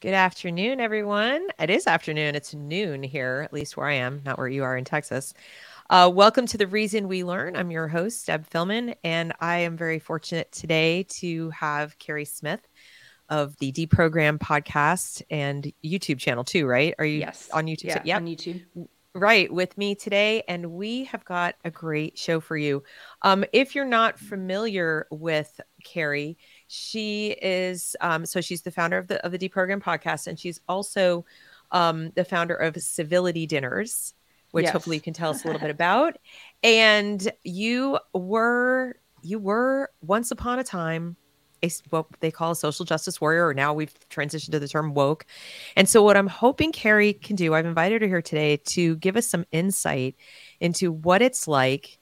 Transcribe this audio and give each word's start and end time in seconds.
Good 0.00 0.12
afternoon, 0.12 0.78
everyone. 0.78 1.46
It 1.58 1.70
is 1.70 1.86
afternoon. 1.86 2.34
It's 2.34 2.52
noon 2.52 3.02
here, 3.02 3.40
at 3.42 3.52
least 3.54 3.78
where 3.78 3.86
I 3.86 3.94
am, 3.94 4.20
not 4.26 4.36
where 4.36 4.46
you 4.46 4.62
are 4.62 4.76
in 4.76 4.84
Texas. 4.84 5.32
Uh, 5.88 6.10
welcome 6.12 6.44
to 6.48 6.58
The 6.58 6.66
Reason 6.66 7.08
We 7.08 7.24
Learn. 7.24 7.56
I'm 7.56 7.70
your 7.70 7.88
host, 7.88 8.26
Deb 8.26 8.46
Fillman, 8.46 8.94
and 9.02 9.32
I 9.40 9.60
am 9.60 9.74
very 9.74 9.98
fortunate 9.98 10.52
today 10.52 11.04
to 11.20 11.48
have 11.48 11.98
Keri 11.98 12.26
Smith 12.26 12.60
of 13.30 13.56
the 13.56 13.72
Deprogrammed 13.72 14.40
podcast 14.40 15.22
and 15.30 15.72
YouTube 15.82 16.18
channel, 16.18 16.44
too, 16.44 16.66
right? 16.66 16.94
Are 16.98 17.06
you 17.06 17.20
yes. 17.20 17.48
on 17.54 17.64
YouTube? 17.64 17.84
Yeah, 17.84 18.02
yep. 18.04 18.16
on 18.18 18.26
YouTube. 18.26 18.64
Right, 19.14 19.50
with 19.50 19.78
me 19.78 19.94
today, 19.94 20.42
and 20.46 20.72
we 20.72 21.04
have 21.04 21.24
got 21.24 21.54
a 21.64 21.70
great 21.70 22.18
show 22.18 22.38
for 22.38 22.54
you. 22.54 22.82
Um, 23.22 23.46
if 23.54 23.74
you're 23.74 23.86
not 23.86 24.18
familiar 24.18 25.06
with 25.10 25.58
Keri, 25.84 26.36
she 26.68 27.36
is 27.42 27.96
um, 28.00 28.26
so 28.26 28.40
she's 28.40 28.62
the 28.62 28.70
founder 28.70 28.98
of 28.98 29.08
the 29.08 29.24
of 29.24 29.32
the 29.32 29.38
Deprogrammed 29.38 29.82
podcast, 29.82 30.26
and 30.26 30.38
she's 30.38 30.60
also 30.68 31.24
um, 31.70 32.10
the 32.14 32.24
founder 32.24 32.54
of 32.54 32.76
Civility 32.76 33.46
Dinners, 33.46 34.14
which 34.50 34.64
yes. 34.64 34.72
hopefully 34.72 34.96
you 34.96 35.02
can 35.02 35.14
tell 35.14 35.30
us 35.30 35.44
a 35.44 35.46
little 35.46 35.60
bit 35.60 35.70
about. 35.72 36.18
And 36.62 37.30
you 37.44 37.98
were 38.12 38.96
you 39.22 39.38
were 39.38 39.90
once 40.00 40.30
upon 40.30 40.58
a 40.58 40.64
time 40.64 41.16
a 41.62 41.70
what 41.90 42.06
they 42.20 42.30
call 42.30 42.52
a 42.52 42.56
social 42.56 42.84
justice 42.84 43.20
warrior, 43.20 43.46
or 43.46 43.54
now 43.54 43.72
we've 43.72 43.94
transitioned 44.10 44.52
to 44.52 44.58
the 44.58 44.68
term 44.68 44.94
woke. 44.94 45.26
And 45.74 45.88
so, 45.88 46.02
what 46.02 46.16
I'm 46.16 46.26
hoping 46.26 46.72
Keri 46.72 47.12
can 47.12 47.36
do, 47.36 47.54
I've 47.54 47.66
invited 47.66 48.02
her 48.02 48.08
here 48.08 48.22
today 48.22 48.58
to 48.58 48.96
give 48.96 49.16
us 49.16 49.26
some 49.26 49.46
insight 49.52 50.16
into 50.60 50.92
what 50.92 51.22
it's 51.22 51.48
like 51.48 51.98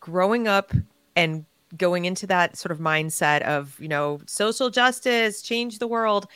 growing 0.00 0.46
up 0.46 0.72
and 1.14 1.44
going 1.76 2.04
into 2.04 2.26
that 2.26 2.56
sort 2.56 2.72
of 2.72 2.78
mindset 2.78 3.42
of, 3.42 3.78
you 3.80 3.88
know, 3.88 4.20
social 4.26 4.70
justice, 4.70 5.42
change 5.42 5.78
the 5.78 5.86
world, 5.86 6.26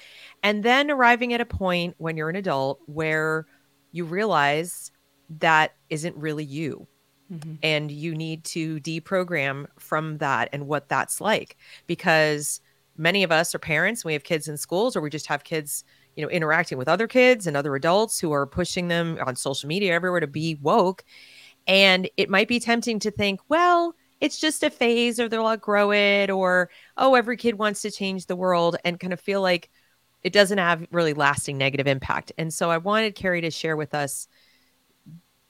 and 0.42 0.62
then 0.62 0.90
arriving 0.90 1.32
at 1.32 1.40
a 1.40 1.46
point 1.46 1.94
when 1.98 2.16
you're 2.16 2.30
an 2.30 2.36
adult 2.36 2.80
where 2.86 3.46
you 3.92 4.04
realize 4.04 4.90
that 5.38 5.74
isn't 5.88 6.16
really 6.16 6.44
you. 6.44 6.86
Mm-hmm. 7.32 7.54
And 7.62 7.92
you 7.92 8.14
need 8.14 8.42
to 8.46 8.80
deprogram 8.80 9.66
from 9.78 10.18
that 10.18 10.48
and 10.52 10.66
what 10.66 10.88
that's 10.88 11.20
like 11.20 11.56
because 11.86 12.60
many 12.96 13.22
of 13.22 13.30
us 13.30 13.54
are 13.54 13.60
parents, 13.60 14.04
we 14.04 14.12
have 14.14 14.24
kids 14.24 14.48
in 14.48 14.56
schools, 14.56 14.96
or 14.96 15.00
we 15.00 15.10
just 15.10 15.26
have 15.26 15.44
kids, 15.44 15.84
you 16.16 16.24
know, 16.24 16.28
interacting 16.28 16.76
with 16.76 16.88
other 16.88 17.06
kids 17.06 17.46
and 17.46 17.56
other 17.56 17.76
adults 17.76 18.18
who 18.18 18.32
are 18.32 18.46
pushing 18.46 18.88
them 18.88 19.16
on 19.24 19.36
social 19.36 19.68
media 19.68 19.94
everywhere 19.94 20.18
to 20.18 20.26
be 20.26 20.56
woke. 20.60 21.04
And 21.68 22.10
it 22.16 22.28
might 22.28 22.48
be 22.48 22.58
tempting 22.58 22.98
to 23.00 23.10
think, 23.12 23.40
well, 23.48 23.94
it's 24.20 24.38
just 24.38 24.62
a 24.62 24.70
phase 24.70 25.18
or 25.18 25.28
they'll 25.28 25.46
outgrow 25.46 25.92
it 25.92 26.30
or 26.30 26.70
oh 26.96 27.14
every 27.14 27.36
kid 27.36 27.56
wants 27.56 27.82
to 27.82 27.90
change 27.90 28.26
the 28.26 28.36
world 28.36 28.76
and 28.84 29.00
kind 29.00 29.12
of 29.12 29.20
feel 29.20 29.40
like 29.40 29.70
it 30.22 30.32
doesn't 30.32 30.58
have 30.58 30.86
really 30.90 31.14
lasting 31.14 31.56
negative 31.56 31.86
impact. 31.86 32.32
And 32.36 32.52
so 32.52 32.70
i 32.70 32.78
wanted 32.78 33.14
keri 33.14 33.40
to 33.40 33.50
share 33.50 33.76
with 33.76 33.94
us 33.94 34.28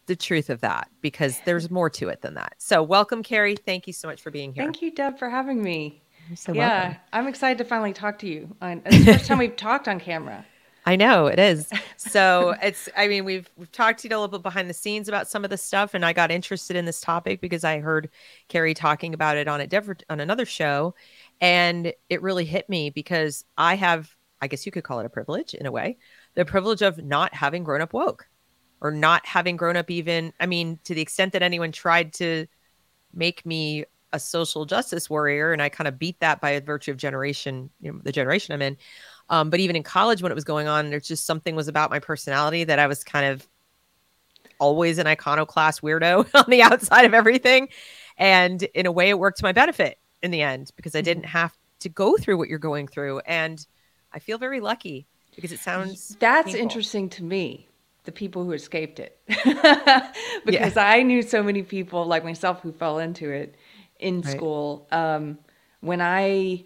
the 0.06 0.16
truth 0.16 0.50
of 0.50 0.60
that 0.62 0.88
because 1.00 1.41
there's 1.44 1.70
more 1.70 1.91
to 1.91 2.08
it 2.08 2.20
than 2.22 2.34
that. 2.34 2.54
So 2.58 2.82
welcome 2.82 3.22
keri. 3.22 3.56
Thank 3.56 3.86
you 3.86 3.92
so 3.92 4.08
much 4.08 4.22
for 4.22 4.30
being 4.30 4.52
here. 4.52 4.64
Thank 4.64 4.82
you 4.82 4.92
deb 4.92 5.18
for 5.18 5.28
having 5.28 5.62
me. 5.62 6.02
So 6.36 6.52
yeah 6.52 6.82
welcome. 6.82 7.00
i'm 7.12 7.26
excited 7.26 7.58
to 7.58 7.64
finally 7.64 7.92
talk 7.92 8.20
to 8.20 8.28
you 8.28 8.54
it's 8.62 9.04
the 9.04 9.12
first 9.14 9.26
time 9.26 9.38
we've 9.38 9.56
talked 9.56 9.88
on 9.88 9.98
camera 9.98 10.46
I 10.86 10.96
know 10.96 11.26
it 11.26 11.38
is. 11.38 11.70
So 11.96 12.54
it's 12.62 12.88
I 12.96 13.08
mean 13.08 13.26
we've 13.26 13.50
we've 13.56 13.70
talked 13.70 14.00
to 14.00 14.08
you 14.08 14.16
a 14.16 14.18
little 14.18 14.38
bit 14.38 14.42
behind 14.42 14.70
the 14.70 14.74
scenes 14.74 15.06
about 15.06 15.28
some 15.28 15.44
of 15.44 15.50
this 15.50 15.62
stuff 15.62 15.92
and 15.92 16.02
I 16.02 16.14
got 16.14 16.30
interested 16.30 16.74
in 16.74 16.86
this 16.86 17.02
topic 17.02 17.42
because 17.42 17.62
I 17.62 17.78
heard 17.78 18.08
Carrie 18.48 18.72
talking 18.72 19.12
about 19.12 19.36
it 19.36 19.46
on 19.46 19.60
a 19.60 19.66
different 19.66 20.02
on 20.08 20.18
another 20.18 20.46
show 20.46 20.94
and 21.42 21.92
it 22.08 22.22
really 22.22 22.46
hit 22.46 22.70
me 22.70 22.88
because 22.88 23.44
I 23.58 23.76
have 23.76 24.16
I 24.40 24.46
guess 24.46 24.64
you 24.64 24.72
could 24.72 24.82
call 24.82 24.98
it 24.98 25.04
a 25.04 25.10
privilege 25.10 25.52
in 25.52 25.66
a 25.66 25.70
way, 25.70 25.98
the 26.36 26.46
privilege 26.46 26.80
of 26.80 26.96
not 26.96 27.34
having 27.34 27.64
grown 27.64 27.82
up 27.82 27.92
woke 27.92 28.26
or 28.80 28.90
not 28.90 29.26
having 29.26 29.58
grown 29.58 29.76
up 29.76 29.90
even 29.90 30.32
I 30.40 30.46
mean 30.46 30.78
to 30.84 30.94
the 30.94 31.02
extent 31.02 31.34
that 31.34 31.42
anyone 31.42 31.70
tried 31.70 32.14
to 32.14 32.46
make 33.12 33.44
me 33.44 33.84
a 34.12 34.19
social 34.19 34.64
justice 34.64 35.08
warrior 35.08 35.52
and 35.52 35.62
I 35.62 35.69
kind 35.69 35.86
of 35.86 35.98
beat 35.98 36.19
that 36.20 36.40
by 36.40 36.58
virtue 36.60 36.90
of 36.90 36.96
generation, 36.96 37.70
you 37.80 37.92
know, 37.92 38.00
the 38.02 38.12
generation 38.12 38.54
I'm 38.54 38.62
in. 38.62 38.76
Um, 39.30 39.48
but 39.48 39.60
even 39.60 39.76
in 39.76 39.82
college, 39.82 40.22
when 40.22 40.30
it 40.30 40.34
was 40.34 40.44
going 40.44 40.68
on, 40.68 40.91
there's 40.91 41.08
just 41.08 41.24
something 41.24 41.56
was 41.56 41.68
about 41.68 41.91
my 41.91 42.00
personality 42.00 42.64
that 42.64 42.78
I 42.78 42.86
was 42.86 43.02
kind 43.04 43.26
of 43.26 43.46
always 44.58 44.98
an 44.98 45.06
iconoclast 45.06 45.80
weirdo 45.80 46.28
on 46.34 46.44
the 46.48 46.62
outside 46.62 47.04
of 47.04 47.14
everything. 47.14 47.69
And 48.19 48.62
in 48.62 48.86
a 48.86 48.92
way, 48.92 49.08
it 49.08 49.19
worked 49.19 49.38
to 49.38 49.44
my 49.44 49.52
benefit 49.52 49.98
in 50.22 50.30
the 50.30 50.42
end 50.42 50.72
because 50.76 50.94
I 50.94 51.00
didn't 51.00 51.22
mm-hmm. 51.22 51.38
have 51.38 51.56
to 51.80 51.88
go 51.88 52.16
through 52.16 52.36
what 52.36 52.48
you're 52.48 52.58
going 52.58 52.86
through. 52.86 53.20
And 53.20 53.64
I 54.12 54.19
feel 54.19 54.36
very 54.36 54.60
lucky 54.60 55.06
because 55.34 55.52
it 55.52 55.60
sounds 55.60 56.16
that's 56.20 56.46
painful. 56.46 56.60
interesting 56.60 57.08
to 57.08 57.24
me 57.24 57.69
the 58.04 58.12
people 58.12 58.44
who 58.44 58.52
escaped 58.52 58.98
it 58.98 59.19
because 59.26 60.76
yeah. 60.76 60.86
i 60.86 61.02
knew 61.02 61.22
so 61.22 61.42
many 61.42 61.62
people 61.62 62.04
like 62.06 62.24
myself 62.24 62.60
who 62.60 62.72
fell 62.72 62.98
into 62.98 63.30
it 63.30 63.54
in 63.98 64.20
right. 64.20 64.30
school 64.30 64.88
um, 64.90 65.38
when 65.80 66.00
i 66.00 66.64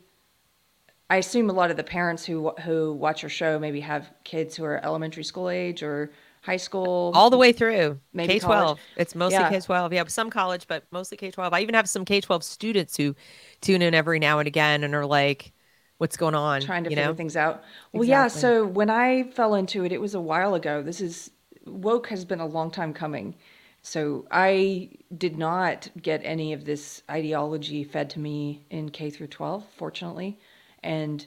I 1.10 1.16
assume 1.16 1.50
a 1.50 1.52
lot 1.52 1.70
of 1.70 1.76
the 1.76 1.84
parents 1.84 2.24
who 2.24 2.50
who 2.62 2.92
watch 2.94 3.22
your 3.22 3.28
show 3.30 3.58
maybe 3.58 3.80
have 3.80 4.10
kids 4.24 4.56
who 4.56 4.64
are 4.64 4.82
elementary 4.84 5.24
school 5.24 5.50
age 5.50 5.82
or 5.82 6.12
high 6.42 6.56
school, 6.56 7.12
all 7.14 7.30
the 7.30 7.36
way 7.36 7.52
through 7.52 8.00
K 8.16 8.38
twelve. 8.38 8.80
It's 8.96 9.14
mostly 9.14 9.44
K 9.44 9.60
twelve. 9.60 9.92
Yeah, 9.92 10.04
some 10.06 10.30
college, 10.30 10.66
but 10.66 10.84
mostly 10.90 11.16
K 11.16 11.30
twelve. 11.30 11.52
I 11.52 11.60
even 11.60 11.74
have 11.74 11.88
some 11.88 12.04
K 12.04 12.20
twelve 12.20 12.42
students 12.42 12.96
who 12.96 13.14
tune 13.60 13.82
in 13.82 13.94
every 13.94 14.18
now 14.18 14.38
and 14.38 14.48
again 14.48 14.82
and 14.82 14.94
are 14.94 15.04
like, 15.04 15.52
"What's 15.98 16.16
going 16.16 16.34
on?" 16.34 16.62
Trying 16.62 16.84
to 16.84 16.90
you 16.90 16.96
figure 16.96 17.10
know? 17.10 17.14
things 17.14 17.36
out. 17.36 17.62
Well, 17.92 18.02
exactly. 18.02 18.10
yeah. 18.10 18.28
So 18.28 18.66
when 18.66 18.88
I 18.88 19.24
fell 19.24 19.54
into 19.54 19.84
it, 19.84 19.92
it 19.92 20.00
was 20.00 20.14
a 20.14 20.20
while 20.20 20.54
ago. 20.54 20.82
This 20.82 21.02
is 21.02 21.30
woke 21.66 22.08
has 22.08 22.24
been 22.24 22.40
a 22.40 22.46
long 22.46 22.70
time 22.70 22.94
coming. 22.94 23.34
So 23.82 24.26
I 24.30 24.88
did 25.16 25.36
not 25.36 25.90
get 26.00 26.22
any 26.24 26.54
of 26.54 26.64
this 26.64 27.02
ideology 27.10 27.84
fed 27.84 28.08
to 28.10 28.18
me 28.18 28.64
in 28.70 28.88
K 28.88 29.10
through 29.10 29.26
12, 29.26 29.66
fortunately 29.76 30.38
and 30.84 31.26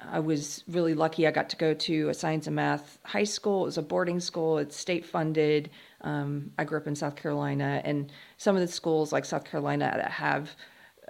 I 0.00 0.20
was 0.20 0.64
really 0.68 0.94
lucky. 0.94 1.26
I 1.26 1.30
got 1.30 1.48
to 1.50 1.56
go 1.56 1.74
to 1.74 2.08
a 2.08 2.14
science 2.14 2.46
and 2.46 2.56
math 2.56 2.98
high 3.04 3.24
school. 3.24 3.62
It 3.62 3.66
was 3.66 3.78
a 3.78 3.82
boarding 3.82 4.20
school. 4.20 4.58
It's 4.58 4.76
state 4.76 5.06
funded. 5.06 5.70
Um, 6.00 6.52
I 6.58 6.64
grew 6.64 6.78
up 6.78 6.86
in 6.86 6.96
South 6.96 7.16
Carolina, 7.16 7.80
and 7.84 8.12
some 8.36 8.56
of 8.56 8.62
the 8.62 8.68
schools 8.68 9.12
like 9.12 9.24
South 9.24 9.44
Carolina 9.44 9.92
that 9.96 10.10
have 10.10 10.56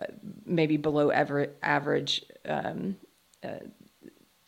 uh, 0.00 0.06
maybe 0.44 0.76
below 0.76 1.09
ever, 1.10 1.48
average 1.62 2.25
um, 2.47 2.97
uh, 3.43 3.60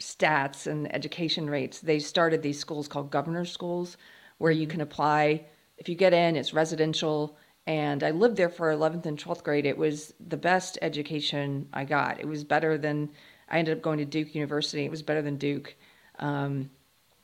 stats 0.01 0.67
and 0.67 0.93
education 0.95 1.49
rates, 1.49 1.81
they 1.81 1.99
started 1.99 2.43
these 2.43 2.59
schools 2.59 2.89
called 2.89 3.11
governor 3.11 3.45
schools, 3.45 3.97
where 4.39 4.53
you 4.53 4.67
can 4.67 4.81
apply. 4.81 5.47
If 5.79 5.89
you 5.89 5.95
get 5.95 6.13
in, 6.13 6.37
it's 6.37 6.53
residential. 6.53 7.37
And 7.67 8.03
I 8.03 8.11
lived 8.11 8.37
there 8.37 8.51
for 8.51 8.71
11th 8.71 9.07
and 9.07 9.19
12th 9.19 9.43
grade. 9.43 9.65
It 9.65 9.79
was 9.79 10.13
the 10.27 10.37
best 10.37 10.79
education 10.83 11.69
I 11.73 11.85
got. 11.85 12.21
It 12.21 12.27
was 12.27 12.45
better 12.45 12.77
than, 12.77 13.11
I 13.49 13.59
ended 13.59 13.77
up 13.77 13.83
going 13.83 13.99
to 13.99 14.05
Duke 14.05 14.35
University. 14.35 14.85
It 14.85 14.91
was 14.91 15.03
better 15.03 15.23
than 15.23 15.37
Duke. 15.37 15.75
Um, 16.19 16.71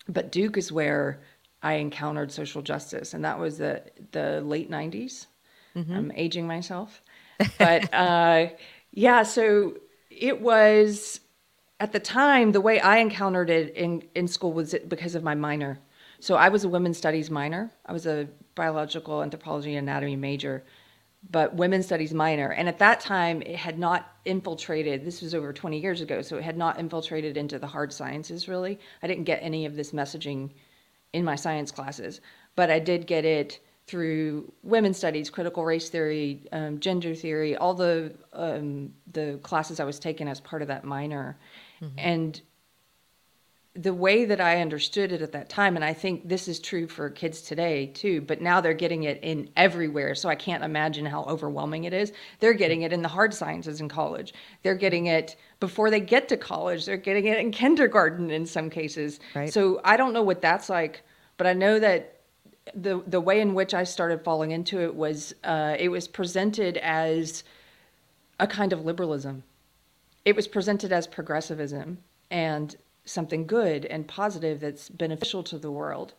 but 0.09 0.33
Duke 0.33 0.57
is 0.57 0.73
where 0.73 1.21
I 1.63 1.75
encountered 1.75 2.33
social 2.33 2.63
justice, 2.63 3.13
and 3.13 3.25
that 3.25 3.39
was 3.39 3.59
the, 3.59 3.83
the 4.13 4.41
late 4.41 4.71
90s. 4.71 5.27
Mm-hmm. 5.77 5.95
I'm 5.95 6.13
aging 6.15 6.47
myself. 6.47 7.03
But 7.59 7.93
uh, 7.95 8.47
yeah, 8.93 9.23
so 9.25 9.77
it 10.11 10.41
was 10.41 11.21
at 11.81 11.93
the 11.93 12.01
time, 12.01 12.53
the 12.53 12.61
way 12.61 12.79
I 12.79 12.99
encountered 12.99 13.49
it 13.49 13.75
in, 13.75 14.05
in 14.15 14.29
school 14.29 14.53
was 14.53 14.75
because 14.87 15.15
of 15.15 15.23
my 15.23 15.35
minor. 15.35 15.81
So 16.21 16.35
I 16.35 16.51
was 16.51 16.65
a 16.65 16.69
women's 16.69 16.99
studies 16.99 17.31
minor. 17.31 17.73
I 17.87 17.93
was 17.95 18.07
a 18.07 18.29
biological 18.55 19.23
anthropology 19.23 19.75
and 19.77 19.89
anatomy 19.89 20.17
major, 20.17 20.65
but 21.31 21.55
women's 21.55 21.87
studies 21.87 22.15
minor. 22.15 22.51
And 22.53 22.69
at 22.69 22.79
that 22.79 23.01
time, 23.01 23.43
it 23.43 23.57
had 23.57 23.79
not 23.79 24.13
infiltrated. 24.25 25.05
This 25.05 25.21
was 25.23 25.35
over 25.35 25.53
20 25.53 25.79
years 25.79 26.01
ago, 26.01 26.23
so 26.23 26.37
it 26.37 26.45
had 26.45 26.57
not 26.57 26.79
infiltrated 26.79 27.37
into 27.37 27.59
the 27.59 27.67
hard 27.67 27.93
sciences 27.93 28.49
really. 28.49 28.79
I 29.03 29.07
didn't 29.07 29.25
get 29.25 29.41
any 29.43 29.67
of 29.67 29.77
this 29.77 29.93
messaging 29.93 30.51
in 31.13 31.25
my 31.25 31.37
science 31.37 31.71
classes, 31.71 32.21
but 32.57 32.71
I 32.71 32.79
did 32.79 33.07
get 33.07 33.25
it 33.25 33.61
through 33.87 34.53
women's 34.63 34.97
studies, 34.97 35.31
critical 35.31 35.65
race 35.65 35.89
theory, 35.89 36.47
um, 36.53 36.79
gender 36.79 37.13
theory, 37.15 37.57
all 37.57 37.75
the 37.75 38.15
um, 38.33 38.93
the 39.11 39.41
classes 39.43 39.81
I 39.81 39.85
was 39.85 39.99
taking 39.99 40.29
as 40.29 40.41
part 40.41 40.63
of 40.63 40.69
that 40.69 40.85
minor, 40.85 41.37
mm-hmm. 41.83 41.99
and 41.99 42.41
the 43.75 43.95
way 43.95 44.25
that 44.25 44.41
I 44.41 44.61
understood 44.61 45.13
it 45.13 45.23
at 45.23 45.31
that 45.33 45.49
time, 45.49 45.77
and 45.77 45.85
I 45.85 45.93
think 45.93 46.29
this 46.29 46.49
is 46.49 46.59
true 46.59 46.89
for 46.89 47.09
kids 47.09 47.41
today 47.41 47.87
too, 47.87 48.21
but 48.21 48.41
now 48.41 48.61
they're 48.61 48.75
getting 48.75 49.05
it 49.05 49.21
in 49.23 49.49
everywhere. 49.57 50.17
So 50.17 50.29
I 50.29 50.35
can't 50.35 50.65
imagine 50.65 51.07
how 51.07 51.23
overwhelming 51.25 51.85
it 51.85 51.93
is. 51.93 52.13
They're 52.41 52.53
getting 52.53 52.83
it 52.83 52.93
in 52.93 53.03
the 53.03 53.09
hard 53.09 53.33
sciences 53.33 53.81
in 53.81 53.89
college. 53.89 54.35
They're 54.65 54.75
getting 54.75 55.07
it 55.07 55.37
before 55.61 55.89
they 55.89 56.01
get 56.01 56.29
to 56.31 56.37
college. 56.37 56.85
They're 56.85 56.97
getting 56.97 57.27
it 57.27 57.39
in 57.39 57.53
kindergarten 57.53 58.31
in 58.31 58.45
some 58.45 58.71
cases. 58.71 59.21
Right. 59.37 59.53
So 59.53 59.81
I 59.85 59.97
don't 59.97 60.13
know 60.13 60.23
what 60.23 60.43
that's 60.43 60.69
like, 60.69 61.03
but 61.37 61.47
I 61.47 61.53
know 61.53 61.79
that 61.79 62.17
the 62.75 63.03
the 63.07 63.21
way 63.21 63.41
in 63.41 63.55
which 63.55 63.73
I 63.73 63.85
started 63.85 64.25
falling 64.25 64.51
into 64.51 64.81
it 64.81 64.95
was 64.95 65.33
uh, 65.45 65.77
it 65.79 65.91
was 65.91 66.09
presented 66.09 66.77
as 66.79 67.45
a 68.41 68.49
kind 68.49 68.73
of 68.73 68.85
liberalism. 68.85 69.45
It 70.25 70.35
was 70.35 70.49
presented 70.49 70.93
as 70.93 71.07
progressivism 71.07 71.99
and 72.31 72.77
something 73.05 73.47
good 73.47 73.85
and 73.87 74.07
positive 74.07 74.61
that's 74.61 74.89
beneficial 74.89 75.43
to 75.45 75.59
the 75.59 75.71
world. 75.71 76.15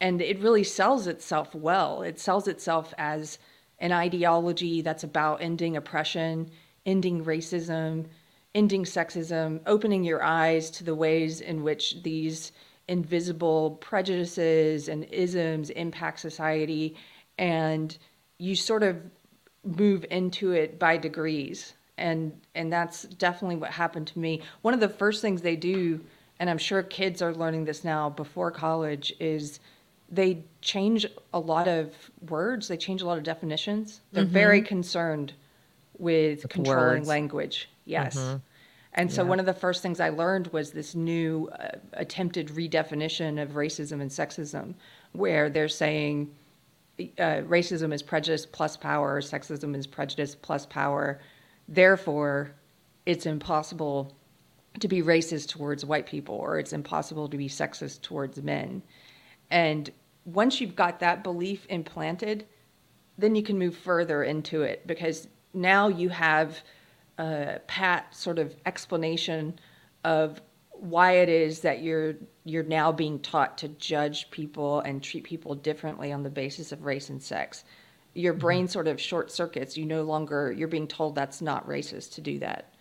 And 0.00 0.20
it 0.20 0.40
really 0.40 0.64
sells 0.64 1.06
itself 1.06 1.54
well. 1.54 2.02
It 2.02 2.18
sells 2.18 2.48
itself 2.48 2.92
as 2.98 3.38
an 3.78 3.92
ideology 3.92 4.82
that's 4.82 5.04
about 5.04 5.42
ending 5.42 5.76
oppression, 5.76 6.50
ending 6.86 7.24
racism, 7.24 8.06
ending 8.54 8.84
sexism, 8.84 9.60
opening 9.66 10.04
your 10.04 10.22
eyes 10.22 10.70
to 10.70 10.84
the 10.84 10.94
ways 10.94 11.40
in 11.40 11.62
which 11.62 12.02
these 12.02 12.52
invisible 12.88 13.72
prejudices 13.80 14.88
and 14.88 15.04
isms 15.04 15.70
impact 15.70 16.20
society. 16.20 16.96
And 17.38 17.96
you 18.38 18.54
sort 18.54 18.82
of 18.82 19.00
move 19.64 20.04
into 20.10 20.52
it 20.52 20.78
by 20.78 20.96
degrees. 20.96 21.74
And 21.96 22.32
and 22.54 22.72
that's 22.72 23.02
definitely 23.02 23.56
what 23.56 23.70
happened 23.70 24.08
to 24.08 24.18
me. 24.18 24.42
One 24.62 24.74
of 24.74 24.80
the 24.80 24.88
first 24.88 25.22
things 25.22 25.42
they 25.42 25.56
do, 25.56 26.00
and 26.40 26.50
I'm 26.50 26.58
sure 26.58 26.82
kids 26.82 27.22
are 27.22 27.32
learning 27.32 27.64
this 27.64 27.84
now 27.84 28.10
before 28.10 28.50
college, 28.50 29.12
is 29.20 29.60
they 30.10 30.42
change 30.60 31.06
a 31.32 31.38
lot 31.38 31.68
of 31.68 31.94
words, 32.28 32.68
they 32.68 32.76
change 32.76 33.02
a 33.02 33.06
lot 33.06 33.18
of 33.18 33.24
definitions. 33.24 34.00
They're 34.12 34.24
mm-hmm. 34.24 34.32
very 34.32 34.62
concerned 34.62 35.32
with, 35.98 36.48
controlling 36.48 36.98
words. 36.98 37.08
language. 37.08 37.68
Yes. 37.84 38.16
Mm-hmm. 38.16 38.36
And 38.94 39.12
so 39.12 39.22
yeah. 39.22 39.28
one 39.28 39.40
of 39.40 39.46
the 39.46 39.54
first 39.54 39.82
things 39.82 39.98
I 39.98 40.10
learned 40.10 40.48
was 40.48 40.70
this 40.70 40.94
new 40.94 41.48
uh, 41.58 41.68
attempted 41.94 42.48
redefinition 42.48 43.42
of 43.42 43.50
racism 43.50 44.00
and 44.00 44.10
sexism, 44.10 44.74
where 45.12 45.50
they're 45.50 45.68
saying 45.68 46.30
uh, 47.00 47.42
racism 47.42 47.92
is 47.92 48.02
prejudice 48.02 48.46
plus 48.46 48.76
power, 48.76 49.20
sexism 49.20 49.76
is 49.76 49.86
prejudice 49.86 50.36
plus 50.36 50.64
power. 50.66 51.20
Therefore, 51.68 52.54
it's 53.06 53.26
impossible 53.26 54.14
to 54.80 54.88
be 54.88 55.02
racist 55.02 55.48
towards 55.48 55.84
white 55.84 56.06
people, 56.06 56.34
or 56.34 56.58
it's 56.58 56.72
impossible 56.72 57.28
to 57.28 57.36
be 57.36 57.48
sexist 57.48 58.02
towards 58.02 58.42
men. 58.42 58.82
And 59.50 59.90
once 60.24 60.60
you've 60.60 60.76
got 60.76 61.00
that 61.00 61.22
belief 61.22 61.66
implanted, 61.68 62.46
then 63.18 63.34
you 63.34 63.42
can 63.42 63.58
move 63.58 63.76
further 63.76 64.24
into 64.24 64.62
it 64.62 64.86
because 64.86 65.28
now 65.52 65.88
you 65.88 66.08
have 66.08 66.60
a 67.18 67.60
pat 67.66 68.14
sort 68.14 68.38
of 68.38 68.54
explanation 68.66 69.58
of 70.02 70.40
why 70.72 71.12
it 71.12 71.28
is 71.28 71.60
that 71.60 71.82
you're 71.82 72.14
you're 72.44 72.64
now 72.64 72.90
being 72.90 73.18
taught 73.20 73.56
to 73.58 73.68
judge 73.68 74.30
people 74.30 74.80
and 74.80 75.02
treat 75.02 75.24
people 75.24 75.54
differently 75.54 76.12
on 76.12 76.24
the 76.24 76.30
basis 76.30 76.72
of 76.72 76.84
race 76.84 77.08
and 77.08 77.22
sex. 77.22 77.64
Your 78.14 78.32
mm-hmm. 78.32 78.40
brain 78.40 78.68
sort 78.68 78.88
of 78.88 79.00
short 79.00 79.30
circuits. 79.30 79.76
You 79.76 79.84
no 79.84 80.02
longer 80.02 80.52
you're 80.52 80.68
being 80.68 80.88
told 80.88 81.14
that's 81.14 81.40
not 81.40 81.66
racist 81.68 82.14
to 82.14 82.20
do 82.20 82.38
that. 82.40 82.72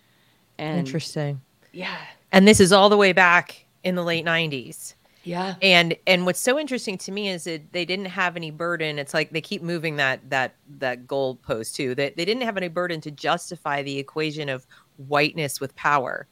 And 0.57 0.79
Interesting. 0.79 1.41
Yeah. 1.71 1.97
And 2.31 2.47
this 2.47 2.59
is 2.59 2.71
all 2.71 2.89
the 2.89 2.97
way 2.97 3.13
back 3.13 3.65
in 3.83 3.95
the 3.95 4.03
late 4.03 4.25
90s. 4.25 4.93
Yeah. 5.23 5.55
And 5.61 5.95
and 6.05 6.25
what's 6.25 6.39
so 6.39 6.59
interesting 6.59 6.97
to 6.99 7.11
me 7.11 7.29
is 7.29 7.45
that 7.45 7.71
they 7.71 7.85
didn't 7.85 8.07
have 8.07 8.35
any 8.35 8.51
burden. 8.51 8.99
It's 8.99 9.13
like 9.13 9.31
they 9.31 9.41
keep 9.41 9.61
moving 9.61 9.95
that 9.95 10.29
that 10.29 10.55
that 10.79 11.07
goal 11.07 11.35
post 11.35 11.75
too. 11.75 11.95
That 11.95 12.17
they 12.17 12.25
didn't 12.25 12.43
have 12.43 12.57
any 12.57 12.67
burden 12.67 12.99
to 13.01 13.11
justify 13.11 13.83
the 13.83 13.99
equation 13.99 14.49
of 14.49 14.67
whiteness 14.97 15.61
with 15.61 15.75
power 15.75 16.27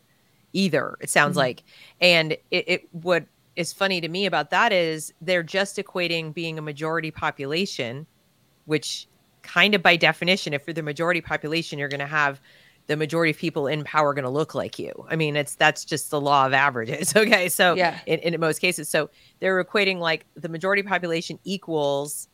either. 0.53 0.97
It 0.99 1.09
sounds 1.09 1.31
mm-hmm. 1.31 1.39
like. 1.39 1.63
And 2.01 2.33
it, 2.51 2.65
it 2.67 2.89
what 2.91 3.25
is 3.55 3.71
funny 3.71 4.01
to 4.01 4.09
me 4.09 4.25
about 4.25 4.49
that 4.49 4.73
is 4.73 5.13
they're 5.21 5.43
just 5.43 5.77
equating 5.77 6.33
being 6.33 6.57
a 6.57 6.61
majority 6.61 7.11
population, 7.11 8.05
which 8.71 9.05
kind 9.41 9.75
of 9.75 9.83
by 9.83 9.97
definition, 9.97 10.53
if 10.53 10.65
you're 10.65 10.73
the 10.73 10.81
majority 10.81 11.19
population, 11.19 11.77
you're 11.77 11.89
going 11.89 11.99
to 11.99 12.05
have 12.05 12.39
the 12.87 12.95
majority 12.95 13.31
of 13.31 13.37
people 13.37 13.67
in 13.67 13.83
power 13.83 14.13
going 14.13 14.23
to 14.23 14.29
look 14.29 14.55
like 14.55 14.79
you. 14.79 14.93
I 15.09 15.17
mean, 15.17 15.35
it's 15.35 15.55
that's 15.55 15.83
just 15.83 16.09
the 16.09 16.21
law 16.21 16.45
of 16.45 16.53
averages. 16.53 17.13
Okay. 17.17 17.49
So 17.49 17.73
yeah. 17.73 17.99
in, 18.05 18.19
in 18.19 18.39
most 18.39 18.59
cases. 18.59 18.87
So 18.87 19.09
they're 19.41 19.61
equating 19.61 19.99
like 19.99 20.25
the 20.35 20.47
majority 20.47 20.83
population 20.83 21.37
equals 21.43 22.29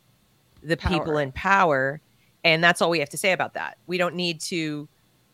the 0.62 0.76
power. 0.76 0.92
people 0.92 1.18
in 1.18 1.32
power. 1.32 2.00
And 2.44 2.62
that's 2.62 2.80
all 2.80 2.88
we 2.88 3.00
have 3.00 3.10
to 3.10 3.18
say 3.18 3.32
about 3.32 3.54
that. 3.54 3.78
We 3.88 3.98
don't 3.98 4.14
need 4.14 4.40
to 4.42 4.88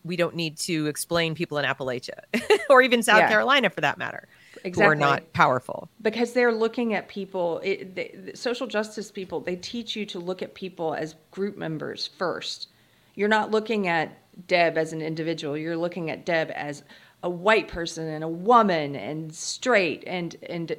we 0.04 0.16
don't 0.16 0.34
need 0.34 0.56
to 0.58 0.86
explain 0.86 1.34
people 1.34 1.58
in 1.58 1.66
Appalachia 1.66 2.20
or 2.70 2.80
even 2.80 3.02
South 3.02 3.18
yeah. 3.18 3.28
Carolina 3.28 3.68
for 3.68 3.82
that 3.82 3.98
matter. 3.98 4.26
Exactly. 4.64 4.84
Who 4.86 4.92
are 4.92 4.94
not 4.94 5.32
powerful 5.34 5.90
because 6.00 6.32
they're 6.32 6.52
looking 6.52 6.94
at 6.94 7.06
people. 7.06 7.60
It, 7.62 7.94
they, 7.94 8.32
social 8.34 8.66
justice 8.66 9.10
people 9.10 9.40
they 9.40 9.56
teach 9.56 9.94
you 9.94 10.06
to 10.06 10.18
look 10.18 10.40
at 10.40 10.54
people 10.54 10.94
as 10.94 11.14
group 11.30 11.58
members 11.58 12.06
first. 12.18 12.68
You're 13.14 13.28
not 13.28 13.50
looking 13.50 13.88
at 13.88 14.18
Deb 14.48 14.78
as 14.78 14.94
an 14.94 15.02
individual. 15.02 15.56
You're 15.56 15.76
looking 15.76 16.10
at 16.10 16.24
Deb 16.24 16.50
as 16.54 16.82
a 17.22 17.28
white 17.28 17.68
person 17.68 18.08
and 18.08 18.24
a 18.24 18.28
woman 18.28 18.96
and 18.96 19.34
straight 19.34 20.02
and 20.06 20.34
and 20.48 20.74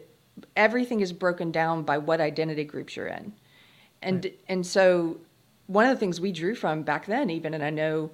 everything 0.55 1.01
is 1.01 1.13
broken 1.13 1.51
down 1.51 1.83
by 1.83 1.99
what 1.99 2.19
identity 2.19 2.63
groups 2.63 2.95
you're 2.95 3.07
in. 3.07 3.33
And 4.01 4.25
right. 4.25 4.39
and 4.49 4.65
so 4.65 5.17
one 5.67 5.85
of 5.85 5.91
the 5.91 5.99
things 5.99 6.19
we 6.19 6.31
drew 6.31 6.55
from 6.55 6.81
back 6.81 7.05
then 7.05 7.29
even 7.29 7.53
and 7.53 7.63
I 7.63 7.69
know 7.69 8.09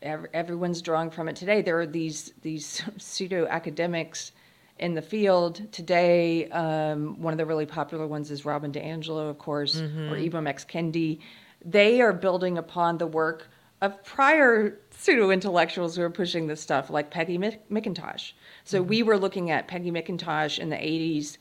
everyone's 0.00 0.80
drawing 0.80 1.10
from 1.10 1.28
it 1.28 1.34
today 1.34 1.60
there 1.60 1.80
are 1.80 1.86
these 1.86 2.32
these 2.42 2.84
pseudo 2.98 3.48
academics 3.48 4.30
in 4.78 4.94
the 4.94 5.02
field 5.02 5.70
today 5.72 6.48
um, 6.50 7.20
one 7.20 7.32
of 7.32 7.38
the 7.38 7.46
really 7.46 7.66
popular 7.66 8.06
ones 8.06 8.30
is 8.30 8.44
Robin 8.44 8.72
DiAngelo 8.72 9.30
of 9.30 9.38
course 9.38 9.76
mm-hmm. 9.76 10.12
or 10.12 10.16
Ibram 10.16 10.48
X 10.48 10.64
Kendi 10.64 11.20
they 11.64 12.00
are 12.00 12.12
building 12.12 12.58
upon 12.58 12.98
the 12.98 13.06
work 13.06 13.48
of 13.80 14.02
prior 14.04 14.78
pseudo 14.90 15.30
intellectuals 15.30 15.96
who 15.96 16.02
are 16.02 16.10
pushing 16.10 16.46
this 16.46 16.60
stuff, 16.60 16.90
like 16.90 17.10
Peggy 17.10 17.38
McIntosh. 17.38 18.32
So 18.64 18.80
mm-hmm. 18.80 18.88
we 18.88 19.02
were 19.02 19.18
looking 19.18 19.50
at 19.50 19.68
Peggy 19.68 19.90
McIntosh 19.90 20.58
in 20.58 20.68
the 20.68 20.76
80s. 20.76 21.38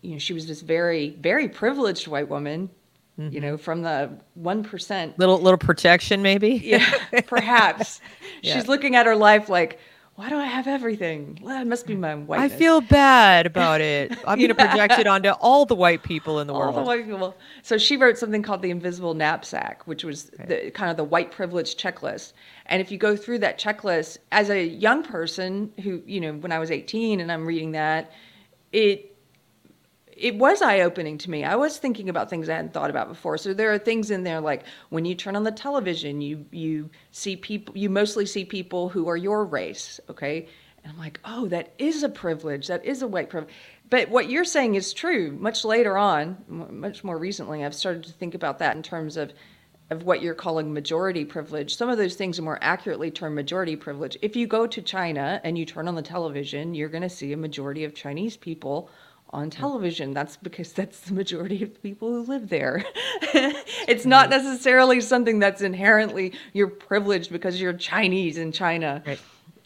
You 0.00 0.12
know, 0.12 0.18
she 0.18 0.32
was 0.32 0.46
this 0.46 0.62
very, 0.62 1.10
very 1.20 1.48
privileged 1.48 2.08
white 2.08 2.28
woman. 2.28 2.70
Mm-hmm. 3.18 3.32
You 3.32 3.40
know, 3.40 3.56
from 3.56 3.82
the 3.82 4.10
one 4.34 4.64
percent, 4.64 5.16
little 5.20 5.38
little 5.38 5.56
protection, 5.56 6.20
maybe. 6.20 6.60
yeah, 6.64 6.98
perhaps. 7.28 8.00
yeah. 8.42 8.54
She's 8.54 8.66
looking 8.66 8.96
at 8.96 9.06
her 9.06 9.14
life 9.14 9.48
like, 9.48 9.78
why 10.16 10.28
do 10.28 10.36
I 10.36 10.44
have 10.44 10.68
everything? 10.68 11.40
Well, 11.42 11.60
it 11.60 11.66
must 11.66 11.88
be 11.88 11.96
my 11.96 12.14
whiteness. 12.14 12.52
I 12.52 12.56
feel 12.56 12.80
bad 12.80 13.46
about 13.46 13.80
it. 13.80 14.12
I'm 14.24 14.38
going 14.38 14.48
to 14.48 14.54
project 14.54 14.98
it 14.98 15.08
onto 15.08 15.30
all 15.30 15.66
the 15.66 15.74
white 15.74 16.04
people 16.04 16.38
in 16.38 16.46
the 16.46 16.54
all 16.54 16.60
world. 16.60 16.76
All 16.76 16.82
the 16.82 16.86
white 16.86 17.04
people. 17.04 17.36
So 17.62 17.78
she 17.78 17.96
wrote 17.96 18.16
something 18.16 18.42
called 18.42 18.62
the 18.62 18.70
Invisible 18.70 19.14
Knapsack, 19.14 19.86
which 19.86 20.04
was 20.04 20.26
the, 20.26 20.70
kind 20.72 20.90
of 20.90 20.96
the 20.96 21.04
white 21.04 21.32
privilege 21.32 21.76
checklist. 21.76 22.32
And 22.66 22.80
if 22.80 22.92
you 22.92 22.98
go 22.98 23.16
through 23.16 23.40
that 23.40 23.58
checklist 23.58 24.18
as 24.30 24.50
a 24.50 24.64
young 24.64 25.02
person 25.02 25.72
who, 25.82 26.00
you 26.06 26.20
know, 26.20 26.34
when 26.34 26.52
I 26.52 26.60
was 26.60 26.70
18 26.70 27.18
and 27.18 27.32
I'm 27.32 27.44
reading 27.44 27.72
that, 27.72 28.12
it 28.70 29.13
it 30.16 30.36
was 30.36 30.62
eye 30.62 30.80
opening 30.80 31.18
to 31.18 31.30
me. 31.30 31.44
I 31.44 31.56
was 31.56 31.78
thinking 31.78 32.08
about 32.08 32.30
things 32.30 32.48
I 32.48 32.56
hadn't 32.56 32.72
thought 32.72 32.90
about 32.90 33.08
before. 33.08 33.38
So 33.38 33.54
there 33.54 33.72
are 33.72 33.78
things 33.78 34.10
in 34.10 34.24
there 34.24 34.40
like 34.40 34.64
when 34.90 35.04
you 35.04 35.14
turn 35.14 35.36
on 35.36 35.44
the 35.44 35.52
television, 35.52 36.20
you 36.20 36.46
you 36.50 36.90
see 37.10 37.36
people, 37.36 37.76
you 37.76 37.90
mostly 37.90 38.26
see 38.26 38.44
people 38.44 38.88
who 38.88 39.08
are 39.08 39.16
your 39.16 39.44
race, 39.44 40.00
okay? 40.08 40.48
And 40.82 40.92
I'm 40.92 40.98
like, 40.98 41.18
oh, 41.24 41.48
that 41.48 41.72
is 41.78 42.02
a 42.02 42.08
privilege. 42.08 42.66
That 42.66 42.84
is 42.84 43.02
a 43.02 43.06
white 43.06 43.30
privilege. 43.30 43.54
But 43.88 44.10
what 44.10 44.28
you're 44.28 44.44
saying 44.44 44.74
is 44.74 44.92
true. 44.92 45.32
Much 45.32 45.64
later 45.64 45.96
on, 45.96 46.36
much 46.48 47.04
more 47.04 47.18
recently, 47.18 47.64
I've 47.64 47.74
started 47.74 48.04
to 48.04 48.12
think 48.12 48.34
about 48.34 48.58
that 48.58 48.76
in 48.76 48.82
terms 48.82 49.16
of 49.16 49.32
of 49.90 50.02
what 50.04 50.22
you're 50.22 50.34
calling 50.34 50.72
majority 50.72 51.24
privilege. 51.24 51.76
Some 51.76 51.90
of 51.90 51.98
those 51.98 52.14
things 52.14 52.38
are 52.38 52.42
more 52.42 52.58
accurately 52.62 53.10
termed 53.10 53.34
majority 53.34 53.76
privilege. 53.76 54.16
If 54.22 54.34
you 54.34 54.46
go 54.46 54.66
to 54.66 54.80
China 54.80 55.40
and 55.44 55.58
you 55.58 55.66
turn 55.66 55.88
on 55.88 55.94
the 55.94 56.02
television, 56.02 56.74
you're 56.74 56.88
going 56.88 57.02
to 57.02 57.08
see 57.10 57.32
a 57.32 57.36
majority 57.36 57.84
of 57.84 57.94
Chinese 57.94 58.36
people 58.36 58.88
on 59.34 59.50
television. 59.50 60.14
That's 60.14 60.36
because 60.36 60.72
that's 60.78 61.00
the 61.00 61.12
majority 61.12 61.62
of 61.62 61.74
the 61.74 61.80
people 61.80 62.08
who 62.08 62.22
live 62.22 62.48
there. 62.48 62.84
it's 63.86 64.06
not 64.06 64.30
necessarily 64.30 65.00
something 65.00 65.38
that's 65.38 65.60
inherently 65.60 66.32
you're 66.52 66.68
privileged 66.68 67.30
because 67.30 67.60
you're 67.60 67.72
Chinese 67.72 68.38
in 68.38 68.52
China. 68.52 69.02
Right. 69.06 69.20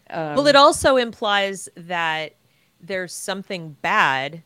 Um, 0.09 0.35
well, 0.35 0.47
it 0.47 0.55
also 0.55 0.97
implies 0.97 1.69
that 1.75 2.35
there's 2.81 3.13
something 3.13 3.77
bad 3.81 4.43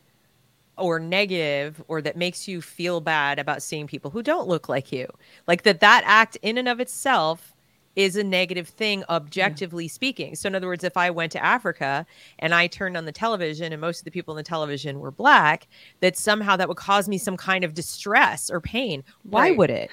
or 0.76 0.98
negative 0.98 1.82
or 1.88 2.02
that 2.02 2.16
makes 2.16 2.48
you 2.48 2.60
feel 2.60 3.00
bad 3.00 3.38
about 3.38 3.62
seeing 3.62 3.86
people 3.86 4.10
who 4.10 4.22
don't 4.22 4.48
look 4.48 4.68
like 4.68 4.92
you. 4.92 5.06
Like 5.46 5.62
that 5.62 5.80
that 5.80 6.02
act 6.04 6.36
in 6.42 6.58
and 6.58 6.68
of 6.68 6.80
itself 6.80 7.53
is 7.96 8.16
a 8.16 8.24
negative 8.24 8.68
thing 8.68 9.04
objectively 9.08 9.84
yeah. 9.84 9.90
speaking. 9.90 10.34
So 10.34 10.48
in 10.48 10.54
other 10.54 10.66
words, 10.66 10.84
if 10.84 10.96
I 10.96 11.10
went 11.10 11.32
to 11.32 11.44
Africa 11.44 12.06
and 12.38 12.54
I 12.54 12.66
turned 12.66 12.96
on 12.96 13.04
the 13.04 13.12
television 13.12 13.72
and 13.72 13.80
most 13.80 14.00
of 14.00 14.04
the 14.04 14.10
people 14.10 14.34
in 14.34 14.36
the 14.36 14.42
television 14.42 15.00
were 15.00 15.10
black, 15.10 15.68
that 16.00 16.16
somehow 16.16 16.56
that 16.56 16.68
would 16.68 16.76
cause 16.76 17.08
me 17.08 17.18
some 17.18 17.36
kind 17.36 17.64
of 17.64 17.74
distress 17.74 18.50
or 18.50 18.60
pain. 18.60 19.04
Why 19.22 19.50
right. 19.50 19.58
would 19.58 19.70
it? 19.70 19.90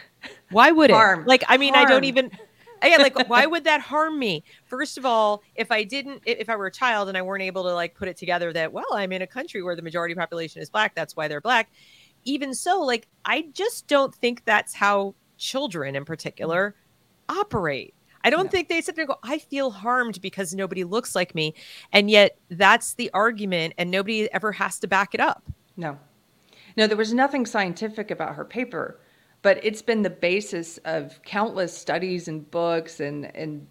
Why 0.50 0.72
would 0.72 0.91
Harm. 0.91 1.22
it? 1.22 1.27
Like 1.27 1.43
I 1.48 1.58
mean, 1.58 1.74
Harm. 1.74 1.88
I 1.88 1.89
don't 1.89 2.03
even 2.05 2.31
yeah, 2.84 2.98
like 2.98 3.17
why 3.29 3.46
would 3.46 3.63
that 3.65 3.81
harm 3.81 4.17
me? 4.17 4.43
First 4.65 4.98
of 4.98 5.05
all, 5.05 5.43
if 5.55 5.72
I 5.72 5.84
didn't 5.84 6.24
if 6.25 6.50
I 6.50 6.55
were 6.55 6.67
a 6.67 6.72
child 6.72 7.10
and 7.10 7.17
I 7.17 7.22
weren't 7.22 7.43
able 7.43 7.63
to 7.63 7.74
like 7.74 7.96
put 7.96 8.08
it 8.08 8.17
together 8.17 8.51
that 8.53 8.74
well, 8.74 8.86
I'm 8.93 9.12
in 9.12 9.22
a 9.22 9.27
country 9.27 9.62
where 9.62 9.75
the 9.75 9.81
majority 9.81 10.15
population 10.15 10.62
is 10.62 10.70
black, 10.70 10.96
that's 10.96 11.15
why 11.15 11.27
they're 11.27 11.41
black. 11.41 11.72
Even 12.24 12.53
so, 12.53 12.81
like 12.81 13.08
I 13.25 13.48
just 13.53 13.88
don't 13.88 14.13
think 14.13 14.43
that's 14.46 14.74
how 14.74 15.15
children 15.38 15.96
in 15.96 16.05
particular 16.05 16.75
operate. 17.31 17.93
I 18.23 18.29
don't 18.29 18.45
no. 18.45 18.51
think 18.51 18.69
they 18.69 18.81
sit 18.81 18.95
there 18.95 19.03
and 19.03 19.09
go, 19.09 19.17
I 19.23 19.39
feel 19.39 19.71
harmed 19.71 20.21
because 20.21 20.53
nobody 20.53 20.83
looks 20.83 21.15
like 21.15 21.33
me. 21.33 21.55
And 21.91 22.09
yet 22.09 22.38
that's 22.50 22.93
the 22.93 23.09
argument, 23.13 23.73
and 23.77 23.89
nobody 23.89 24.31
ever 24.31 24.51
has 24.51 24.79
to 24.79 24.88
back 24.88 25.13
it 25.15 25.19
up. 25.19 25.43
No. 25.77 25.97
No, 26.77 26.88
there 26.88 26.97
was 26.97 27.13
nothing 27.13 27.45
scientific 27.45 28.11
about 28.11 28.35
her 28.35 28.45
paper, 28.45 29.00
but 29.41 29.59
it's 29.63 29.81
been 29.81 30.03
the 30.03 30.09
basis 30.09 30.77
of 30.85 31.19
countless 31.23 31.75
studies 31.75 32.27
and 32.27 32.50
books 32.51 33.00
and, 33.00 33.35
and 33.35 33.65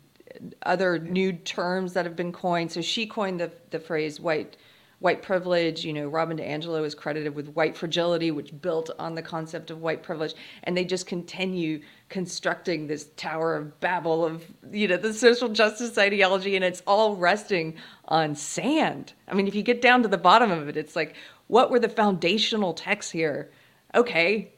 other 0.62 0.98
new 0.98 1.32
terms 1.32 1.92
that 1.92 2.04
have 2.04 2.16
been 2.16 2.32
coined. 2.32 2.72
So 2.72 2.80
she 2.80 3.06
coined 3.06 3.40
the, 3.40 3.52
the 3.70 3.78
phrase 3.78 4.20
white 4.20 4.56
white 5.00 5.22
privilege. 5.22 5.84
You 5.84 5.94
know, 5.94 6.08
Robin 6.08 6.36
DiAngelo 6.36 6.84
is 6.84 6.94
credited 6.94 7.34
with 7.34 7.48
white 7.54 7.76
fragility, 7.76 8.30
which 8.30 8.60
built 8.60 8.90
on 8.98 9.14
the 9.14 9.22
concept 9.22 9.70
of 9.70 9.80
white 9.80 10.02
privilege. 10.02 10.34
And 10.64 10.76
they 10.76 10.84
just 10.84 11.06
continue 11.06 11.80
constructing 12.10 12.88
this 12.88 13.06
Tower 13.16 13.56
of 13.56 13.80
Babel 13.80 14.24
of, 14.24 14.44
you 14.70 14.86
know, 14.88 14.98
the 14.98 15.14
social 15.14 15.48
justice 15.48 15.96
ideology. 15.96 16.56
And 16.56 16.64
it's 16.64 16.82
all 16.86 17.16
resting 17.16 17.76
on 18.06 18.34
sand. 18.34 19.14
I 19.28 19.34
mean, 19.34 19.48
if 19.48 19.54
you 19.54 19.62
get 19.62 19.80
down 19.80 20.02
to 20.02 20.08
the 20.08 20.18
bottom 20.18 20.50
of 20.50 20.68
it, 20.68 20.76
it's 20.76 20.94
like, 20.94 21.14
what 21.46 21.70
were 21.70 21.78
the 21.78 21.88
foundational 21.88 22.74
texts 22.74 23.10
here? 23.10 23.50
Okay, 23.94 24.52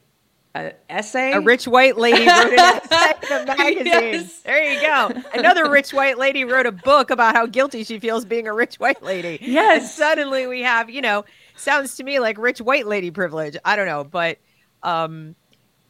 an 0.54 0.73
essay. 0.90 1.32
A 1.32 1.40
rich 1.40 1.66
white 1.66 1.97
lady 1.97 2.26
wrote 2.26 2.52
an 2.52 2.59
essay 2.59 3.12
in 3.23 3.42
a 3.42 3.47
magazine. 3.47 3.87
Yes. 3.87 4.40
There 4.40 4.73
you 4.73 4.80
go. 4.80 5.11
Another 5.35 5.71
rich 5.71 5.92
white 5.92 6.18
lady 6.18 6.44
wrote 6.44 6.66
a 6.66 6.73
book 6.73 7.11
about 7.11 7.35
how 7.35 7.47
guilty 7.47 7.85
she 7.85 7.99
feels 7.99 8.25
being 8.25 8.47
a 8.47 8.52
rich 8.52 8.76
white 8.76 9.02
lady. 9.02 9.38
Yes. 9.40 9.82
And 9.82 9.90
suddenly 9.90 10.47
we 10.47 10.61
have, 10.62 10.90
you 10.90 11.00
know, 11.00 11.25
sounds 11.56 11.97
to 11.97 12.04
me 12.04 12.18
like 12.18 12.37
rich 12.38 12.61
white 12.61 12.87
lady 12.87 13.11
privilege. 13.11 13.56
I 13.64 13.76
don't 13.76 13.87
know, 13.87 14.04
but 14.04 14.38
um 14.82 15.37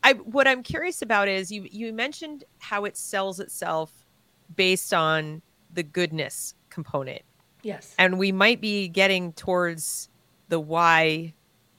I 0.05 0.15
what 0.15 0.49
I'm 0.49 0.63
curious 0.63 1.03
about 1.03 1.29
is 1.29 1.51
you 1.51 1.67
you 1.71 1.93
mentioned 1.93 2.45
how 2.59 2.85
it 2.85 2.97
sells 2.97 3.41
itself 3.41 3.93
based 4.55 4.93
on 4.93 5.43
the 5.73 5.83
goodness 5.83 6.55
component. 6.71 7.23
Yes. 7.63 7.95
And 7.99 8.19
we 8.19 8.33
might 8.33 8.61
be 8.61 8.89
getting 8.89 9.33
towards 9.33 10.09
the 10.49 10.59
why 10.59 11.33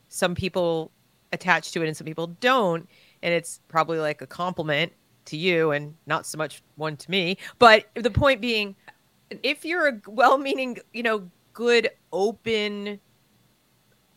some 0.08 0.36
people 0.36 0.92
attach 1.32 1.72
to 1.72 1.82
it 1.82 1.88
and 1.88 1.98
some 1.98 2.06
people 2.06 2.28
don't 2.28 2.88
and 3.24 3.34
it's 3.34 3.60
probably 3.68 4.00
like 4.00 4.22
a 4.22 4.28
compliment 4.28 4.94
to 5.26 5.38
you 5.38 5.72
and 5.72 5.96
not 6.06 6.26
so 6.26 6.38
much 6.38 6.62
one 6.76 6.96
to 6.96 7.10
me 7.10 7.38
but 7.58 7.86
the 7.96 8.12
point 8.12 8.40
being 8.40 8.76
if 9.42 9.66
you're 9.66 9.88
a 9.88 10.02
well-meaning 10.08 10.78
you 10.94 11.02
know 11.02 11.28
good 11.54 11.90
open 12.12 13.00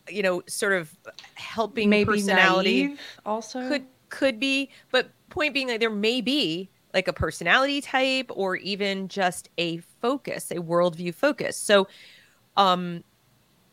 you 0.09 0.21
know 0.21 0.43
sort 0.47 0.73
of 0.73 0.95
helping 1.33 1.89
Maybe 1.89 2.05
personality 2.05 2.95
also 3.25 3.67
could 3.67 3.85
could 4.09 4.39
be 4.39 4.69
but 4.91 5.09
point 5.29 5.53
being 5.53 5.67
like 5.67 5.79
there 5.79 5.89
may 5.89 6.21
be 6.21 6.69
like 6.93 7.07
a 7.07 7.13
personality 7.13 7.81
type 7.81 8.29
or 8.33 8.55
even 8.57 9.07
just 9.07 9.49
a 9.57 9.77
focus 10.01 10.51
a 10.51 10.55
worldview 10.55 11.13
focus 11.13 11.57
so 11.57 11.87
um 12.55 13.03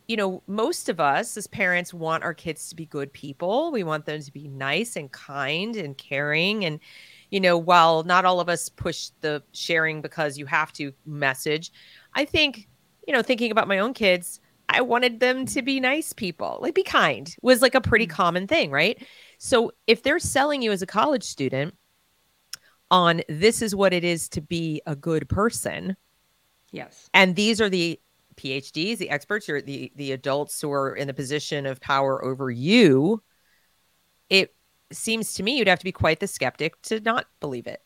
you 0.07 0.17
know, 0.17 0.43
most 0.47 0.89
of 0.89 1.01
us 1.01 1.37
as 1.37 1.47
parents 1.47 1.95
want 1.95 2.25
our 2.25 2.35
kids 2.35 2.69
to 2.69 2.77
be 2.77 2.87
good 2.87 3.13
people. 3.13 3.73
We 3.73 3.85
want 3.85 4.05
them 4.05 4.21
to 4.21 4.33
be 4.33 4.49
nice 4.49 4.97
and 4.97 5.11
kind 5.11 5.77
and 5.77 5.97
caring. 5.97 6.65
And, 6.65 6.79
you 7.31 7.41
know, 7.41 7.57
while 7.57 8.03
not 8.03 8.25
all 8.25 8.41
of 8.41 8.49
us 8.49 8.69
push 8.69 9.11
the 9.21 9.43
sharing 9.53 10.03
because 10.03 10.37
you 10.37 10.47
have 10.47 10.73
to 10.75 10.93
message, 11.07 11.73
I 12.15 12.27
think, 12.27 12.69
you 13.07 13.15
know, 13.15 13.23
thinking 13.23 13.51
about 13.51 13.69
my 13.69 13.79
own 13.79 13.95
kids, 13.95 14.41
I 14.69 14.83
wanted 14.83 15.21
them 15.21 15.47
to 15.47 15.63
be 15.63 15.81
nice 15.81 16.13
people, 16.13 16.59
like 16.61 16.75
be 16.75 16.83
kind 16.83 17.35
was 17.43 17.63
like 17.63 17.75
a 17.75 17.81
pretty 17.81 18.07
mm-hmm. 18.07 18.17
common 18.17 18.47
thing, 18.47 18.71
right? 18.71 19.03
So 19.45 19.73
if 19.87 20.03
they're 20.03 20.19
selling 20.19 20.63
you 20.63 20.73
as 20.73 20.81
a 20.81 20.87
college 20.87 21.23
student 21.23 21.75
on 22.91 23.21
this 23.29 23.61
is 23.61 23.77
what 23.77 23.93
it 23.93 24.03
is 24.03 24.27
to 24.31 24.41
be 24.41 24.81
a 24.87 24.97
good 24.97 25.29
person. 25.29 25.99
Yes. 26.73 27.11
And 27.13 27.37
these 27.37 27.61
are 27.61 27.69
the 27.69 28.01
PhDs, 28.37 28.97
the 28.97 29.11
experts, 29.11 29.51
or 29.51 29.61
the 29.61 29.93
the 29.97 30.13
adults 30.13 30.59
who 30.63 30.73
are 30.73 30.97
in 30.97 31.09
the 31.09 31.13
position 31.13 31.67
of 31.67 31.79
power 31.79 32.25
over 32.25 32.51
you, 32.51 33.23
it 34.31 34.55
seems 34.91 35.35
to 35.35 35.43
me 35.43 35.59
you'd 35.59 35.69
have 35.69 35.79
to 35.79 35.85
be 35.85 35.93
quite 35.93 36.21
the 36.21 36.27
skeptic 36.27 36.81
to 36.81 37.01
not 37.01 37.27
believe 37.41 37.67
it. 37.67 37.83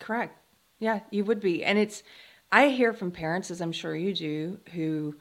Correct. 0.00 0.36
Yeah, 0.80 1.00
you 1.12 1.24
would 1.24 1.38
be. 1.38 1.64
And 1.64 1.78
it's 1.78 2.02
I 2.50 2.70
hear 2.70 2.92
from 2.92 3.12
parents 3.12 3.52
as 3.52 3.60
I'm 3.60 3.70
sure 3.70 3.94
you 3.94 4.12
do 4.12 4.58
who 4.72 5.14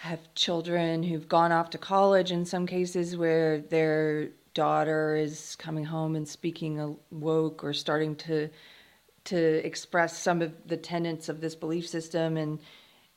have 0.00 0.34
children 0.34 1.02
who've 1.02 1.28
gone 1.28 1.52
off 1.52 1.68
to 1.68 1.76
college 1.76 2.32
in 2.32 2.46
some 2.46 2.66
cases 2.66 3.18
where 3.18 3.60
their 3.60 4.30
daughter 4.54 5.14
is 5.14 5.56
coming 5.56 5.84
home 5.84 6.16
and 6.16 6.26
speaking 6.26 6.80
a 6.80 6.94
woke 7.10 7.62
or 7.62 7.74
starting 7.74 8.16
to 8.16 8.48
to 9.24 9.66
express 9.66 10.16
some 10.16 10.40
of 10.40 10.54
the 10.66 10.76
tenets 10.78 11.28
of 11.28 11.42
this 11.42 11.54
belief 11.54 11.86
system. 11.86 12.38
And 12.38 12.60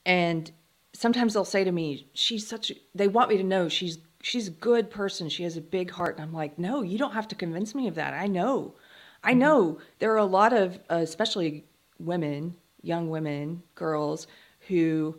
and 0.06 0.52
sometimes 0.92 1.34
they'll 1.34 1.46
say 1.46 1.64
to 1.64 1.72
me 1.72 2.06
she's 2.14 2.46
such 2.46 2.74
they 2.94 3.08
want 3.08 3.30
me 3.30 3.38
to 3.38 3.44
know 3.44 3.70
she's 3.70 4.00
she's 4.22 4.50
a 4.50 4.52
good 4.52 4.92
person. 4.92 5.30
She 5.30 5.44
has 5.44 5.56
a 5.56 5.62
big 5.62 5.90
heart. 5.90 6.18
And 6.18 6.26
i'm 6.26 6.34
like 6.34 6.60
no 6.60 6.82
you 6.82 6.98
don't 6.98 7.14
have 7.14 7.30
to 7.30 7.36
convince 7.36 7.74
me 7.74 7.88
of 7.88 7.96
that. 7.96 8.14
I 8.14 8.28
know. 8.28 8.76
I 9.24 9.32
mm-hmm. 9.32 9.40
know. 9.40 9.80
There 10.00 10.12
are 10.12 10.18
a 10.18 10.26
lot 10.26 10.52
of 10.52 10.82
uh, 10.92 10.96
especially 10.96 11.64
women 11.98 12.58
young 12.82 13.10
women 13.10 13.64
girls 13.74 14.28
who 14.68 15.18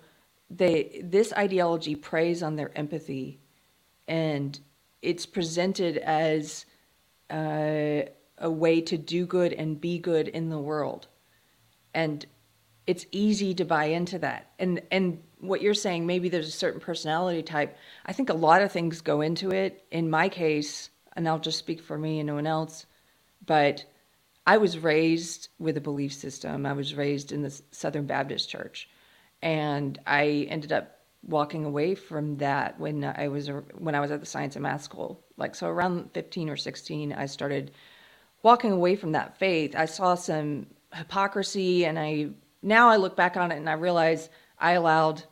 they 0.51 1.01
this 1.05 1.33
ideology 1.33 1.95
preys 1.95 2.43
on 2.43 2.57
their 2.57 2.77
empathy 2.77 3.41
and 4.07 4.59
it's 5.03 5.27
presented 5.27 5.97
as 5.99 6.67
uh, 7.31 8.03
a 8.39 8.51
way 8.51 8.81
to 8.81 8.99
do 8.99 9.27
good 9.27 9.53
and 9.53 9.81
be 9.81 9.99
good 9.99 10.29
in 10.29 10.51
the 10.51 10.59
world 10.59 11.09
and 11.95 12.27
it's 12.87 13.07
easy 13.13 13.55
to 13.55 13.65
buy 13.65 13.87
into 13.87 14.19
that. 14.19 14.51
And 14.59 14.83
and 14.91 15.23
what 15.41 15.63
you're 15.63 15.75
saying, 15.75 16.07
maybe 16.07 16.29
there's 16.29 16.49
a 16.49 16.53
certain 16.53 16.81
personality 16.81 17.43
type. 17.43 17.77
I 18.07 18.13
think 18.13 18.31
a 18.31 18.35
lot 18.35 18.63
of 18.63 18.73
things 18.73 19.01
go 19.01 19.21
into 19.21 19.51
it. 19.51 19.85
In 19.91 20.11
my 20.11 20.29
case, 20.29 20.91
and 21.15 21.29
I'll 21.29 21.39
just 21.39 21.59
speak 21.59 21.83
for 21.83 21.99
me 21.99 22.21
and 22.21 22.27
no 22.27 22.35
one 22.35 22.47
else, 22.47 22.87
but 23.45 23.85
I 24.47 24.59
was 24.59 24.79
raised 24.79 25.49
with 25.59 25.77
a 25.77 25.81
belief 25.81 26.13
system. 26.13 26.67
I 26.67 26.73
was 26.73 26.95
raised 26.95 27.33
in 27.33 27.43
the 27.43 27.63
Southern 27.71 28.07
Baptist 28.07 28.51
Church, 28.51 28.89
and 29.45 30.01
I 30.07 30.47
ended 30.49 30.73
up 30.73 30.99
walking 31.23 31.65
away 31.65 31.95
from 31.95 32.39
that 32.39 32.81
when 32.81 33.05
I 33.05 33.29
was 33.29 33.49
when 33.75 33.95
I 33.95 34.01
was 34.01 34.11
at 34.11 34.21
the 34.21 34.27
Science 34.27 34.57
and 34.57 34.63
Math 34.65 34.83
School. 34.83 35.23
Like 35.37 35.55
so, 35.55 35.69
around 35.69 36.11
15 36.15 36.49
or 36.49 36.57
16, 36.57 37.13
I 37.13 37.27
started 37.27 37.71
walking 38.43 38.73
away 38.73 38.97
from 38.97 39.13
that 39.13 39.39
faith. 39.39 39.77
I 39.77 39.85
saw 39.85 40.15
some 40.15 40.67
hypocrisy, 40.95 41.85
and 41.85 41.99
I 41.99 42.31
now 42.63 42.89
I 42.89 42.97
look 42.97 43.17
back 43.17 43.37
on 43.37 43.53
it 43.53 43.57
and 43.57 43.69
I 43.69 43.75
realize 43.75 44.31
I 44.59 44.73
allowed 44.73 45.23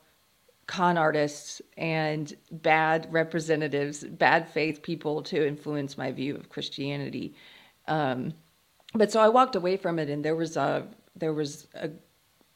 con 0.66 0.98
artists 0.98 1.62
and 1.76 2.34
bad 2.50 3.08
representatives, 3.10 4.04
bad 4.04 4.48
faith 4.48 4.82
people 4.82 5.22
to 5.22 5.46
influence 5.46 5.96
my 5.96 6.12
view 6.12 6.36
of 6.36 6.50
Christianity. 6.50 7.34
Um, 7.88 8.34
but 8.94 9.10
so 9.10 9.20
I 9.20 9.28
walked 9.30 9.56
away 9.56 9.78
from 9.78 9.98
it, 9.98 10.10
and 10.10 10.22
there 10.22 10.36
was 10.36 10.58
a 10.58 10.86
there 11.16 11.32
was 11.32 11.66
a, 11.74 11.90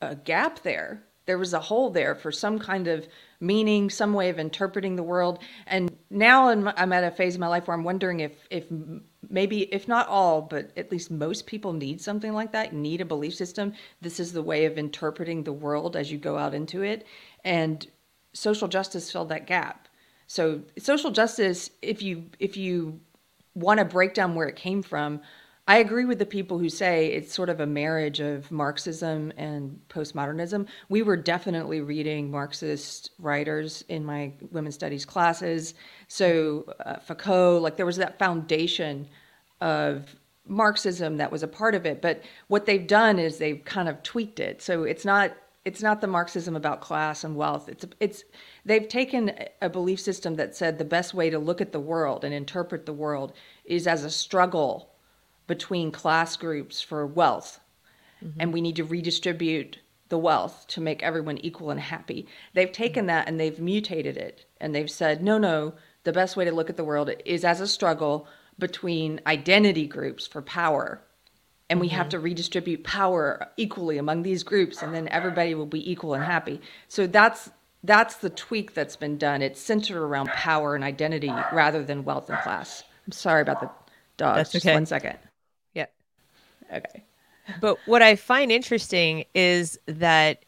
a 0.03 0.17
gap 0.17 0.63
there. 0.63 1.03
There 1.27 1.39
was 1.39 1.53
a 1.53 1.61
hole 1.61 1.91
there 1.91 2.15
for 2.15 2.31
some 2.31 2.59
kind 2.59 2.87
of 2.87 3.09
meaning, 3.41 3.91
some 3.91 4.15
way 4.15 4.29
of 4.29 4.39
interpreting 4.39 4.97
the 4.97 5.03
world. 5.03 5.41
And 5.67 5.95
now 6.09 6.49
I'm, 6.49 6.93
at 6.93 7.05
a 7.05 7.11
phase 7.11 7.35
in 7.35 7.41
my 7.41 7.49
life 7.49 7.67
where 7.67 7.77
I'm 7.77 7.85
wondering 7.85 8.21
if 8.21 8.33
if 8.51 8.67
maybe 9.29 9.63
if 9.75 9.89
not 9.89 10.07
all 10.07 10.41
but 10.41 10.71
at 10.77 10.93
least 10.93 11.11
most 11.11 11.47
people 11.47 11.73
need 11.73 12.01
something 12.01 12.33
like 12.33 12.53
that 12.53 12.73
need 12.73 13.01
a 13.01 13.05
belief 13.05 13.35
system. 13.35 13.73
This 14.01 14.21
is 14.21 14.33
the 14.33 14.43
way 14.43 14.67
of 14.67 14.79
interpreting 14.79 15.43
the 15.43 15.53
world 15.53 15.97
as 15.97 16.13
you 16.13 16.19
go 16.19 16.39
out 16.39 16.55
into 16.55 16.83
it. 16.83 17.07
And 17.45 17.87
social 18.33 18.69
justice 18.69 19.11
filled 19.11 19.31
that 19.31 19.47
gap. 19.47 19.89
So 20.29 20.63
social 20.79 21.11
justice 21.11 21.71
if 21.83 22.03
you 22.03 22.27
if 22.39 22.57
you 22.57 23.01
want 23.55 23.79
to 23.79 23.85
break 23.85 24.15
down 24.15 24.35
where 24.35 24.49
it 24.49 24.57
came 24.57 24.83
from 24.83 25.21
I 25.69 25.79
agree 25.79 26.05
with 26.05 26.21
the 26.21 26.27
people 26.27 26.61
who 26.61 26.69
say 26.69 27.09
it's 27.09 27.35
sort 27.35 27.49
of 27.49 27.59
a 27.59 27.67
marriage 27.67 28.21
of 28.21 28.53
Marxism 28.53 29.33
and 29.37 29.81
postmodernism. 29.89 30.69
We 30.89 31.03
were 31.03 31.17
definitely 31.17 31.81
reading 31.81 32.31
Marxist 32.31 33.11
writers 33.19 33.83
in 33.89 34.05
my 34.05 34.33
women's 34.53 34.77
studies 34.77 35.05
classes. 35.05 35.75
So, 36.07 36.73
uh, 36.85 37.01
Foucault, 37.01 37.59
like 37.59 37.77
there 37.77 37.87
was 37.87 37.97
that 37.97 38.17
foundation 38.17 39.09
of 39.61 40.15
Marxism 40.47 41.17
that 41.17 41.33
was 41.33 41.43
a 41.43 41.49
part 41.49 41.75
of 41.75 41.85
it. 41.85 42.01
But 42.01 42.23
what 42.47 42.67
they've 42.67 42.87
done 42.87 43.19
is 43.19 43.39
they've 43.39 43.65
kind 43.65 43.89
of 43.89 44.01
tweaked 44.05 44.39
it. 44.39 44.63
So, 44.63 44.85
it's 44.85 45.05
not. 45.05 45.33
It's 45.65 45.83
not 45.83 46.01
the 46.01 46.07
Marxism 46.07 46.55
about 46.55 46.81
class 46.81 47.25
and 47.25 47.35
wealth. 47.35 47.69
It's 47.69 47.85
it's 47.99 48.23
they've 48.65 48.87
taken 48.87 49.33
a 49.61 49.69
belief 49.69 49.99
system 49.99 50.37
that 50.37 50.55
said 50.55 50.79
the 50.79 50.85
best 50.85 51.13
way 51.13 51.29
to 51.29 51.41
look 51.41 51.61
at 51.61 51.73
the 51.73 51.81
world 51.81 52.23
and 52.25 52.33
interpret 52.33 52.87
the 52.87 52.93
world 52.93 53.33
is 53.65 53.89
as 53.89 54.05
a 54.05 54.11
struggle 54.11 54.93
between 55.47 55.93
class 55.93 56.37
groups 56.37 56.81
for 56.81 57.07
wealth. 57.07 57.61
Mm-hmm. 58.25 58.41
And 58.41 58.53
we 58.53 58.61
need 58.61 58.77
to 58.77 58.85
redistribute 58.85 59.79
the 60.09 60.19
wealth 60.19 60.67
to 60.69 60.81
make 60.81 61.03
everyone 61.03 61.39
equal 61.39 61.71
and 61.71 61.81
happy. 61.81 62.27
They've 62.55 62.71
taken 62.71 63.03
mm-hmm. 63.03 63.09
that 63.09 63.29
and 63.29 63.41
they've 63.41 63.59
mutated 63.59 64.17
it. 64.17 64.47
And 64.61 64.75
they've 64.75 64.91
said, 64.91 65.23
no, 65.23 65.39
no, 65.39 65.75
the 66.05 66.13
best 66.13 66.37
way 66.37 66.45
to 66.45 66.53
look 66.53 66.71
at 66.71 66.77
the 66.77 66.85
world 66.85 67.11
is 67.25 67.45
as 67.45 67.61
a 67.61 67.67
struggle 67.67 68.27
between 68.59 69.21
identity 69.27 69.87
groups 69.87 70.27
for 70.27 70.43
power. 70.43 71.03
and 71.69 71.81
we 71.81 71.89
mm-hmm. 71.89 71.97
have 71.97 72.09
to 72.11 72.21
redistribute 72.21 72.85
power 72.85 73.49
equally 73.57 73.99
among 73.99 74.23
these 74.23 74.45
groups 74.45 74.83
and 74.83 74.95
then 74.95 75.09
everybody 75.09 75.55
will 75.55 75.67
be 75.67 75.91
equal 75.91 76.15
and 76.15 76.25
happy 76.25 76.61
so 76.89 77.07
that's 77.09 77.51
that's 77.83 78.17
the 78.17 78.31
tweak 78.31 78.73
that's 78.73 78.95
been 78.95 79.19
done 79.19 79.43
it's 79.43 79.61
centered 79.61 80.01
around 80.01 80.29
power 80.29 80.77
and 80.77 80.85
identity 80.85 81.33
rather 81.53 81.83
than 81.83 82.05
wealth 82.05 82.31
and 82.31 82.39
class 82.41 82.85
i'm 83.05 83.13
sorry 83.13 83.43
about 83.43 83.61
the 83.61 83.71
dogs 84.17 84.37
that's 84.37 84.53
just 84.53 84.65
one 84.65 84.87
second 84.87 85.19
okay. 86.73 87.05
But 87.61 87.79
what 87.87 88.03
i 88.03 88.17
find 88.17 88.51
interesting 88.51 89.25
is 89.35 89.79
that 89.87 90.45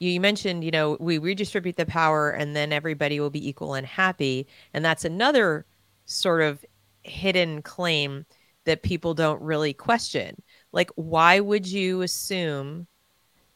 you 0.00 0.20
mentioned 0.20 0.64
you 0.64 0.70
know 0.70 0.96
we 0.98 1.18
redistribute 1.18 1.76
the 1.76 1.86
power 1.86 2.30
and 2.30 2.56
then 2.56 2.72
everybody 2.72 3.20
will 3.20 3.30
be 3.30 3.48
equal 3.48 3.74
and 3.74 3.86
happy. 3.86 4.46
And 4.74 4.84
that's 4.84 5.04
another 5.04 5.66
sort 6.06 6.42
of 6.42 6.64
hidden 7.02 7.62
claim 7.62 8.26
that 8.66 8.82
people 8.82 9.14
don't 9.14 9.40
really 9.40 9.72
question. 9.72 10.42
Like 10.72 10.90
why 10.96 11.40
would 11.40 11.66
you 11.66 12.02
assume 12.02 12.86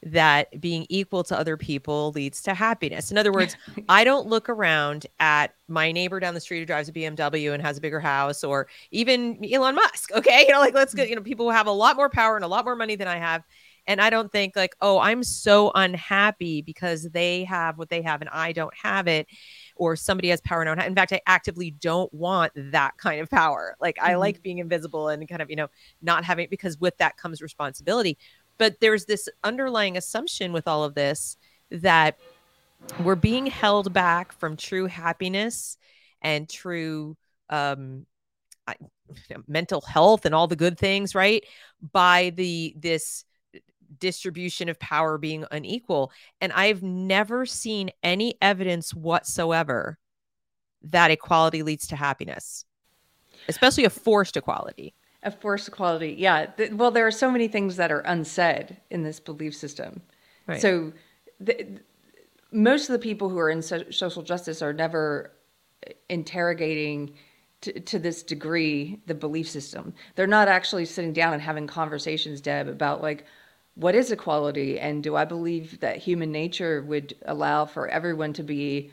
that 0.05 0.61
being 0.61 0.87
equal 0.89 1.25
to 1.25 1.39
other 1.39 1.57
people 1.57 2.13
leads 2.13 2.43
to 2.43 2.55
happiness. 2.55 3.11
In 3.11 3.19
other 3.19 3.33
words, 3.33 3.57
I 3.89 4.05
don't 4.05 4.27
look 4.27 4.49
around 4.49 5.07
at 5.19 5.55
my 5.67 5.93
neighbor 5.93 6.21
down 6.21 6.35
the 6.35 6.41
street 6.41 6.61
who 6.61 6.67
drives 6.67 6.89
a 6.89 6.93
BMW 6.93 7.55
and 7.55 7.63
has 7.63 7.79
a 7.79 7.81
bigger 7.81 8.01
house 8.01 8.45
or 8.45 8.69
even 8.91 9.43
Elon 9.45 9.75
Musk. 9.75 10.13
Okay. 10.13 10.45
You 10.45 10.53
know, 10.53 10.61
like 10.61 10.75
let's 10.75 10.93
get, 10.93 11.09
you 11.09 11.17
know, 11.17 11.23
people 11.23 11.47
who 11.47 11.53
have 11.53 11.69
a 11.69 11.73
lot 11.73 11.97
more 11.97 12.11
power 12.11 12.37
and 12.37 12.45
a 12.45 12.49
lot 12.49 12.67
more 12.67 12.77
money 12.77 12.97
than 12.97 13.09
I 13.09 13.17
have. 13.17 13.45
And 13.87 13.99
I 13.99 14.11
don't 14.11 14.31
think 14.31 14.57
like, 14.57 14.77
oh, 14.83 14.99
I'm 14.99 15.23
so 15.23 15.73
unhappy 15.75 16.61
because 16.61 17.05
they 17.05 17.45
have 17.45 17.79
what 17.79 17.89
they 17.89 18.03
have 18.03 18.21
and 18.21 18.29
I 18.31 18.53
don't 18.53 18.75
have 18.77 19.09
it 19.09 19.27
or 19.77 19.97
somebody 19.97 20.29
has 20.29 20.41
power 20.41 20.63
and 20.63 20.83
in 20.83 20.95
fact 20.95 21.13
i 21.13 21.21
actively 21.27 21.71
don't 21.71 22.13
want 22.15 22.53
that 22.55 22.97
kind 22.97 23.21
of 23.21 23.29
power 23.31 23.77
like 23.81 23.97
i 24.01 24.11
mm-hmm. 24.11 24.21
like 24.21 24.43
being 24.43 24.59
invisible 24.59 25.09
and 25.09 25.29
kind 25.29 25.43
of 25.43 25.51
you 25.51 25.57
know 25.57 25.69
not 26.03 26.25
having 26.25 26.47
because 26.51 26.79
with 26.79 26.97
that 26.99 27.17
comes 27.17 27.43
responsibility 27.43 28.17
but 28.59 28.81
there's 28.81 29.05
this 29.07 29.29
underlying 29.43 29.97
assumption 29.97 30.53
with 30.53 30.69
all 30.69 30.85
of 30.85 30.95
this 30.95 31.37
that 31.71 32.19
we're 33.03 33.15
being 33.15 33.47
held 33.47 33.93
back 33.93 34.33
from 34.33 34.57
true 34.57 34.87
happiness 34.87 35.77
and 36.23 36.49
true 36.49 37.17
um 37.51 38.07
mental 39.47 39.83
health 39.83 40.25
and 40.25 40.35
all 40.35 40.47
the 40.47 40.57
good 40.57 40.79
things 40.79 41.15
right 41.15 41.45
by 41.93 42.33
the 42.37 42.75
this 42.79 43.25
distribution 43.99 44.69
of 44.69 44.79
power 44.79 45.19
being 45.19 45.45
unequal. 45.51 46.13
And 46.41 46.53
I've 46.53 46.83
never 46.83 47.47
seen 47.47 47.91
any 48.03 48.35
evidence 48.41 48.95
whatsoever 48.95 49.99
that 50.83 51.11
equality 51.11 51.63
leads 51.63 51.87
to 51.89 51.97
happiness, 51.97 52.65
especially 53.49 53.85
a 53.85 53.91
forced 53.91 54.37
equality. 54.37 54.95
A 55.25 55.31
forced 55.31 55.69
equality. 55.69 56.15
Yeah. 56.19 56.51
well, 56.73 56.91
there 56.91 57.07
are 57.07 57.11
so 57.11 57.31
many 57.31 57.49
things 57.49 57.77
that 57.77 57.91
are 57.91 58.01
unsaid 58.01 58.77
in 58.91 59.03
this 59.03 59.21
belief 59.21 59.57
system. 59.57 60.03
Right. 60.47 60.61
So, 60.61 60.93
the, 61.41 61.81
most 62.53 62.89
of 62.89 62.93
the 62.93 62.99
people 62.99 63.29
who 63.29 63.39
are 63.39 63.51
in 63.51 63.63
so- 63.63 63.91
social 63.91 64.23
justice 64.23 64.63
are 64.63 64.73
never 64.73 65.33
uh, 65.87 65.93
interrogating 66.09 67.15
to, 67.63 67.81
to, 67.81 67.99
this 67.99 68.23
degree 68.23 69.01
the 69.07 69.15
belief 69.15 69.49
system. 69.49 69.95
They're 70.15 70.27
not 70.27 70.49
actually 70.49 70.85
sitting 70.85 71.13
down 71.13 71.33
and 71.33 71.43
having 71.43 71.67
conversations, 71.67 72.41
Deb, 72.41 72.69
about 72.69 73.03
like, 73.03 73.25
what 73.75 73.95
is 73.95 74.13
equality 74.13 74.79
and 74.79 75.03
do 75.03 75.17
i 75.17 75.25
believe 75.25 75.81
that 75.81 75.97
human 75.97 76.31
nature 76.31 76.83
would 76.83 77.15
allow 77.27 77.65
for 77.65 77.89
everyone 77.89 78.33
to 78.33 78.43
be 78.43 78.91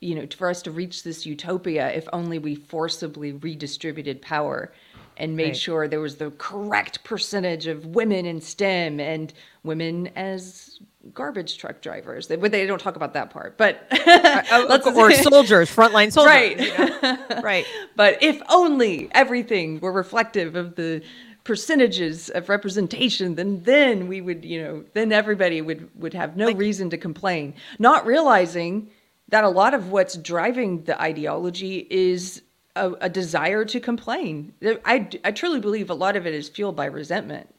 you 0.00 0.14
know 0.14 0.26
for 0.36 0.48
us 0.48 0.62
to 0.62 0.70
reach 0.70 1.02
this 1.02 1.24
utopia 1.24 1.90
if 1.92 2.06
only 2.12 2.38
we 2.38 2.54
forcibly 2.54 3.32
redistributed 3.32 4.20
power 4.20 4.72
and 5.16 5.36
made 5.36 5.44
right. 5.44 5.56
sure 5.56 5.88
there 5.88 6.00
was 6.00 6.16
the 6.16 6.30
correct 6.32 7.04
percentage 7.04 7.66
of 7.66 7.86
women 7.86 8.26
in 8.26 8.40
stem 8.40 9.00
and 9.00 9.32
women 9.62 10.08
as 10.16 10.78
garbage 11.12 11.58
truck 11.58 11.82
drivers 11.82 12.28
they, 12.28 12.36
they 12.36 12.66
don't 12.66 12.80
talk 12.80 12.96
about 12.96 13.12
that 13.12 13.28
part 13.30 13.58
but 13.58 13.86
uh, 14.06 14.78
or 14.96 15.12
soldiers 15.12 15.74
frontline 15.74 16.10
soldiers 16.10 16.30
right 16.30 16.58
you 16.58 16.76
know? 16.76 17.18
right 17.42 17.66
but 17.94 18.22
if 18.22 18.40
only 18.48 19.08
everything 19.12 19.78
were 19.80 19.92
reflective 19.92 20.56
of 20.56 20.76
the 20.76 21.02
percentages 21.44 22.30
of 22.30 22.48
representation, 22.48 23.34
then 23.34 23.62
then 23.62 24.08
we 24.08 24.20
would, 24.20 24.44
you 24.44 24.62
know, 24.62 24.84
then 24.94 25.12
everybody 25.12 25.60
would 25.60 25.88
would 26.00 26.14
have 26.14 26.36
no 26.36 26.46
like, 26.46 26.56
reason 26.56 26.90
to 26.90 26.98
complain. 26.98 27.54
Not 27.78 28.06
realizing 28.06 28.90
that 29.28 29.44
a 29.44 29.48
lot 29.48 29.74
of 29.74 29.90
what's 29.90 30.16
driving 30.16 30.84
the 30.84 31.00
ideology 31.00 31.86
is 31.90 32.42
a, 32.76 32.92
a 33.00 33.08
desire 33.08 33.64
to 33.64 33.80
complain. 33.80 34.52
I, 34.84 35.08
I 35.24 35.32
truly 35.32 35.60
believe 35.60 35.90
a 35.90 35.94
lot 35.94 36.16
of 36.16 36.26
it 36.26 36.34
is 36.34 36.48
fueled 36.48 36.76
by 36.76 36.86
resentment. 36.86 37.54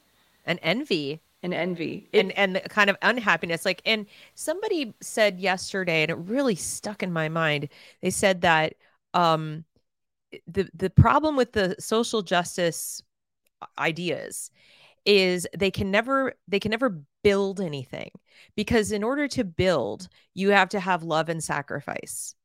And 0.46 0.60
envy. 0.62 1.22
And 1.42 1.54
envy. 1.54 2.10
It, 2.12 2.20
and 2.20 2.32
and 2.38 2.62
kind 2.70 2.90
of 2.90 2.98
unhappiness. 3.02 3.66
Like 3.66 3.82
and 3.86 4.08
somebody 4.34 4.94
said 5.02 5.40
yesterday 5.40 6.02
and 6.02 6.12
it 6.12 6.16
really 6.16 6.56
stuck 6.56 7.04
in 7.04 7.14
my 7.14 7.30
mind. 7.30 7.70
They 8.02 8.10
said 8.10 8.42
that 8.42 8.76
um 9.14 9.64
the 10.48 10.68
the 10.74 10.90
problem 10.90 11.36
with 11.36 11.54
the 11.54 11.76
social 11.80 12.22
justice 12.22 13.02
ideas 13.78 14.52
is 15.06 15.48
they 15.56 15.72
can 15.72 15.92
never 15.92 16.34
they 16.48 16.60
can 16.60 16.72
never 16.72 17.02
build 17.24 17.62
anything. 17.62 18.10
Because 18.56 18.92
in 18.92 19.04
order 19.04 19.28
to 19.30 19.44
build 19.44 20.08
you 20.34 20.50
have 20.50 20.70
to 20.70 20.80
have 20.80 21.04
love 21.04 21.30
and 21.30 21.44
sacrifice 21.44 22.36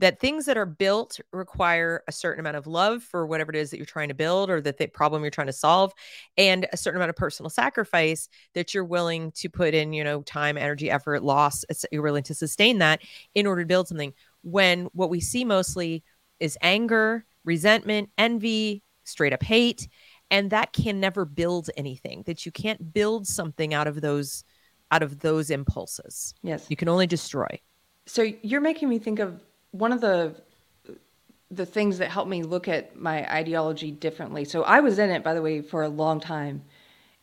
that 0.00 0.20
things 0.20 0.46
that 0.46 0.56
are 0.56 0.66
built 0.66 1.18
require 1.32 2.02
a 2.06 2.12
certain 2.12 2.40
amount 2.40 2.56
of 2.56 2.66
love 2.66 3.02
for 3.02 3.26
whatever 3.26 3.50
it 3.50 3.56
is 3.56 3.70
that 3.70 3.76
you're 3.78 3.86
trying 3.86 4.08
to 4.08 4.14
build 4.14 4.50
or 4.50 4.60
that 4.60 4.78
the 4.78 4.86
problem 4.86 5.22
you're 5.22 5.30
trying 5.30 5.46
to 5.48 5.52
solve 5.52 5.92
and 6.36 6.66
a 6.72 6.76
certain 6.76 6.98
amount 6.98 7.10
of 7.10 7.16
personal 7.16 7.50
sacrifice 7.50 8.28
that 8.54 8.74
you're 8.74 8.84
willing 8.84 9.32
to 9.32 9.48
put 9.48 9.74
in 9.74 9.92
you 9.92 10.04
know 10.04 10.22
time 10.22 10.56
energy 10.56 10.90
effort 10.90 11.22
loss 11.22 11.64
you're 11.90 12.02
willing 12.02 12.22
to 12.22 12.34
sustain 12.34 12.78
that 12.78 13.00
in 13.34 13.46
order 13.46 13.62
to 13.62 13.66
build 13.66 13.88
something. 13.88 14.12
When 14.42 14.84
what 14.92 15.10
we 15.10 15.20
see 15.20 15.44
mostly 15.44 16.04
is 16.40 16.56
anger 16.62 17.24
resentment 17.44 18.10
envy 18.18 18.82
straight 19.04 19.32
up 19.32 19.42
hate 19.42 19.88
and 20.30 20.50
that 20.50 20.72
can 20.72 21.00
never 21.00 21.24
build 21.24 21.70
anything 21.76 22.22
that 22.26 22.44
you 22.44 22.52
can't 22.52 22.92
build 22.92 23.26
something 23.26 23.72
out 23.74 23.86
of 23.86 24.00
those 24.00 24.44
out 24.90 25.02
of 25.02 25.20
those 25.20 25.50
impulses. 25.50 26.34
Yes. 26.42 26.66
You 26.68 26.76
can 26.76 26.88
only 26.88 27.06
destroy. 27.06 27.60
So 28.06 28.22
you're 28.42 28.62
making 28.62 28.88
me 28.88 28.98
think 28.98 29.18
of 29.18 29.42
one 29.70 29.92
of 29.92 30.00
the 30.00 30.34
the 31.50 31.66
things 31.66 31.98
that 31.98 32.10
helped 32.10 32.28
me 32.28 32.42
look 32.42 32.68
at 32.68 32.94
my 32.94 33.30
ideology 33.32 33.90
differently 33.90 34.44
so 34.44 34.62
i 34.64 34.80
was 34.80 34.98
in 34.98 35.10
it 35.10 35.24
by 35.24 35.34
the 35.34 35.42
way 35.42 35.60
for 35.62 35.82
a 35.82 35.88
long 35.88 36.20
time. 36.20 36.62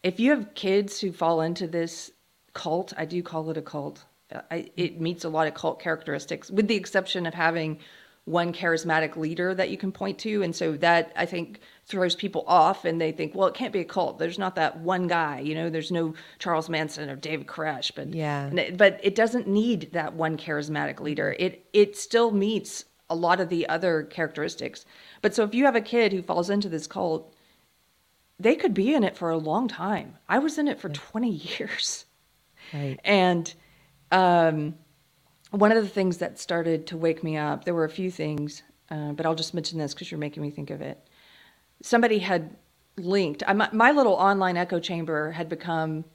If 0.04 0.20
you 0.20 0.32
have 0.32 0.54
kids 0.54 1.00
who 1.00 1.12
fall 1.12 1.42
into 1.42 1.68
this 1.68 2.12
cult 2.54 2.94
i 2.98 3.06
do 3.06 3.22
call 3.24 3.50
it 3.50 3.58
a 3.58 3.62
cult. 3.62 4.06
I, 4.52 4.72
it 4.76 5.00
meets 5.00 5.24
a 5.24 5.30
lot 5.30 5.48
of 5.48 5.54
cult 5.54 5.80
characteristics 5.80 6.50
with 6.50 6.68
the 6.68 6.76
exception 6.76 7.26
of 7.26 7.34
having 7.34 7.80
one 8.26 8.52
charismatic 8.52 9.16
leader 9.16 9.54
that 9.54 9.70
you 9.70 9.78
can 9.78 9.92
point 9.92 10.18
to. 10.20 10.44
And 10.44 10.56
so 10.56 10.74
that 10.78 11.14
i 11.16 11.26
think 11.26 11.60
throws 11.86 12.16
people 12.16 12.44
off 12.48 12.84
and 12.84 13.00
they 13.00 13.12
think 13.12 13.36
well 13.36 13.48
it 13.48 13.54
can't 13.54 13.72
be 13.72 13.80
a 13.80 13.86
cult. 13.86 14.20
There's 14.20 14.40
not 14.40 14.56
that 14.56 14.80
one 14.80 15.08
guy 15.08 15.40
you 15.40 15.56
know 15.56 15.70
there's 15.70 15.92
no 15.92 16.14
charles 16.40 16.68
manson 16.70 17.10
or 17.10 17.16
david 17.16 17.48
koresh 17.48 17.92
but 17.96 18.14
yeah. 18.14 18.48
it, 18.48 18.78
but 18.78 19.00
it 19.04 19.16
doesn't 19.16 19.48
need 19.48 19.92
that 19.94 20.14
one 20.14 20.38
charismatic 20.38 21.00
leader. 21.00 21.36
It 21.40 21.66
it 21.74 21.96
still 21.96 22.32
meets 22.32 22.86
a 23.10 23.16
lot 23.16 23.40
of 23.40 23.50
the 23.50 23.70
other 23.70 24.04
characteristics. 24.04 24.84
But 25.22 25.36
so 25.36 25.44
if 25.44 25.54
you 25.54 25.66
have 25.66 25.76
a 25.76 25.82
kid 25.82 26.12
who 26.12 26.24
falls 26.24 26.50
into 26.50 26.70
this 26.70 26.88
cult 26.88 27.32
they 28.40 28.56
could 28.56 28.74
be 28.74 28.94
in 28.94 29.04
it 29.04 29.16
for 29.16 29.30
a 29.30 29.38
long 29.38 29.68
time. 29.70 30.18
I 30.28 30.40
was 30.40 30.58
in 30.58 30.68
it 30.68 30.80
for 30.80 30.90
20 30.90 31.30
years. 31.30 32.06
Right. 32.74 33.00
And 33.04 33.54
um 34.12 34.76
one 35.52 35.72
of 35.72 35.82
the 35.82 35.90
things 35.90 36.18
that 36.18 36.40
started 36.40 36.88
to 36.88 36.98
wake 36.98 37.24
me 37.24 37.38
up, 37.38 37.66
there 37.66 37.74
were 37.74 37.86
a 37.86 37.90
few 37.90 38.12
things, 38.12 38.64
uh, 38.90 39.12
but 39.14 39.26
I'll 39.26 39.36
just 39.36 39.54
mention 39.54 39.80
this 39.80 39.94
because 39.94 40.12
you're 40.12 40.20
making 40.20 40.44
me 40.44 40.52
think 40.52 40.70
of 40.70 40.82
it. 40.82 41.08
Somebody 41.82 42.20
had 42.20 42.56
linked, 42.98 43.44
I, 43.48 43.54
my, 43.54 43.70
my 43.72 43.92
little 43.92 44.14
online 44.14 44.58
echo 44.58 44.80
chamber 44.80 45.32
had 45.32 45.50
become 45.50 46.06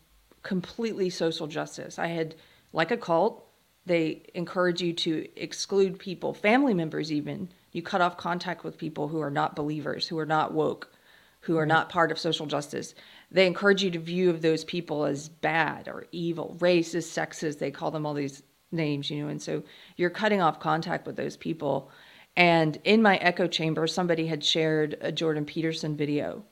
completely 0.42 1.10
social 1.10 1.46
justice. 1.46 1.98
I 1.98 2.08
had, 2.08 2.34
like 2.72 2.90
a 2.90 2.96
cult, 2.96 3.46
they 3.86 4.22
encourage 4.34 4.80
you 4.80 4.92
to 4.92 5.28
exclude 5.36 5.98
people, 5.98 6.34
family 6.34 6.74
members 6.74 7.12
even. 7.12 7.50
You 7.72 7.82
cut 7.82 8.00
off 8.00 8.16
contact 8.16 8.64
with 8.64 8.78
people 8.78 9.08
who 9.08 9.20
are 9.20 9.30
not 9.30 9.56
believers, 9.56 10.06
who 10.06 10.18
are 10.18 10.26
not 10.26 10.52
woke, 10.52 10.92
who 11.40 11.56
are 11.56 11.66
not 11.66 11.88
part 11.88 12.12
of 12.12 12.18
social 12.18 12.46
justice. 12.46 12.94
They 13.30 13.46
encourage 13.46 13.82
you 13.82 13.90
to 13.92 13.98
view 13.98 14.30
of 14.30 14.42
those 14.42 14.64
people 14.64 15.04
as 15.04 15.28
bad 15.28 15.88
or 15.88 16.06
evil, 16.12 16.56
racist, 16.58 17.16
sexist. 17.16 17.58
They 17.58 17.70
call 17.70 17.90
them 17.90 18.04
all 18.04 18.14
these 18.14 18.42
names, 18.72 19.10
you 19.10 19.22
know, 19.22 19.28
and 19.28 19.40
so 19.40 19.62
you're 19.96 20.10
cutting 20.10 20.40
off 20.40 20.60
contact 20.60 21.06
with 21.06 21.16
those 21.16 21.36
people. 21.36 21.90
And 22.36 22.78
in 22.84 23.02
my 23.02 23.16
echo 23.16 23.46
chamber, 23.46 23.86
somebody 23.86 24.26
had 24.26 24.44
shared 24.44 24.96
a 25.00 25.12
Jordan 25.12 25.44
Peterson 25.44 25.96
video 25.96 26.44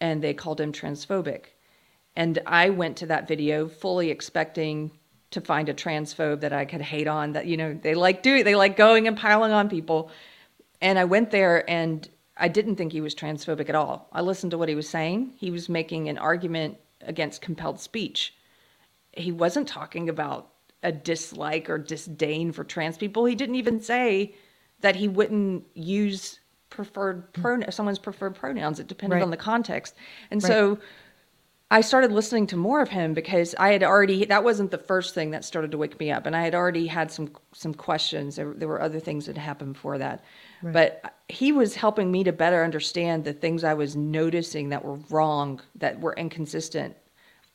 and 0.00 0.22
they 0.22 0.34
called 0.34 0.60
him 0.60 0.72
transphobic. 0.72 1.46
And 2.16 2.38
I 2.46 2.70
went 2.70 2.96
to 2.98 3.06
that 3.06 3.26
video 3.26 3.68
fully 3.68 4.10
expecting 4.10 4.92
to 5.32 5.40
find 5.40 5.68
a 5.68 5.74
transphobe 5.74 6.40
that 6.40 6.52
I 6.52 6.64
could 6.64 6.80
hate 6.80 7.08
on 7.08 7.32
that, 7.32 7.46
you 7.46 7.56
know, 7.56 7.74
they 7.74 7.94
like 7.94 8.22
doing, 8.22 8.44
they 8.44 8.54
like 8.54 8.76
going 8.76 9.08
and 9.08 9.16
piling 9.16 9.50
on 9.52 9.68
people. 9.68 10.10
And 10.80 10.98
I 10.98 11.04
went 11.04 11.32
there 11.32 11.68
and 11.68 12.08
I 12.36 12.48
didn't 12.48 12.76
think 12.76 12.92
he 12.92 13.00
was 13.00 13.14
transphobic 13.14 13.68
at 13.68 13.74
all. 13.74 14.08
I 14.12 14.20
listened 14.20 14.52
to 14.52 14.58
what 14.58 14.68
he 14.68 14.74
was 14.74 14.88
saying. 14.88 15.34
He 15.36 15.50
was 15.50 15.68
making 15.68 16.08
an 16.08 16.18
argument 16.18 16.78
against 17.00 17.42
compelled 17.42 17.80
speech. 17.80 18.34
He 19.12 19.32
wasn't 19.32 19.68
talking 19.68 20.08
about 20.08 20.53
a 20.84 20.92
dislike 20.92 21.68
or 21.68 21.78
disdain 21.78 22.52
for 22.52 22.62
trans 22.62 22.96
people. 22.96 23.24
He 23.24 23.34
didn't 23.34 23.56
even 23.56 23.80
say 23.80 24.34
that 24.80 24.94
he 24.94 25.08
wouldn't 25.08 25.64
use 25.74 26.38
preferred 26.70 27.24
hmm. 27.34 27.42
pronoun 27.42 27.72
someone's 27.72 27.98
preferred 27.98 28.34
pronouns. 28.34 28.78
It 28.78 28.86
depended 28.86 29.16
right. 29.16 29.22
on 29.22 29.30
the 29.30 29.36
context. 29.36 29.94
And 30.30 30.42
right. 30.42 30.48
so 30.48 30.78
I 31.70 31.80
started 31.80 32.12
listening 32.12 32.46
to 32.48 32.56
more 32.56 32.82
of 32.82 32.88
him 32.88 33.14
because 33.14 33.54
I 33.58 33.72
had 33.72 33.82
already 33.82 34.26
that 34.26 34.44
wasn't 34.44 34.70
the 34.70 34.78
first 34.78 35.14
thing 35.14 35.30
that 35.30 35.44
started 35.44 35.70
to 35.72 35.78
wake 35.78 35.98
me 35.98 36.12
up, 36.12 36.26
and 36.26 36.36
I 36.36 36.42
had 36.42 36.54
already 36.54 36.86
had 36.86 37.10
some 37.10 37.30
some 37.52 37.74
questions. 37.74 38.36
There, 38.36 38.52
there 38.54 38.68
were 38.68 38.82
other 38.82 39.00
things 39.00 39.26
that 39.26 39.38
happened 39.38 39.72
before 39.72 39.98
that, 39.98 40.22
right. 40.62 40.72
but 40.72 41.14
he 41.28 41.50
was 41.50 41.74
helping 41.74 42.12
me 42.12 42.22
to 42.24 42.32
better 42.32 42.62
understand 42.62 43.24
the 43.24 43.32
things 43.32 43.64
I 43.64 43.74
was 43.74 43.96
noticing 43.96 44.68
that 44.68 44.84
were 44.84 44.98
wrong, 45.10 45.60
that 45.76 45.98
were 46.00 46.12
inconsistent. 46.12 46.94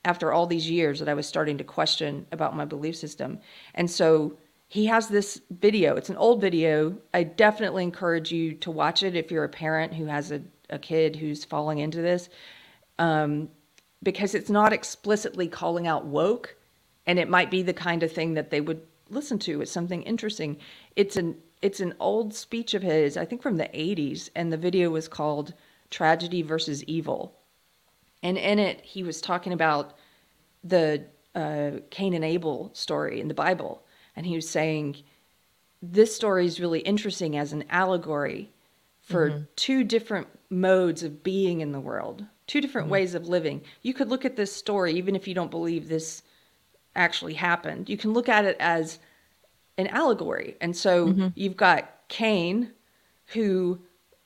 After 0.05 0.31
all 0.31 0.47
these 0.47 0.69
years, 0.69 0.99
that 0.99 1.09
I 1.09 1.13
was 1.13 1.27
starting 1.27 1.57
to 1.57 1.63
question 1.63 2.25
about 2.31 2.55
my 2.55 2.65
belief 2.65 2.95
system, 2.95 3.39
and 3.75 3.89
so 3.89 4.37
he 4.67 4.85
has 4.85 5.07
this 5.07 5.41
video. 5.49 5.95
It's 5.95 6.09
an 6.09 6.17
old 6.17 6.41
video. 6.41 6.95
I 7.13 7.23
definitely 7.23 7.83
encourage 7.83 8.31
you 8.31 8.53
to 8.53 8.71
watch 8.71 9.03
it 9.03 9.15
if 9.15 9.31
you're 9.31 9.43
a 9.43 9.49
parent 9.49 9.95
who 9.95 10.05
has 10.05 10.31
a, 10.31 10.41
a 10.69 10.77
kid 10.77 11.15
who's 11.15 11.43
falling 11.43 11.79
into 11.79 12.01
this. 12.01 12.29
Um, 12.99 13.49
because 14.03 14.35
it's 14.35 14.49
not 14.49 14.73
explicitly 14.73 15.47
calling 15.47 15.87
out 15.87 16.05
woke 16.05 16.55
and 17.05 17.19
it 17.19 17.29
might 17.29 17.51
be 17.51 17.61
the 17.61 17.73
kind 17.73 18.03
of 18.03 18.11
thing 18.11 18.33
that 18.35 18.49
they 18.49 18.61
would 18.61 18.81
listen 19.09 19.39
to 19.39 19.61
it's 19.61 19.71
something 19.71 20.03
interesting 20.03 20.57
it's 20.95 21.17
an 21.17 21.35
it's 21.61 21.79
an 21.79 21.93
old 21.99 22.33
speech 22.33 22.73
of 22.73 22.83
his 22.83 23.17
i 23.17 23.25
think 23.25 23.41
from 23.41 23.57
the 23.57 23.65
80s 23.65 24.29
and 24.35 24.53
the 24.53 24.57
video 24.57 24.89
was 24.89 25.07
called 25.07 25.53
tragedy 25.89 26.41
versus 26.41 26.83
evil 26.83 27.35
and 28.23 28.37
in 28.37 28.59
it 28.59 28.81
he 28.81 29.03
was 29.03 29.21
talking 29.21 29.53
about 29.53 29.95
the 30.63 31.05
uh, 31.35 31.71
cain 31.89 32.13
and 32.13 32.25
abel 32.25 32.71
story 32.73 33.19
in 33.19 33.27
the 33.27 33.33
bible 33.33 33.83
and 34.15 34.25
he 34.25 34.35
was 34.35 34.49
saying 34.49 34.95
this 35.81 36.13
story 36.13 36.45
is 36.45 36.59
really 36.59 36.81
interesting 36.81 37.37
as 37.37 37.53
an 37.53 37.63
allegory 37.69 38.51
for 39.01 39.29
mm-hmm. 39.29 39.43
two 39.55 39.83
different 39.83 40.27
modes 40.49 41.03
of 41.03 41.23
being 41.23 41.61
in 41.61 41.71
the 41.71 41.79
world 41.79 42.25
two 42.49 42.59
different 42.59 42.85
mm-hmm. 42.85 42.93
ways 42.93 43.13
of 43.13 43.29
living. 43.29 43.61
You 43.83 43.93
could 43.93 44.09
look 44.09 44.25
at 44.25 44.35
this 44.35 44.51
story, 44.53 44.93
even 44.93 45.15
if 45.15 45.27
you 45.27 45.35
don't 45.35 45.51
believe 45.51 45.87
this 45.87 46.23
actually 46.95 47.35
happened, 47.35 47.87
you 47.87 47.95
can 47.95 48.11
look 48.11 48.27
at 48.27 48.43
it 48.43 48.57
as 48.59 48.99
an 49.77 49.87
allegory. 49.87 50.57
And 50.59 50.75
so 50.75 51.07
mm-hmm. 51.07 51.27
you've 51.35 51.55
got 51.55 51.89
Cain, 52.09 52.71
who, 53.27 53.79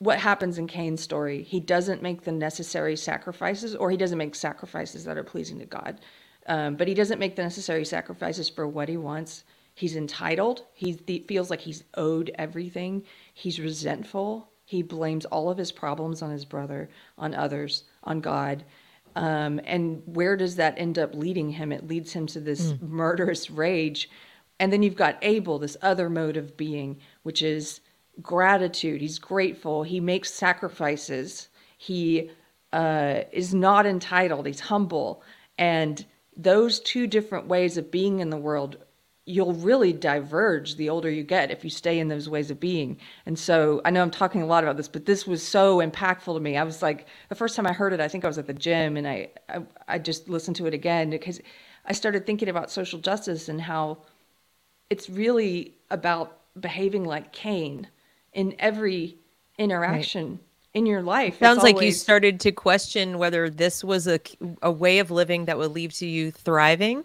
what 0.03 0.19
happens 0.19 0.57
in 0.57 0.67
Cain's 0.67 1.01
story? 1.01 1.43
He 1.43 1.59
doesn't 1.59 2.01
make 2.01 2.23
the 2.23 2.31
necessary 2.31 2.95
sacrifices, 2.95 3.75
or 3.75 3.89
he 3.89 3.97
doesn't 3.97 4.17
make 4.17 4.35
sacrifices 4.35 5.05
that 5.05 5.17
are 5.17 5.23
pleasing 5.23 5.59
to 5.59 5.65
God. 5.65 6.01
Um, 6.47 6.75
but 6.75 6.87
he 6.87 6.93
doesn't 6.93 7.19
make 7.19 7.35
the 7.35 7.43
necessary 7.43 7.85
sacrifices 7.85 8.49
for 8.49 8.67
what 8.67 8.89
he 8.89 8.97
wants. 8.97 9.45
He's 9.75 9.95
entitled. 9.95 10.65
He 10.73 10.93
feels 11.27 11.49
like 11.49 11.61
he's 11.61 11.83
owed 11.95 12.31
everything. 12.35 13.03
He's 13.33 13.59
resentful. 13.59 14.49
He 14.65 14.81
blames 14.81 15.25
all 15.25 15.49
of 15.49 15.57
his 15.57 15.71
problems 15.71 16.21
on 16.21 16.31
his 16.31 16.45
brother, 16.45 16.89
on 17.17 17.33
others, 17.33 17.85
on 18.03 18.19
God. 18.19 18.63
Um, 19.15 19.61
and 19.65 20.01
where 20.05 20.35
does 20.35 20.55
that 20.57 20.77
end 20.77 20.99
up 20.99 21.15
leading 21.15 21.51
him? 21.51 21.71
It 21.71 21.87
leads 21.87 22.13
him 22.13 22.27
to 22.27 22.39
this 22.39 22.73
mm. 22.73 22.81
murderous 22.81 23.49
rage. 23.49 24.09
And 24.59 24.71
then 24.71 24.83
you've 24.83 24.95
got 24.95 25.17
Abel, 25.21 25.59
this 25.59 25.77
other 25.81 26.09
mode 26.09 26.37
of 26.37 26.57
being, 26.57 26.99
which 27.23 27.41
is 27.41 27.81
gratitude. 28.21 29.01
He's 29.01 29.19
grateful. 29.19 29.83
He 29.83 29.99
makes 29.99 30.33
sacrifices. 30.33 31.49
He 31.77 32.29
uh, 32.71 33.21
is 33.31 33.53
not 33.53 33.85
entitled. 33.85 34.45
He's 34.45 34.59
humble. 34.59 35.23
And 35.57 36.05
those 36.35 36.79
two 36.79 37.07
different 37.07 37.47
ways 37.47 37.77
of 37.77 37.91
being 37.91 38.19
in 38.19 38.29
the 38.29 38.37
world 38.37 38.77
you'll 39.25 39.53
really 39.53 39.93
diverge 39.93 40.75
the 40.75 40.89
older 40.89 41.09
you 41.09 41.23
get 41.23 41.49
if 41.49 41.63
you 41.63 41.69
stay 41.69 41.99
in 41.99 42.09
those 42.09 42.27
ways 42.27 42.51
of 42.51 42.59
being. 42.59 42.97
And 43.25 43.39
so 43.39 43.81
I 43.85 43.89
know 43.89 44.01
I'm 44.01 44.11
talking 44.11 44.41
a 44.41 44.45
lot 44.45 44.63
about 44.63 44.75
this, 44.75 44.89
but 44.89 45.05
this 45.05 45.25
was 45.25 45.41
so 45.41 45.77
impactful 45.77 46.33
to 46.33 46.39
me. 46.39 46.57
I 46.57 46.63
was 46.63 46.81
like, 46.81 47.07
the 47.29 47.35
first 47.35 47.55
time 47.55 47.65
I 47.65 47.71
heard 47.71 47.93
it, 47.93 48.01
I 48.01 48.09
think 48.09 48.25
I 48.25 48.27
was 48.27 48.37
at 48.37 48.47
the 48.47 48.53
gym 48.53 48.97
and 48.97 49.07
I, 49.07 49.29
I, 49.47 49.61
I 49.87 49.99
just 49.99 50.27
listened 50.27 50.57
to 50.57 50.65
it 50.65 50.73
again 50.73 51.09
because 51.09 51.39
I 51.85 51.93
started 51.93 52.25
thinking 52.25 52.49
about 52.49 52.69
social 52.69 52.99
justice 52.99 53.47
and 53.47 53.61
how 53.61 53.99
it's 54.89 55.09
really 55.09 55.75
about 55.89 56.39
behaving 56.59 57.05
like 57.05 57.31
Cain 57.31 57.87
in 58.33 58.55
every 58.59 59.17
interaction. 59.57 60.31
Right. 60.31 60.39
In 60.73 60.87
your 60.87 61.03
life, 61.03 61.37
sounds 61.37 61.61
like 61.61 61.79
you 61.79 61.91
started 61.91 62.39
to 62.39 62.51
question 62.51 63.19
whether 63.19 63.47
this 63.47 63.83
was 63.83 64.07
a 64.07 64.19
a 64.63 64.71
way 64.71 64.97
of 64.97 65.11
living 65.11 65.45
that 65.45 65.59
would 65.59 65.69
lead 65.69 65.91
to 65.91 66.07
you 66.07 66.31
thriving, 66.31 67.03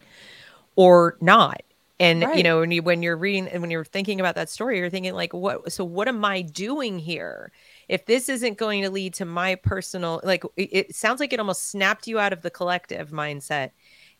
or 0.74 1.18
not 1.20 1.60
and 2.00 2.22
right. 2.22 2.36
you 2.36 2.42
know 2.42 2.60
when 2.60 2.70
you 2.70 2.82
when 2.82 3.02
you're 3.02 3.16
reading 3.16 3.48
and 3.48 3.60
when 3.60 3.70
you're 3.70 3.84
thinking 3.84 4.20
about 4.20 4.34
that 4.34 4.48
story 4.48 4.78
you're 4.78 4.90
thinking 4.90 5.14
like 5.14 5.32
what 5.32 5.70
so 5.72 5.84
what 5.84 6.08
am 6.08 6.24
i 6.24 6.42
doing 6.42 6.98
here 6.98 7.50
if 7.88 8.06
this 8.06 8.28
isn't 8.28 8.58
going 8.58 8.82
to 8.82 8.90
lead 8.90 9.14
to 9.14 9.24
my 9.24 9.54
personal 9.54 10.20
like 10.24 10.44
it, 10.56 10.68
it 10.72 10.94
sounds 10.94 11.20
like 11.20 11.32
it 11.32 11.40
almost 11.40 11.70
snapped 11.70 12.06
you 12.06 12.18
out 12.18 12.32
of 12.32 12.42
the 12.42 12.50
collective 12.50 13.10
mindset 13.10 13.70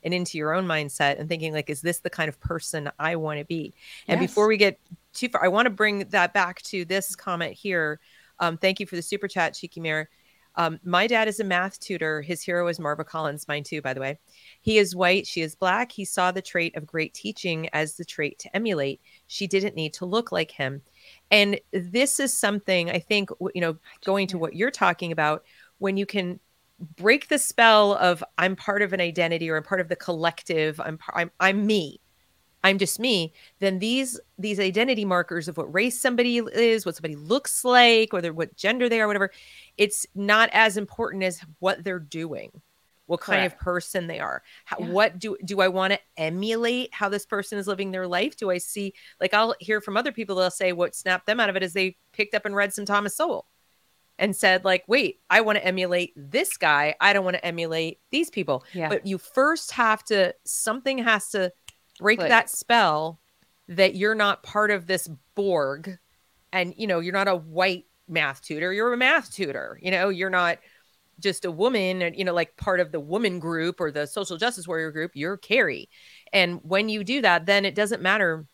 and 0.08 0.14
into 0.14 0.38
your 0.38 0.54
own 0.54 0.66
mindset 0.66 1.20
and 1.20 1.28
thinking 1.28 1.52
like 1.52 1.68
is 1.68 1.82
this 1.82 1.98
the 1.98 2.08
kind 2.08 2.30
of 2.30 2.40
person 2.40 2.90
i 2.98 3.14
want 3.14 3.38
to 3.38 3.44
be 3.44 3.74
and 4.08 4.18
yes. 4.18 4.30
before 4.30 4.48
we 4.48 4.56
get 4.56 4.80
too 5.12 5.28
far 5.28 5.44
i 5.44 5.48
want 5.48 5.66
to 5.66 5.70
bring 5.70 5.98
that 6.08 6.32
back 6.32 6.62
to 6.62 6.86
this 6.86 7.14
comment 7.14 7.52
here 7.52 8.00
um, 8.40 8.56
thank 8.56 8.80
you 8.80 8.86
for 8.86 8.96
the 8.96 9.02
super 9.02 9.28
chat 9.28 9.52
cheeky 9.52 9.80
mirror 9.80 10.08
um, 10.56 10.80
my 10.82 11.06
dad 11.06 11.28
is 11.28 11.38
a 11.38 11.44
math 11.44 11.78
tutor. 11.78 12.20
His 12.20 12.42
hero 12.42 12.66
is 12.66 12.80
Marva 12.80 13.04
Collins, 13.04 13.46
mine 13.46 13.62
too, 13.62 13.80
by 13.80 13.94
the 13.94 14.00
way. 14.00 14.18
He 14.60 14.78
is 14.78 14.96
white, 14.96 15.24
she 15.24 15.40
is 15.40 15.54
black. 15.54 15.92
He 15.92 16.04
saw 16.04 16.32
the 16.32 16.42
trait 16.42 16.76
of 16.76 16.84
great 16.84 17.14
teaching 17.14 17.68
as 17.72 17.94
the 17.94 18.04
trait 18.04 18.40
to 18.40 18.56
emulate. 18.56 19.00
She 19.28 19.46
didn't 19.46 19.76
need 19.76 19.94
to 19.94 20.04
look 20.04 20.32
like 20.32 20.50
him. 20.50 20.82
And 21.30 21.60
this 21.70 22.18
is 22.18 22.36
something 22.36 22.90
I 22.90 22.98
think, 22.98 23.30
you 23.54 23.60
know, 23.60 23.76
going 24.04 24.26
to 24.28 24.38
what 24.38 24.56
you're 24.56 24.72
talking 24.72 25.12
about, 25.12 25.44
when 25.78 25.96
you 25.96 26.06
can 26.06 26.40
break 26.78 27.28
the 27.28 27.38
spell 27.38 27.94
of 27.94 28.22
I'm 28.38 28.56
part 28.56 28.82
of 28.82 28.92
an 28.92 29.00
identity 29.00 29.50
or 29.50 29.56
I'm 29.56 29.62
part 29.62 29.80
of 29.80 29.88
the 29.88 29.96
collective, 29.96 30.80
I'm, 30.80 30.98
I'm, 31.14 31.30
I'm 31.40 31.66
me. 31.66 32.00
I'm 32.64 32.78
just 32.78 32.98
me, 32.98 33.32
then 33.60 33.78
these 33.78 34.18
these 34.36 34.58
identity 34.58 35.04
markers 35.04 35.46
of 35.46 35.56
what 35.56 35.72
race 35.72 35.98
somebody 35.98 36.38
is, 36.38 36.84
what 36.84 36.96
somebody 36.96 37.14
looks 37.14 37.64
like, 37.64 38.12
whether 38.12 38.32
what 38.32 38.56
gender 38.56 38.88
they 38.88 39.00
are, 39.00 39.06
whatever, 39.06 39.30
it's 39.76 40.06
not 40.16 40.50
as 40.52 40.76
important 40.76 41.22
as 41.22 41.40
what 41.60 41.84
they're 41.84 42.00
doing, 42.00 42.50
what 43.06 43.20
Correct. 43.20 43.38
kind 43.38 43.46
of 43.46 43.58
person 43.60 44.08
they 44.08 44.18
are. 44.18 44.42
How, 44.64 44.78
yeah. 44.80 44.88
What 44.88 45.20
do 45.20 45.36
do 45.44 45.60
I 45.60 45.68
want 45.68 45.92
to 45.92 46.00
emulate 46.16 46.92
how 46.92 47.08
this 47.08 47.24
person 47.24 47.58
is 47.58 47.68
living 47.68 47.92
their 47.92 48.08
life? 48.08 48.36
Do 48.36 48.50
I 48.50 48.58
see 48.58 48.92
like 49.20 49.32
I'll 49.34 49.54
hear 49.60 49.80
from 49.80 49.96
other 49.96 50.10
people 50.10 50.34
they'll 50.34 50.50
say 50.50 50.72
what 50.72 50.96
snapped 50.96 51.26
them 51.26 51.38
out 51.38 51.50
of 51.50 51.54
it 51.54 51.62
is 51.62 51.74
they 51.74 51.96
picked 52.12 52.34
up 52.34 52.44
and 52.44 52.56
read 52.56 52.74
some 52.74 52.84
Thomas 52.84 53.14
Sowell 53.14 53.46
and 54.18 54.34
said 54.34 54.64
like 54.64 54.84
wait 54.86 55.20
i 55.30 55.40
want 55.40 55.56
to 55.56 55.64
emulate 55.64 56.12
this 56.16 56.56
guy 56.56 56.94
i 57.00 57.12
don't 57.12 57.24
want 57.24 57.36
to 57.36 57.44
emulate 57.44 58.00
these 58.10 58.30
people 58.30 58.64
yeah. 58.72 58.88
but 58.88 59.06
you 59.06 59.18
first 59.18 59.72
have 59.72 60.02
to 60.04 60.34
something 60.44 60.98
has 60.98 61.30
to 61.30 61.52
break 61.98 62.18
Click. 62.18 62.28
that 62.28 62.50
spell 62.50 63.20
that 63.68 63.94
you're 63.94 64.14
not 64.14 64.42
part 64.42 64.70
of 64.70 64.86
this 64.86 65.08
Borg 65.34 65.98
and 66.52 66.74
you 66.76 66.86
know 66.86 67.00
you're 67.00 67.12
not 67.12 67.28
a 67.28 67.36
white 67.36 67.86
math 68.08 68.40
tutor 68.42 68.72
you're 68.72 68.92
a 68.92 68.96
math 68.96 69.32
tutor 69.32 69.78
you 69.82 69.90
know 69.90 70.08
you're 70.08 70.30
not 70.30 70.58
just 71.20 71.44
a 71.44 71.50
woman 71.50 72.02
and 72.02 72.16
you 72.16 72.24
know 72.24 72.32
like 72.32 72.56
part 72.56 72.80
of 72.80 72.92
the 72.92 73.00
woman 73.00 73.38
group 73.38 73.80
or 73.80 73.90
the 73.90 74.06
social 74.06 74.36
justice 74.36 74.66
warrior 74.66 74.90
group 74.90 75.12
you're 75.14 75.36
keri 75.36 75.88
and 76.32 76.60
when 76.62 76.88
you 76.88 77.04
do 77.04 77.20
that 77.20 77.46
then 77.46 77.64
it 77.64 77.74
doesn't 77.74 78.02
matter 78.02 78.46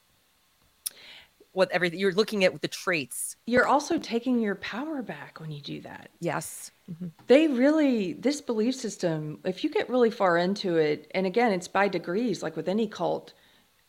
what 1.54 1.70
everything 1.70 1.98
you're 1.98 2.12
looking 2.12 2.44
at 2.44 2.52
with 2.52 2.62
the 2.62 2.68
traits. 2.68 3.36
You're 3.46 3.66
also 3.66 3.98
taking 3.98 4.40
your 4.40 4.56
power 4.56 5.02
back 5.02 5.40
when 5.40 5.50
you 5.50 5.60
do 5.60 5.80
that. 5.82 6.10
Yes. 6.20 6.70
Mm-hmm. 6.90 7.06
they 7.28 7.48
really 7.48 8.12
this 8.12 8.42
belief 8.42 8.74
system 8.74 9.38
if 9.42 9.64
you 9.64 9.70
get 9.70 9.88
really 9.88 10.10
far 10.10 10.36
into 10.36 10.76
it 10.76 11.10
and 11.14 11.24
again 11.24 11.50
it's 11.50 11.66
by 11.66 11.88
degrees 11.88 12.42
like 12.42 12.56
with 12.56 12.68
any 12.68 12.86
cult 12.86 13.32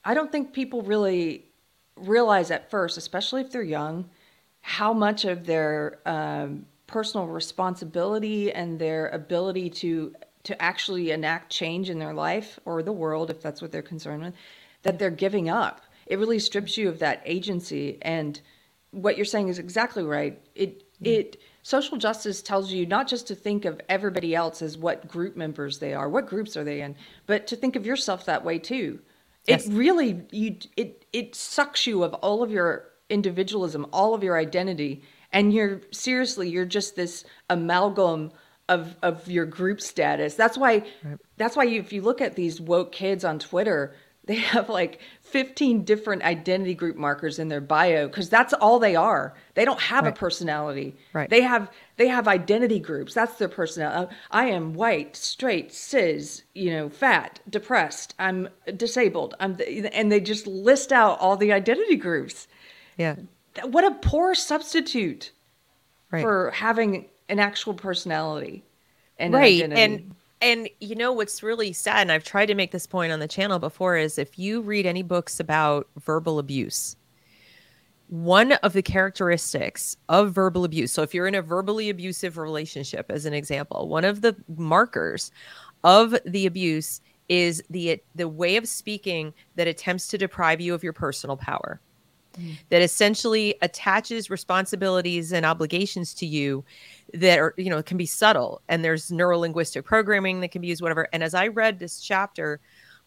i 0.05 0.13
don't 0.13 0.31
think 0.31 0.53
people 0.53 0.81
really 0.81 1.43
realize 1.97 2.51
at 2.51 2.71
first 2.71 2.97
especially 2.97 3.41
if 3.41 3.51
they're 3.51 3.61
young 3.61 4.09
how 4.61 4.93
much 4.93 5.25
of 5.25 5.45
their 5.45 5.99
um, 6.05 6.65
personal 6.87 7.27
responsibility 7.27 8.49
and 8.53 8.79
their 8.79 9.09
ability 9.09 9.69
to 9.69 10.15
to 10.43 10.61
actually 10.61 11.11
enact 11.11 11.51
change 11.51 11.89
in 11.89 11.99
their 11.99 12.13
life 12.13 12.57
or 12.63 12.81
the 12.81 12.93
world 12.93 13.29
if 13.29 13.41
that's 13.41 13.61
what 13.61 13.73
they're 13.73 13.81
concerned 13.81 14.23
with 14.23 14.33
that 14.83 14.97
they're 14.97 15.09
giving 15.09 15.49
up 15.49 15.81
it 16.05 16.19
really 16.19 16.39
strips 16.39 16.77
you 16.77 16.89
of 16.89 16.99
that 16.99 17.21
agency 17.25 17.97
and 18.01 18.41
what 18.91 19.17
you're 19.17 19.25
saying 19.25 19.49
is 19.49 19.59
exactly 19.59 20.03
right 20.03 20.41
it 20.55 20.83
mm. 21.01 21.07
it 21.07 21.37
social 21.63 21.97
justice 21.97 22.41
tells 22.41 22.71
you 22.71 22.85
not 22.85 23.07
just 23.07 23.27
to 23.27 23.35
think 23.35 23.65
of 23.65 23.81
everybody 23.89 24.35
else 24.35 24.61
as 24.61 24.77
what 24.77 25.07
group 25.07 25.35
members 25.35 25.79
they 25.79 25.93
are 25.93 26.09
what 26.09 26.27
groups 26.27 26.55
are 26.55 26.63
they 26.63 26.81
in 26.81 26.95
but 27.25 27.47
to 27.47 27.55
think 27.55 27.75
of 27.75 27.85
yourself 27.85 28.25
that 28.25 28.45
way 28.45 28.57
too 28.57 28.99
yes. 29.47 29.65
it 29.65 29.73
really 29.73 30.21
you 30.31 30.55
it 30.77 31.05
it 31.11 31.35
sucks 31.35 31.85
you 31.85 32.03
of 32.03 32.13
all 32.15 32.41
of 32.43 32.51
your 32.51 32.89
individualism 33.09 33.85
all 33.91 34.13
of 34.13 34.23
your 34.23 34.37
identity 34.37 35.03
and 35.31 35.53
you're 35.53 35.81
seriously 35.91 36.49
you're 36.49 36.65
just 36.65 36.95
this 36.95 37.25
amalgam 37.49 38.31
of 38.69 38.95
of 39.03 39.29
your 39.29 39.45
group 39.45 39.81
status 39.81 40.35
that's 40.35 40.57
why 40.57 40.83
right. 41.03 41.17
that's 41.37 41.55
why 41.55 41.63
you, 41.63 41.79
if 41.79 41.91
you 41.93 42.01
look 42.01 42.21
at 42.21 42.35
these 42.35 42.59
woke 42.61 42.91
kids 42.91 43.23
on 43.23 43.37
twitter 43.37 43.93
they 44.25 44.35
have 44.53 44.69
like 44.69 44.99
15 45.25 45.83
different 45.83 46.21
identity 46.21 46.75
group 46.75 46.95
markers 46.95 47.39
in 47.39 47.47
their 47.47 47.59
bio 47.59 48.07
because 48.07 48.29
that's 48.29 48.53
all 48.53 48.77
they 48.77 48.95
are 48.95 49.33
they 49.55 49.65
don't 49.65 49.81
have 49.81 50.03
right. 50.03 50.13
a 50.13 50.15
personality 50.15 50.95
right 51.13 51.31
they 51.31 51.41
have 51.41 51.71
they 51.97 52.07
have 52.07 52.27
identity 52.27 52.79
groups 52.79 53.15
that's 53.15 53.37
their 53.39 53.49
personality 53.49 54.07
uh, 54.11 54.15
i 54.29 54.45
am 54.45 54.73
white 54.75 55.15
straight 55.15 55.73
cis 55.73 56.43
you 56.53 56.69
know 56.69 56.87
fat 56.87 57.39
depressed 57.49 58.13
i'm 58.19 58.47
disabled 58.77 59.33
i'm 59.39 59.57
and 59.91 60.11
they 60.11 60.19
just 60.19 60.45
list 60.45 60.93
out 60.93 61.19
all 61.19 61.35
the 61.35 61.51
identity 61.51 61.95
groups 61.95 62.47
yeah 62.97 63.15
what 63.63 63.83
a 63.83 63.91
poor 63.95 64.35
substitute 64.35 65.31
right. 66.11 66.21
for 66.21 66.51
having 66.51 67.05
an 67.29 67.39
actual 67.39 67.73
personality 67.73 68.63
and 69.17 69.33
right 69.33 69.63
identity. 69.63 69.81
and 69.81 70.15
and 70.45 70.69
you 70.79 70.93
know 70.93 71.11
what's 71.11 71.41
really 71.41 71.73
sad 71.73 72.01
and 72.01 72.11
i've 72.11 72.23
tried 72.23 72.45
to 72.45 72.55
make 72.55 72.71
this 72.71 72.85
point 72.85 73.11
on 73.11 73.19
the 73.19 73.27
channel 73.27 73.57
before 73.57 73.97
is 73.97 74.19
if 74.19 74.37
you 74.37 74.61
read 74.61 74.85
any 74.85 75.01
books 75.01 75.39
about 75.39 75.87
verbal 75.99 76.37
abuse 76.37 76.95
one 78.07 78.51
of 78.51 78.73
the 78.73 78.83
characteristics 78.83 79.97
of 80.07 80.31
verbal 80.31 80.63
abuse 80.63 80.91
so 80.91 81.01
if 81.01 81.13
you're 81.13 81.27
in 81.27 81.33
a 81.35 81.41
verbally 81.41 81.89
abusive 81.89 82.37
relationship 82.37 83.07
as 83.09 83.25
an 83.25 83.33
example 83.33 83.89
one 83.89 84.05
of 84.05 84.21
the 84.21 84.35
markers 84.55 85.31
of 85.83 86.15
the 86.25 86.45
abuse 86.45 87.01
is 87.27 87.63
the 87.71 87.99
the 88.13 88.27
way 88.27 88.55
of 88.55 88.67
speaking 88.67 89.33
that 89.55 89.67
attempts 89.67 90.07
to 90.07 90.17
deprive 90.17 90.61
you 90.61 90.75
of 90.75 90.83
your 90.83 90.93
personal 90.93 91.35
power 91.35 91.81
mm. 92.39 92.57
that 92.69 92.81
essentially 92.81 93.55
attaches 93.61 94.29
responsibilities 94.29 95.31
and 95.31 95.45
obligations 95.45 96.13
to 96.15 96.25
you 96.25 96.63
that 97.13 97.39
are 97.39 97.53
you 97.57 97.69
know 97.69 97.81
can 97.81 97.97
be 97.97 98.05
subtle. 98.05 98.61
And 98.67 98.83
there's 98.83 99.11
neuro 99.11 99.37
linguistic 99.39 99.85
programming 99.85 100.41
that 100.41 100.49
can 100.49 100.61
be 100.61 100.67
used 100.67 100.81
whatever. 100.81 101.07
And 101.13 101.23
as 101.23 101.33
i 101.33 101.47
read 101.47 101.79
this 101.79 101.99
chapter 101.99 102.59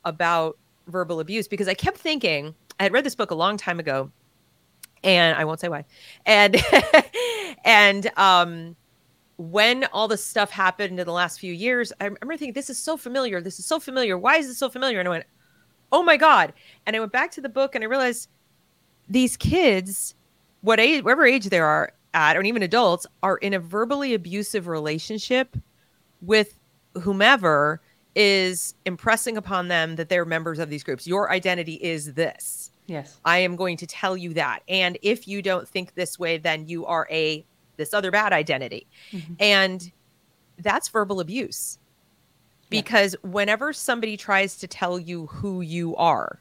about 0.05 0.59
verbal 0.87 1.21
abuse 1.21 1.49
because 1.49 1.69
i 1.69 1.75
kept 1.75 1.99
thinking 1.99 2.55
i 2.81 2.85
had 2.85 2.93
read 2.93 3.05
this 3.05 3.15
book 3.15 3.31
a 3.31 3.35
long 3.35 3.59
time 3.59 3.79
ago 3.79 4.11
and 5.05 5.37
i 5.37 5.45
won't 5.45 5.61
say 5.61 5.69
why. 5.69 5.85
And 6.27 6.57
and 7.65 8.11
um 8.17 8.77
when 9.37 9.85
all 9.93 10.09
this 10.09 10.25
stuff 10.25 10.51
happened 10.51 10.99
in 10.99 11.07
the 11.07 11.13
last 11.13 11.39
few 11.39 11.53
years 11.53 11.93
i 12.01 12.05
remember 12.05 12.37
thinking 12.37 12.55
this 12.55 12.71
is 12.71 12.79
so 12.79 12.97
familiar. 12.97 13.41
This 13.41 13.59
is 13.59 13.67
so 13.67 13.79
familiar. 13.79 14.17
Why 14.19 14.37
is 14.37 14.49
this 14.49 14.59
so 14.59 14.69
familiar? 14.69 14.99
And 14.99 15.09
i 15.09 15.11
went 15.11 15.25
oh 15.91 16.03
my 16.03 16.17
god. 16.17 16.53
And 16.87 16.97
i 16.97 17.01
went 17.01 17.13
back 17.13 17.31
to 17.33 17.41
the 17.41 17.49
book 17.49 17.75
and 17.75 17.85
i 17.85 17.87
realized 17.87 18.29
these 19.09 19.37
kids 19.37 20.15
what 20.61 20.81
age 20.81 21.05
whatever 21.05 21.27
age 21.27 21.47
they 21.47 21.59
are 21.59 21.93
at, 22.15 22.37
or 22.37 22.43
even 22.43 22.63
adults, 22.63 23.07
are 23.23 23.37
in 23.37 23.55
a 23.55 23.59
verbally 23.59 24.15
abusive 24.15 24.67
relationship 24.67 25.57
with 26.23 26.59
whomever 27.01 27.81
is 28.15 28.75
impressing 28.85 29.37
upon 29.37 29.69
them 29.69 29.97
that 29.97 30.09
they're 30.09 30.25
members 30.25 30.59
of 30.59 30.71
these 30.71 30.83
groups. 30.83 31.07
Your 31.07 31.31
identity 31.31 31.75
is 31.75 32.15
this. 32.15 32.71
Yes. 32.87 33.21
I 33.25 33.39
am 33.39 33.55
going 33.55 33.77
to 33.77 33.87
tell 33.87 34.17
you 34.17 34.35
that. 34.35 34.63
And 34.69 34.99
if 35.03 35.29
you 35.29 35.43
don't 35.43 35.69
think 35.69 35.95
this 35.95 36.19
way, 36.19 36.39
then 36.39 36.67
you 36.67 36.87
are 36.87 37.07
a 37.11 37.45
this 37.77 37.95
other 37.95 38.11
bad 38.11 38.33
identity. 38.33 38.89
Mm-hmm. 39.13 39.35
And 39.39 39.93
that's 40.59 40.89
verbal 40.89 41.21
abuse. 41.21 41.79
Because 42.71 43.15
yeah. 43.23 43.31
whenever 43.31 43.73
somebody 43.73 44.17
tries 44.17 44.57
to 44.57 44.67
tell 44.67 44.99
you 44.99 45.27
who 45.27 45.61
you 45.61 45.95
are, 45.97 46.41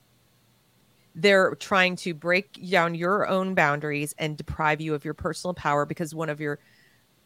they're 1.17 1.55
trying 1.55 1.95
to 1.95 2.13
break 2.13 2.59
down 2.69 2.93
your 2.93 3.27
own 3.27 3.55
boundaries 3.55 4.13
and 4.19 4.37
deprive 4.37 4.79
you 4.79 4.93
of 4.93 5.03
your 5.03 5.15
personal 5.15 5.53
power 5.53 5.85
because 5.85 6.13
one 6.13 6.29
of 6.29 6.39
your 6.39 6.59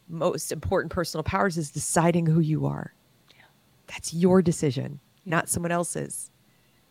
most 0.08 0.50
important 0.50 0.90
personal 0.90 1.22
powers 1.22 1.58
is 1.58 1.70
deciding 1.70 2.24
who 2.24 2.40
you 2.40 2.66
are. 2.66 2.94
Yeah. 3.30 3.44
That's 3.86 4.14
your 4.14 4.40
decision, 4.40 4.98
yeah. 5.24 5.30
not 5.36 5.48
someone 5.48 5.72
else's. 5.72 6.30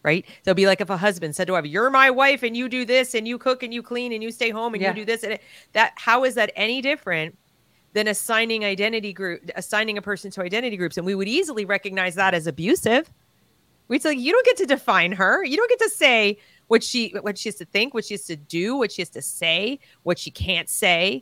Right? 0.04 0.26
So 0.44 0.50
it'd 0.50 0.58
be 0.58 0.66
like 0.66 0.82
if 0.82 0.90
a 0.90 0.98
husband 0.98 1.36
said 1.36 1.46
to 1.46 1.54
a 1.54 1.56
wife, 1.58 1.66
"You're 1.66 1.92
my 1.92 2.10
wife, 2.10 2.42
and 2.42 2.58
you 2.58 2.68
do 2.68 2.86
this, 2.86 3.14
and 3.14 3.28
you 3.28 3.38
cook, 3.38 3.62
and 3.62 3.72
you 3.72 3.84
clean, 3.84 4.12
and 4.14 4.24
you 4.24 4.32
stay 4.32 4.50
home, 4.50 4.74
and 4.74 4.82
yeah. 4.82 4.90
you 4.90 4.96
do 4.96 5.06
this." 5.06 5.22
And 5.22 5.34
it, 5.34 5.42
that, 5.74 5.94
how 5.96 6.24
is 6.24 6.34
that 6.36 6.52
any 6.56 6.82
different 6.82 7.38
than 7.94 8.08
assigning 8.08 8.66
identity 8.66 9.14
group, 9.14 9.52
assigning 9.56 10.00
a 10.00 10.02
person 10.02 10.32
to 10.32 10.42
identity 10.42 10.76
groups? 10.76 10.98
And 10.98 11.06
we 11.06 11.14
would 11.14 11.28
easily 11.28 11.66
recognize 11.66 12.16
that 12.16 12.34
as 12.34 12.48
abusive. 12.48 13.12
We'd 13.90 14.02
say, 14.02 14.14
"You 14.14 14.32
don't 14.32 14.46
get 14.46 14.58
to 14.58 14.66
define 14.66 15.12
her. 15.12 15.44
You 15.44 15.56
don't 15.56 15.70
get 15.70 15.80
to 15.80 15.90
say 15.90 16.40
what 16.72 16.86
she 16.86 17.10
what 17.10 17.38
she 17.38 17.50
has 17.50 17.56
to 17.56 17.66
think, 17.66 17.94
what 17.94 18.06
she 18.06 18.14
has 18.14 18.24
to 18.24 18.38
do, 18.38 18.78
what 18.78 18.94
she 18.94 19.02
has 19.02 19.10
to 19.10 19.22
say, 19.22 19.78
what 20.04 20.18
she 20.18 20.32
can't 20.32 20.70
say, 20.70 21.22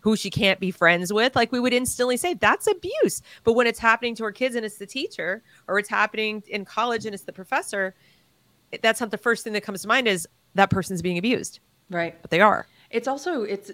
who 0.00 0.14
she 0.14 0.28
can't 0.28 0.60
be 0.60 0.70
friends 0.70 1.10
with. 1.10 1.34
Like 1.34 1.50
we 1.50 1.58
would 1.58 1.72
instantly 1.72 2.18
say 2.18 2.34
that's 2.34 2.66
abuse. 2.66 3.22
But 3.42 3.54
when 3.54 3.66
it's 3.66 3.78
happening 3.78 4.14
to 4.16 4.24
her 4.24 4.30
kids 4.30 4.56
and 4.56 4.66
it's 4.66 4.76
the 4.76 4.84
teacher, 4.84 5.42
or 5.68 5.78
it's 5.78 5.88
happening 5.88 6.42
in 6.48 6.66
college 6.66 7.06
and 7.06 7.14
it's 7.14 7.24
the 7.24 7.32
professor, 7.32 7.94
that's 8.82 9.00
not 9.00 9.10
the 9.10 9.16
first 9.16 9.42
thing 9.42 9.54
that 9.54 9.62
comes 9.62 9.80
to 9.80 9.88
mind 9.88 10.06
is 10.06 10.28
that 10.54 10.68
person's 10.68 11.00
being 11.00 11.16
abused. 11.16 11.60
Right. 11.88 12.20
But 12.20 12.30
they 12.30 12.42
are. 12.42 12.66
It's 12.90 13.08
also 13.08 13.44
it's 13.44 13.70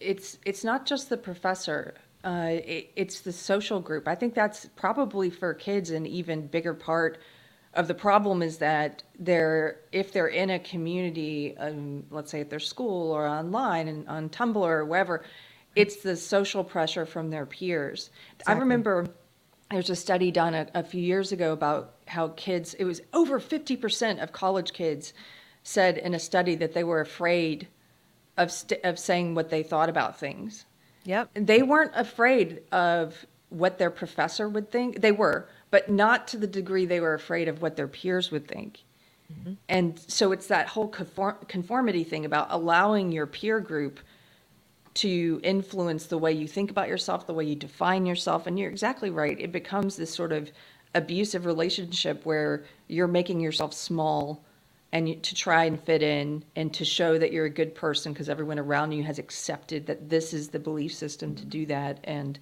it's 0.00 0.38
it's 0.46 0.62
not 0.62 0.86
just 0.86 1.08
the 1.08 1.16
professor. 1.16 1.94
Uh, 2.22 2.50
it, 2.64 2.92
it's 2.94 3.22
the 3.22 3.32
social 3.32 3.80
group. 3.80 4.06
I 4.06 4.14
think 4.14 4.34
that's 4.34 4.66
probably 4.76 5.28
for 5.28 5.54
kids 5.54 5.90
an 5.90 6.06
even 6.06 6.46
bigger 6.46 6.72
part 6.72 7.18
of 7.74 7.86
the 7.86 7.94
problem 7.94 8.42
is 8.42 8.58
that 8.58 9.02
they're 9.18 9.80
if 9.92 10.12
they're 10.12 10.26
in 10.26 10.50
a 10.50 10.58
community, 10.58 11.56
um, 11.58 12.04
let's 12.10 12.30
say 12.30 12.40
at 12.40 12.50
their 12.50 12.58
school 12.58 13.12
or 13.12 13.26
online 13.26 13.88
and 13.88 14.08
on 14.08 14.28
Tumblr 14.28 14.56
or 14.56 14.84
wherever, 14.84 15.22
it's 15.76 15.96
the 16.02 16.16
social 16.16 16.64
pressure 16.64 17.06
from 17.06 17.30
their 17.30 17.46
peers. 17.46 18.10
Exactly. 18.34 18.54
I 18.54 18.58
remember 18.58 19.06
there 19.70 19.76
was 19.76 19.90
a 19.90 19.96
study 19.96 20.32
done 20.32 20.54
a, 20.54 20.66
a 20.74 20.82
few 20.82 21.00
years 21.00 21.30
ago 21.30 21.52
about 21.52 21.94
how 22.06 22.28
kids. 22.36 22.74
It 22.74 22.84
was 22.84 23.00
over 23.12 23.38
fifty 23.38 23.76
percent 23.76 24.18
of 24.18 24.32
college 24.32 24.72
kids 24.72 25.14
said 25.62 25.96
in 25.98 26.14
a 26.14 26.18
study 26.18 26.56
that 26.56 26.74
they 26.74 26.82
were 26.82 27.00
afraid 27.00 27.68
of 28.36 28.50
st- 28.50 28.84
of 28.84 28.98
saying 28.98 29.34
what 29.34 29.50
they 29.50 29.62
thought 29.62 29.88
about 29.88 30.18
things. 30.18 30.64
Yep. 31.04 31.30
They 31.34 31.62
weren't 31.62 31.92
afraid 31.94 32.62
of 32.72 33.26
what 33.48 33.78
their 33.78 33.90
professor 33.90 34.48
would 34.48 34.70
think. 34.70 35.00
They 35.00 35.12
were, 35.12 35.48
but 35.70 35.88
not 35.90 36.28
to 36.28 36.36
the 36.36 36.46
degree 36.46 36.86
they 36.86 37.00
were 37.00 37.14
afraid 37.14 37.48
of 37.48 37.62
what 37.62 37.76
their 37.76 37.88
peers 37.88 38.30
would 38.30 38.48
think. 38.48 38.84
Mm-hmm. 39.32 39.52
And 39.68 39.98
so 39.98 40.32
it's 40.32 40.48
that 40.48 40.68
whole 40.68 40.88
conform- 40.88 41.36
conformity 41.46 42.04
thing 42.04 42.24
about 42.24 42.48
allowing 42.50 43.12
your 43.12 43.26
peer 43.26 43.60
group 43.60 44.00
to 44.94 45.40
influence 45.44 46.06
the 46.06 46.18
way 46.18 46.32
you 46.32 46.48
think 46.48 46.70
about 46.70 46.88
yourself, 46.88 47.26
the 47.26 47.34
way 47.34 47.44
you 47.44 47.54
define 47.54 48.06
yourself. 48.06 48.46
And 48.46 48.58
you're 48.58 48.70
exactly 48.70 49.10
right. 49.10 49.38
It 49.38 49.52
becomes 49.52 49.96
this 49.96 50.12
sort 50.12 50.32
of 50.32 50.50
abusive 50.94 51.46
relationship 51.46 52.26
where 52.26 52.64
you're 52.88 53.06
making 53.06 53.40
yourself 53.40 53.72
small 53.72 54.44
and 54.92 55.08
you, 55.08 55.14
to 55.14 55.34
try 55.34 55.64
and 55.64 55.80
fit 55.80 56.02
in 56.02 56.44
and 56.56 56.74
to 56.74 56.84
show 56.84 57.16
that 57.18 57.32
you're 57.32 57.44
a 57.44 57.50
good 57.50 57.74
person 57.74 58.12
because 58.12 58.28
everyone 58.28 58.58
around 58.58 58.90
you 58.90 59.04
has 59.04 59.20
accepted 59.20 59.86
that 59.86 60.10
this 60.10 60.34
is 60.34 60.48
the 60.48 60.58
belief 60.58 60.92
system 60.92 61.34
to 61.36 61.44
do 61.44 61.64
that 61.66 62.00
and 62.04 62.40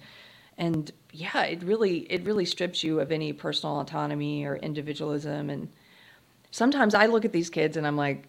and 0.59 0.91
yeah, 1.11 1.43
it 1.43 1.63
really 1.63 1.99
it 2.11 2.23
really 2.25 2.45
strips 2.45 2.83
you 2.83 2.99
of 2.99 3.11
any 3.11 3.33
personal 3.33 3.79
autonomy 3.79 4.45
or 4.45 4.57
individualism. 4.57 5.49
And 5.49 5.69
sometimes 6.51 6.93
I 6.93 7.07
look 7.07 7.25
at 7.25 7.31
these 7.31 7.49
kids 7.49 7.77
and 7.77 7.87
I'm 7.87 7.95
like, 7.95 8.27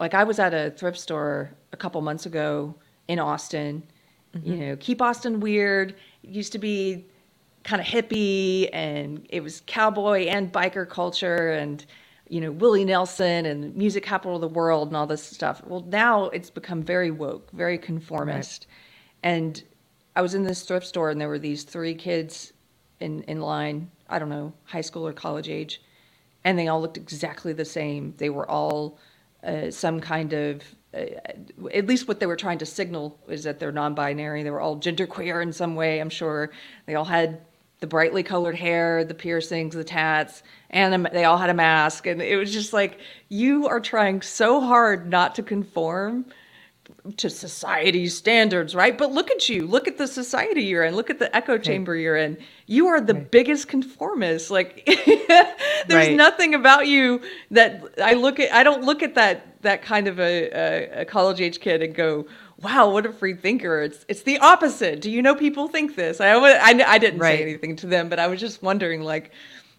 like 0.00 0.14
I 0.14 0.24
was 0.24 0.38
at 0.38 0.54
a 0.54 0.70
thrift 0.70 0.98
store 0.98 1.52
a 1.72 1.76
couple 1.76 2.00
months 2.00 2.26
ago 2.26 2.74
in 3.06 3.18
Austin. 3.18 3.84
Mm-hmm. 4.34 4.50
You 4.50 4.56
know, 4.58 4.76
keep 4.76 5.02
Austin 5.02 5.40
weird. 5.40 5.94
It 6.24 6.30
used 6.30 6.52
to 6.52 6.58
be 6.58 7.04
kind 7.64 7.80
of 7.80 7.86
hippie 7.86 8.70
and 8.72 9.24
it 9.28 9.42
was 9.42 9.62
cowboy 9.66 10.24
and 10.24 10.52
biker 10.52 10.88
culture 10.88 11.52
and 11.52 11.84
you 12.28 12.40
know 12.40 12.50
Willie 12.50 12.84
Nelson 12.84 13.44
and 13.44 13.76
music 13.76 14.02
capital 14.02 14.36
of 14.36 14.40
the 14.40 14.48
world 14.48 14.88
and 14.88 14.96
all 14.96 15.06
this 15.06 15.22
stuff. 15.22 15.62
Well, 15.66 15.84
now 15.86 16.24
it's 16.30 16.48
become 16.48 16.82
very 16.82 17.10
woke, 17.10 17.50
very 17.52 17.76
conformist, 17.76 18.66
right. 19.22 19.30
and 19.30 19.62
I 20.14 20.22
was 20.22 20.34
in 20.34 20.42
this 20.42 20.62
thrift 20.62 20.86
store 20.86 21.10
and 21.10 21.20
there 21.20 21.28
were 21.28 21.38
these 21.38 21.64
three 21.64 21.94
kids 21.94 22.52
in 23.00 23.22
in 23.24 23.40
line. 23.40 23.90
I 24.08 24.18
don't 24.18 24.28
know, 24.28 24.52
high 24.64 24.82
school 24.82 25.06
or 25.06 25.12
college 25.12 25.48
age, 25.48 25.80
and 26.44 26.58
they 26.58 26.68
all 26.68 26.80
looked 26.80 26.98
exactly 26.98 27.52
the 27.52 27.64
same. 27.64 28.14
They 28.18 28.28
were 28.28 28.48
all 28.48 28.98
uh, 29.42 29.70
some 29.70 30.00
kind 30.00 30.32
of 30.32 30.62
uh, 30.94 31.06
at 31.72 31.86
least 31.86 32.06
what 32.06 32.20
they 32.20 32.26
were 32.26 32.36
trying 32.36 32.58
to 32.58 32.66
signal 32.66 33.18
is 33.28 33.44
that 33.44 33.58
they're 33.58 33.72
non-binary. 33.72 34.42
They 34.42 34.50
were 34.50 34.60
all 34.60 34.76
genderqueer 34.76 35.42
in 35.42 35.52
some 35.52 35.74
way. 35.74 36.00
I'm 36.00 36.10
sure 36.10 36.50
they 36.86 36.94
all 36.94 37.06
had 37.06 37.40
the 37.80 37.86
brightly 37.86 38.22
colored 38.22 38.54
hair, 38.54 39.04
the 39.04 39.14
piercings, 39.14 39.74
the 39.74 39.82
tats, 39.82 40.42
and 40.70 41.06
they 41.06 41.24
all 41.24 41.38
had 41.38 41.50
a 41.50 41.54
mask. 41.54 42.06
And 42.06 42.22
it 42.22 42.36
was 42.36 42.52
just 42.52 42.72
like 42.72 43.00
you 43.28 43.66
are 43.66 43.80
trying 43.80 44.22
so 44.22 44.60
hard 44.60 45.10
not 45.10 45.34
to 45.36 45.42
conform 45.42 46.26
to 47.16 47.28
society 47.28 48.06
standards, 48.08 48.74
right? 48.74 48.96
But 48.96 49.12
look 49.12 49.30
at 49.30 49.48
you. 49.48 49.66
Look 49.66 49.88
at 49.88 49.98
the 49.98 50.06
society 50.06 50.62
you're 50.62 50.84
in. 50.84 50.94
Look 50.94 51.10
at 51.10 51.18
the 51.18 51.34
echo 51.34 51.58
chamber 51.58 51.92
right. 51.92 52.00
you're 52.00 52.16
in. 52.16 52.38
You 52.66 52.88
are 52.88 53.00
the 53.00 53.14
right. 53.14 53.30
biggest 53.30 53.68
conformist. 53.68 54.50
Like 54.50 54.84
there's 54.86 56.08
right. 56.08 56.16
nothing 56.16 56.54
about 56.54 56.86
you 56.86 57.20
that 57.50 57.82
I 58.02 58.14
look 58.14 58.38
at 58.40 58.52
I 58.52 58.62
don't 58.62 58.84
look 58.84 59.02
at 59.02 59.14
that 59.16 59.62
that 59.62 59.82
kind 59.82 60.08
of 60.08 60.20
a, 60.20 60.50
a, 60.52 61.00
a 61.02 61.04
college 61.04 61.40
age 61.40 61.60
kid 61.60 61.82
and 61.82 61.94
go, 61.94 62.26
wow, 62.60 62.90
what 62.90 63.06
a 63.06 63.12
free 63.12 63.34
thinker. 63.34 63.82
It's 63.82 64.04
it's 64.08 64.22
the 64.22 64.38
opposite. 64.38 65.00
Do 65.00 65.10
you 65.10 65.22
know 65.22 65.34
people 65.34 65.68
think 65.68 65.96
this? 65.96 66.20
I 66.20 66.32
I, 66.34 66.82
I 66.86 66.98
didn't 66.98 67.20
say 67.20 67.42
anything 67.42 67.76
to 67.76 67.86
them, 67.86 68.08
but 68.08 68.18
I 68.18 68.28
was 68.28 68.40
just 68.40 68.62
wondering 68.62 69.02
like 69.02 69.32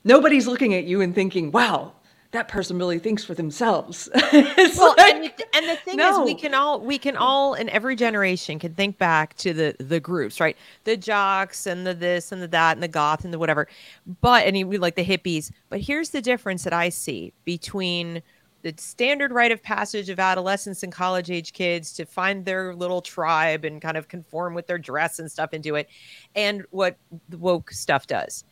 nobody's 0.03 0.47
looking 0.47 0.73
at 0.73 0.83
you 0.83 1.01
and 1.01 1.15
thinking, 1.15 1.51
wow, 1.51 1.93
that 2.33 2.47
person 2.47 2.77
really 2.79 2.99
thinks 2.99 3.23
for 3.23 3.35
themselves. 3.35 4.09
well, 4.33 4.95
like, 4.97 5.15
and, 5.15 5.33
and, 5.53 5.69
the 5.69 5.75
thing 5.77 5.97
no. 5.97 6.21
is, 6.21 6.25
we 6.25 6.33
can 6.33 6.53
all 6.53 6.81
we 6.81 6.97
can 6.97 7.15
all 7.15 7.53
in 7.53 7.69
every 7.69 7.95
generation 7.95 8.59
can 8.59 8.73
think 8.73 8.97
back 8.97 9.35
to 9.37 9.53
the 9.53 9.75
the 9.79 9.99
groups, 9.99 10.39
right? 10.39 10.57
The 10.83 10.97
jocks 10.97 11.67
and 11.67 11.85
the 11.87 11.93
this 11.93 12.31
and 12.31 12.41
the 12.41 12.47
that 12.47 12.75
and 12.75 12.83
the 12.83 12.87
goth 12.87 13.23
and 13.23 13.33
the 13.33 13.39
whatever. 13.39 13.67
But 14.21 14.47
and 14.47 14.67
we 14.67 14.77
like 14.77 14.95
the 14.95 15.05
hippies. 15.05 15.51
But 15.69 15.79
here's 15.79 16.09
the 16.09 16.21
difference 16.21 16.63
that 16.63 16.73
I 16.73 16.89
see 16.89 17.33
between 17.45 18.21
the 18.63 18.73
standard 18.77 19.31
rite 19.31 19.51
of 19.51 19.61
passage 19.61 20.09
of 20.09 20.19
adolescents 20.19 20.83
and 20.83 20.91
college 20.91 21.29
age 21.29 21.53
kids 21.53 21.93
to 21.93 22.05
find 22.05 22.45
their 22.45 22.73
little 22.73 23.01
tribe 23.01 23.63
and 23.63 23.81
kind 23.81 23.97
of 23.97 24.07
conform 24.07 24.55
with 24.55 24.65
their 24.67 24.77
dress 24.79 25.19
and 25.19 25.31
stuff 25.31 25.51
and 25.53 25.63
do 25.63 25.75
it, 25.75 25.87
and 26.35 26.65
what 26.71 26.97
the 27.29 27.37
woke 27.37 27.71
stuff 27.71 28.07
does 28.07 28.43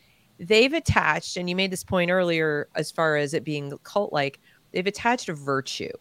they've 0.41 0.73
attached, 0.73 1.37
and 1.37 1.49
you 1.49 1.55
made 1.55 1.71
this 1.71 1.83
point 1.83 2.11
earlier 2.11 2.67
as 2.75 2.91
far 2.91 3.15
as 3.15 3.33
it 3.33 3.43
being 3.43 3.77
cult 3.83 4.11
like, 4.11 4.39
they've 4.71 4.87
attached 4.87 5.29
a 5.29 5.33
virtue. 5.33 5.91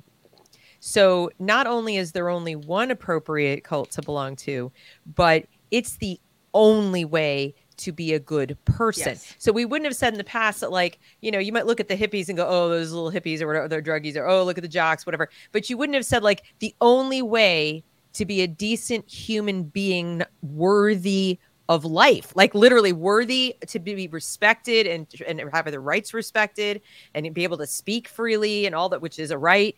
So 0.81 1.31
not 1.38 1.66
only 1.66 1.96
is 1.96 2.12
there 2.12 2.31
only 2.31 2.57
one 2.57 2.90
appropriate 2.90 3.64
cult 3.64 3.90
to 3.92 4.03
belong 4.03 4.35
to, 4.37 4.72
but 5.14 5.44
it's 5.70 5.96
the 5.98 6.18
only 6.55 7.05
way 7.05 7.55
to 7.76 7.92
be 7.92 8.14
a 8.14 8.18
good 8.18 8.57
person. 8.64 9.12
Yes. 9.12 9.35
So 9.38 9.53
we 9.53 9.64
wouldn't 9.64 9.87
have 9.87 9.96
said 9.96 10.14
in 10.14 10.18
the 10.18 10.24
past 10.24 10.61
that, 10.61 10.70
like, 10.70 10.98
you 11.20 11.31
know, 11.31 11.38
you 11.38 11.53
might 11.53 11.66
look 11.66 11.81
at 11.81 11.88
the 11.88 11.96
hippies 11.96 12.29
and 12.29 12.37
go, 12.37 12.46
oh, 12.48 12.68
those 12.68 12.92
little 12.92 13.11
hippies 13.11 13.40
or 13.40 13.46
whatever, 13.46 13.68
they're 13.68 13.83
druggies, 13.83 14.16
or 14.16 14.26
oh, 14.26 14.42
look 14.42 14.59
at 14.59 14.62
the 14.62 14.68
jocks, 14.68 15.07
whatever. 15.07 15.29
But 15.53 15.68
you 15.70 15.76
wouldn't 15.76 15.94
have 15.94 16.05
said, 16.05 16.22
like, 16.22 16.42
the 16.59 16.74
only 16.81 17.22
way 17.22 17.85
to 18.14 18.24
be 18.24 18.40
a 18.42 18.46
decent 18.46 19.09
human 19.09 19.64
being 19.64 20.22
worthy 20.42 21.38
of 21.71 21.85
life, 21.85 22.33
like 22.35 22.53
literally 22.53 22.93
worthy 22.93 23.57
to 23.69 23.79
be 23.79 24.09
respected 24.09 24.89
and 24.89 25.07
and 25.25 25.41
have 25.53 25.71
their 25.71 25.81
rights 25.81 26.13
respected 26.13 26.83
and 27.15 27.33
be 27.33 27.45
able 27.45 27.57
to 27.57 27.67
speak 27.67 28.09
freely 28.09 28.67
and 28.67 28.75
all 28.75 28.89
that, 28.89 29.01
which 29.01 29.21
is 29.21 29.31
a 29.31 29.39
right. 29.39 29.77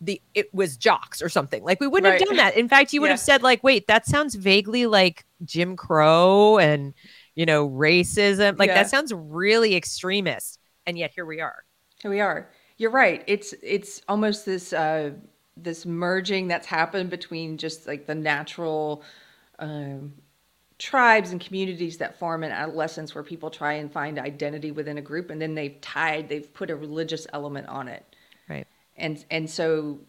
The 0.00 0.22
it 0.32 0.54
was 0.54 0.76
jocks 0.76 1.20
or 1.20 1.28
something. 1.28 1.64
Like 1.64 1.80
we 1.80 1.88
wouldn't 1.88 2.08
right. 2.08 2.20
have 2.20 2.28
done 2.28 2.36
that. 2.36 2.56
In 2.56 2.68
fact, 2.68 2.92
you 2.92 3.00
would 3.00 3.08
yeah. 3.08 3.14
have 3.14 3.20
said 3.20 3.42
like, 3.42 3.64
wait, 3.64 3.88
that 3.88 4.06
sounds 4.06 4.36
vaguely 4.36 4.86
like 4.86 5.26
Jim 5.44 5.74
Crow 5.74 6.58
and 6.58 6.94
you 7.34 7.46
know 7.46 7.68
racism. 7.68 8.56
Like 8.56 8.68
yeah. 8.68 8.74
that 8.74 8.88
sounds 8.88 9.12
really 9.12 9.74
extremist. 9.74 10.60
And 10.86 10.96
yet 10.96 11.10
here 11.12 11.26
we 11.26 11.40
are. 11.40 11.64
Here 12.00 12.12
we 12.12 12.20
are. 12.20 12.48
You're 12.76 12.92
right. 12.92 13.24
It's 13.26 13.52
it's 13.60 14.02
almost 14.08 14.46
this 14.46 14.72
uh 14.72 15.10
this 15.56 15.84
merging 15.84 16.46
that's 16.46 16.68
happened 16.68 17.10
between 17.10 17.58
just 17.58 17.88
like 17.88 18.06
the 18.06 18.14
natural 18.14 19.02
um 19.58 20.12
tribes 20.78 21.30
and 21.30 21.40
communities 21.40 21.98
that 21.98 22.18
form 22.18 22.42
in 22.42 22.50
adolescence 22.50 23.14
where 23.14 23.22
people 23.22 23.50
try 23.50 23.74
and 23.74 23.92
find 23.92 24.18
identity 24.18 24.70
within 24.70 24.98
a 24.98 25.02
group 25.02 25.30
and 25.30 25.40
then 25.40 25.54
they've 25.54 25.80
tied 25.80 26.28
they've 26.28 26.52
put 26.52 26.70
a 26.70 26.76
religious 26.76 27.26
element 27.32 27.68
on 27.68 27.88
it. 27.88 28.04
Right. 28.48 28.66
And 28.96 29.24
and 29.30 29.48
so 29.48 30.00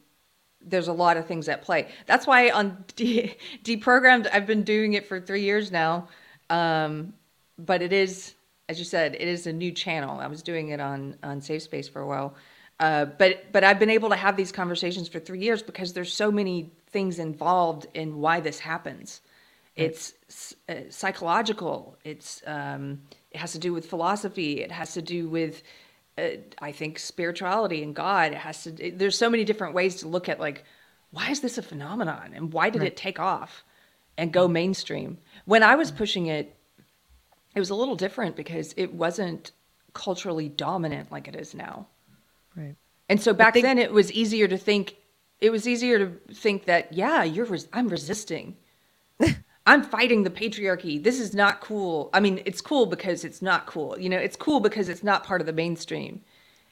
there's 0.62 0.88
a 0.88 0.94
lot 0.94 1.18
of 1.18 1.28
things 1.28 1.48
at 1.50 1.62
play. 1.62 1.90
That's 2.08 2.26
why 2.26 2.50
on 2.50 2.84
de- 2.96 3.38
deprogrammed 3.64 4.28
i've 4.34 4.48
been 4.48 4.64
doing 4.64 4.94
it 4.94 5.08
for 5.08 5.20
three 5.20 5.44
years 5.44 5.72
now 5.72 6.08
um, 6.50 7.14
but 7.58 7.82
it 7.82 7.94
is 7.94 8.34
as 8.68 8.80
you 8.80 8.86
said 8.86 9.16
it 9.16 9.28
is 9.28 9.46
a 9.46 9.54
new 9.54 9.72
channel. 9.72 10.20
I 10.20 10.28
was 10.28 10.42
doing 10.42 10.70
it 10.70 10.80
on 10.80 11.16
on 11.22 11.42
safe 11.42 11.62
space 11.62 11.88
for 11.88 12.02
a 12.02 12.08
while. 12.08 12.36
Uh, 12.80 13.06
but 13.06 13.52
but 13.54 13.64
i've 13.64 13.80
been 13.80 13.90
able 13.90 14.10
to 14.10 14.18
have 14.18 14.36
these 14.36 14.52
conversations 14.52 15.08
for 15.08 15.20
three 15.20 15.40
years 15.40 15.62
because 15.62 15.94
there's 15.94 16.12
so 16.12 16.30
many 16.30 16.72
things 16.88 17.20
involved 17.20 17.88
in 17.94 18.18
why 18.18 18.42
this 18.42 18.60
happens 18.60 19.22
it's 19.76 20.14
uh, 20.70 20.74
psychological. 20.90 21.98
It's 22.04 22.42
um, 22.48 23.02
it 23.32 23.38
has 23.38 23.52
to 23.54 23.60
do 23.60 23.74
with 23.74 23.90
philosophy. 23.90 24.62
It 24.62 24.72
has 24.72 24.94
to 24.94 25.02
do 25.02 25.28
with 25.28 25.64
uh, 26.18 26.30
I 26.62 26.72
think 26.72 27.00
spirituality 27.00 27.84
and 27.84 27.94
God. 27.94 28.32
It 28.32 28.38
has 28.38 28.64
to. 28.64 28.88
It, 28.88 29.00
there's 29.00 29.18
so 29.18 29.30
many 29.30 29.44
different 29.44 29.74
ways 29.74 29.98
to 29.98 30.08
look 30.08 30.30
at 30.30 30.40
like 30.40 30.64
why 31.12 31.30
is 31.30 31.42
this 31.42 31.58
a 31.58 31.62
phenomenon 31.62 32.32
and 32.34 32.52
why 32.52 32.70
did 32.70 32.82
right. 32.82 32.88
it 32.90 32.98
take 32.98 33.20
off 33.20 33.64
and 34.18 34.32
go 34.32 34.48
mainstream. 34.48 35.18
When 35.46 35.64
I 35.64 35.76
was 35.76 35.92
pushing 35.92 36.28
it, 36.28 36.56
it 37.54 37.60
was 37.60 37.70
a 37.70 37.76
little 37.76 37.96
different 37.96 38.36
because 38.36 38.74
it 38.78 38.94
wasn't 38.94 39.52
culturally 39.94 40.50
dominant 40.50 41.12
like 41.12 41.28
it 41.28 41.36
is 41.36 41.54
now. 41.54 41.88
Right. 42.56 42.76
And 43.08 43.22
so 43.22 43.34
back 43.34 43.54
think- 43.54 43.66
then 43.66 43.78
it 43.78 43.92
was 43.92 44.12
easier 44.12 44.48
to 44.48 44.58
think 44.58 44.98
it 45.42 45.50
was 45.52 45.68
easier 45.68 46.00
to 46.00 46.34
think 46.34 46.66
that 46.66 46.94
yeah, 46.94 47.24
you're 47.24 47.46
res- 47.46 47.68
I'm 47.74 47.88
resisting. 47.90 48.56
I'm 49.66 49.84
fighting 49.84 50.24
the 50.24 50.30
patriarchy. 50.30 51.02
This 51.02 51.20
is 51.20 51.34
not 51.34 51.60
cool. 51.60 52.10
I 52.14 52.20
mean, 52.20 52.42
it's 52.46 52.62
cool 52.62 52.86
because 52.86 53.24
it's 53.24 53.42
not 53.42 53.66
cool. 53.66 54.00
You 54.00 54.10
know, 54.10 54.18
it's 54.18 54.36
cool 54.36 54.60
because 54.60 54.90
it's 54.90 55.04
not 55.04 55.24
part 55.24 55.42
of 55.42 55.48
the 55.48 55.54
mainstream. 55.54 56.22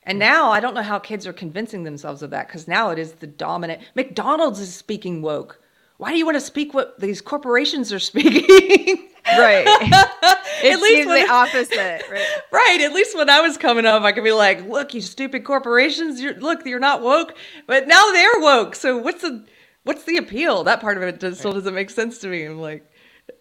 And 0.04 0.20
now 0.20 0.52
I 0.52 0.60
don't 0.60 0.76
know 0.76 0.84
how 0.84 1.00
kids 1.00 1.26
are 1.26 1.34
convincing 1.34 1.84
themselves 1.84 2.22
of 2.22 2.30
that 2.32 2.48
because 2.48 2.68
now 2.68 2.90
it 2.92 3.00
is 3.00 3.14
the 3.14 3.28
dominant. 3.28 3.82
McDonald's 3.96 4.60
is 4.60 4.74
speaking 4.76 5.22
woke. 5.22 5.60
Why 5.98 6.12
do 6.12 6.18
you 6.18 6.26
want 6.26 6.36
to 6.36 6.42
speak 6.42 6.74
what 6.74 7.00
these 7.00 7.22
corporations 7.22 7.94
are 7.94 8.00
speaking? 8.12 9.10
right. 9.26 9.66
at 10.64 10.80
least 10.82 11.10
the 11.10 11.28
opposite. 11.30 12.04
Right. 12.12 12.28
right. 12.52 12.82
At 12.82 12.94
least 12.94 13.18
when 13.18 13.30
I 13.30 13.40
was 13.42 13.58
coming 13.58 13.86
up, 13.86 14.04
I 14.04 14.12
could 14.12 14.24
be 14.24 14.32
like, 14.34 14.68
"Look, 14.68 14.94
you 14.94 15.02
stupid 15.02 15.44
corporations. 15.46 16.22
You're 16.22 16.36
look, 16.36 16.66
you're 16.66 16.80
not 16.80 17.02
woke." 17.02 17.34
But 17.66 17.88
now 17.88 18.12
they're 18.12 18.40
woke. 18.40 18.76
So 18.76 18.98
what's 18.98 19.22
the 19.22 19.46
what's 19.84 20.04
the 20.04 20.18
appeal? 20.18 20.64
That 20.64 20.82
part 20.82 20.98
of 20.98 21.04
it 21.04 21.20
does, 21.20 21.40
still 21.40 21.54
doesn't 21.54 21.74
make 21.74 21.90
sense 21.90 22.20
to 22.20 22.28
me. 22.28 22.46
I'm 22.46 22.60
like, 22.60 22.90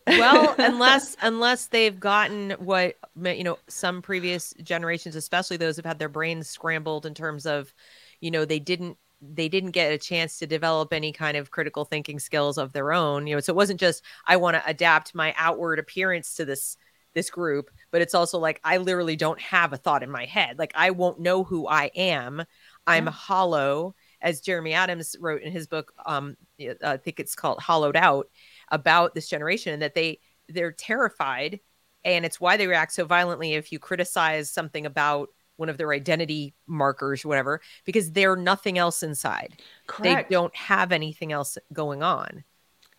well, 0.07 0.55
unless 0.59 1.17
unless 1.23 1.67
they've 1.67 1.99
gotten 1.99 2.53
what 2.53 2.97
you 3.23 3.45
know, 3.45 3.59
some 3.69 4.03
previous 4.03 4.55
generations, 4.63 5.17
especially 5.17 5.57
those 5.57 5.77
who've 5.77 5.85
had 5.85 5.99
their 5.99 6.09
brains 6.09 6.49
scrambled 6.49 7.07
in 7.07 7.15
terms 7.15 7.47
of, 7.47 7.73
you 8.21 8.31
know, 8.31 8.45
they 8.45 8.59
didn't 8.59 8.99
they 9.21 9.49
didn't 9.49 9.71
get 9.71 9.93
a 9.93 9.99
chance 9.99 10.39
to 10.39 10.47
develop 10.47 10.93
any 10.93 11.13
kind 11.13 11.37
of 11.37 11.53
critical 11.53 11.85
thinking 11.85 12.19
skills 12.19 12.59
of 12.59 12.73
their 12.73 12.93
own. 12.93 13.27
You 13.27 13.37
know, 13.37 13.41
so 13.41 13.53
it 13.53 13.57
wasn't 13.57 13.81
just 13.81 14.03
I 14.27 14.37
want 14.37 14.57
to 14.57 14.63
adapt 14.67 15.15
my 15.15 15.35
outward 15.37 15.79
appearance 15.79 16.35
to 16.35 16.45
this 16.45 16.77
this 17.15 17.31
group, 17.31 17.71
but 17.91 18.01
it's 18.01 18.15
also 18.15 18.39
like 18.39 18.61
I 18.65 18.79
literally 18.79 19.17
don't 19.17 19.41
have 19.41 19.73
a 19.73 19.77
thought 19.77 20.03
in 20.03 20.11
my 20.11 20.25
head. 20.25 20.59
Like 20.59 20.73
I 20.75 20.91
won't 20.91 21.21
know 21.21 21.45
who 21.45 21.67
I 21.69 21.91
am. 21.95 22.45
I'm 22.87 23.05
yeah. 23.05 23.11
hollow 23.13 23.95
as 24.23 24.41
Jeremy 24.41 24.73
Adams 24.73 25.17
wrote 25.21 25.43
in 25.43 25.53
his 25.53 25.67
book, 25.67 25.93
um, 26.07 26.37
I 26.83 26.97
think 26.97 27.21
it's 27.21 27.35
called 27.35 27.61
Hollowed 27.61 27.97
Out, 27.97 28.29
about 28.71 29.15
this 29.15 29.29
generation, 29.29 29.75
and 29.75 29.83
that 29.83 29.95
they 29.95 30.21
they're 30.49 30.73
terrified, 30.73 31.61
and 32.05 32.25
it's 32.25 32.41
why 32.41 32.57
they 32.57 32.67
react 32.67 32.93
so 32.93 33.05
violently 33.05 33.55
if 33.55 33.71
you 33.71 33.79
criticize 33.79 34.51
something 34.51 34.87
about 34.87 35.29
one 35.57 35.69
of 35.69 35.77
their 35.77 35.93
identity 35.93 36.55
markers, 36.67 37.25
whatever, 37.25 37.61
because 37.85 38.11
they're 38.13 38.37
nothing 38.37 38.79
else 38.79 39.03
inside. 39.03 39.61
Correct. 39.87 40.29
They 40.29 40.35
don't 40.35 40.55
have 40.57 40.93
anything 40.93 41.33
else 41.33 41.59
going 41.73 42.03
on. 42.03 42.45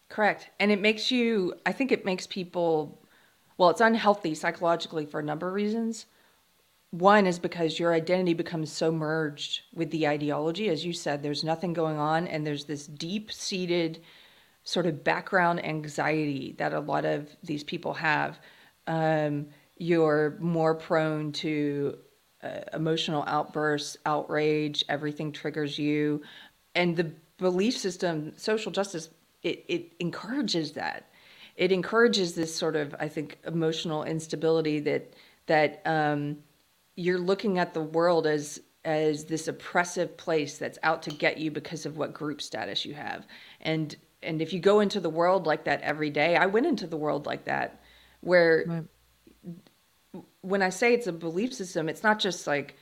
Correct. 0.10 0.50
And 0.60 0.72
it 0.72 0.80
makes 0.80 1.12
you, 1.12 1.56
I 1.66 1.72
think 1.72 1.92
it 1.92 2.06
makes 2.06 2.28
people, 2.28 3.02
well, 3.58 3.70
it's 3.70 3.82
unhealthy 3.82 4.36
psychologically 4.36 5.06
for 5.06 5.20
a 5.20 5.24
number 5.24 5.48
of 5.48 5.54
reasons. 5.56 6.06
One 6.94 7.26
is 7.26 7.40
because 7.40 7.80
your 7.80 7.92
identity 7.92 8.36
becomes 8.36 8.72
so 8.72 8.92
merged 8.92 9.62
with 9.74 9.90
the 9.90 10.08
ideology. 10.08 10.70
As 10.70 10.86
you 10.86 10.94
said, 10.94 11.24
there's 11.24 11.44
nothing 11.44 11.74
going 11.74 11.98
on, 11.98 12.28
and 12.28 12.46
there's 12.46 12.66
this 12.66 12.86
deep 12.86 13.32
seated 13.32 14.04
sort 14.64 14.86
of 14.86 15.04
background 15.04 15.66
anxiety 15.66 16.54
that 16.60 16.72
a 16.72 16.80
lot 16.80 17.04
of 17.04 17.36
these 17.42 17.64
people 17.64 17.96
have. 17.96 18.40
Um, 18.86 19.48
you're 19.76 20.38
more 20.40 20.76
prone 20.76 21.32
to 21.32 21.98
uh, 22.44 22.60
emotional 22.74 23.24
outbursts, 23.26 23.98
outrage, 24.06 24.86
everything 24.88 25.32
triggers 25.32 25.80
you. 25.80 26.22
And 26.76 26.96
the 26.96 27.12
belief 27.40 27.76
system, 27.76 28.34
social 28.38 28.72
justice, 28.72 29.10
it, 29.42 29.66
it 29.68 29.94
encourages 30.00 30.74
that. 30.74 31.10
It 31.56 31.72
encourages 31.72 32.36
this 32.36 32.56
sort 32.56 32.76
of, 32.76 32.94
I 33.00 33.08
think, 33.08 33.40
emotional 33.48 34.04
instability 34.04 34.80
that 34.82 35.16
that 35.48 35.82
um, 35.86 36.38
you're 36.96 37.20
looking 37.20 37.60
at 37.60 37.74
the 37.74 37.82
world 37.82 38.28
as 38.28 38.60
as 38.86 39.26
this 39.26 39.48
oppressive 39.48 40.18
place 40.18 40.58
that's 40.58 40.78
out 40.84 41.02
to 41.04 41.10
get 41.10 41.38
you 41.38 41.50
because 41.50 41.86
of 41.86 41.98
what 41.98 42.14
group 42.14 42.42
status 42.42 42.86
you 42.86 42.94
have 42.94 43.26
and 43.62 43.96
and 44.22 44.42
if 44.42 44.54
you 44.54 44.60
go 44.60 44.80
into 44.80 45.00
the 45.00 45.10
world 45.10 45.46
like 45.46 45.64
that 45.64 45.82
every 45.82 46.10
day 46.10 46.36
i 46.36 46.46
went 46.46 46.66
into 46.66 46.86
the 46.88 46.98
world 46.98 47.26
like 47.26 47.46
that 47.46 47.82
where 48.22 48.66
right. 48.68 50.24
when 50.42 50.62
i 50.62 50.70
say 50.70 50.94
it's 50.94 51.08
a 51.08 51.14
belief 51.14 51.54
system 51.54 51.88
it's 51.88 52.04
not 52.04 52.20
just 52.20 52.46
like 52.46 52.76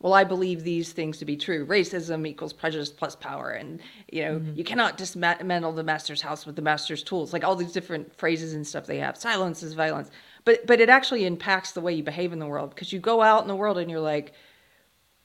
well, 0.00 0.14
I 0.14 0.24
believe 0.24 0.64
these 0.64 0.92
things 0.92 1.18
to 1.18 1.26
be 1.26 1.36
true. 1.36 1.66
Racism 1.66 2.26
equals 2.26 2.54
prejudice 2.54 2.90
plus 2.90 3.14
power. 3.14 3.50
And, 3.50 3.80
you 4.10 4.22
know, 4.22 4.38
mm-hmm. 4.38 4.56
you 4.56 4.64
cannot 4.64 4.96
dismantle 4.96 5.72
the 5.72 5.84
master's 5.84 6.22
house 6.22 6.46
with 6.46 6.56
the 6.56 6.62
master's 6.62 7.02
tools. 7.02 7.34
Like 7.34 7.44
all 7.44 7.54
these 7.54 7.72
different 7.72 8.16
phrases 8.16 8.54
and 8.54 8.66
stuff 8.66 8.86
they 8.86 8.96
have. 8.98 9.18
Silence 9.18 9.62
is 9.62 9.74
violence. 9.74 10.10
But, 10.44 10.66
but 10.66 10.80
it 10.80 10.88
actually 10.88 11.26
impacts 11.26 11.72
the 11.72 11.80
way 11.80 11.92
you 11.92 12.02
behave 12.02 12.32
in 12.32 12.38
the 12.38 12.46
world 12.46 12.70
because 12.70 12.92
you 12.92 12.98
go 12.98 13.22
out 13.22 13.42
in 13.42 13.48
the 13.48 13.56
world 13.56 13.78
and 13.78 13.90
you're 13.90 14.00
like, 14.00 14.32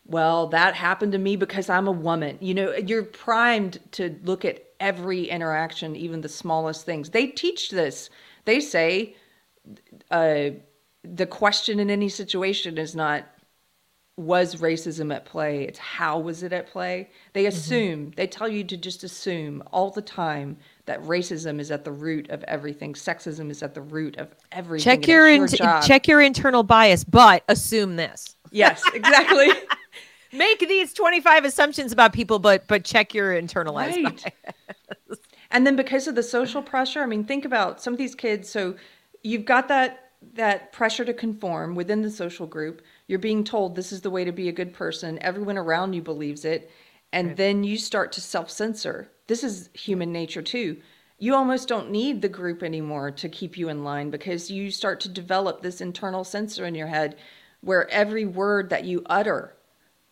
well, 0.06 0.48
that 0.48 0.76
happened 0.76 1.14
to 1.14 1.18
me 1.18 1.36
because 1.36 1.70
I'm 1.70 1.88
a 1.88 1.92
woman. 1.92 2.38
You 2.40 2.54
know, 2.54 2.76
you're 2.76 3.04
primed 3.04 3.80
to 3.94 4.16
look 4.24 4.46
at 4.46 4.64
every 4.80 5.24
interaction, 5.24 5.96
even 5.96 6.22
the 6.22 6.30
smallest 6.30 6.86
things. 6.86 7.10
They 7.10 7.28
teach 7.28 7.72
this. 7.72 8.10
They 8.46 8.60
say 8.60 9.16
uh, 10.12 10.50
the 11.04 11.26
question 11.26 11.80
in 11.80 11.90
any 11.90 12.10
situation 12.10 12.78
is 12.78 12.96
not 12.96 13.26
was 14.18 14.56
racism 14.56 15.14
at 15.14 15.26
play 15.26 15.64
it's 15.64 15.80
how 15.80 16.18
was 16.18 16.42
it 16.42 16.54
at 16.54 16.68
play 16.68 17.10
they 17.34 17.42
mm-hmm. 17.42 17.50
assume 17.50 18.00
mm-hmm. 18.00 18.10
they 18.16 18.26
tell 18.26 18.48
you 18.48 18.64
to 18.64 18.78
just 18.78 19.04
assume 19.04 19.62
all 19.74 19.92
the 19.92 20.02
time 20.02 20.56
that 20.86 21.02
racism 21.04 21.60
is 21.60 21.70
at 21.70 21.84
the 21.84 21.92
root 21.92 22.30
of 22.30 22.42
everything 22.44 22.94
sexism 22.94 23.50
is 23.50 23.62
at 23.62 23.74
the 23.74 23.82
root 23.82 24.16
of 24.16 24.34
everything 24.54 24.84
check 24.84 25.06
your, 25.06 25.28
in- 25.28 25.48
check 25.84 26.08
your 26.08 26.22
internal 26.22 26.64
bias 26.64 27.04
but 27.04 27.44
assume 27.50 27.98
this 27.98 28.38
yes 28.52 28.82
exactly 28.94 29.50
make 30.32 30.60
these 30.60 30.94
25 30.94 31.44
assumptions 31.44 31.92
about 31.92 32.14
people 32.14 32.40
but 32.40 32.66
but 32.68 32.86
check 32.86 33.14
your 33.14 33.34
internalized 33.34 34.02
right. 34.02 34.24
bias. 34.24 35.20
and 35.52 35.68
then 35.68 35.76
because 35.76 36.08
of 36.08 36.16
the 36.16 36.24
social 36.24 36.62
pressure 36.62 37.02
i 37.02 37.06
mean 37.06 37.26
think 37.26 37.44
about 37.44 37.82
some 37.82 37.92
of 37.92 37.98
these 37.98 38.16
kids 38.16 38.50
so 38.50 38.76
you've 39.24 39.44
got 39.44 39.68
that 39.68 40.06
that 40.34 40.72
pressure 40.72 41.06
to 41.06 41.14
conform 41.14 41.76
within 41.76 42.02
the 42.02 42.10
social 42.10 42.48
group. 42.48 42.82
You're 43.08 43.20
being 43.20 43.44
told 43.44 43.76
this 43.76 43.92
is 43.92 44.02
the 44.02 44.10
way 44.10 44.24
to 44.24 44.32
be 44.32 44.50
a 44.50 44.54
good 44.54 44.74
person. 44.74 45.20
Everyone 45.22 45.58
around 45.58 45.94
you 45.94 46.02
believes 46.02 46.46
it. 46.46 46.72
And 47.14 47.30
right. 47.30 47.38
then 47.38 47.64
you 47.64 47.78
start 47.78 48.12
to 48.14 48.22
self 48.22 48.50
censor. 48.50 49.12
This 49.28 49.44
is 49.44 49.70
human 49.74 50.12
nature 50.12 50.42
too. 50.42 50.78
You 51.18 51.34
almost 51.36 51.68
don't 51.68 51.92
need 51.92 52.22
the 52.22 52.30
group 52.30 52.62
anymore 52.62 53.12
to 53.12 53.30
keep 53.30 53.58
you 53.58 53.70
in 53.70 53.84
line 53.84 54.10
because 54.10 54.52
you 54.52 54.70
start 54.70 55.00
to 55.02 55.10
develop 55.10 55.62
this 55.62 55.80
internal 55.80 56.24
censor 56.24 56.66
in 56.66 56.76
your 56.76 56.88
head 56.88 57.16
where 57.62 57.90
every 57.90 58.26
word 58.26 58.70
that 58.70 58.84
you 58.84 59.02
utter 59.06 59.56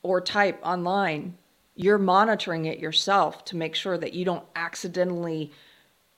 or 0.02 0.22
type 0.22 0.60
online, 0.64 1.38
you're 1.76 1.98
monitoring 1.98 2.66
it 2.66 2.80
yourself 2.80 3.44
to 3.46 3.58
make 3.58 3.76
sure 3.76 3.98
that 3.98 4.14
you 4.14 4.24
don't 4.24 4.46
accidentally, 4.56 5.52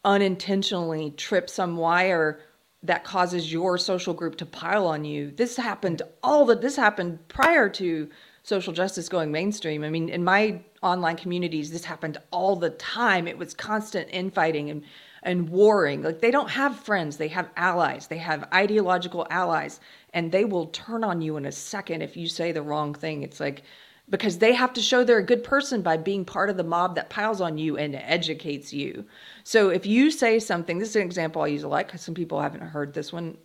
unintentionally 0.04 1.12
trip 1.12 1.50
some 1.50 1.78
wire 1.78 2.40
that 2.88 3.04
causes 3.04 3.52
your 3.52 3.78
social 3.78 4.14
group 4.14 4.38
to 4.38 4.46
pile 4.46 4.88
on 4.88 5.06
you. 5.06 5.32
This 5.32 5.58
happened 5.58 6.02
all 6.24 6.46
that 6.46 6.62
this 6.62 6.76
happened 6.76 7.28
prior 7.28 7.70
to 7.70 8.10
social 8.44 8.74
justice 8.74 9.10
going 9.10 9.32
mainstream. 9.32 9.84
I 9.84 9.90
mean, 9.90 10.10
in 10.10 10.24
my 10.24 10.62
online 10.84 11.18
communities, 11.18 11.72
this 11.72 11.86
happened 11.86 12.18
all 12.32 12.56
the 12.56 12.70
time. 12.70 13.28
It 13.28 13.38
was 13.38 13.54
constant 13.54 14.10
infighting 14.12 14.70
and 14.70 14.84
and 15.24 15.50
warring. 15.50 16.04
Like 16.04 16.22
they 16.22 16.30
don't 16.30 16.52
have 16.52 16.80
friends, 16.80 17.18
they 17.18 17.30
have 17.30 17.50
allies. 17.58 18.08
They 18.08 18.20
have 18.20 18.48
ideological 18.54 19.26
allies 19.30 19.80
and 20.14 20.32
they 20.32 20.46
will 20.46 20.68
turn 20.68 21.04
on 21.04 21.22
you 21.22 21.36
in 21.38 21.46
a 21.46 21.52
second 21.52 22.04
if 22.04 22.16
you 22.16 22.28
say 22.28 22.52
the 22.52 22.62
wrong 22.62 22.94
thing. 22.94 23.24
It's 23.24 23.40
like 23.40 23.64
because 24.10 24.38
they 24.38 24.54
have 24.54 24.74
to 24.74 24.82
show 24.82 25.04
they're 25.04 25.18
a 25.18 25.24
good 25.24 25.44
person 25.44 25.82
by 25.82 25.98
being 25.98 26.26
part 26.26 26.50
of 26.50 26.58
the 26.58 26.64
mob 26.64 26.96
that 26.96 27.10
piles 27.10 27.42
on 27.42 27.58
you 27.58 27.78
and 27.78 27.96
educates 27.96 28.72
you. 28.72 29.06
So 29.44 29.70
if 29.70 29.86
you 29.86 30.12
say 30.12 30.40
something, 30.40 30.78
this 30.78 30.90
is 30.90 30.96
an 30.98 31.02
example 31.02 31.42
I 31.42 31.48
use 31.48 31.64
a 31.64 31.68
lot 31.68 31.88
because 31.88 32.02
some 32.02 32.14
people 32.14 32.40
haven't 32.40 32.62
heard 32.62 32.94
this 32.94 33.12
one, 33.12 33.38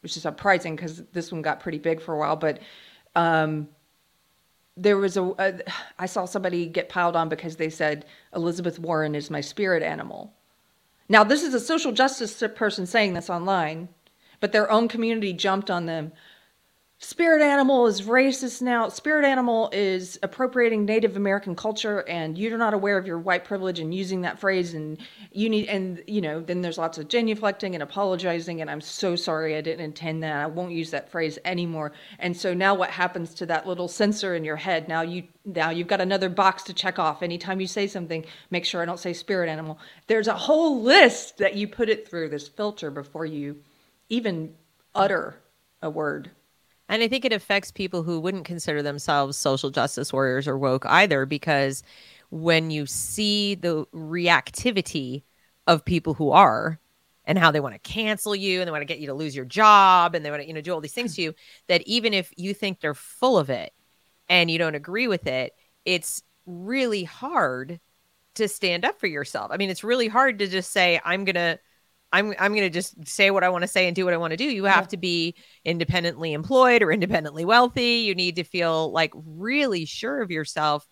which 0.00 0.16
is 0.16 0.22
surprising 0.22 0.76
because 0.76 1.02
this 1.12 1.32
one 1.32 1.40
got 1.40 1.60
pretty 1.60 1.78
big 1.78 2.00
for 2.00 2.14
a 2.14 2.18
while. 2.18 2.36
But 2.36 2.58
um, 3.16 3.68
there 4.76 4.98
was 4.98 5.16
a, 5.16 5.24
a, 5.38 5.60
I 5.98 6.06
saw 6.06 6.26
somebody 6.26 6.66
get 6.66 6.90
piled 6.90 7.16
on 7.16 7.30
because 7.30 7.56
they 7.56 7.70
said 7.70 8.04
Elizabeth 8.34 8.78
Warren 8.78 9.14
is 9.14 9.30
my 9.30 9.40
spirit 9.40 9.82
animal. 9.82 10.34
Now 11.08 11.24
this 11.24 11.42
is 11.42 11.54
a 11.54 11.60
social 11.60 11.92
justice 11.92 12.42
person 12.54 12.86
saying 12.86 13.14
this 13.14 13.30
online, 13.30 13.88
but 14.40 14.52
their 14.52 14.70
own 14.70 14.88
community 14.88 15.32
jumped 15.32 15.70
on 15.70 15.86
them 15.86 16.12
Spirit 17.04 17.42
Animal 17.42 17.88
is 17.88 18.02
racist 18.02 18.62
now. 18.62 18.88
Spirit 18.88 19.24
Animal 19.24 19.68
is 19.72 20.20
appropriating 20.22 20.84
Native 20.84 21.16
American 21.16 21.56
culture, 21.56 22.08
and 22.08 22.38
you're 22.38 22.56
not 22.56 22.74
aware 22.74 22.96
of 22.96 23.08
your 23.08 23.18
white 23.18 23.44
privilege 23.44 23.80
and 23.80 23.92
using 23.92 24.20
that 24.20 24.38
phrase. 24.38 24.74
And 24.74 24.96
you 25.32 25.50
need, 25.50 25.68
and 25.68 26.00
you 26.06 26.20
know, 26.20 26.40
then 26.40 26.62
there's 26.62 26.78
lots 26.78 26.98
of 26.98 27.08
genuflecting 27.08 27.74
and 27.74 27.82
apologizing. 27.82 28.60
And 28.60 28.70
I'm 28.70 28.80
so 28.80 29.16
sorry, 29.16 29.56
I 29.56 29.60
didn't 29.60 29.84
intend 29.84 30.22
that. 30.22 30.36
I 30.36 30.46
won't 30.46 30.70
use 30.70 30.92
that 30.92 31.10
phrase 31.10 31.40
anymore. 31.44 31.90
And 32.20 32.36
so 32.36 32.54
now, 32.54 32.72
what 32.72 32.90
happens 32.90 33.34
to 33.34 33.46
that 33.46 33.66
little 33.66 33.88
sensor 33.88 34.36
in 34.36 34.44
your 34.44 34.54
head? 34.54 34.86
Now 34.86 35.02
you, 35.02 35.24
now 35.44 35.70
you've 35.70 35.88
got 35.88 36.00
another 36.00 36.28
box 36.28 36.62
to 36.64 36.72
check 36.72 37.00
off. 37.00 37.24
Anytime 37.24 37.60
you 37.60 37.66
say 37.66 37.88
something, 37.88 38.24
make 38.52 38.64
sure 38.64 38.80
I 38.80 38.84
don't 38.84 39.00
say 39.00 39.12
spirit 39.12 39.48
animal. 39.48 39.80
There's 40.06 40.28
a 40.28 40.36
whole 40.36 40.80
list 40.80 41.38
that 41.38 41.56
you 41.56 41.66
put 41.66 41.88
it 41.88 42.08
through 42.08 42.28
this 42.28 42.46
filter 42.46 42.92
before 42.92 43.26
you 43.26 43.56
even 44.08 44.54
utter 44.94 45.40
a 45.82 45.90
word. 45.90 46.30
And 46.92 47.02
I 47.02 47.08
think 47.08 47.24
it 47.24 47.32
affects 47.32 47.72
people 47.72 48.02
who 48.02 48.20
wouldn't 48.20 48.44
consider 48.44 48.82
themselves 48.82 49.38
social 49.38 49.70
justice 49.70 50.12
warriors 50.12 50.46
or 50.46 50.58
woke 50.58 50.84
either, 50.84 51.24
because 51.24 51.82
when 52.28 52.70
you 52.70 52.84
see 52.84 53.54
the 53.54 53.86
reactivity 53.94 55.22
of 55.66 55.86
people 55.86 56.12
who 56.12 56.32
are 56.32 56.78
and 57.24 57.38
how 57.38 57.50
they 57.50 57.60
want 57.60 57.74
to 57.74 57.78
cancel 57.78 58.36
you 58.36 58.60
and 58.60 58.68
they 58.68 58.70
want 58.70 58.82
to 58.82 58.86
get 58.86 58.98
you 58.98 59.06
to 59.06 59.14
lose 59.14 59.34
your 59.34 59.46
job 59.46 60.14
and 60.14 60.22
they 60.22 60.28
want 60.28 60.42
to, 60.42 60.46
you 60.46 60.52
know, 60.52 60.60
do 60.60 60.70
all 60.70 60.82
these 60.82 60.92
things 60.92 61.16
to 61.16 61.22
you, 61.22 61.34
that 61.66 61.80
even 61.86 62.12
if 62.12 62.30
you 62.36 62.52
think 62.52 62.80
they're 62.80 62.92
full 62.92 63.38
of 63.38 63.48
it 63.48 63.72
and 64.28 64.50
you 64.50 64.58
don't 64.58 64.74
agree 64.74 65.08
with 65.08 65.26
it, 65.26 65.54
it's 65.86 66.22
really 66.44 67.04
hard 67.04 67.80
to 68.34 68.46
stand 68.48 68.84
up 68.84 69.00
for 69.00 69.06
yourself. 69.06 69.50
I 69.50 69.56
mean, 69.56 69.70
it's 69.70 69.82
really 69.82 70.08
hard 70.08 70.40
to 70.40 70.46
just 70.46 70.72
say, 70.72 71.00
I'm 71.06 71.24
going 71.24 71.36
to 71.36 71.58
I'm 72.12 72.34
I'm 72.38 72.52
going 72.52 72.66
to 72.66 72.70
just 72.70 73.08
say 73.08 73.30
what 73.30 73.44
I 73.44 73.48
want 73.48 73.62
to 73.62 73.68
say 73.68 73.86
and 73.86 73.96
do 73.96 74.04
what 74.04 74.14
I 74.14 74.18
want 74.18 74.32
to 74.32 74.36
do. 74.36 74.44
You 74.44 74.64
have 74.64 74.84
yeah. 74.84 74.88
to 74.88 74.96
be 74.98 75.34
independently 75.64 76.32
employed 76.32 76.82
or 76.82 76.92
independently 76.92 77.44
wealthy. 77.44 78.04
You 78.04 78.14
need 78.14 78.36
to 78.36 78.44
feel 78.44 78.92
like 78.92 79.12
really 79.14 79.84
sure 79.84 80.20
of 80.20 80.30
yourself 80.30 80.86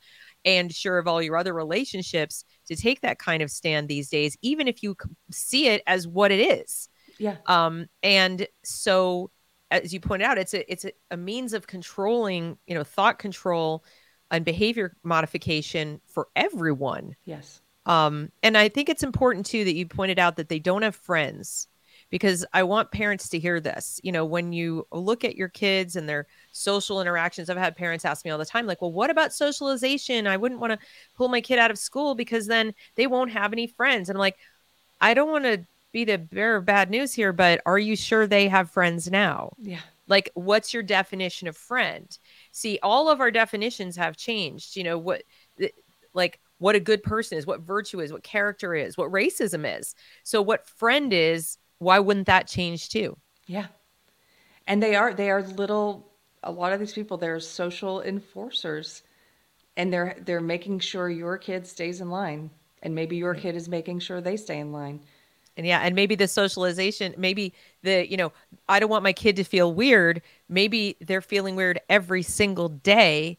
and 0.44 0.74
sure 0.74 0.98
of 0.98 1.06
all 1.06 1.20
your 1.20 1.36
other 1.36 1.52
relationships 1.52 2.44
to 2.66 2.76
take 2.76 3.02
that 3.02 3.18
kind 3.18 3.42
of 3.42 3.50
stand 3.50 3.88
these 3.88 4.08
days 4.08 4.36
even 4.40 4.68
if 4.68 4.82
you 4.82 4.96
see 5.30 5.68
it 5.68 5.82
as 5.86 6.08
what 6.08 6.32
it 6.32 6.40
is. 6.40 6.88
Yeah. 7.18 7.36
Um 7.46 7.86
and 8.02 8.46
so 8.64 9.30
as 9.70 9.92
you 9.92 10.00
pointed 10.00 10.24
out 10.24 10.38
it's 10.38 10.54
a 10.54 10.72
it's 10.72 10.86
a, 10.86 10.92
a 11.10 11.16
means 11.16 11.52
of 11.52 11.66
controlling, 11.66 12.56
you 12.66 12.74
know, 12.74 12.84
thought 12.84 13.18
control 13.18 13.84
and 14.30 14.44
behavior 14.44 14.96
modification 15.02 16.00
for 16.06 16.28
everyone. 16.34 17.16
Yes. 17.24 17.60
Um, 17.86 18.30
and 18.42 18.56
I 18.56 18.68
think 18.68 18.88
it's 18.88 19.02
important 19.02 19.46
too 19.46 19.64
that 19.64 19.74
you 19.74 19.86
pointed 19.86 20.18
out 20.18 20.36
that 20.36 20.48
they 20.48 20.58
don't 20.58 20.82
have 20.82 20.94
friends 20.94 21.66
because 22.10 22.44
I 22.52 22.64
want 22.64 22.90
parents 22.90 23.28
to 23.30 23.38
hear 23.38 23.60
this. 23.60 24.00
You 24.02 24.12
know, 24.12 24.24
when 24.24 24.52
you 24.52 24.86
look 24.92 25.24
at 25.24 25.36
your 25.36 25.48
kids 25.48 25.96
and 25.96 26.08
their 26.08 26.26
social 26.52 27.00
interactions, 27.00 27.48
I've 27.48 27.56
had 27.56 27.76
parents 27.76 28.04
ask 28.04 28.24
me 28.24 28.30
all 28.30 28.38
the 28.38 28.44
time, 28.44 28.66
like, 28.66 28.82
well, 28.82 28.92
what 28.92 29.10
about 29.10 29.32
socialization? 29.32 30.26
I 30.26 30.36
wouldn't 30.36 30.60
want 30.60 30.72
to 30.72 30.86
pull 31.16 31.28
my 31.28 31.40
kid 31.40 31.58
out 31.58 31.70
of 31.70 31.78
school 31.78 32.14
because 32.14 32.46
then 32.46 32.74
they 32.96 33.06
won't 33.06 33.32
have 33.32 33.52
any 33.52 33.66
friends. 33.66 34.08
And 34.08 34.16
I'm 34.16 34.20
like, 34.20 34.38
I 35.00 35.14
don't 35.14 35.30
want 35.30 35.44
to 35.44 35.64
be 35.92 36.04
the 36.04 36.18
bearer 36.18 36.56
of 36.56 36.66
bad 36.66 36.90
news 36.90 37.14
here, 37.14 37.32
but 37.32 37.60
are 37.64 37.78
you 37.78 37.96
sure 37.96 38.26
they 38.26 38.48
have 38.48 38.70
friends 38.70 39.10
now? 39.10 39.52
Yeah. 39.58 39.80
Like, 40.06 40.30
what's 40.34 40.74
your 40.74 40.82
definition 40.82 41.46
of 41.46 41.56
friend? 41.56 42.18
See, 42.50 42.78
all 42.82 43.08
of 43.08 43.20
our 43.20 43.30
definitions 43.30 43.96
have 43.96 44.16
changed. 44.16 44.76
You 44.76 44.84
know, 44.84 44.98
what, 44.98 45.22
like, 46.12 46.40
what 46.60 46.76
a 46.76 46.80
good 46.80 47.02
person 47.02 47.36
is, 47.36 47.46
what 47.46 47.62
virtue 47.62 48.00
is, 48.00 48.12
what 48.12 48.22
character 48.22 48.74
is, 48.74 48.96
what 48.96 49.10
racism 49.10 49.78
is. 49.78 49.94
So 50.22 50.40
what 50.40 50.68
friend 50.68 51.12
is, 51.12 51.58
why 51.78 51.98
wouldn't 51.98 52.26
that 52.26 52.46
change 52.46 52.90
too? 52.90 53.16
Yeah. 53.46 53.66
And 54.66 54.82
they 54.82 54.94
are 54.94 55.12
they 55.12 55.30
are 55.30 55.42
little 55.42 56.06
a 56.44 56.52
lot 56.52 56.72
of 56.72 56.78
these 56.78 56.92
people 56.92 57.16
they're 57.16 57.40
social 57.40 58.02
enforcers 58.02 59.02
and 59.76 59.92
they're 59.92 60.16
they're 60.24 60.40
making 60.40 60.78
sure 60.80 61.08
your 61.08 61.36
kid 61.38 61.66
stays 61.66 62.00
in 62.00 62.10
line 62.10 62.50
and 62.82 62.94
maybe 62.94 63.16
your 63.16 63.34
mm. 63.34 63.40
kid 63.40 63.56
is 63.56 63.68
making 63.68 63.98
sure 63.98 64.20
they 64.20 64.36
stay 64.36 64.58
in 64.58 64.70
line. 64.70 65.00
And 65.56 65.66
yeah, 65.66 65.80
and 65.80 65.94
maybe 65.94 66.14
the 66.14 66.28
socialization, 66.28 67.14
maybe 67.18 67.52
the, 67.82 68.08
you 68.08 68.16
know, 68.16 68.32
I 68.68 68.80
don't 68.80 68.88
want 68.88 69.02
my 69.02 69.12
kid 69.12 69.36
to 69.36 69.44
feel 69.44 69.74
weird. 69.74 70.22
Maybe 70.48 70.96
they're 71.00 71.20
feeling 71.20 71.56
weird 71.56 71.80
every 71.88 72.22
single 72.22 72.68
day 72.68 73.38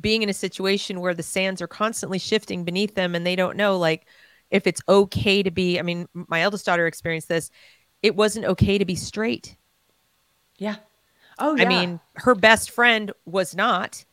being 0.00 0.22
in 0.22 0.28
a 0.28 0.34
situation 0.34 1.00
where 1.00 1.14
the 1.14 1.22
sands 1.22 1.60
are 1.60 1.68
constantly 1.68 2.18
shifting 2.18 2.64
beneath 2.64 2.94
them 2.94 3.14
and 3.14 3.26
they 3.26 3.36
don't 3.36 3.56
know 3.56 3.78
like 3.78 4.06
if 4.50 4.66
it's 4.66 4.80
okay 4.88 5.42
to 5.42 5.50
be 5.50 5.78
i 5.78 5.82
mean 5.82 6.06
my 6.14 6.42
eldest 6.42 6.66
daughter 6.66 6.86
experienced 6.86 7.28
this 7.28 7.50
it 8.02 8.16
wasn't 8.16 8.46
okay 8.46 8.78
to 8.78 8.84
be 8.84 8.94
straight. 8.94 9.56
Yeah. 10.56 10.76
Oh 11.38 11.56
yeah. 11.56 11.64
i 11.64 11.68
mean 11.68 12.00
her 12.16 12.34
best 12.34 12.70
friend 12.70 13.12
was 13.24 13.54
not 13.54 14.04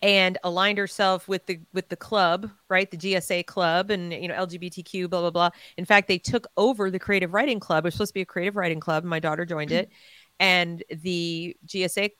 and 0.00 0.38
aligned 0.44 0.78
herself 0.78 1.26
with 1.26 1.44
the 1.46 1.58
with 1.72 1.88
the 1.88 1.96
club 1.96 2.50
right? 2.68 2.88
The 2.88 2.96
gsa 2.96 3.44
club 3.46 3.90
and 3.90 4.12
you 4.12 4.28
know 4.28 4.34
lgbtq 4.34 5.10
blah 5.10 5.20
blah 5.20 5.30
blah. 5.30 5.50
In 5.76 5.84
fact 5.84 6.06
they 6.06 6.18
took 6.18 6.46
over 6.56 6.90
the 6.90 7.00
creative 7.00 7.34
writing 7.34 7.58
club. 7.58 7.84
It 7.84 7.88
was 7.88 7.94
supposed 7.94 8.10
to 8.10 8.14
be 8.14 8.20
a 8.20 8.26
creative 8.26 8.56
writing 8.56 8.80
club. 8.80 9.02
And 9.02 9.10
my 9.10 9.18
daughter 9.18 9.44
joined 9.44 9.72
it. 9.72 9.90
And 10.38 10.84
the 10.88 11.56
gsa 11.66 12.10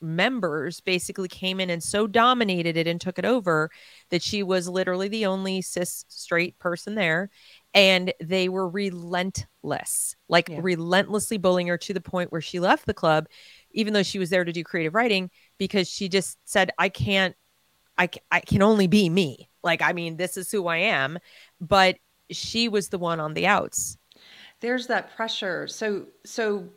members 0.00 0.80
basically 0.80 1.28
came 1.28 1.60
in 1.60 1.70
and 1.70 1.82
so 1.82 2.06
dominated 2.06 2.76
it 2.76 2.86
and 2.86 3.00
took 3.00 3.18
it 3.18 3.24
over 3.24 3.70
that 4.10 4.22
she 4.22 4.42
was 4.42 4.68
literally 4.68 5.08
the 5.08 5.26
only 5.26 5.62
cis 5.62 6.04
straight 6.08 6.58
person 6.58 6.94
there 6.94 7.30
and 7.74 8.12
they 8.20 8.48
were 8.48 8.68
relentless 8.68 10.14
like 10.28 10.48
yeah. 10.48 10.58
relentlessly 10.60 11.38
bullying 11.38 11.68
her 11.68 11.78
to 11.78 11.94
the 11.94 12.00
point 12.00 12.30
where 12.30 12.40
she 12.40 12.60
left 12.60 12.86
the 12.86 12.94
club 12.94 13.26
even 13.70 13.92
though 13.92 14.02
she 14.02 14.18
was 14.18 14.30
there 14.30 14.44
to 14.44 14.52
do 14.52 14.62
creative 14.62 14.94
writing 14.94 15.30
because 15.58 15.88
she 15.88 16.08
just 16.08 16.38
said 16.44 16.70
i 16.78 16.88
can't 16.88 17.34
i, 17.96 18.08
I 18.30 18.40
can 18.40 18.62
only 18.62 18.86
be 18.86 19.08
me. 19.08 19.48
Like 19.62 19.82
i 19.82 19.92
mean 19.92 20.16
this 20.16 20.36
is 20.36 20.50
who 20.50 20.66
i 20.66 20.76
am 20.76 21.18
but 21.60 21.96
she 22.30 22.68
was 22.68 22.88
the 22.88 22.98
one 22.98 23.20
on 23.20 23.34
the 23.34 23.46
outs. 23.46 23.98
There's 24.60 24.86
that 24.88 25.14
pressure. 25.14 25.66
So 25.68 26.06
so 26.24 26.68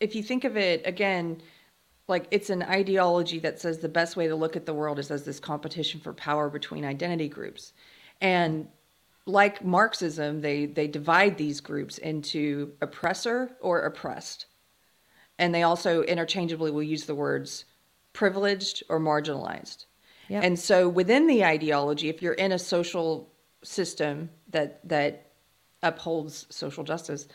if 0.00 0.14
you 0.14 0.22
think 0.22 0.44
of 0.44 0.56
it 0.56 0.86
again 0.86 1.40
like 2.08 2.26
it's 2.30 2.50
an 2.50 2.62
ideology 2.62 3.38
that 3.40 3.60
says 3.60 3.78
the 3.78 3.88
best 3.88 4.16
way 4.16 4.28
to 4.28 4.36
look 4.36 4.56
at 4.56 4.66
the 4.66 4.74
world 4.74 4.98
is 4.98 5.10
as 5.10 5.24
this 5.24 5.40
competition 5.40 6.00
for 6.00 6.12
power 6.12 6.48
between 6.48 6.84
identity 6.84 7.28
groups. 7.28 7.72
And 8.20 8.68
like 9.26 9.64
marxism 9.64 10.40
they 10.40 10.66
they 10.66 10.86
divide 10.86 11.36
these 11.36 11.60
groups 11.60 11.98
into 11.98 12.72
oppressor 12.80 13.56
or 13.60 13.80
oppressed. 13.80 14.46
And 15.38 15.54
they 15.54 15.64
also 15.64 16.02
interchangeably 16.02 16.70
will 16.70 16.82
use 16.82 17.04
the 17.04 17.14
words 17.14 17.64
privileged 18.12 18.82
or 18.88 19.00
marginalized. 19.00 19.86
Yep. 20.28 20.42
and 20.42 20.58
so 20.58 20.88
within 20.88 21.28
the 21.28 21.44
ideology 21.44 22.08
if 22.08 22.20
you're 22.20 22.32
in 22.32 22.50
a 22.50 22.58
social 22.58 23.32
system 23.62 24.28
that 24.50 24.80
that 24.88 25.30
upholds 25.84 26.46
social 26.50 26.82
justice 26.82 27.28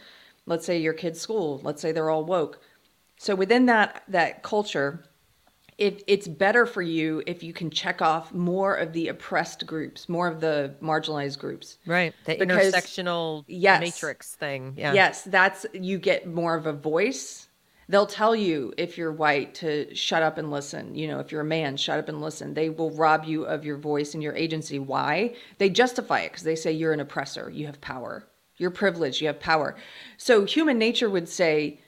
let's 0.45 0.65
say 0.65 0.77
your 0.77 0.91
kid's 0.91 1.21
school 1.21 1.61
let's 1.63 1.81
say 1.81 1.93
they're 1.93 2.09
all 2.09 2.25
woke 2.25 2.59
so 3.21 3.35
within 3.35 3.67
that 3.67 4.01
that 4.07 4.41
culture, 4.41 5.03
it, 5.77 6.03
it's 6.07 6.27
better 6.27 6.65
for 6.65 6.81
you 6.81 7.21
if 7.27 7.43
you 7.43 7.53
can 7.53 7.69
check 7.69 8.01
off 8.01 8.33
more 8.33 8.73
of 8.73 8.93
the 8.93 9.09
oppressed 9.09 9.67
groups, 9.67 10.09
more 10.09 10.27
of 10.27 10.41
the 10.41 10.73
marginalized 10.81 11.37
groups. 11.37 11.77
Right. 11.85 12.15
The 12.25 12.37
because, 12.37 12.73
intersectional 12.73 13.43
yes, 13.45 13.79
matrix 13.79 14.33
thing. 14.33 14.73
Yeah. 14.75 14.93
Yes, 14.93 15.21
that's 15.21 15.67
you 15.71 15.99
get 15.99 16.25
more 16.25 16.55
of 16.55 16.65
a 16.65 16.73
voice. 16.73 17.47
They'll 17.87 18.07
tell 18.07 18.35
you 18.35 18.73
if 18.75 18.97
you're 18.97 19.11
white 19.11 19.53
to 19.55 19.93
shut 19.93 20.23
up 20.23 20.39
and 20.39 20.49
listen. 20.49 20.95
You 20.95 21.07
know, 21.07 21.19
if 21.19 21.31
you're 21.31 21.41
a 21.41 21.45
man, 21.45 21.77
shut 21.77 21.99
up 21.99 22.09
and 22.09 22.21
listen. 22.21 22.55
They 22.55 22.71
will 22.71 22.89
rob 22.89 23.25
you 23.25 23.43
of 23.43 23.63
your 23.63 23.77
voice 23.77 24.15
and 24.15 24.23
your 24.23 24.35
agency. 24.35 24.79
Why? 24.79 25.35
They 25.59 25.69
justify 25.69 26.21
it 26.21 26.29
because 26.29 26.43
they 26.43 26.55
say 26.55 26.71
you're 26.71 26.93
an 26.93 26.99
oppressor. 26.99 27.51
You 27.51 27.67
have 27.67 27.79
power. 27.81 28.27
You're 28.57 28.71
privileged. 28.71 29.21
You 29.21 29.27
have 29.27 29.39
power. 29.39 29.75
So 30.17 30.43
human 30.43 30.79
nature 30.79 31.09
would 31.09 31.29
say, 31.29 31.81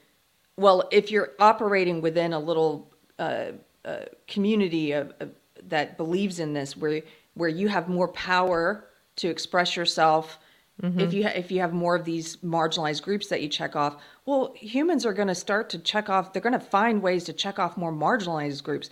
well, 0.56 0.88
if 0.92 1.10
you're 1.10 1.32
operating 1.38 2.00
within 2.00 2.32
a 2.32 2.38
little 2.38 2.92
uh, 3.18 3.52
uh, 3.84 4.00
community 4.28 4.92
of, 4.92 5.12
of, 5.20 5.30
that 5.68 5.96
believes 5.96 6.38
in 6.38 6.52
this, 6.52 6.76
where 6.76 7.02
where 7.34 7.48
you 7.48 7.68
have 7.68 7.88
more 7.88 8.08
power 8.08 8.86
to 9.16 9.28
express 9.28 9.76
yourself, 9.76 10.38
mm-hmm. 10.80 11.00
if 11.00 11.12
you 11.12 11.24
ha- 11.24 11.32
if 11.34 11.50
you 11.50 11.60
have 11.60 11.72
more 11.72 11.96
of 11.96 12.04
these 12.04 12.36
marginalized 12.38 13.02
groups 13.02 13.28
that 13.28 13.42
you 13.42 13.48
check 13.48 13.74
off, 13.74 13.96
well, 14.26 14.54
humans 14.56 15.04
are 15.04 15.12
going 15.12 15.28
to 15.28 15.34
start 15.34 15.70
to 15.70 15.78
check 15.78 16.08
off. 16.08 16.32
They're 16.32 16.42
going 16.42 16.52
to 16.52 16.60
find 16.60 17.02
ways 17.02 17.24
to 17.24 17.32
check 17.32 17.58
off 17.58 17.76
more 17.76 17.92
marginalized 17.92 18.62
groups. 18.62 18.90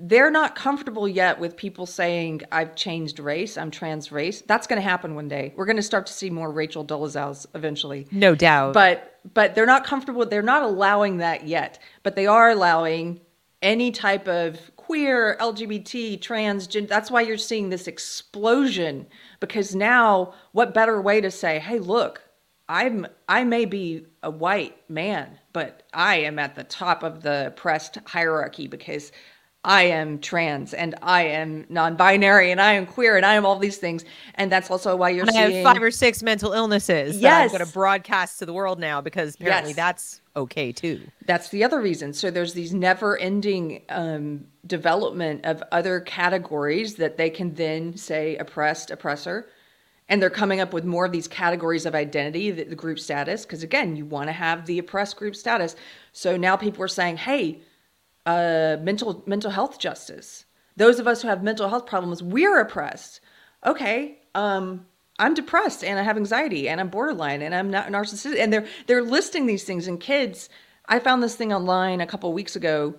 They're 0.00 0.30
not 0.30 0.54
comfortable 0.54 1.08
yet 1.08 1.40
with 1.40 1.56
people 1.56 1.86
saying, 1.86 2.42
"I've 2.52 2.74
changed 2.74 3.18
race. 3.18 3.58
I'm 3.58 3.70
trans 3.70 4.12
race." 4.12 4.42
That's 4.42 4.66
going 4.66 4.80
to 4.80 4.88
happen 4.88 5.14
one 5.14 5.28
day. 5.28 5.52
We're 5.56 5.64
going 5.66 5.76
to 5.76 5.82
start 5.82 6.06
to 6.06 6.12
see 6.12 6.30
more 6.30 6.50
Rachel 6.50 6.84
Dolezals 6.84 7.46
eventually, 7.54 8.06
no 8.12 8.34
doubt. 8.34 8.74
But 8.74 9.20
but 9.34 9.54
they're 9.54 9.66
not 9.66 9.84
comfortable. 9.84 10.24
They're 10.24 10.42
not 10.42 10.62
allowing 10.62 11.18
that 11.18 11.46
yet, 11.46 11.78
but 12.02 12.16
they 12.16 12.26
are 12.26 12.50
allowing 12.50 13.20
any 13.60 13.90
type 13.90 14.28
of 14.28 14.70
queer, 14.76 15.36
LGBT, 15.40 16.18
transgender. 16.18 16.88
That's 16.88 17.10
why 17.10 17.22
you're 17.22 17.36
seeing 17.36 17.68
this 17.68 17.88
explosion 17.88 19.06
because 19.40 19.74
now, 19.74 20.34
what 20.52 20.72
better 20.72 21.00
way 21.02 21.20
to 21.20 21.30
say, 21.30 21.58
"Hey, 21.58 21.78
look, 21.78 22.22
I'm 22.68 23.06
I 23.28 23.44
may 23.44 23.64
be 23.64 24.06
a 24.22 24.30
white 24.30 24.88
man, 24.90 25.38
but 25.52 25.82
I 25.92 26.16
am 26.16 26.38
at 26.38 26.54
the 26.54 26.64
top 26.64 27.02
of 27.02 27.22
the 27.22 27.48
oppressed 27.48 27.98
hierarchy 28.06 28.66
because 28.66 29.10
I 29.64 29.82
am 29.82 30.20
trans 30.20 30.72
and 30.72 30.94
I 31.02 31.22
am 31.24 31.66
non-binary 31.68 32.52
and 32.52 32.60
I 32.60 32.74
am 32.74 32.86
queer 32.86 33.16
and 33.16 33.26
I 33.26 33.34
am 33.34 33.44
all 33.44 33.58
these 33.58 33.76
things. 33.76 34.04
And 34.36 34.52
that's 34.52 34.70
also 34.70 34.94
why 34.94 35.10
you're 35.10 35.24
and 35.24 35.32
seeing... 35.32 35.44
I 35.44 35.50
have 35.50 35.64
five 35.64 35.82
or 35.82 35.90
six 35.90 36.22
mental 36.22 36.52
illnesses 36.52 37.18
yes. 37.18 37.22
that 37.22 37.42
I'm 37.42 37.58
going 37.58 37.66
to 37.66 37.72
broadcast 37.72 38.38
to 38.38 38.46
the 38.46 38.52
world 38.52 38.78
now 38.78 39.00
because 39.00 39.34
apparently 39.34 39.70
yes. 39.70 39.76
that's 39.76 40.20
okay 40.36 40.70
too. 40.70 41.00
That's 41.26 41.48
the 41.48 41.64
other 41.64 41.80
reason. 41.80 42.12
So 42.12 42.30
there's 42.30 42.54
these 42.54 42.72
never-ending 42.72 43.82
um, 43.88 44.46
development 44.66 45.44
of 45.44 45.62
other 45.72 46.00
categories 46.00 46.94
that 46.94 47.16
they 47.16 47.28
can 47.28 47.52
then 47.54 47.96
say 47.96 48.36
oppressed, 48.36 48.92
oppressor. 48.92 49.48
And 50.08 50.22
they're 50.22 50.30
coming 50.30 50.60
up 50.60 50.72
with 50.72 50.84
more 50.84 51.04
of 51.04 51.12
these 51.12 51.28
categories 51.28 51.84
of 51.84 51.94
identity, 51.94 52.50
the, 52.52 52.62
the 52.62 52.76
group 52.76 52.98
status, 52.98 53.44
because 53.44 53.62
again, 53.62 53.96
you 53.96 54.06
want 54.06 54.28
to 54.28 54.32
have 54.32 54.64
the 54.64 54.78
oppressed 54.78 55.16
group 55.16 55.36
status. 55.36 55.76
So 56.12 56.36
now 56.36 56.56
people 56.56 56.82
are 56.82 56.88
saying, 56.88 57.18
hey, 57.18 57.60
uh, 58.28 58.76
mental 58.82 59.22
mental 59.26 59.50
health 59.50 59.78
justice. 59.78 60.44
Those 60.76 61.00
of 61.00 61.08
us 61.08 61.22
who 61.22 61.28
have 61.28 61.42
mental 61.42 61.68
health 61.68 61.86
problems, 61.86 62.22
we're 62.22 62.60
oppressed. 62.60 63.20
Okay, 63.64 64.18
um, 64.34 64.86
I'm 65.18 65.32
depressed 65.34 65.82
and 65.82 65.98
I 65.98 66.02
have 66.02 66.18
anxiety 66.18 66.68
and 66.68 66.78
I'm 66.78 66.90
borderline 66.90 67.40
and 67.40 67.54
I'm 67.54 67.70
not 67.70 67.88
narcissistic. 67.88 68.38
And 68.38 68.52
they're 68.52 68.66
they're 68.86 69.02
listing 69.02 69.46
these 69.46 69.64
things. 69.64 69.88
And 69.88 69.98
kids, 69.98 70.50
I 70.86 70.98
found 70.98 71.22
this 71.22 71.36
thing 71.36 71.54
online 71.54 72.02
a 72.02 72.06
couple 72.06 72.30
weeks 72.34 72.54
ago, 72.54 72.94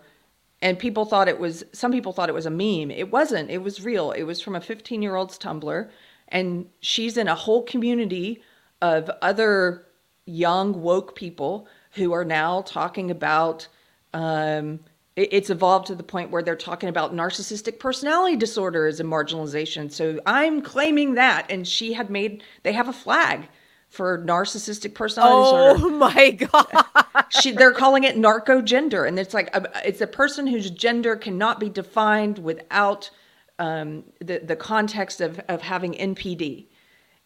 and 0.64 0.80
people 0.80 1.06
thought 1.06 1.28
it 1.28 1.40
was 1.40 1.64
some 1.74 1.92
people 1.92 2.12
thought 2.12 2.30
it 2.30 2.36
was 2.36 2.48
a 2.48 2.50
meme. 2.50 2.90
It 2.90 3.12
wasn't. 3.12 3.52
It 3.52 3.60
was 3.62 3.86
real. 3.86 4.12
It 4.12 4.24
was 4.24 4.42
from 4.42 4.56
a 4.56 4.62
15 4.62 5.04
year 5.04 5.16
old's 5.16 5.38
Tumblr, 5.38 5.90
and 6.30 6.66
she's 6.80 7.18
in 7.18 7.28
a 7.28 7.36
whole 7.36 7.62
community 7.62 8.42
of 8.82 9.12
other 9.22 9.86
young 10.26 10.82
woke 10.82 11.16
people 11.16 11.68
who 11.92 12.14
are 12.14 12.26
now 12.26 12.62
talking 12.64 13.12
about 13.12 13.68
um, 14.14 14.80
it's 15.20 15.50
evolved 15.50 15.88
to 15.88 15.96
the 15.96 16.04
point 16.04 16.32
where 16.32 16.42
they're 16.42 16.56
talking 16.56 16.90
about 16.90 17.14
narcissistic 17.14 17.80
personality 17.80 18.36
disorder 18.36 18.88
as 18.88 19.00
a 19.00 19.04
marginalization. 19.04 19.92
So 19.92 20.20
I'm 20.26 20.62
claiming 20.62 21.16
that. 21.16 21.50
And 21.50 21.68
she 21.68 21.94
had 21.94 22.10
made, 22.10 22.44
they 22.64 22.74
have 22.74 22.88
a 22.88 22.94
flag 22.94 23.50
for 23.90 24.20
narcissistic 24.20 24.94
personality 24.94 25.50
oh 25.52 25.74
disorder. 25.74 25.96
Oh 25.96 25.98
my 25.98 26.32
god! 26.32 27.26
she, 27.30 27.52
they're 27.52 27.74
calling 27.74 28.04
it 28.04 28.18
narco 28.18 28.62
gender, 28.62 29.06
and 29.06 29.20
it's 29.20 29.34
like 29.34 29.54
a, 29.56 29.70
it's 29.84 30.02
a 30.02 30.08
person 30.08 30.48
whose 30.48 30.70
gender 30.70 31.16
cannot 31.16 31.60
be 31.60 31.70
defined 31.70 32.38
without 32.40 33.10
um, 33.58 34.04
the 34.20 34.40
the 34.40 34.56
context 34.56 35.22
of 35.22 35.40
of 35.50 35.64
having 35.64 35.94
NPD. 35.94 36.68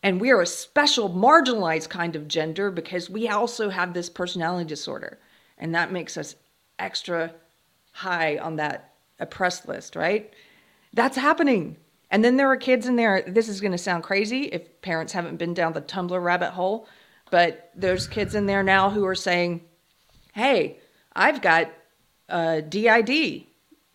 And 0.01 0.19
we 0.19 0.31
are 0.31 0.41
a 0.41 0.47
special 0.47 1.09
marginalized 1.09 1.89
kind 1.89 2.15
of 2.15 2.27
gender 2.27 2.71
because 2.71 3.09
we 3.09 3.29
also 3.29 3.69
have 3.69 3.93
this 3.93 4.09
personality 4.09 4.67
disorder, 4.67 5.19
and 5.57 5.75
that 5.75 5.91
makes 5.91 6.17
us 6.17 6.35
extra 6.79 7.33
high 7.93 8.37
on 8.37 8.57
that 8.57 8.93
oppressed 9.19 9.67
list, 9.67 9.95
right? 9.95 10.33
That's 10.93 11.17
happening. 11.17 11.77
And 12.11 12.23
then 12.23 12.37
there 12.37 12.51
are 12.51 12.57
kids 12.57 12.85
in 12.85 12.95
there. 12.95 13.23
This 13.25 13.47
is 13.47 13.61
going 13.61 13.71
to 13.71 13.77
sound 13.77 14.03
crazy 14.03 14.43
if 14.43 14.81
parents 14.81 15.13
haven't 15.13 15.37
been 15.37 15.53
down 15.53 15.73
the 15.73 15.81
Tumblr 15.81 16.23
rabbit 16.23 16.51
hole, 16.51 16.87
but 17.31 17.71
there's 17.75 18.07
kids 18.07 18.35
in 18.35 18.45
there 18.45 18.61
now 18.61 18.89
who 18.89 19.05
are 19.05 19.15
saying, 19.15 19.61
hey, 20.33 20.77
I've 21.15 21.41
got 21.41 21.71
a 22.29 22.61
DID, 22.61 23.45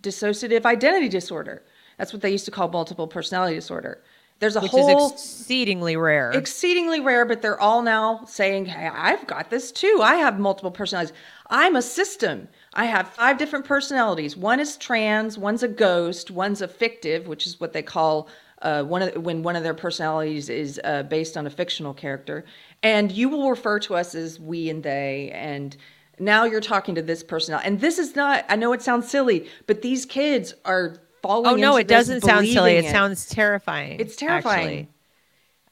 dissociative 0.02 0.64
identity 0.64 1.08
disorder. 1.08 1.62
That's 1.98 2.12
what 2.12 2.22
they 2.22 2.30
used 2.30 2.44
to 2.46 2.50
call 2.50 2.68
multiple 2.68 3.06
personality 3.06 3.54
disorder. 3.54 4.02
There's 4.40 4.54
a 4.54 4.60
Which 4.60 4.70
whole 4.70 5.06
is 5.06 5.12
exceedingly 5.12 5.96
rare. 5.96 6.30
Exceedingly 6.30 7.00
rare, 7.00 7.24
but 7.24 7.42
they're 7.42 7.60
all 7.60 7.82
now 7.82 8.24
saying, 8.24 8.66
"Hey, 8.66 8.86
I've 8.86 9.26
got 9.26 9.50
this 9.50 9.72
too. 9.72 9.98
I 10.00 10.14
have 10.16 10.38
multiple 10.38 10.70
personalities. 10.70 11.12
I'm 11.50 11.74
a 11.74 11.82
system. 11.82 12.48
I 12.78 12.84
have 12.84 13.08
five 13.08 13.38
different 13.38 13.64
personalities. 13.64 14.36
One 14.36 14.60
is 14.60 14.76
trans, 14.76 15.36
one's 15.36 15.64
a 15.64 15.68
ghost, 15.68 16.30
one's 16.30 16.62
a 16.62 16.68
fictive, 16.68 17.26
which 17.26 17.44
is 17.44 17.58
what 17.58 17.72
they 17.72 17.82
call 17.82 18.28
uh, 18.62 18.84
one 18.84 19.02
of 19.02 19.16
when 19.16 19.42
one 19.42 19.56
of 19.56 19.64
their 19.64 19.74
personalities 19.74 20.48
is 20.48 20.80
uh, 20.84 21.02
based 21.02 21.36
on 21.36 21.44
a 21.44 21.50
fictional 21.50 21.92
character. 21.92 22.44
And 22.84 23.10
you 23.10 23.28
will 23.28 23.50
refer 23.50 23.80
to 23.80 23.96
us 23.96 24.14
as 24.14 24.38
we 24.38 24.70
and 24.70 24.80
they. 24.80 25.32
And 25.34 25.76
now 26.20 26.44
you're 26.44 26.60
talking 26.60 26.94
to 26.94 27.02
this 27.02 27.24
personality. 27.24 27.66
And 27.66 27.80
this 27.80 27.98
is 27.98 28.14
not. 28.14 28.44
I 28.48 28.54
know 28.54 28.72
it 28.72 28.80
sounds 28.80 29.10
silly, 29.10 29.48
but 29.66 29.82
these 29.82 30.06
kids 30.06 30.54
are 30.64 30.98
falling. 31.20 31.50
Oh 31.50 31.56
no, 31.56 31.76
it 31.78 31.88
doesn't 31.88 32.20
sound 32.20 32.46
silly. 32.46 32.76
It, 32.76 32.84
it, 32.84 32.90
sounds 32.92 33.26
terrifying. 33.26 33.98
It's 33.98 34.14
terrifying. 34.14 34.66
Actually. 34.66 34.88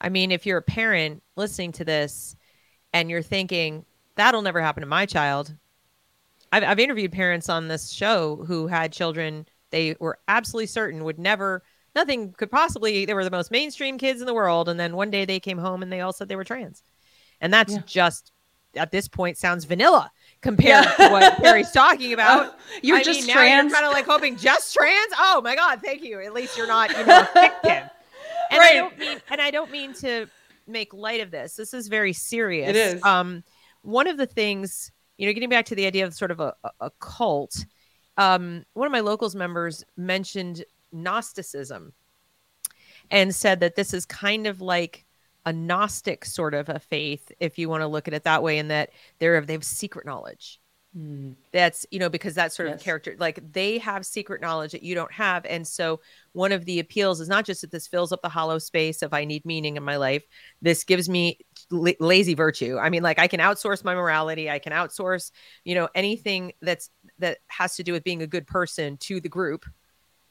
I 0.01 0.09
mean, 0.09 0.33
if 0.33 0.45
you're 0.45 0.59
a 0.59 0.63
parent 0.63 1.23
listening 1.37 1.71
to 1.73 1.85
this 1.85 2.35
and 2.93 3.09
you're 3.11 3.23
thinking 3.23 3.85
that'll 4.17 4.43
never 4.43 4.61
happen 4.61 4.81
to 4.81 4.89
my 4.89 5.07
child, 5.07 5.55
I've, 6.53 6.63
I've 6.63 6.79
interviewed 6.79 7.13
parents 7.13 7.49
on 7.49 7.69
this 7.69 7.91
show 7.91 8.45
who 8.47 8.67
had 8.67 8.93
children 8.93 9.47
they 9.71 9.97
were 9.99 10.19
absolutely 10.29 10.67
certain 10.67 11.05
would 11.05 11.19
never 11.19 11.63
nothing 11.95 12.33
could 12.33 12.51
possibly 12.51 13.05
they 13.05 13.15
were 13.15 13.25
the 13.25 13.31
most 13.31 13.51
mainstream 13.51 13.99
kids 13.99 14.21
in 14.21 14.27
the 14.27 14.35
world 14.35 14.69
and 14.69 14.79
then 14.79 14.97
one 14.97 15.11
day 15.11 15.25
they 15.25 15.41
came 15.41 15.59
home 15.59 15.83
and 15.83 15.93
they 15.93 16.01
all 16.01 16.13
said 16.13 16.29
they 16.29 16.37
were 16.37 16.45
trans 16.45 16.83
and 17.41 17.53
that's 17.53 17.75
yeah. 17.75 17.83
just 17.87 18.33
at 18.77 18.93
this 18.93 19.09
point 19.09 19.37
sounds 19.37 19.65
vanilla 19.65 20.11
compared 20.41 20.85
yeah. 20.85 21.09
to 21.09 21.09
what 21.09 21.37
Keri's 21.43 21.71
talking 21.73 22.13
about. 22.13 22.47
Uh, 22.47 22.53
you're 22.83 22.99
I 22.99 23.03
just 23.03 23.21
mean, 23.21 23.35
trans. 23.35 23.71
You're 23.71 23.81
kind 23.81 23.87
of 23.87 23.93
like 23.93 24.07
hoping 24.07 24.37
just 24.37 24.75
trans. 24.75 25.13
Oh 25.19 25.41
my 25.43 25.55
god, 25.57 25.81
thank 25.83 26.03
you. 26.03 26.21
At 26.21 26.35
least 26.35 26.57
you're 26.57 26.67
not, 26.67 26.91
you 26.91 27.07
know, 27.07 27.27
victim. 27.35 27.91
And 28.49 28.61
right. 28.61 28.71
I 28.71 28.75
don't 28.75 28.99
mean 28.99 29.21
and 29.29 29.41
I 29.41 29.51
don't 29.51 29.73
mean 29.73 29.93
to 29.95 30.29
make 30.69 30.95
light 30.95 31.21
of 31.21 31.33
this. 31.33 31.57
This 31.57 31.75
is 31.75 31.89
very 31.89 32.13
serious. 32.13 32.69
It 32.69 32.77
is. 32.77 33.03
Um, 33.03 33.43
one 33.83 34.07
of 34.07 34.17
the 34.19 34.27
things, 34.27 34.93
you 35.19 35.27
know, 35.27 35.33
getting 35.33 35.49
back 35.49 35.67
to 35.67 35.75
the 35.75 35.87
idea 35.87 36.05
of 36.05 36.15
sort 36.15 36.31
of 36.31 36.41
a, 36.41 36.55
a 36.81 36.91
cult, 37.01 37.65
um, 38.17 38.65
one 38.75 38.87
of 38.87 38.93
my 38.93 39.01
locals 39.01 39.35
members 39.35 39.85
mentioned 39.97 40.65
Gnosticism 40.93 41.93
and 43.11 43.35
said 43.35 43.61
that 43.61 43.77
this 43.77 43.95
is 43.95 44.07
kind 44.07 44.47
of 44.47 44.61
like 44.61 45.05
a 45.45 45.53
Gnostic 45.53 46.25
sort 46.25 46.55
of 46.55 46.69
a 46.69 46.79
faith, 46.79 47.31
if 47.39 47.59
you 47.59 47.69
want 47.69 47.83
to 47.83 47.87
look 47.87 48.09
at 48.09 48.15
it 48.15 48.25
that 48.25 48.43
way, 48.43 48.59
in 48.59 48.69
that 48.69 48.91
they're 49.19 49.41
they 49.41 49.53
have 49.53 49.65
secret 49.65 50.05
knowledge. 50.05 50.61
Mm. 50.97 51.35
That's, 51.53 51.85
you 51.91 51.99
know, 51.99 52.09
because 52.09 52.35
that 52.35 52.53
sort 52.53 52.69
yes. 52.69 52.79
of 52.79 52.83
character, 52.83 53.17
like 53.19 53.41
they 53.53 53.79
have 53.79 54.07
secret 54.07 54.41
knowledge 54.41 54.73
that 54.73 54.83
you 54.83 54.95
don't 54.95 55.13
have. 55.13 55.45
And 55.45 55.67
so 55.67 56.01
one 56.33 56.53
of 56.53 56.65
the 56.65 56.81
appeals 56.81 57.21
is 57.21 57.29
not 57.29 57.45
just 57.45 57.61
that 57.61 57.71
this 57.71 57.87
fills 57.87 58.13
up 58.13 58.23
the 58.23 58.31
hollow 58.31 58.59
space 58.59 59.03
of 59.03 59.13
I 59.13 59.25
need 59.25 59.45
meaning 59.45 59.77
in 59.77 59.83
my 59.83 59.97
life. 59.97 60.25
This 60.63 60.85
gives 60.85 61.09
me 61.09 61.39
l- 61.71 61.93
lazy 62.01 62.35
virtue. 62.35 62.79
I 62.79 62.89
mean, 62.89 63.03
like 63.03 63.19
I 63.19 63.29
can 63.29 63.41
outsource 63.41 63.85
my 63.85 63.95
morality. 63.95 64.49
I 64.49 64.59
can 64.59 64.73
outsource, 64.73 65.33
you 65.65 65.75
know, 65.75 65.89
anything 65.95 66.53
that's, 66.63 66.89
that 67.19 67.39
has 67.49 67.77
to 67.77 67.83
do 67.83 67.93
with 67.93 68.05
being 68.05 68.23
a 68.23 68.27
good 68.27 68.47
person 68.47 68.97
to 68.99 69.21
the 69.21 69.29
group 69.29 69.67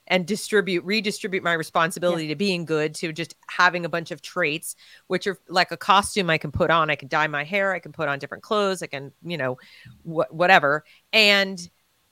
and 0.07 0.25
distribute 0.25 0.83
redistribute 0.83 1.43
my 1.43 1.53
responsibility 1.53 2.25
yeah. 2.25 2.29
to 2.29 2.35
being 2.35 2.65
good 2.65 2.93
to 2.95 3.11
just 3.11 3.35
having 3.47 3.85
a 3.85 3.89
bunch 3.89 4.11
of 4.11 4.21
traits 4.21 4.75
which 5.07 5.27
are 5.27 5.39
like 5.47 5.71
a 5.71 5.77
costume 5.77 6.29
i 6.29 6.37
can 6.37 6.51
put 6.51 6.69
on. 6.69 6.89
I 6.89 6.95
can 6.95 7.07
dye 7.07 7.27
my 7.27 7.43
hair 7.43 7.73
i 7.73 7.79
can 7.79 7.91
put 7.91 8.07
on 8.07 8.19
different 8.19 8.43
clothes 8.43 8.83
i 8.83 8.87
can 8.87 9.11
you 9.23 9.37
know 9.37 9.57
wh- 10.03 10.31
whatever. 10.31 10.83
And 11.13 11.59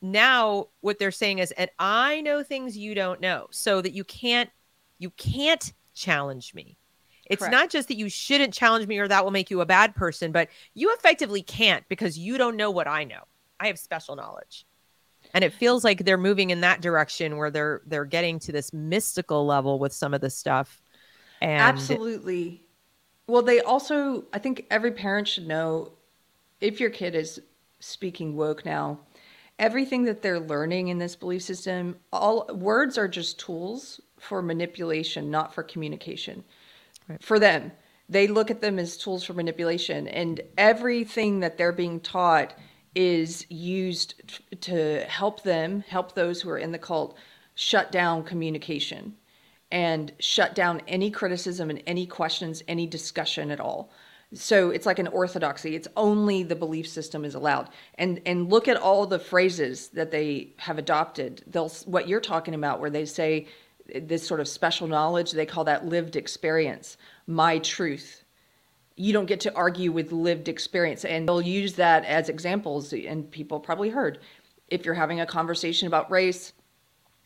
now 0.01 0.67
what 0.81 0.99
they're 0.99 1.11
saying 1.11 1.39
is 1.39 1.51
and 1.51 1.69
i 1.79 2.19
know 2.21 2.43
things 2.43 2.77
you 2.77 2.93
don't 2.93 3.21
know 3.21 3.47
so 3.51 3.81
that 3.81 3.93
you 3.93 4.03
can't 4.03 4.49
you 4.99 5.09
can't 5.11 5.73
challenge 5.93 6.53
me. 6.53 6.77
It's 7.25 7.39
Correct. 7.39 7.51
not 7.51 7.69
just 7.69 7.87
that 7.87 7.95
you 7.95 8.09
shouldn't 8.09 8.53
challenge 8.53 8.85
me 8.85 8.99
or 8.99 9.07
that 9.07 9.23
will 9.23 9.31
make 9.31 9.49
you 9.49 9.61
a 9.61 9.65
bad 9.65 9.95
person 9.95 10.31
but 10.31 10.49
you 10.73 10.93
effectively 10.93 11.41
can't 11.41 11.87
because 11.89 12.17
you 12.17 12.37
don't 12.37 12.57
know 12.57 12.71
what 12.71 12.87
i 12.87 13.03
know. 13.03 13.23
I 13.59 13.67
have 13.67 13.79
special 13.79 14.15
knowledge 14.15 14.65
and 15.33 15.43
it 15.43 15.53
feels 15.53 15.83
like 15.83 16.05
they're 16.05 16.17
moving 16.17 16.51
in 16.51 16.61
that 16.61 16.81
direction 16.81 17.37
where 17.37 17.51
they're 17.51 17.81
they're 17.85 18.05
getting 18.05 18.39
to 18.39 18.51
this 18.51 18.71
mystical 18.73 19.45
level 19.45 19.79
with 19.79 19.93
some 19.93 20.13
of 20.13 20.21
the 20.21 20.29
stuff. 20.29 20.81
And 21.41 21.61
absolutely. 21.61 22.61
Well 23.27 23.41
they 23.41 23.61
also 23.61 24.25
i 24.33 24.39
think 24.39 24.65
every 24.69 24.91
parent 24.91 25.27
should 25.27 25.47
know 25.47 25.93
if 26.59 26.79
your 26.79 26.89
kid 26.89 27.15
is 27.15 27.41
speaking 27.79 28.35
woke 28.35 28.65
now 28.65 28.99
everything 29.59 30.03
that 30.03 30.21
they're 30.21 30.39
learning 30.39 30.89
in 30.89 30.97
this 30.97 31.15
belief 31.15 31.41
system 31.41 31.95
all 32.11 32.47
words 32.53 32.97
are 32.97 33.07
just 33.07 33.39
tools 33.39 34.01
for 34.17 34.41
manipulation 34.41 35.31
not 35.31 35.53
for 35.53 35.63
communication. 35.63 36.43
Right. 37.07 37.21
for 37.23 37.39
them 37.39 37.71
they 38.09 38.27
look 38.27 38.51
at 38.51 38.61
them 38.61 38.79
as 38.79 38.97
tools 38.97 39.23
for 39.23 39.33
manipulation. 39.33 40.07
And 40.07 40.41
everything 40.57 41.39
that 41.39 41.57
they're 41.57 41.71
being 41.71 41.99
taught 41.99 42.57
is 42.95 43.45
used 43.49 44.41
to 44.61 45.03
help 45.05 45.43
them, 45.43 45.83
help 45.87 46.13
those 46.13 46.41
who 46.41 46.49
are 46.49 46.57
in 46.57 46.71
the 46.71 46.77
cult, 46.77 47.17
shut 47.55 47.91
down 47.91 48.23
communication 48.23 49.15
and 49.71 50.11
shut 50.19 50.53
down 50.53 50.81
any 50.87 51.09
criticism 51.09 51.69
and 51.69 51.81
any 51.87 52.05
questions, 52.05 52.63
any 52.67 52.85
discussion 52.85 53.49
at 53.49 53.59
all. 53.59 53.91
So 54.33 54.71
it's 54.71 54.85
like 54.85 54.99
an 54.99 55.07
orthodoxy. 55.07 55.75
It's 55.75 55.87
only 55.95 56.43
the 56.43 56.55
belief 56.55 56.87
system 56.87 57.25
is 57.25 57.35
allowed. 57.35 57.69
And 57.95 58.21
and 58.25 58.49
look 58.49 58.67
at 58.67 58.77
all 58.77 59.05
the 59.05 59.19
phrases 59.19 59.89
that 59.89 60.11
they 60.11 60.53
have 60.57 60.77
adopted. 60.77 61.43
They'll 61.47 61.69
what 61.85 62.07
you're 62.07 62.21
talking 62.21 62.55
about 62.55 62.79
where 62.79 62.89
they 62.89 63.05
say 63.05 63.47
this 63.93 64.25
sort 64.25 64.39
of 64.39 64.47
special 64.47 64.87
knowledge, 64.87 65.31
they 65.31 65.45
call 65.45 65.65
that 65.65 65.85
lived 65.85 66.15
experience, 66.15 66.97
my 67.27 67.59
truth 67.59 68.22
you 68.95 69.13
don't 69.13 69.25
get 69.25 69.39
to 69.41 69.53
argue 69.55 69.91
with 69.91 70.11
lived 70.11 70.47
experience. 70.47 71.05
And 71.05 71.27
they'll 71.27 71.41
use 71.41 71.73
that 71.73 72.05
as 72.05 72.29
examples. 72.29 72.93
And 72.93 73.29
people 73.29 73.59
probably 73.59 73.89
heard 73.89 74.19
if 74.67 74.85
you're 74.85 74.93
having 74.95 75.19
a 75.19 75.25
conversation 75.25 75.87
about 75.87 76.09
race 76.11 76.53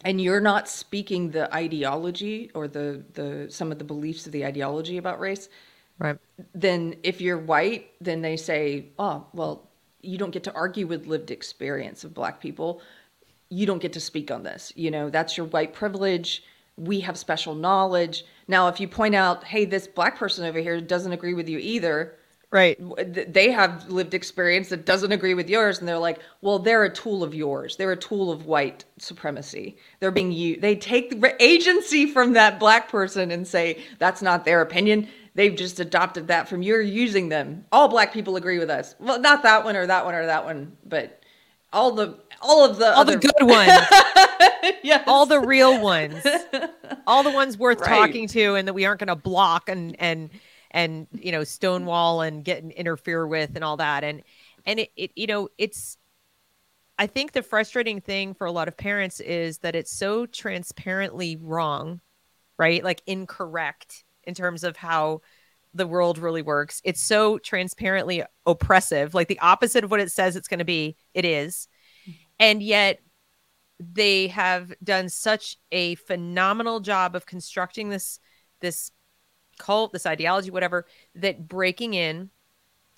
and 0.03 0.21
you're 0.21 0.41
not 0.41 0.69
speaking 0.69 1.31
the 1.31 1.53
ideology 1.53 2.51
or 2.53 2.67
the, 2.67 3.03
the 3.13 3.47
some 3.49 3.71
of 3.71 3.79
the 3.79 3.83
beliefs 3.83 4.25
of 4.25 4.31
the 4.31 4.45
ideology 4.45 4.97
about 4.97 5.19
race, 5.19 5.49
right? 5.99 6.17
Then 6.53 6.95
if 7.03 7.19
you're 7.19 7.37
white, 7.37 7.91
then 7.99 8.21
they 8.21 8.37
say, 8.37 8.87
oh, 8.99 9.25
well, 9.33 9.67
you 10.01 10.17
don't 10.17 10.31
get 10.31 10.43
to 10.43 10.53
argue 10.53 10.87
with 10.87 11.07
lived 11.07 11.31
experience 11.31 12.03
of 12.03 12.13
black 12.13 12.39
people. 12.39 12.81
You 13.49 13.65
don't 13.65 13.81
get 13.81 13.93
to 13.93 13.99
speak 13.99 14.29
on 14.29 14.43
this. 14.43 14.71
You 14.75 14.91
know, 14.91 15.09
that's 15.09 15.35
your 15.35 15.47
white 15.47 15.73
privilege. 15.73 16.43
We 16.77 17.01
have 17.01 17.17
special 17.17 17.55
knowledge 17.55 18.23
now, 18.47 18.69
if 18.69 18.79
you 18.79 18.87
point 18.87 19.15
out, 19.15 19.43
hey, 19.43 19.65
this 19.65 19.87
black 19.87 20.17
person 20.17 20.45
over 20.45 20.59
here 20.59 20.79
doesn't 20.79 21.11
agree 21.11 21.33
with 21.33 21.49
you 21.49 21.59
either, 21.59 22.15
right? 22.49 22.79
They 23.33 23.51
have 23.51 23.89
lived 23.89 24.13
experience 24.13 24.69
that 24.69 24.85
doesn't 24.85 25.11
agree 25.11 25.33
with 25.33 25.49
yours, 25.49 25.79
and 25.79 25.87
they're 25.87 25.97
like, 25.97 26.19
well, 26.41 26.59
they're 26.59 26.85
a 26.85 26.93
tool 26.93 27.23
of 27.23 27.35
yours. 27.35 27.75
They're 27.75 27.91
a 27.91 27.97
tool 27.97 28.31
of 28.31 28.45
white 28.45 28.85
supremacy. 28.99 29.77
They're 29.99 30.11
being 30.11 30.31
used. 30.31 30.61
They 30.61 30.75
take 30.75 31.19
the 31.19 31.35
agency 31.43 32.05
from 32.05 32.33
that 32.33 32.59
black 32.59 32.89
person 32.89 33.31
and 33.31 33.45
say 33.45 33.83
that's 33.99 34.21
not 34.21 34.45
their 34.45 34.61
opinion. 34.61 35.09
They've 35.35 35.55
just 35.55 35.81
adopted 35.81 36.27
that 36.29 36.47
from 36.47 36.61
you're 36.61 36.81
using 36.81 37.27
them. 37.27 37.65
All 37.71 37.89
black 37.89 38.13
people 38.13 38.37
agree 38.37 38.59
with 38.59 38.69
us. 38.69 38.95
Well, 38.97 39.19
not 39.19 39.43
that 39.43 39.65
one 39.65 39.75
or 39.75 39.85
that 39.85 40.05
one 40.05 40.15
or 40.15 40.25
that 40.25 40.45
one, 40.45 40.77
but 40.85 41.21
all 41.73 41.91
the 41.91 42.17
all 42.41 42.65
of 42.65 42.77
the 42.77 42.93
all 42.93 43.01
other... 43.01 43.17
the 43.17 43.19
good 43.19 43.33
ones. 43.47 43.71
yes. 44.83 45.03
All 45.07 45.25
the 45.25 45.39
real 45.39 45.81
ones. 45.81 46.25
all 47.07 47.23
the 47.23 47.31
ones 47.31 47.57
worth 47.57 47.79
right. 47.81 47.87
talking 47.87 48.27
to 48.27 48.55
and 48.55 48.67
that 48.67 48.73
we 48.73 48.85
aren't 48.85 48.99
going 48.99 49.07
to 49.07 49.15
block 49.15 49.69
and 49.69 49.95
and 49.99 50.29
and 50.71 51.07
you 51.13 51.31
know 51.31 51.43
stonewall 51.43 52.21
and 52.21 52.43
get 52.43 52.61
and 52.61 52.71
interfere 52.71 53.25
with 53.25 53.55
and 53.55 53.63
all 53.63 53.77
that 53.77 54.03
and 54.03 54.23
and 54.65 54.79
it, 54.79 54.91
it 54.95 55.11
you 55.15 55.27
know 55.27 55.49
it's 55.57 55.97
i 56.99 57.07
think 57.07 57.31
the 57.31 57.41
frustrating 57.41 58.01
thing 58.01 58.33
for 58.33 58.45
a 58.45 58.51
lot 58.51 58.67
of 58.67 58.75
parents 58.75 59.19
is 59.19 59.59
that 59.59 59.75
it's 59.75 59.91
so 59.91 60.25
transparently 60.25 61.35
wrong 61.37 62.01
right 62.57 62.83
like 62.83 63.01
incorrect 63.07 64.03
in 64.23 64.33
terms 64.33 64.63
of 64.63 64.77
how 64.77 65.21
the 65.73 65.87
world 65.87 66.17
really 66.17 66.41
works 66.41 66.81
it's 66.83 67.01
so 67.01 67.37
transparently 67.37 68.23
oppressive 68.45 69.13
like 69.13 69.27
the 69.27 69.39
opposite 69.39 69.83
of 69.83 69.91
what 69.91 69.99
it 69.99 70.11
says 70.11 70.35
it's 70.35 70.47
going 70.47 70.59
to 70.59 70.65
be 70.65 70.95
it 71.13 71.23
is 71.23 71.67
and 72.39 72.61
yet 72.61 72.99
they 73.79 74.27
have 74.27 74.73
done 74.83 75.09
such 75.09 75.57
a 75.71 75.95
phenomenal 75.95 76.79
job 76.79 77.15
of 77.15 77.25
constructing 77.25 77.89
this 77.89 78.19
this 78.59 78.91
cult 79.59 79.91
this 79.93 80.05
ideology 80.05 80.51
whatever 80.51 80.85
that 81.15 81.47
breaking 81.47 81.93
in 81.93 82.29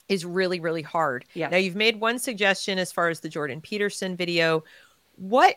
is 0.08 0.26
really 0.26 0.60
really 0.60 0.82
hard. 0.82 1.26
Yeah. 1.34 1.50
Now 1.50 1.58
you've 1.58 1.76
made 1.76 2.00
one 2.00 2.20
suggestion 2.20 2.80
as 2.80 2.92
far 2.92 3.10
as 3.10 3.20
the 3.20 3.30
jordan 3.30 3.62
peterson 3.62 4.16
video. 4.16 4.64
What 5.16 5.56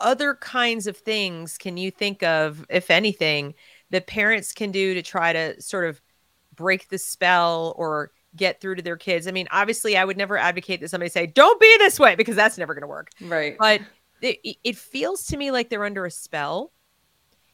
other 0.00 0.34
kinds 0.34 0.86
of 0.86 0.96
things 0.96 1.56
can 1.56 1.76
you 1.76 1.90
think 1.90 2.22
of 2.22 2.66
if 2.68 2.90
anything 2.90 3.54
that 3.90 4.06
parents 4.06 4.52
can 4.52 4.70
do 4.70 4.94
to 4.94 5.02
try 5.02 5.32
to 5.32 5.60
sort 5.60 5.86
of 5.88 6.00
break 6.54 6.88
the 6.88 6.98
spell 6.98 7.74
or 7.76 8.10
get 8.36 8.60
through 8.60 8.74
to 8.74 8.82
their 8.82 8.96
kids 8.96 9.26
i 9.26 9.30
mean 9.30 9.48
obviously 9.50 9.96
i 9.96 10.04
would 10.04 10.16
never 10.16 10.36
advocate 10.36 10.80
that 10.80 10.88
somebody 10.88 11.08
say 11.08 11.26
don't 11.26 11.60
be 11.60 11.76
this 11.78 11.98
way 11.98 12.14
because 12.14 12.36
that's 12.36 12.58
never 12.58 12.74
going 12.74 12.82
to 12.82 12.88
work 12.88 13.10
right 13.22 13.56
but 13.58 13.80
it, 14.22 14.56
it 14.64 14.76
feels 14.76 15.26
to 15.26 15.36
me 15.36 15.50
like 15.50 15.68
they're 15.68 15.84
under 15.84 16.06
a 16.06 16.10
spell. 16.10 16.72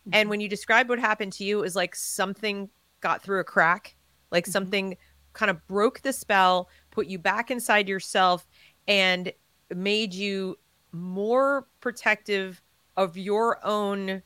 Mm-hmm. 0.00 0.10
And 0.14 0.30
when 0.30 0.40
you 0.40 0.48
describe 0.48 0.88
what 0.88 0.98
happened 0.98 1.32
to 1.34 1.44
you, 1.44 1.58
it 1.58 1.62
was 1.62 1.76
like 1.76 1.94
something 1.94 2.68
got 3.00 3.22
through 3.22 3.40
a 3.40 3.44
crack, 3.44 3.96
like 4.30 4.44
mm-hmm. 4.44 4.52
something 4.52 4.96
kind 5.32 5.50
of 5.50 5.66
broke 5.66 6.02
the 6.02 6.12
spell, 6.12 6.68
put 6.90 7.06
you 7.06 7.18
back 7.18 7.50
inside 7.50 7.88
yourself, 7.88 8.46
and 8.86 9.32
made 9.74 10.12
you 10.12 10.58
more 10.92 11.66
protective 11.80 12.62
of 12.96 13.16
your 13.16 13.64
own 13.64 14.22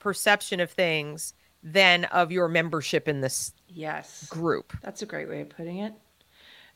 perception 0.00 0.58
of 0.58 0.70
things 0.70 1.34
than 1.62 2.04
of 2.06 2.32
your 2.32 2.48
membership 2.48 3.08
in 3.08 3.20
this 3.20 3.52
yes 3.68 4.26
group. 4.28 4.72
That's 4.82 5.02
a 5.02 5.06
great 5.06 5.28
way 5.28 5.40
of 5.40 5.50
putting 5.50 5.78
it. 5.78 5.94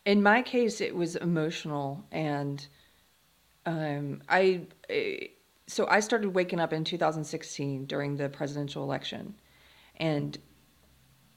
In 0.05 0.23
my 0.23 0.43
case, 0.43 0.81
it 0.81 0.95
was 0.95 1.17
emotional 1.17 2.05
and 2.13 2.67
um, 3.67 4.23
I 4.29 4.63
eh, 4.89 5.27
so 5.67 5.87
I 5.89 6.01
started 6.01 6.35
waking 6.35 6.61
up 6.61 6.73
in 6.73 6.85
2016 6.85 7.87
during 7.87 8.17
the 8.17 8.29
presidential 8.29 8.85
election, 8.85 9.35
and 9.97 10.39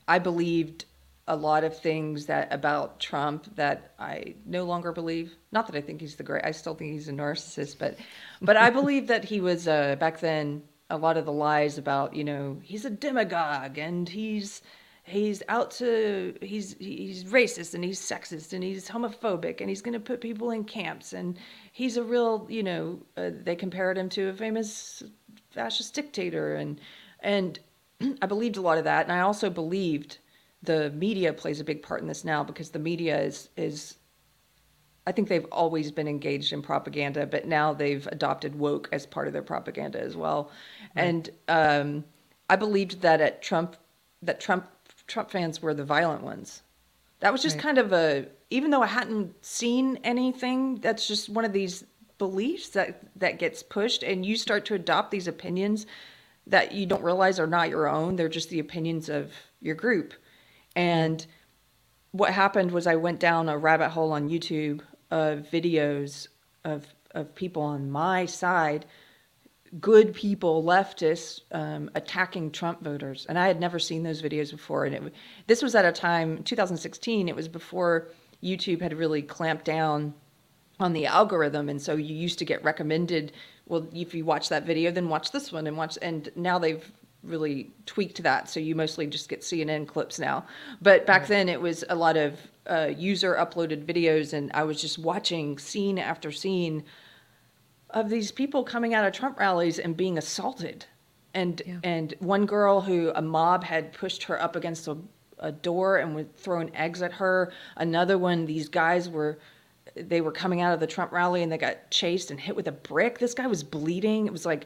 I 0.07 0.19
believed 0.19 0.85
a 1.27 1.35
lot 1.35 1.63
of 1.63 1.77
things 1.77 2.27
that 2.27 2.51
about 2.53 2.99
Trump 2.99 3.55
that 3.55 3.93
I 3.99 4.35
no 4.45 4.63
longer 4.65 4.91
believe. 4.91 5.35
Not 5.51 5.67
that 5.67 5.75
I 5.75 5.81
think 5.81 6.01
he's 6.01 6.15
the 6.15 6.23
great. 6.23 6.45
I 6.45 6.51
still 6.51 6.75
think 6.75 6.93
he's 6.93 7.09
a 7.09 7.13
narcissist, 7.13 7.77
but 7.79 7.97
but 8.41 8.55
I 8.57 8.69
believe 8.69 9.07
that 9.07 9.25
he 9.25 9.41
was 9.41 9.67
uh, 9.67 9.95
back 9.99 10.19
then. 10.19 10.63
A 10.89 10.97
lot 10.97 11.17
of 11.17 11.25
the 11.25 11.31
lies 11.31 11.77
about 11.77 12.15
you 12.15 12.23
know 12.23 12.59
he's 12.63 12.85
a 12.85 12.89
demagogue 12.89 13.77
and 13.77 14.09
he's 14.09 14.61
he's 15.03 15.41
out 15.49 15.71
to 15.71 16.35
he's 16.41 16.75
he's 16.79 17.23
racist 17.25 17.73
and 17.73 17.83
he's 17.83 17.99
sexist 17.99 18.53
and 18.53 18.63
he's 18.63 18.87
homophobic 18.87 19.59
and 19.59 19.69
he's 19.69 19.81
going 19.81 19.93
to 19.93 19.99
put 19.99 20.21
people 20.21 20.51
in 20.51 20.63
camps 20.63 21.13
and 21.13 21.37
he's 21.71 21.97
a 21.97 22.03
real 22.03 22.45
you 22.49 22.63
know 22.63 22.99
uh, 23.17 23.29
they 23.43 23.55
compared 23.55 23.97
him 23.97 24.09
to 24.09 24.29
a 24.29 24.33
famous 24.33 25.03
fascist 25.51 25.93
dictator 25.93 26.55
and 26.55 26.79
and 27.21 27.59
I 28.21 28.25
believed 28.27 28.57
a 28.57 28.61
lot 28.61 28.77
of 28.77 28.83
that 28.83 29.03
and 29.03 29.11
I 29.11 29.21
also 29.21 29.49
believed 29.49 30.19
the 30.61 30.91
media 30.91 31.33
plays 31.33 31.59
a 31.59 31.63
big 31.63 31.81
part 31.81 32.01
in 32.01 32.07
this 32.07 32.23
now 32.23 32.43
because 32.43 32.69
the 32.69 32.79
media 32.79 33.19
is 33.19 33.49
is 33.57 33.95
I 35.09 35.11
think 35.11 35.27
they've 35.27 35.47
always 35.51 35.91
been 35.91 36.07
engaged 36.07 36.53
in 36.53 36.61
propaganda, 36.61 37.25
but 37.25 37.47
now 37.47 37.73
they've 37.73 38.07
adopted 38.11 38.53
woke 38.53 38.89
as 38.91 39.07
part 39.07 39.25
of 39.25 39.33
their 39.33 39.41
propaganda 39.41 39.99
as 39.99 40.15
well. 40.15 40.51
Right. 40.95 41.03
And 41.03 41.29
um, 41.47 42.03
I 42.47 42.55
believed 42.55 43.01
that 43.01 43.19
at 43.19 43.41
Trump, 43.41 43.75
that 44.21 44.39
Trump 44.39 44.67
Trump 45.07 45.31
fans 45.31 45.63
were 45.63 45.73
the 45.73 45.83
violent 45.83 46.21
ones. 46.21 46.61
That 47.21 47.31
was 47.31 47.41
just 47.41 47.55
right. 47.55 47.63
kind 47.63 47.77
of 47.79 47.91
a, 47.91 48.27
even 48.51 48.69
though 48.69 48.83
I 48.83 48.87
hadn't 48.87 49.43
seen 49.43 49.97
anything, 50.03 50.75
that's 50.75 51.07
just 51.07 51.27
one 51.27 51.43
of 51.43 51.53
these 51.53 51.83
beliefs 52.19 52.69
that 52.69 53.01
that 53.15 53.39
gets 53.39 53.63
pushed, 53.63 54.03
and 54.03 54.23
you 54.23 54.35
start 54.35 54.63
to 54.65 54.75
adopt 54.75 55.09
these 55.09 55.27
opinions 55.27 55.87
that 56.45 56.71
you 56.71 56.85
don't 56.85 57.03
realize 57.03 57.39
are 57.39 57.47
not 57.47 57.69
your 57.69 57.87
own. 57.89 58.15
They're 58.15 58.29
just 58.29 58.51
the 58.51 58.59
opinions 58.59 59.09
of 59.09 59.33
your 59.59 59.73
group. 59.73 60.13
And 60.75 61.25
what 62.11 62.31
happened 62.31 62.69
was 62.69 62.85
I 62.85 62.95
went 62.95 63.19
down 63.19 63.49
a 63.49 63.57
rabbit 63.57 63.89
hole 63.89 64.11
on 64.11 64.29
YouTube 64.29 64.81
of 65.11 65.47
videos 65.51 66.27
of 66.65 66.87
of 67.11 67.33
people 67.35 67.63
on 67.63 67.89
my 67.89 68.25
side 68.25 68.85
good 69.79 70.13
people, 70.13 70.63
leftists, 70.63 71.41
um, 71.51 71.89
attacking 71.95 72.51
Trump 72.51 72.81
voters. 72.81 73.25
And 73.29 73.37
I 73.37 73.47
had 73.47 73.59
never 73.59 73.77
seen 73.77 74.03
those 74.03 74.21
videos 74.21 74.51
before. 74.51 74.85
And 74.85 74.95
it, 74.95 75.13
this 75.47 75.61
was 75.61 75.75
at 75.75 75.85
a 75.85 75.91
time, 75.91 76.43
2016, 76.43 77.29
it 77.29 77.35
was 77.35 77.47
before 77.47 78.07
YouTube 78.43 78.81
had 78.81 78.93
really 78.93 79.21
clamped 79.21 79.65
down 79.65 80.13
on 80.79 80.93
the 80.93 81.05
algorithm. 81.05 81.69
And 81.69 81.81
so 81.81 81.95
you 81.95 82.15
used 82.15 82.39
to 82.39 82.45
get 82.45 82.63
recommended, 82.63 83.33
well, 83.67 83.87
if 83.93 84.15
you 84.15 84.25
watch 84.25 84.49
that 84.49 84.65
video, 84.65 84.91
then 84.91 85.09
watch 85.09 85.31
this 85.31 85.51
one 85.51 85.67
and 85.67 85.77
watch. 85.77 85.97
And 86.01 86.31
now 86.35 86.57
they've 86.57 86.91
really 87.21 87.69
tweaked 87.85 88.23
that. 88.23 88.49
So 88.49 88.59
you 88.59 88.75
mostly 88.75 89.05
just 89.05 89.29
get 89.29 89.41
CNN 89.41 89.87
clips 89.87 90.19
now. 90.19 90.45
But 90.81 91.05
back 91.05 91.21
right. 91.21 91.29
then 91.29 91.49
it 91.49 91.61
was 91.61 91.83
a 91.89 91.95
lot 91.95 92.17
of 92.17 92.39
uh, 92.69 92.93
user 92.95 93.35
uploaded 93.35 93.85
videos. 93.85 94.33
And 94.33 94.51
I 94.53 94.63
was 94.63 94.81
just 94.81 94.99
watching 94.99 95.57
scene 95.57 95.97
after 95.97 96.31
scene 96.31 96.83
of 97.89 98.09
these 98.09 98.31
people 98.31 98.63
coming 98.63 98.93
out 98.93 99.05
of 99.05 99.13
Trump 99.13 99.39
rallies 99.39 99.79
and 99.79 99.97
being 99.97 100.17
assaulted. 100.17 100.85
And 101.33 101.61
yeah. 101.65 101.79
and 101.83 102.13
one 102.19 102.45
girl 102.45 102.81
who 102.81 103.11
a 103.15 103.21
mob 103.21 103.63
had 103.63 103.93
pushed 103.93 104.23
her 104.23 104.41
up 104.41 104.55
against 104.55 104.87
a, 104.87 104.97
a 105.37 105.51
door 105.51 105.97
and 105.97 106.15
were 106.15 106.25
throwing 106.37 106.75
eggs 106.75 107.01
at 107.01 107.13
her. 107.13 107.51
Another 107.77 108.17
one, 108.17 108.45
these 108.45 108.67
guys 108.67 109.09
were 109.09 109.39
they 109.95 110.21
were 110.21 110.31
coming 110.31 110.61
out 110.61 110.73
of 110.73 110.79
the 110.79 110.87
Trump 110.87 111.11
rally 111.11 111.43
and 111.43 111.51
they 111.51 111.57
got 111.57 111.91
chased 111.91 112.31
and 112.31 112.39
hit 112.39 112.55
with 112.55 112.67
a 112.67 112.71
brick. 112.71 113.19
This 113.19 113.33
guy 113.33 113.47
was 113.47 113.63
bleeding. 113.63 114.25
It 114.27 114.31
was 114.31 114.45
like 114.45 114.65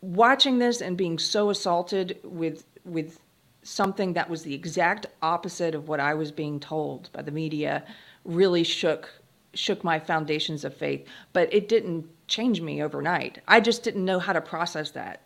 watching 0.00 0.58
this 0.58 0.80
and 0.80 0.96
being 0.96 1.18
so 1.18 1.50
assaulted 1.50 2.18
with 2.22 2.64
with 2.84 3.20
something 3.68 4.14
that 4.14 4.30
was 4.30 4.42
the 4.42 4.54
exact 4.54 5.06
opposite 5.22 5.74
of 5.74 5.88
what 5.88 6.00
I 6.00 6.14
was 6.14 6.32
being 6.32 6.58
told 6.58 7.10
by 7.12 7.22
the 7.22 7.30
media 7.30 7.84
really 8.24 8.64
shook 8.64 9.10
shook 9.54 9.82
my 9.82 9.98
foundations 9.98 10.64
of 10.64 10.76
faith. 10.76 11.06
But 11.32 11.52
it 11.52 11.68
didn't 11.68 12.06
change 12.28 12.60
me 12.60 12.82
overnight. 12.82 13.40
I 13.48 13.60
just 13.60 13.82
didn't 13.82 14.04
know 14.04 14.18
how 14.18 14.32
to 14.32 14.40
process 14.40 14.90
that. 14.92 15.22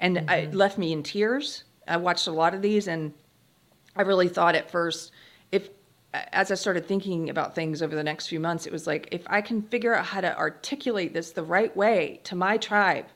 And 0.00 0.16
mm-hmm. 0.16 0.30
it 0.30 0.54
left 0.54 0.78
me 0.78 0.92
in 0.92 1.02
tears. 1.02 1.64
I 1.86 1.96
watched 1.96 2.26
a 2.26 2.32
lot 2.32 2.54
of 2.54 2.62
these 2.62 2.88
and 2.88 3.12
I 3.96 4.02
really 4.02 4.28
thought 4.28 4.54
at 4.54 4.70
first 4.70 5.12
if 5.52 5.68
as 6.12 6.50
I 6.50 6.54
started 6.54 6.86
thinking 6.86 7.28
about 7.28 7.54
things 7.54 7.82
over 7.82 7.94
the 7.94 8.04
next 8.04 8.28
few 8.28 8.40
months, 8.40 8.66
it 8.66 8.72
was 8.72 8.86
like 8.86 9.08
if 9.10 9.22
I 9.26 9.40
can 9.40 9.62
figure 9.62 9.94
out 9.94 10.06
how 10.06 10.20
to 10.20 10.36
articulate 10.38 11.12
this 11.12 11.32
the 11.32 11.42
right 11.42 11.76
way 11.76 12.20
to 12.24 12.34
my 12.34 12.56
tribe, 12.56 13.06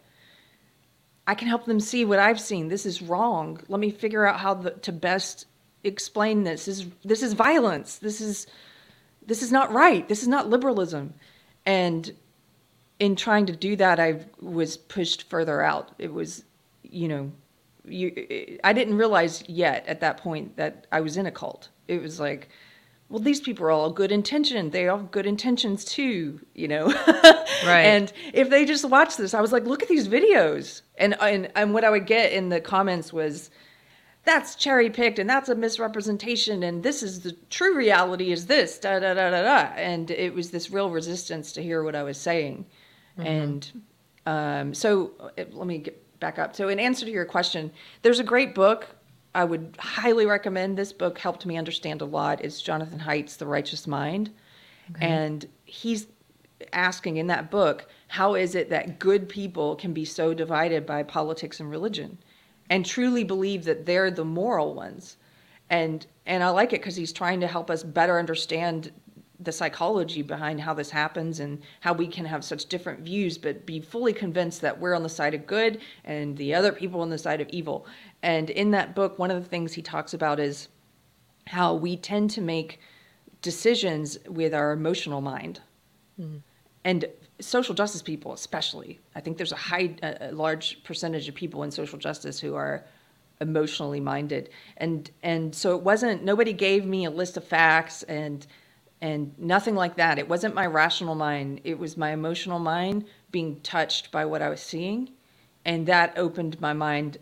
I 1.26 1.34
can 1.34 1.48
help 1.48 1.64
them 1.64 1.80
see 1.80 2.04
what 2.04 2.18
I've 2.18 2.40
seen. 2.40 2.68
This 2.68 2.86
is 2.86 3.02
wrong. 3.02 3.60
Let 3.68 3.80
me 3.80 3.90
figure 3.90 4.26
out 4.26 4.40
how 4.40 4.54
the, 4.54 4.70
to 4.70 4.92
best 4.92 5.46
explain 5.84 6.44
this. 6.44 6.66
This 6.66 6.80
is 6.80 6.86
this 7.04 7.22
is 7.22 7.32
violence. 7.34 7.98
This 7.98 8.20
is 8.20 8.46
this 9.26 9.42
is 9.42 9.52
not 9.52 9.72
right. 9.72 10.08
This 10.08 10.22
is 10.22 10.28
not 10.28 10.48
liberalism. 10.48 11.14
And 11.66 12.12
in 12.98 13.16
trying 13.16 13.46
to 13.46 13.56
do 13.56 13.76
that, 13.76 13.98
I 13.98 14.24
was 14.40 14.76
pushed 14.76 15.28
further 15.28 15.62
out. 15.62 15.92
It 15.98 16.12
was, 16.12 16.44
you 16.82 17.08
know, 17.08 17.32
you, 17.84 18.58
I 18.62 18.72
didn't 18.72 18.96
realize 18.96 19.42
yet 19.48 19.86
at 19.86 20.00
that 20.00 20.18
point 20.18 20.56
that 20.56 20.86
I 20.92 21.00
was 21.00 21.16
in 21.16 21.26
a 21.26 21.30
cult. 21.30 21.70
It 21.88 22.02
was 22.02 22.20
like, 22.20 22.50
well, 23.10 23.18
these 23.20 23.40
people 23.40 23.66
are 23.66 23.72
all 23.72 23.90
good 23.90 24.12
intentioned. 24.12 24.70
They 24.70 24.88
all 24.88 24.98
have 24.98 25.10
good 25.10 25.26
intentions 25.26 25.84
too, 25.84 26.40
you 26.54 26.68
know. 26.68 26.86
right. 27.66 27.82
And 27.82 28.12
if 28.32 28.48
they 28.48 28.64
just 28.64 28.88
watch 28.88 29.16
this, 29.16 29.34
I 29.34 29.40
was 29.40 29.52
like, 29.52 29.64
look 29.64 29.82
at 29.82 29.88
these 29.88 30.06
videos, 30.06 30.82
and 30.96 31.20
and 31.20 31.50
and 31.56 31.74
what 31.74 31.82
I 31.82 31.90
would 31.90 32.06
get 32.06 32.32
in 32.32 32.48
the 32.48 32.60
comments 32.60 33.12
was, 33.12 33.50
that's 34.24 34.54
cherry 34.54 34.90
picked, 34.90 35.18
and 35.18 35.28
that's 35.28 35.48
a 35.48 35.56
misrepresentation, 35.56 36.62
and 36.62 36.84
this 36.84 37.02
is 37.02 37.20
the 37.20 37.32
true 37.50 37.76
reality 37.76 38.30
is 38.30 38.46
this, 38.46 38.78
da 38.78 39.00
da 39.00 39.12
da 39.12 39.30
da 39.30 39.42
da, 39.42 39.72
and 39.74 40.12
it 40.12 40.32
was 40.32 40.52
this 40.52 40.70
real 40.70 40.90
resistance 40.90 41.50
to 41.52 41.62
hear 41.62 41.82
what 41.82 41.96
I 41.96 42.04
was 42.04 42.16
saying. 42.16 42.64
Mm-hmm. 43.18 43.26
And 43.26 43.82
um, 44.26 44.74
so 44.74 45.32
it, 45.36 45.52
let 45.52 45.66
me 45.66 45.78
get 45.78 46.20
back 46.20 46.38
up. 46.38 46.54
So, 46.54 46.68
in 46.68 46.78
answer 46.78 47.04
to 47.04 47.10
your 47.10 47.24
question, 47.24 47.72
there's 48.02 48.20
a 48.20 48.24
great 48.24 48.54
book. 48.54 48.86
I 49.34 49.44
would 49.44 49.76
highly 49.78 50.26
recommend 50.26 50.76
this 50.76 50.92
book. 50.92 51.18
Helped 51.18 51.46
me 51.46 51.56
understand 51.56 52.00
a 52.00 52.04
lot. 52.04 52.44
It's 52.44 52.60
Jonathan 52.60 52.98
Haidt's 52.98 53.36
The 53.36 53.46
Righteous 53.46 53.86
Mind, 53.86 54.30
okay. 54.96 55.06
and 55.06 55.46
he's 55.64 56.06
asking 56.72 57.16
in 57.16 57.26
that 57.28 57.50
book, 57.50 57.86
how 58.08 58.34
is 58.34 58.54
it 58.54 58.70
that 58.70 58.98
good 58.98 59.28
people 59.28 59.76
can 59.76 59.92
be 59.92 60.04
so 60.04 60.34
divided 60.34 60.84
by 60.84 61.02
politics 61.02 61.60
and 61.60 61.70
religion, 61.70 62.18
and 62.68 62.84
truly 62.84 63.24
believe 63.24 63.64
that 63.64 63.86
they're 63.86 64.10
the 64.10 64.24
moral 64.24 64.74
ones? 64.74 65.16
And 65.68 66.06
and 66.26 66.42
I 66.42 66.50
like 66.50 66.72
it 66.72 66.80
because 66.80 66.96
he's 66.96 67.12
trying 67.12 67.40
to 67.40 67.46
help 67.46 67.70
us 67.70 67.82
better 67.82 68.18
understand 68.18 68.92
the 69.42 69.52
psychology 69.52 70.20
behind 70.20 70.60
how 70.60 70.74
this 70.74 70.90
happens 70.90 71.40
and 71.40 71.62
how 71.80 71.94
we 71.94 72.06
can 72.06 72.26
have 72.26 72.44
such 72.44 72.66
different 72.66 73.00
views 73.00 73.38
but 73.38 73.64
be 73.64 73.80
fully 73.80 74.12
convinced 74.12 74.60
that 74.60 74.78
we're 74.78 74.94
on 74.94 75.02
the 75.02 75.08
side 75.08 75.32
of 75.32 75.46
good 75.46 75.80
and 76.04 76.36
the 76.36 76.54
other 76.54 76.72
people 76.72 77.00
on 77.00 77.08
the 77.08 77.16
side 77.16 77.40
of 77.40 77.48
evil 77.48 77.86
and 78.22 78.50
in 78.50 78.70
that 78.70 78.94
book 78.94 79.18
one 79.18 79.30
of 79.30 79.42
the 79.42 79.48
things 79.48 79.72
he 79.72 79.82
talks 79.82 80.14
about 80.14 80.40
is 80.40 80.68
how 81.46 81.74
we 81.74 81.96
tend 81.96 82.30
to 82.30 82.40
make 82.40 82.80
decisions 83.42 84.18
with 84.28 84.54
our 84.54 84.72
emotional 84.72 85.20
mind 85.20 85.60
mm. 86.20 86.40
and 86.84 87.06
social 87.40 87.74
justice 87.74 88.02
people 88.02 88.32
especially 88.32 89.00
i 89.14 89.20
think 89.20 89.36
there's 89.36 89.52
a 89.52 89.56
high 89.56 89.94
a 90.02 90.32
large 90.32 90.82
percentage 90.84 91.28
of 91.28 91.34
people 91.34 91.62
in 91.62 91.70
social 91.70 91.98
justice 91.98 92.38
who 92.38 92.54
are 92.54 92.84
emotionally 93.40 94.00
minded 94.00 94.50
and 94.76 95.10
and 95.22 95.54
so 95.54 95.74
it 95.74 95.82
wasn't 95.82 96.22
nobody 96.22 96.52
gave 96.52 96.84
me 96.84 97.06
a 97.06 97.10
list 97.10 97.36
of 97.36 97.44
facts 97.44 98.02
and 98.02 98.46
and 99.00 99.32
nothing 99.38 99.74
like 99.74 99.96
that. 99.96 100.18
It 100.18 100.28
wasn't 100.28 100.54
my 100.54 100.66
rational 100.66 101.14
mind, 101.14 101.60
it 101.64 101.78
was 101.78 101.96
my 101.96 102.10
emotional 102.12 102.58
mind 102.58 103.06
being 103.30 103.60
touched 103.60 104.10
by 104.10 104.24
what 104.24 104.42
I 104.42 104.48
was 104.48 104.60
seeing. 104.60 105.10
And 105.64 105.86
that 105.86 106.16
opened 106.16 106.60
my 106.60 106.72
mind 106.72 107.18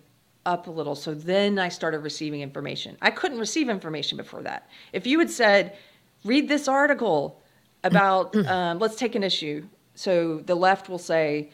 up 0.47 0.67
a 0.67 0.71
little. 0.71 0.95
So 0.95 1.15
then 1.15 1.59
I 1.59 1.69
started 1.69 1.99
receiving 2.01 2.41
information. 2.41 2.97
I 3.03 3.11
couldn't 3.11 3.39
receive 3.39 3.69
information 3.69 4.17
before 4.17 4.43
that. 4.43 4.69
If 4.93 5.07
you 5.07 5.19
had 5.19 5.31
said, 5.31 5.77
read 6.25 6.49
this 6.49 6.69
article 6.69 7.41
about, 7.85 8.35
um, 8.47 8.79
let's 8.79 8.97
take 8.97 9.15
an 9.15 9.23
issue. 9.23 9.67
So 9.95 10.39
the 10.39 10.55
left 10.55 10.89
will 10.89 10.99
say, 10.99 11.51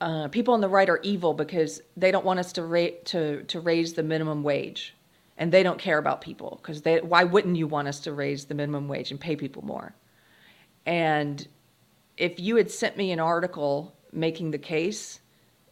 uh, 0.00 0.28
people 0.28 0.54
on 0.54 0.60
the 0.60 0.68
right 0.68 0.88
are 0.88 1.00
evil 1.02 1.34
because 1.34 1.80
they 1.96 2.10
don't 2.10 2.24
want 2.24 2.40
us 2.40 2.52
to, 2.54 2.64
ra- 2.64 2.98
to, 3.06 3.42
to 3.44 3.60
raise 3.60 3.94
the 3.94 4.02
minimum 4.02 4.42
wage 4.42 4.94
and 5.36 5.52
they 5.52 5.62
don't 5.62 5.78
care 5.78 5.98
about 5.98 6.20
people 6.20 6.58
because 6.62 6.82
they 6.82 7.00
why 7.00 7.24
wouldn't 7.24 7.56
you 7.56 7.66
want 7.66 7.88
us 7.88 8.00
to 8.00 8.12
raise 8.12 8.44
the 8.44 8.54
minimum 8.54 8.88
wage 8.88 9.10
and 9.10 9.20
pay 9.20 9.36
people 9.36 9.64
more 9.64 9.94
and 10.86 11.48
if 12.16 12.38
you 12.38 12.56
had 12.56 12.70
sent 12.70 12.96
me 12.96 13.10
an 13.10 13.20
article 13.20 13.94
making 14.12 14.50
the 14.50 14.58
case 14.58 15.20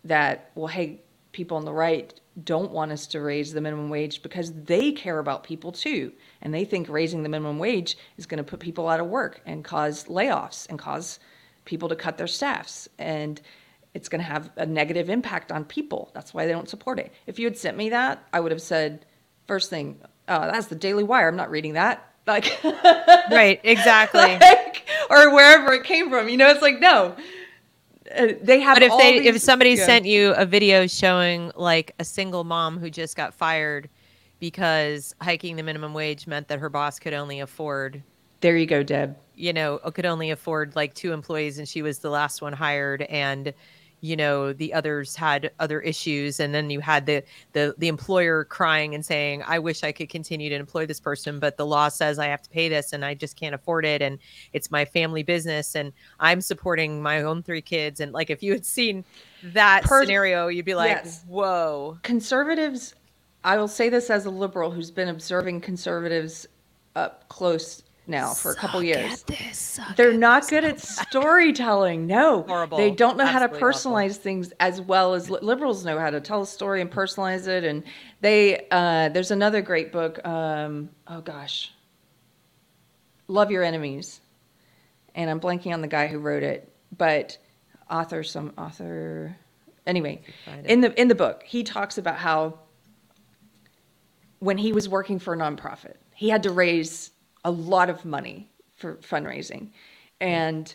that 0.05 0.51
well 0.55 0.67
hey 0.67 1.01
people 1.33 1.57
on 1.57 1.65
the 1.65 1.73
right 1.73 2.21
don't 2.45 2.71
want 2.71 2.93
us 2.93 3.07
to 3.07 3.21
raise 3.21 3.53
the 3.53 3.61
minimum 3.61 3.91
wage 3.91 4.23
because 4.23 4.53
they 4.53 4.93
care 4.93 5.19
about 5.19 5.45
people 5.45 5.73
too 5.73 6.13
and 6.41 6.53
they 6.55 6.65
think 6.65 6.89
raising 6.89 7.23
the 7.23 7.29
minimum 7.29 7.59
wage 7.59 7.97
is 8.17 8.27
going 8.27 8.39
to 8.39 8.45
put 8.45 8.59
people 8.59 8.89
out 8.89 9.01
of 9.01 9.07
work 9.07 9.41
and 9.45 9.65
cause 9.65 10.05
layoffs 10.05 10.69
and 10.69 10.79
cause 10.79 11.19
people 11.65 11.89
to 11.89 11.97
cut 11.97 12.17
their 12.17 12.27
staffs 12.27 12.89
and 12.99 13.41
it's 13.95 14.09
going 14.09 14.21
to 14.21 14.27
have 14.27 14.51
a 14.57 14.65
negative 14.65 15.11
impact 15.11 15.53
on 15.53 15.65
people 15.65 16.11
that's 16.15 16.33
why 16.33 16.47
they 16.47 16.53
don't 16.53 16.71
support 16.71 16.99
it 16.99 17.13
if 17.27 17.39
you 17.39 17.45
had 17.45 17.59
sent 17.59 17.77
me 17.77 17.91
that 17.91 18.27
i 18.33 18.41
would 18.41 18.51
have 18.51 18.63
said 18.63 19.05
first 19.47 19.71
thing, 19.71 19.99
oh, 20.29 20.41
that's 20.51 20.69
the 20.69 20.75
Daily 20.75 21.05
Wire. 21.05 21.29
I'm 21.29 21.37
not 21.37 21.51
reading 21.51 21.75
that. 21.75 22.09
Like, 22.25 22.63
right, 22.63 23.61
exactly. 23.65 24.21
Like, 24.41 24.85
or 25.11 25.35
wherever 25.35 25.73
it 25.73 25.83
came 25.83 26.09
from. 26.09 26.29
You 26.29 26.37
know, 26.37 26.51
it's 26.51 26.63
like, 26.63 26.79
no. 26.79 27.17
Uh, 28.17 28.35
they 28.43 28.61
have 28.61 28.77
but 28.77 28.83
if 28.83 28.93
they 28.99 29.21
these, 29.21 29.35
if 29.35 29.41
somebody 29.41 29.71
yeah. 29.71 29.87
sent 29.87 30.05
you 30.07 30.33
a 30.35 30.45
video 30.45 30.87
showing 30.87 31.51
like 31.57 31.95
a 31.99 32.05
single 32.05 32.45
mom 32.45 32.79
who 32.79 32.91
just 32.91 33.17
got 33.17 33.35
fired 33.35 33.89
because 34.39 35.15
hiking 35.21 35.57
the 35.57 35.63
minimum 35.63 35.95
wage 35.95 36.27
meant 36.27 36.49
that 36.49 36.59
her 36.59 36.69
boss 36.69 36.99
could 36.99 37.15
only 37.15 37.41
afford 37.41 38.03
there 38.41 38.57
you 38.57 38.67
go 38.67 38.83
deb 38.83 39.17
you 39.37 39.53
know 39.53 39.79
could 39.95 40.07
only 40.07 40.31
afford 40.31 40.75
like 40.75 40.95
two 40.95 41.13
employees 41.13 41.59
and 41.59 41.69
she 41.69 41.83
was 41.83 42.01
the 42.01 42.11
last 42.11 42.43
one 42.43 42.53
hired 42.53 43.03
and 43.03 43.55
you 44.03 44.17
know 44.17 44.53
the 44.53 44.75
others 44.75 45.15
had 45.17 45.53
other 45.61 45.81
issues 45.81 46.41
and 46.41 46.53
then 46.53 46.69
you 46.69 46.81
had 46.81 47.07
the 47.07 47.23
the 47.53 47.75
the 47.79 47.89
employer 47.89 48.45
crying 48.45 48.95
and 48.95 49.07
saying 49.07 49.43
i 49.47 49.59
wish 49.59 49.83
i 49.85 49.93
could 49.93 50.09
continue 50.11 50.51
to 50.51 50.57
employ 50.57 50.85
this 50.85 51.01
person 51.01 51.39
but 51.39 51.57
the 51.57 51.65
law 51.65 51.89
says 51.89 52.19
i 52.19 52.27
have 52.27 52.43
to 52.43 52.51
pay 52.51 52.69
this 52.69 52.93
and 52.93 53.05
i 53.05 53.15
just 53.15 53.37
can't 53.37 53.55
afford 53.55 53.87
it 53.87 54.03
and 54.03 54.19
it's 54.53 54.71
my 54.71 54.85
family 54.85 55.23
business 55.23 55.77
and 55.77 55.93
i'm 56.21 56.41
supporting 56.41 57.01
my 57.01 57.23
own 57.23 57.43
three 57.43 57.63
kids 57.63 58.01
and 58.01 58.13
like 58.13 58.29
if 58.29 58.43
you 58.43 58.53
had 58.53 58.67
seen 58.67 59.05
that 59.45 59.85
per- 59.85 60.03
scenario 60.03 60.49
you'd 60.49 60.65
be 60.65 60.75
like 60.75 60.91
yes. 60.91 61.25
whoa 61.29 61.97
conservatives 62.03 62.97
i 63.45 63.57
will 63.57 63.69
say 63.69 63.89
this 63.89 64.11
as 64.11 64.27
a 64.27 64.31
liberal 64.31 64.73
who's 64.73 64.91
been 64.91 65.09
observing 65.09 65.61
conservatives 65.61 66.49
up 66.97 67.29
close 67.29 67.85
now 68.07 68.35
for 68.35 68.53
a 68.53 68.55
couple 68.55 68.83
years. 68.83 69.25
They're 69.97 70.13
not 70.13 70.49
good 70.49 70.65
at 70.65 70.81
storytelling. 70.81 72.07
No, 72.07 72.43
Horrible. 72.43 72.79
they 72.79 72.91
don't 72.91 73.17
know 73.17 73.25
Absolutely 73.25 73.61
how 73.61 73.61
to 73.61 73.65
personalize 73.65 74.11
awful. 74.11 74.23
things 74.23 74.53
as 74.61 74.81
well 74.81 75.15
as 75.15 75.31
liberals 75.31 75.85
know 75.85 75.99
how 75.99 76.11
to 76.11 76.21
tell 76.21 76.43
a 76.43 76.47
story 76.47 76.81
and 76.81 76.91
personalize 76.91 77.47
it. 77.47 77.65
And 77.65 77.85
they, 78.21 78.67
uh, 78.71 79.09
there's 79.11 79.31
another 79.31 79.63
great 79.63 79.93
book. 79.93 80.25
Um, 80.27 80.91
oh 81.07 81.21
gosh, 81.21 81.73
Love 83.29 83.51
Your 83.51 83.63
Enemies, 83.63 84.21
and 85.15 85.31
I'm 85.31 85.41
blanking 85.41 85.73
on 85.73 85.81
the 85.81 85.89
guy 85.89 86.07
who 86.09 86.19
wrote 86.19 86.43
it, 86.43 86.73
but 86.99 87.39
author, 87.91 88.23
some 88.23 88.53
author. 88.59 89.37
Anyway, 89.87 90.23
in 90.65 90.81
the 90.81 91.01
in 91.01 91.09
the 91.09 91.15
book, 91.15 91.43
he 91.45 91.63
talks 91.65 91.99
about 91.99 92.17
how 92.17 92.59
when 94.39 94.59
he 94.59 94.73
was 94.73 94.89
working 94.89 95.19
for 95.19 95.35
a 95.35 95.37
nonprofit, 95.37 95.95
he 96.15 96.29
had 96.29 96.43
to 96.45 96.51
raise 96.51 97.11
a 97.45 97.51
lot 97.51 97.91
of 97.91 98.05
money 98.05 98.51
for 98.75 98.97
fundraising. 98.97 99.71
And 100.21 100.75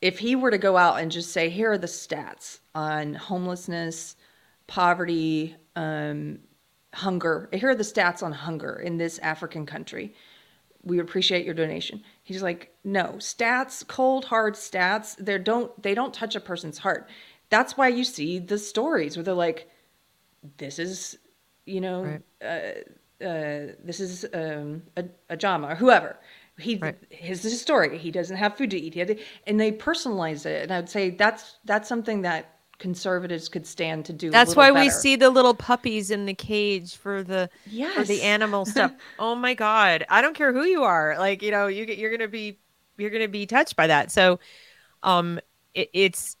if 0.00 0.18
he 0.18 0.36
were 0.36 0.50
to 0.50 0.58
go 0.58 0.76
out 0.76 1.00
and 1.00 1.10
just 1.10 1.32
say, 1.32 1.48
here 1.48 1.72
are 1.72 1.78
the 1.78 1.86
stats 1.86 2.60
on 2.74 3.14
homelessness, 3.14 4.16
poverty, 4.66 5.56
um, 5.74 6.38
hunger, 6.94 7.48
here 7.52 7.70
are 7.70 7.74
the 7.74 7.82
stats 7.82 8.22
on 8.22 8.32
hunger 8.32 8.74
in 8.74 8.98
this 8.98 9.18
African 9.20 9.66
country. 9.66 10.14
We 10.82 11.00
appreciate 11.00 11.44
your 11.44 11.54
donation. 11.54 12.02
He's 12.22 12.42
like, 12.42 12.72
no, 12.84 13.14
stats, 13.18 13.86
cold 13.86 14.26
hard 14.26 14.54
stats, 14.54 15.16
they 15.16 15.38
don't 15.38 15.82
they 15.82 15.94
don't 15.94 16.14
touch 16.14 16.36
a 16.36 16.40
person's 16.40 16.78
heart. 16.78 17.08
That's 17.50 17.76
why 17.76 17.88
you 17.88 18.04
see 18.04 18.38
the 18.38 18.58
stories 18.58 19.16
where 19.16 19.24
they're 19.24 19.34
like, 19.34 19.68
this 20.58 20.78
is, 20.78 21.18
you 21.64 21.80
know, 21.80 22.02
right. 22.02 22.22
uh, 22.44 22.80
uh, 23.20 23.72
this 23.82 24.00
is 24.00 24.26
um, 24.34 24.82
a, 24.96 25.04
a 25.30 25.36
Jama 25.36 25.68
or 25.68 25.74
whoever. 25.74 26.18
He 26.58 26.76
right. 26.76 26.96
his, 27.10 27.42
his 27.42 27.60
story. 27.60 27.98
He 27.98 28.10
doesn't 28.10 28.36
have 28.36 28.56
food 28.56 28.70
to 28.70 28.78
eat. 28.78 28.94
He 28.94 29.00
had 29.00 29.08
to, 29.08 29.18
and 29.46 29.60
they 29.60 29.72
personalize 29.72 30.46
it. 30.46 30.62
And 30.62 30.72
I 30.72 30.80
would 30.80 30.88
say 30.88 31.10
that's 31.10 31.56
that's 31.64 31.88
something 31.88 32.22
that 32.22 32.56
conservatives 32.78 33.48
could 33.48 33.66
stand 33.66 34.06
to 34.06 34.12
do. 34.12 34.30
That's 34.30 34.56
why 34.56 34.70
better. 34.70 34.84
we 34.84 34.90
see 34.90 35.16
the 35.16 35.30
little 35.30 35.54
puppies 35.54 36.10
in 36.10 36.26
the 36.26 36.34
cage 36.34 36.96
for 36.96 37.22
the 37.22 37.50
yes. 37.66 37.94
for 37.94 38.04
the 38.04 38.22
animal 38.22 38.64
stuff. 38.66 38.92
oh 39.18 39.34
my 39.34 39.54
god! 39.54 40.06
I 40.08 40.22
don't 40.22 40.34
care 40.34 40.52
who 40.52 40.64
you 40.64 40.84
are. 40.84 41.16
Like 41.18 41.42
you 41.42 41.50
know, 41.50 41.66
you 41.66 41.84
get 41.84 41.98
you're 41.98 42.10
gonna 42.10 42.28
be 42.28 42.58
you're 42.96 43.10
gonna 43.10 43.28
be 43.28 43.46
touched 43.46 43.76
by 43.76 43.88
that. 43.88 44.10
So, 44.10 44.40
um, 45.02 45.38
it, 45.74 45.90
it's 45.92 46.36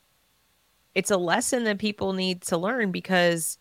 it's 0.94 1.10
a 1.10 1.18
lesson 1.18 1.64
that 1.64 1.78
people 1.78 2.14
need 2.14 2.42
to 2.42 2.56
learn 2.56 2.90
because 2.90 3.58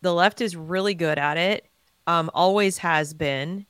the 0.00 0.14
left 0.14 0.40
is 0.40 0.54
really 0.54 0.94
good 0.94 1.18
at 1.18 1.36
it 1.36 1.67
um, 2.08 2.30
always 2.34 2.78
has 2.78 3.12
been. 3.14 3.66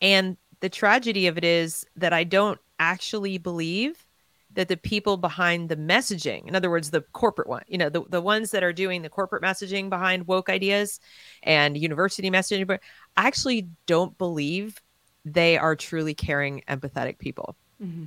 And 0.00 0.36
the 0.60 0.70
tragedy 0.70 1.26
of 1.26 1.36
it 1.36 1.44
is 1.44 1.84
that 1.96 2.12
I 2.12 2.24
don't 2.24 2.58
actually 2.78 3.36
believe 3.36 4.06
that 4.52 4.68
the 4.68 4.76
people 4.76 5.16
behind 5.16 5.68
the 5.68 5.76
messaging, 5.76 6.46
in 6.46 6.54
other 6.56 6.70
words, 6.70 6.90
the 6.90 7.02
corporate 7.12 7.48
one, 7.48 7.62
you 7.66 7.76
know, 7.76 7.88
the, 7.88 8.02
the 8.08 8.20
ones 8.20 8.52
that 8.52 8.62
are 8.62 8.72
doing 8.72 9.02
the 9.02 9.08
corporate 9.08 9.42
messaging 9.42 9.90
behind 9.90 10.26
woke 10.26 10.48
ideas 10.48 11.00
and 11.42 11.76
university 11.76 12.30
messaging, 12.30 12.66
but 12.66 12.80
I 13.16 13.26
actually 13.26 13.68
don't 13.86 14.16
believe 14.18 14.80
they 15.24 15.58
are 15.58 15.76
truly 15.76 16.14
caring, 16.14 16.62
empathetic 16.68 17.18
people. 17.18 17.56
Mm-hmm. 17.82 18.04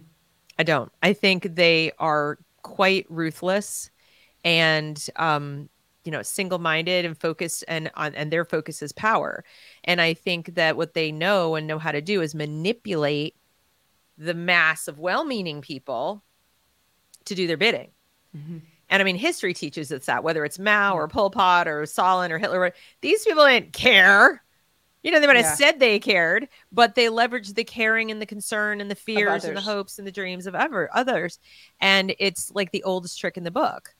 I 0.57 0.63
don't. 0.63 0.91
I 1.01 1.13
think 1.13 1.55
they 1.55 1.91
are 1.99 2.39
quite 2.61 3.05
ruthless 3.09 3.89
and 4.45 5.05
um, 5.17 5.69
you 6.03 6.11
know 6.11 6.21
single-minded 6.21 7.05
and 7.05 7.17
focused 7.17 7.63
and 7.67 7.89
on 7.95 8.13
and 8.15 8.31
their 8.31 8.45
focus 8.45 8.81
is 8.81 8.91
power 8.91 9.43
and 9.83 10.01
i 10.01 10.13
think 10.13 10.55
that 10.55 10.77
what 10.77 10.93
they 10.93 11.11
know 11.11 11.55
and 11.55 11.67
know 11.67 11.79
how 11.79 11.91
to 11.91 12.01
do 12.01 12.21
is 12.21 12.35
manipulate 12.35 13.35
the 14.17 14.33
mass 14.33 14.87
of 14.87 14.99
well-meaning 14.99 15.61
people 15.61 16.23
to 17.25 17.35
do 17.35 17.47
their 17.47 17.57
bidding 17.57 17.89
mm-hmm. 18.35 18.57
and 18.89 19.01
i 19.01 19.03
mean 19.03 19.15
history 19.15 19.53
teaches 19.53 19.91
us 19.91 20.05
that 20.05 20.23
whether 20.23 20.43
it's 20.45 20.59
mao 20.59 20.95
or 20.95 21.07
pol 21.07 21.29
pot 21.29 21.67
or 21.67 21.85
stalin 21.85 22.31
or 22.31 22.37
hitler 22.37 22.73
these 23.01 23.23
people 23.23 23.45
didn't 23.45 23.73
care 23.73 24.43
you 25.03 25.11
know, 25.11 25.19
they 25.19 25.27
might 25.27 25.35
have 25.35 25.43
yeah. 25.43 25.55
said 25.55 25.79
they 25.81 25.99
cared, 25.99 26.47
but 26.71 26.95
they 26.95 27.07
leveraged 27.07 27.55
the 27.55 27.65
caring 27.65 28.09
and 28.09 28.21
the 28.21 28.25
concern 28.25 28.79
and 28.79 28.89
the 28.89 28.95
fears 28.95 29.43
and 29.43 29.55
the 29.55 29.61
hopes 29.61 29.99
and 29.99 30.07
the 30.07 30.13
dreams 30.13 30.47
of 30.47 30.55
ever 30.55 30.89
others. 30.93 31.39
And 31.81 32.15
it's 32.19 32.51
like 32.55 32.71
the 32.71 32.83
oldest 32.83 33.19
trick 33.19 33.35
in 33.35 33.43
the 33.43 33.51
book 33.51 33.93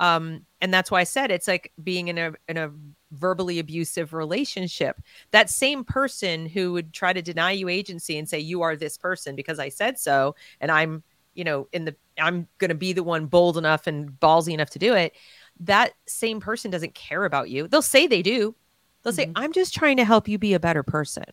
um 0.00 0.44
and 0.60 0.72
that's 0.72 0.90
why 0.90 1.00
i 1.00 1.04
said 1.04 1.30
it's 1.30 1.48
like 1.48 1.72
being 1.82 2.08
in 2.08 2.18
a 2.18 2.32
in 2.48 2.56
a 2.56 2.70
verbally 3.12 3.58
abusive 3.58 4.12
relationship. 4.12 5.00
That 5.30 5.50
same 5.50 5.84
person 5.84 6.46
who 6.46 6.72
would 6.72 6.92
try 6.92 7.12
to 7.12 7.22
deny 7.22 7.52
you 7.52 7.68
agency 7.68 8.18
and 8.18 8.28
say 8.28 8.38
you 8.38 8.62
are 8.62 8.76
this 8.76 8.96
person 8.98 9.36
because 9.36 9.58
i 9.58 9.68
said 9.68 9.98
so 9.98 10.34
and 10.60 10.70
i'm 10.70 11.02
you 11.34 11.44
know 11.44 11.68
in 11.72 11.84
the 11.84 11.94
i'm 12.18 12.46
going 12.58 12.68
to 12.68 12.74
be 12.74 12.92
the 12.92 13.02
one 13.02 13.26
bold 13.26 13.56
enough 13.56 13.86
and 13.86 14.10
ballsy 14.20 14.52
enough 14.52 14.70
to 14.70 14.78
do 14.78 14.94
it 14.94 15.14
that 15.60 15.92
same 16.06 16.40
person 16.40 16.70
doesn't 16.70 16.94
care 16.94 17.24
about 17.24 17.48
you. 17.48 17.66
They'll 17.66 17.80
say 17.80 18.06
they 18.06 18.20
do. 18.20 18.54
They'll 19.02 19.12
mm-hmm. 19.12 19.32
say 19.32 19.32
i'm 19.36 19.52
just 19.52 19.74
trying 19.74 19.96
to 19.96 20.04
help 20.04 20.28
you 20.28 20.38
be 20.38 20.54
a 20.54 20.60
better 20.60 20.82
person. 20.82 21.24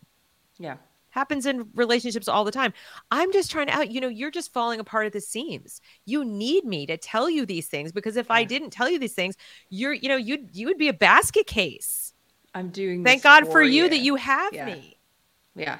Yeah 0.58 0.76
happens 1.14 1.46
in 1.46 1.68
relationships 1.74 2.26
all 2.26 2.44
the 2.44 2.50
time. 2.50 2.72
I'm 3.12 3.32
just 3.32 3.50
trying 3.50 3.68
to 3.68 3.72
out, 3.72 3.90
you 3.90 4.00
know, 4.00 4.08
you're 4.08 4.32
just 4.32 4.52
falling 4.52 4.80
apart 4.80 5.06
at 5.06 5.12
the 5.12 5.20
seams. 5.20 5.80
You 6.04 6.24
need 6.24 6.64
me 6.64 6.86
to 6.86 6.96
tell 6.96 7.30
you 7.30 7.46
these 7.46 7.68
things 7.68 7.92
because 7.92 8.16
if 8.16 8.26
yeah. 8.26 8.34
I 8.34 8.44
didn't 8.44 8.70
tell 8.70 8.90
you 8.90 8.98
these 8.98 9.14
things, 9.14 9.36
you're, 9.70 9.92
you 9.92 10.08
know, 10.08 10.16
you'd 10.16 10.54
you 10.54 10.66
would 10.66 10.76
be 10.76 10.88
a 10.88 10.92
basket 10.92 11.46
case. 11.46 12.12
I'm 12.52 12.70
doing 12.70 13.04
Thank 13.04 13.22
God 13.22 13.46
for 13.50 13.62
you, 13.62 13.84
you 13.84 13.88
that 13.90 13.98
you 13.98 14.16
have 14.16 14.52
yeah. 14.52 14.66
me. 14.66 14.98
Yeah. 15.54 15.78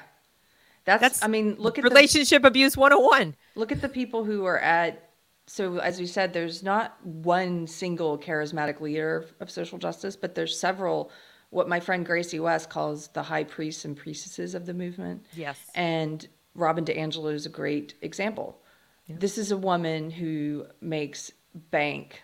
That's, 0.85 1.01
That's 1.01 1.23
I 1.23 1.27
mean, 1.27 1.55
look 1.59 1.77
at 1.77 1.83
relationship 1.83 2.43
the, 2.43 2.47
abuse 2.47 2.77
101. 2.77 3.35
Look 3.55 3.71
at 3.71 3.81
the 3.81 3.89
people 3.89 4.23
who 4.23 4.45
are 4.45 4.59
at 4.59 5.09
so 5.47 5.77
as 5.77 5.99
we 5.99 6.07
said 6.07 6.33
there's 6.33 6.63
not 6.63 6.97
one 7.05 7.67
single 7.67 8.17
charismatic 8.17 8.79
leader 8.79 9.25
of 9.41 9.51
social 9.51 9.77
justice, 9.77 10.15
but 10.15 10.33
there's 10.33 10.57
several 10.57 11.11
what 11.55 11.69
my 11.69 11.79
friend 11.79 12.05
Gracie 12.05 12.41
West 12.41 12.69
calls 12.69 13.07
the 13.07 13.23
high 13.23 13.45
priests 13.45 13.85
and 13.85 13.95
priestesses 13.95 14.55
of 14.55 14.65
the 14.65 14.73
movement. 14.73 15.25
Yes. 15.33 15.57
And 15.73 16.27
Robin 16.53 16.83
DiAngelo 16.83 17.33
is 17.33 17.45
a 17.45 17.49
great 17.49 17.93
example. 18.01 18.59
Yeah. 19.07 19.15
This 19.19 19.37
is 19.37 19.51
a 19.51 19.57
woman 19.57 20.09
who 20.09 20.65
makes 20.81 21.31
bank 21.53 22.23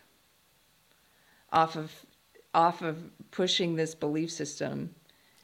off 1.49 1.77
of 1.77 1.93
off 2.53 2.81
of 2.81 2.97
pushing 3.31 3.77
this 3.77 3.95
belief 3.95 4.29
system 4.29 4.93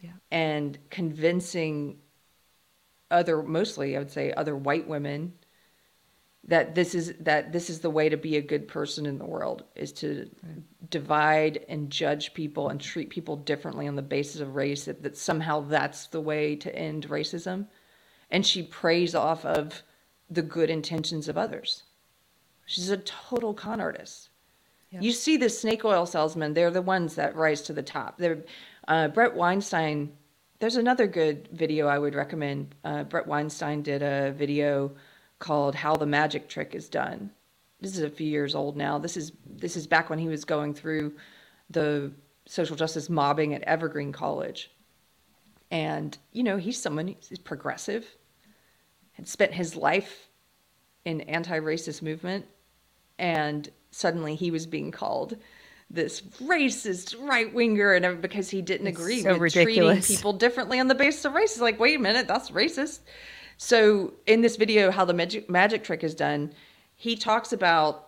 yeah. 0.01 0.11
and 0.31 0.77
convincing 0.89 1.99
other 3.09 3.41
mostly 3.41 3.95
I 3.95 3.99
would 3.99 4.11
say 4.11 4.33
other 4.33 4.57
white 4.57 4.89
women 4.89 5.31
that 6.47 6.75
this 6.75 6.95
is 6.95 7.13
that 7.19 7.51
this 7.51 7.69
is 7.69 7.79
the 7.79 7.89
way 7.89 8.07
to 8.07 8.17
be 8.17 8.37
a 8.37 8.41
good 8.41 8.67
person 8.67 9.05
in 9.05 9.17
the 9.17 9.25
world 9.25 9.63
is 9.75 9.91
to 9.91 10.29
right. 10.43 10.89
divide 10.89 11.65
and 11.67 11.89
judge 11.89 12.33
people 12.33 12.69
and 12.69 12.79
treat 12.79 13.09
people 13.09 13.35
differently 13.35 13.87
on 13.87 13.95
the 13.95 14.01
basis 14.01 14.39
of 14.39 14.55
race 14.55 14.85
that, 14.85 15.03
that 15.03 15.17
somehow 15.17 15.59
that's 15.61 16.07
the 16.07 16.21
way 16.21 16.55
to 16.55 16.73
end 16.73 17.09
racism. 17.09 17.67
And 18.31 18.45
she 18.45 18.63
preys 18.63 19.13
off 19.13 19.45
of 19.45 19.83
the 20.29 20.41
good 20.41 20.69
intentions 20.69 21.27
of 21.27 21.37
others. 21.37 21.83
She's 22.65 22.89
a 22.89 22.97
total 22.97 23.53
con 23.53 23.81
artist. 23.81 24.29
Yeah. 24.89 25.01
you 25.01 25.11
see 25.11 25.35
the 25.35 25.49
snake 25.49 25.83
oil 25.83 26.05
salesmen 26.05 26.53
they're 26.53 26.71
the 26.71 26.81
ones 26.81 27.15
that 27.15 27.35
rise 27.35 27.61
to 27.63 27.73
the 27.73 27.83
top. 27.83 28.17
They're 28.17 28.43
uh, 28.87 29.09
bret 29.09 29.35
weinstein 29.35 30.13
there's 30.59 30.77
another 30.77 31.07
good 31.07 31.49
video 31.51 31.87
i 31.87 31.99
would 31.99 32.15
recommend. 32.15 32.73
Uh, 32.85 33.03
bret 33.03 33.27
weinstein 33.27 33.81
did 33.81 34.01
a 34.01 34.31
video 34.31 34.95
called 35.39 35.75
How 35.75 35.95
the 35.95 36.05
Magic 36.05 36.49
Trick 36.49 36.75
is 36.75 36.89
Done. 36.89 37.31
This 37.79 37.95
is 37.95 38.03
a 38.03 38.09
few 38.09 38.27
years 38.27 38.55
old 38.55 38.75
now. 38.75 38.97
This 38.97 39.17
is 39.17 39.31
this 39.45 39.75
is 39.75 39.88
back 39.88 40.09
when 40.09 40.19
he 40.19 40.27
was 40.27 40.45
going 40.45 40.73
through 40.73 41.13
the 41.69 42.11
social 42.45 42.75
justice 42.75 43.09
mobbing 43.09 43.53
at 43.53 43.61
Evergreen 43.63 44.11
College. 44.11 44.71
And 45.69 46.17
you 46.31 46.43
know, 46.43 46.57
he's 46.57 46.81
someone 46.81 47.15
he's 47.19 47.39
progressive, 47.39 48.07
had 49.13 49.27
spent 49.27 49.53
his 49.53 49.75
life 49.75 50.27
in 51.05 51.21
anti-racist 51.21 52.01
movement 52.01 52.45
and 53.19 53.69
suddenly 53.91 54.35
he 54.35 54.51
was 54.51 54.65
being 54.65 54.91
called 54.91 55.38
this 55.89 56.21
racist 56.43 57.15
right 57.25 57.53
winger, 57.53 57.93
and 57.93 58.21
because 58.21 58.49
he 58.49 58.61
didn't 58.61 58.88
agree 58.88 59.21
so 59.21 59.31
with 59.31 59.41
ridiculous. 59.41 60.05
treating 60.05 60.17
people 60.17 60.33
differently 60.33 60.79
on 60.79 60.88
the 60.88 60.95
basis 60.95 61.23
of 61.23 61.33
race. 61.33 61.53
It's 61.53 61.61
like, 61.61 61.79
wait 61.79 61.95
a 61.95 61.99
minute, 61.99 62.27
that's 62.27 62.51
racist. 62.51 62.99
So 63.57 64.13
in 64.27 64.41
this 64.41 64.55
video, 64.55 64.91
how 64.91 65.03
the 65.05 65.13
magic 65.13 65.49
magic 65.49 65.83
trick 65.83 66.03
is 66.03 66.15
done, 66.15 66.53
he 66.95 67.15
talks 67.15 67.51
about. 67.51 68.03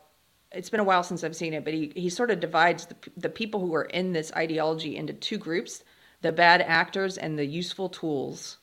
It's 0.52 0.70
been 0.70 0.80
a 0.80 0.84
while 0.84 1.04
since 1.04 1.24
I've 1.24 1.36
seen 1.36 1.54
it, 1.54 1.64
but 1.64 1.76
he, 1.76 1.92
he 1.96 2.10
sort 2.10 2.32
of 2.32 2.40
divides 2.40 2.88
the, 2.88 2.96
the 3.16 3.30
people 3.30 3.60
who 3.60 3.76
are 3.76 3.84
in 3.84 4.14
this 4.14 4.32
ideology 4.34 4.96
into 4.96 5.14
two 5.14 5.38
groups 5.38 5.84
the 6.22 6.32
bad 6.32 6.62
actors 6.62 7.18
and 7.18 7.38
the 7.38 7.46
useful 7.46 7.88
tools. 7.88 8.58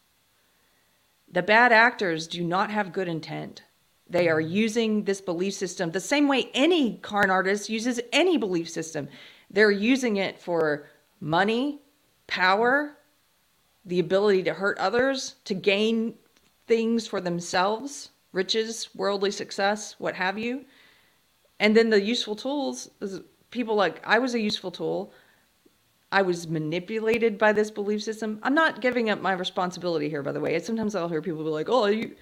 The 1.31 1.43
bad 1.43 1.73
actors 1.73 2.27
do 2.27 2.45
not 2.45 2.71
have 2.71 2.93
good 2.93 3.09
intent. 3.09 3.63
They 4.09 4.29
are 4.29 4.41
using 4.41 5.05
this 5.05 5.21
belief 5.21 5.55
system 5.55 5.91
the 5.91 6.01
same 6.01 6.29
way 6.29 6.51
any 6.55 6.99
con 6.99 7.31
artist 7.31 7.69
uses 7.69 8.01
any 8.13 8.37
belief 8.37 8.69
system. 8.69 9.09
They're 9.51 9.71
using 9.71 10.17
it 10.17 10.41
for 10.41 10.89
money, 11.21 11.81
power, 12.27 12.97
the 13.85 14.01
ability 14.01 14.45
to 14.45 14.55
hurt 14.55 14.79
others, 14.79 15.37
to 15.45 15.55
gain 15.55 16.15
things 16.67 17.07
for 17.07 17.21
themselves, 17.21 18.11
riches, 18.33 18.89
worldly 18.95 19.31
success, 19.31 19.95
what 19.99 20.15
have 20.15 20.39
you. 20.39 20.65
And 21.59 21.77
then 21.77 21.91
the 21.91 22.03
useful 22.03 22.37
tools 22.37 22.91
is 23.01 23.21
people 23.51 23.75
like 23.75 24.01
I 24.07 24.19
was 24.19 24.35
a 24.35 24.41
useful 24.41 24.71
tool. 24.71 25.13
I 26.13 26.23
was 26.23 26.47
manipulated 26.47 27.39
by 27.39 27.53
this 27.53 27.71
belief 27.71 28.03
system. 28.03 28.39
I'm 28.43 28.55
not 28.55 28.81
giving 28.81 29.11
up 29.11 29.21
my 29.21 29.33
responsibility 29.33 30.09
here, 30.09 30.23
by 30.23 30.33
the 30.33 30.41
way. 30.41 30.59
Sometimes 30.59 30.95
I'll 30.95 31.09
hear 31.09 31.23
people 31.23 31.43
be 31.43 31.51
like, 31.51 31.69
"Oh, 31.69 31.87
you 31.87 32.15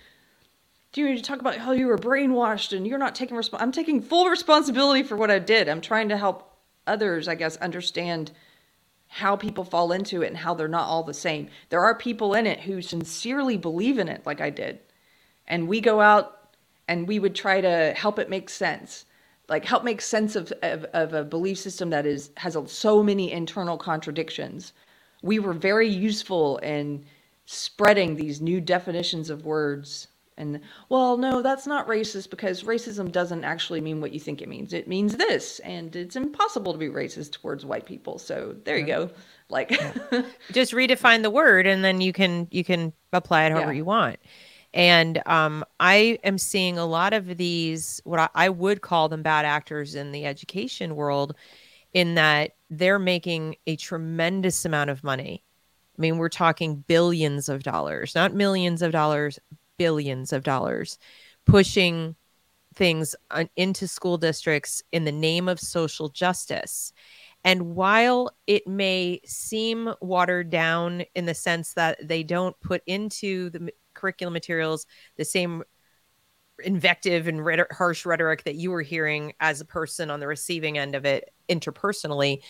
do 0.92 1.00
you 1.00 1.08
need 1.08 1.16
to 1.16 1.22
talk 1.22 1.40
about 1.40 1.56
how 1.56 1.72
you 1.72 1.88
were 1.88 1.98
brainwashed 1.98 2.74
and 2.74 2.86
you're 2.86 2.98
not 2.98 3.16
taking 3.16 3.36
resp-? 3.36 3.60
I'm 3.60 3.72
taking 3.72 4.00
full 4.00 4.28
responsibility 4.28 5.02
for 5.02 5.16
what 5.16 5.30
I 5.30 5.40
did. 5.40 5.68
I'm 5.68 5.80
trying 5.80 6.08
to 6.10 6.16
help 6.16 6.56
others, 6.86 7.26
I 7.26 7.34
guess, 7.34 7.56
understand 7.56 8.30
how 9.08 9.36
people 9.36 9.64
fall 9.64 9.92
into 9.92 10.22
it 10.22 10.28
and 10.28 10.36
how 10.36 10.54
they're 10.54 10.68
not 10.68 10.88
all 10.88 11.02
the 11.02 11.14
same. 11.14 11.48
There 11.68 11.84
are 11.84 11.94
people 11.94 12.34
in 12.34 12.46
it 12.46 12.60
who 12.60 12.82
sincerely 12.82 13.56
believe 13.56 13.98
in 13.98 14.08
it, 14.08 14.26
like 14.26 14.40
I 14.40 14.50
did, 14.50 14.80
and 15.46 15.68
we 15.68 15.80
go 15.80 16.00
out 16.00 16.48
and 16.88 17.06
we 17.06 17.18
would 17.18 17.34
try 17.34 17.60
to 17.60 17.94
help 17.96 18.18
it 18.18 18.28
make 18.28 18.48
sense 18.50 19.06
like 19.48 19.64
help 19.64 19.84
make 19.84 20.00
sense 20.00 20.36
of, 20.36 20.52
of, 20.62 20.84
of 20.94 21.12
a 21.12 21.24
belief 21.24 21.58
system 21.58 21.90
that 21.90 22.06
is 22.06 22.30
has 22.36 22.56
so 22.66 23.02
many 23.02 23.30
internal 23.30 23.76
contradictions 23.76 24.72
we 25.22 25.38
were 25.38 25.52
very 25.52 25.88
useful 25.88 26.58
in 26.58 27.04
spreading 27.46 28.16
these 28.16 28.40
new 28.40 28.60
definitions 28.60 29.30
of 29.30 29.44
words 29.44 30.08
and 30.36 30.60
well 30.88 31.16
no 31.16 31.42
that's 31.42 31.66
not 31.66 31.86
racist 31.86 32.30
because 32.30 32.64
racism 32.64 33.10
doesn't 33.10 33.44
actually 33.44 33.80
mean 33.80 34.00
what 34.00 34.12
you 34.12 34.18
think 34.20 34.42
it 34.42 34.48
means. 34.48 34.72
It 34.72 34.88
means 34.88 35.16
this 35.16 35.60
and 35.60 35.94
it's 35.94 36.16
impossible 36.16 36.72
to 36.72 36.78
be 36.78 36.88
racist 36.88 37.32
towards 37.32 37.64
white 37.64 37.86
people. 37.86 38.18
So 38.18 38.56
there 38.64 38.76
you 38.76 38.86
go. 38.86 39.10
Like 39.48 39.68
just 40.52 40.72
redefine 40.72 41.22
the 41.22 41.30
word 41.30 41.66
and 41.66 41.84
then 41.84 42.00
you 42.00 42.12
can 42.12 42.48
you 42.50 42.64
can 42.64 42.92
apply 43.12 43.44
it 43.44 43.52
however 43.52 43.72
Yeah. 43.72 43.76
you 43.78 43.84
want. 43.84 44.16
And 44.72 45.22
um, 45.26 45.64
i 45.78 46.18
am 46.24 46.36
seeing 46.36 46.78
a 46.78 46.86
lot 46.86 47.12
of 47.12 47.36
these 47.36 48.00
what 48.04 48.18
I, 48.18 48.28
I 48.34 48.48
would 48.48 48.80
call 48.80 49.08
them 49.08 49.22
bad 49.22 49.44
actors 49.44 49.94
in 49.94 50.10
the 50.10 50.26
education 50.26 50.96
world 50.96 51.36
in 51.92 52.16
that 52.16 52.56
they're 52.70 52.98
making 52.98 53.54
a 53.68 53.76
tremendous 53.76 54.64
amount 54.64 54.90
of 54.90 55.04
money. 55.04 55.44
I 55.96 56.00
mean 56.00 56.18
we're 56.18 56.28
talking 56.28 56.82
billions 56.88 57.48
of 57.48 57.62
dollars 57.62 58.16
not 58.16 58.34
millions 58.34 58.82
of 58.82 58.90
dollars 58.90 59.38
billions 59.76 60.32
of 60.32 60.42
dollars 60.42 60.98
pushing 61.46 62.16
things 62.74 63.14
on, 63.30 63.48
into 63.56 63.86
school 63.86 64.18
districts 64.18 64.82
in 64.92 65.04
the 65.04 65.12
name 65.12 65.48
of 65.48 65.60
social 65.60 66.08
justice. 66.08 66.92
And 67.44 67.74
while 67.74 68.30
it 68.46 68.66
may 68.66 69.20
seem 69.24 69.92
watered 70.00 70.50
down 70.50 71.04
in 71.14 71.26
the 71.26 71.34
sense 71.34 71.74
that 71.74 71.98
they 72.06 72.22
don't 72.22 72.58
put 72.60 72.82
into 72.86 73.50
the 73.50 73.70
curriculum 73.92 74.32
materials 74.32 74.86
the 75.16 75.24
same 75.24 75.62
invective 76.62 77.26
and 77.26 77.44
rhetor- 77.44 77.68
harsh 77.72 78.06
rhetoric 78.06 78.44
that 78.44 78.54
you 78.54 78.70
were 78.70 78.82
hearing 78.82 79.34
as 79.40 79.60
a 79.60 79.64
person 79.64 80.10
on 80.10 80.20
the 80.20 80.26
receiving 80.26 80.78
end 80.78 80.94
of 80.94 81.04
it 81.04 81.32
interpersonally, 81.48 82.42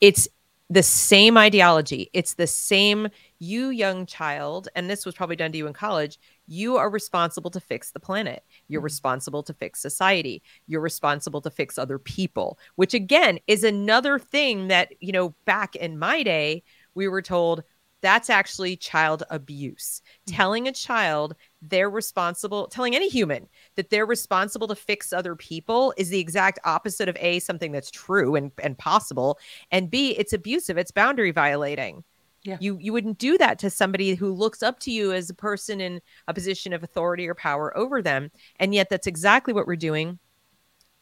it's 0.00 0.28
the 0.68 0.82
same 0.82 1.36
ideology. 1.36 2.10
It's 2.12 2.34
the 2.34 2.46
same, 2.46 3.08
you 3.38 3.68
young 3.68 4.04
child, 4.04 4.68
and 4.74 4.90
this 4.90 5.06
was 5.06 5.14
probably 5.14 5.36
done 5.36 5.52
to 5.52 5.58
you 5.58 5.66
in 5.66 5.72
college. 5.72 6.18
You 6.48 6.76
are 6.76 6.90
responsible 6.90 7.50
to 7.52 7.60
fix 7.60 7.92
the 7.92 8.00
planet. 8.00 8.42
You're 8.66 8.80
mm-hmm. 8.80 8.86
responsible 8.86 9.42
to 9.44 9.54
fix 9.54 9.80
society. 9.80 10.42
You're 10.66 10.80
responsible 10.80 11.40
to 11.42 11.50
fix 11.50 11.78
other 11.78 11.98
people, 11.98 12.58
which 12.74 12.94
again 12.94 13.38
is 13.46 13.62
another 13.62 14.18
thing 14.18 14.68
that, 14.68 14.92
you 15.00 15.12
know, 15.12 15.34
back 15.44 15.76
in 15.76 15.98
my 15.98 16.22
day, 16.22 16.64
we 16.94 17.06
were 17.06 17.22
told 17.22 17.62
that's 18.02 18.30
actually 18.30 18.76
child 18.76 19.22
abuse. 19.30 20.02
Hmm. 20.28 20.34
Telling 20.34 20.68
a 20.68 20.72
child 20.72 21.34
they're 21.62 21.90
responsible, 21.90 22.68
telling 22.68 22.94
any 22.94 23.08
human 23.08 23.48
that 23.74 23.90
they're 23.90 24.06
responsible 24.06 24.68
to 24.68 24.76
fix 24.76 25.12
other 25.12 25.34
people 25.34 25.92
is 25.96 26.08
the 26.08 26.20
exact 26.20 26.58
opposite 26.64 27.08
of 27.08 27.16
A, 27.18 27.40
something 27.40 27.72
that's 27.72 27.90
true 27.90 28.36
and, 28.36 28.52
and 28.62 28.78
possible, 28.78 29.38
and 29.70 29.90
B, 29.90 30.10
it's 30.16 30.32
abusive, 30.32 30.78
it's 30.78 30.90
boundary 30.90 31.32
violating. 31.32 32.04
Yeah. 32.42 32.58
You 32.60 32.78
you 32.80 32.92
wouldn't 32.92 33.18
do 33.18 33.36
that 33.38 33.58
to 33.60 33.70
somebody 33.70 34.14
who 34.14 34.32
looks 34.32 34.62
up 34.62 34.78
to 34.80 34.92
you 34.92 35.12
as 35.12 35.28
a 35.28 35.34
person 35.34 35.80
in 35.80 36.00
a 36.28 36.34
position 36.34 36.72
of 36.72 36.84
authority 36.84 37.26
or 37.26 37.34
power 37.34 37.76
over 37.76 38.00
them. 38.00 38.30
And 38.60 38.72
yet 38.72 38.88
that's 38.88 39.08
exactly 39.08 39.52
what 39.52 39.66
we're 39.66 39.74
doing. 39.74 40.20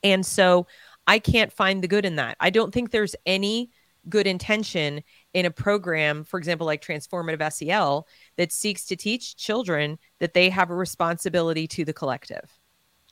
And 0.02 0.24
so 0.24 0.66
I 1.06 1.18
can't 1.18 1.52
find 1.52 1.82
the 1.82 1.88
good 1.88 2.06
in 2.06 2.16
that. 2.16 2.38
I 2.40 2.48
don't 2.48 2.72
think 2.72 2.90
there's 2.90 3.14
any 3.26 3.70
good 4.08 4.26
intention 4.26 5.02
in 5.34 5.44
a 5.44 5.50
program, 5.50 6.24
for 6.24 6.38
example, 6.38 6.66
like 6.66 6.80
transformative 6.80 7.52
SEL, 7.52 8.06
that 8.36 8.52
seeks 8.52 8.86
to 8.86 8.96
teach 8.96 9.36
children 9.36 9.98
that 10.20 10.32
they 10.32 10.48
have 10.48 10.70
a 10.70 10.74
responsibility 10.74 11.66
to 11.66 11.84
the 11.84 11.92
collective. 11.92 12.58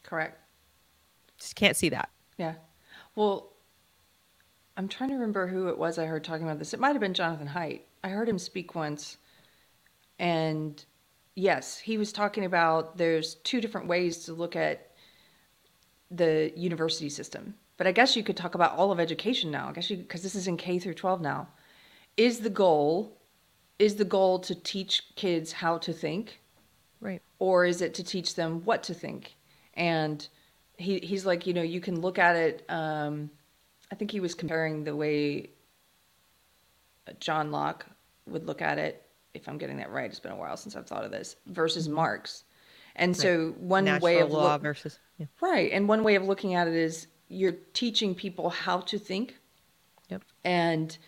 correct 0.03 0.39
Just 1.39 1.57
can't 1.57 1.77
see 1.77 1.91
that. 1.91 2.09
Yeah. 2.39 2.55
Well, 3.17 3.53
I'm 4.77 4.89
trying 4.89 5.11
to 5.11 5.17
remember 5.17 5.47
who 5.47 5.69
it 5.69 5.77
was 5.77 5.99
I 5.99 6.07
heard 6.07 6.25
talking 6.25 6.47
about 6.47 6.59
this. 6.59 6.73
It 6.73 6.81
might 6.81 6.93
have 6.93 7.01
been 7.01 7.15
Jonathan 7.15 7.49
Haidt. 7.49 7.83
I 8.03 8.09
heard 8.09 8.29
him 8.29 8.39
speak 8.39 8.75
once. 8.75 9.19
And 10.19 10.83
yes, 11.35 11.79
he 11.79 11.99
was 11.99 12.13
talking 12.13 12.45
about 12.45 12.97
there's 12.97 13.35
two 13.37 13.61
different 13.61 13.87
ways 13.89 14.25
to 14.25 14.33
look 14.33 14.57
at 14.57 14.93
the 16.11 16.53
university 16.57 17.09
system. 17.09 17.55
But 17.77 17.87
I 17.87 17.93
guess 17.93 18.17
you 18.17 18.23
could 18.23 18.37
talk 18.37 18.55
about 18.55 18.77
all 18.77 18.93
of 18.93 19.01
education 19.01 19.51
now. 19.51 19.69
I 19.69 19.73
guess 19.73 19.91
you 19.91 19.97
because 19.97 20.23
this 20.23 20.35
is 20.35 20.47
in 20.47 20.57
K 20.57 20.79
through 20.79 20.95
12 20.95 21.21
now. 21.21 21.49
Is 22.17 22.41
the 22.41 22.51
goal 22.51 23.19
is 23.79 23.97
the 23.97 24.05
goal 24.05 24.39
to 24.39 24.55
teach 24.55 25.03
kids 25.17 25.51
how 25.53 25.77
to 25.79 25.93
think 25.93 26.41
Right. 27.01 27.21
or 27.41 27.65
is 27.65 27.83
it 27.83 27.95
to 27.95 28.05
teach 28.05 28.35
them 28.37 28.65
what 28.65 28.83
to 28.85 28.95
think? 28.95 29.35
And 29.75 30.27
he 30.79 30.99
he's 31.01 31.27
like, 31.27 31.47
you 31.47 31.55
know, 31.55 31.63
you 31.63 31.81
can 31.81 32.01
look 32.01 32.19
at 32.19 32.37
it. 32.37 32.65
Um, 32.69 33.31
I 33.91 33.95
think 33.95 34.11
he 34.11 34.21
was 34.21 34.35
comparing 34.35 34.85
the 34.85 34.95
way 34.95 35.51
John 37.19 37.51
Locke 37.51 37.87
would 38.27 38.47
look 38.47 38.63
at 38.63 38.79
it. 38.79 39.03
If 39.35 39.49
I'm 39.49 39.59
getting 39.59 39.79
that 39.79 39.91
right, 39.91 40.11
it's 40.11 40.21
been 40.21 40.33
a 40.33 40.37
while 40.37 40.57
since 40.57 40.77
I've 40.77 40.87
thought 40.87 41.05
of 41.05 41.11
this 41.11 41.37
versus 41.47 41.89
Marx. 41.89 42.45
And 42.97 43.17
so 43.17 43.53
one 43.59 43.85
Natural 43.87 44.05
way 44.05 44.19
of 44.21 44.31
law 44.31 44.53
look, 44.53 44.63
versus 44.63 44.99
yeah. 45.19 45.27
right, 45.41 45.73
and 45.73 45.89
one 45.89 46.05
way 46.05 46.15
of 46.15 46.25
looking 46.25 46.55
at 46.55 46.69
it 46.69 46.75
is 46.75 47.07
you're 47.29 47.55
teaching 47.73 48.15
people 48.15 48.51
how 48.51 48.81
to 48.81 48.99
think, 48.99 49.39
Yep. 50.11 50.23
and 50.45 50.99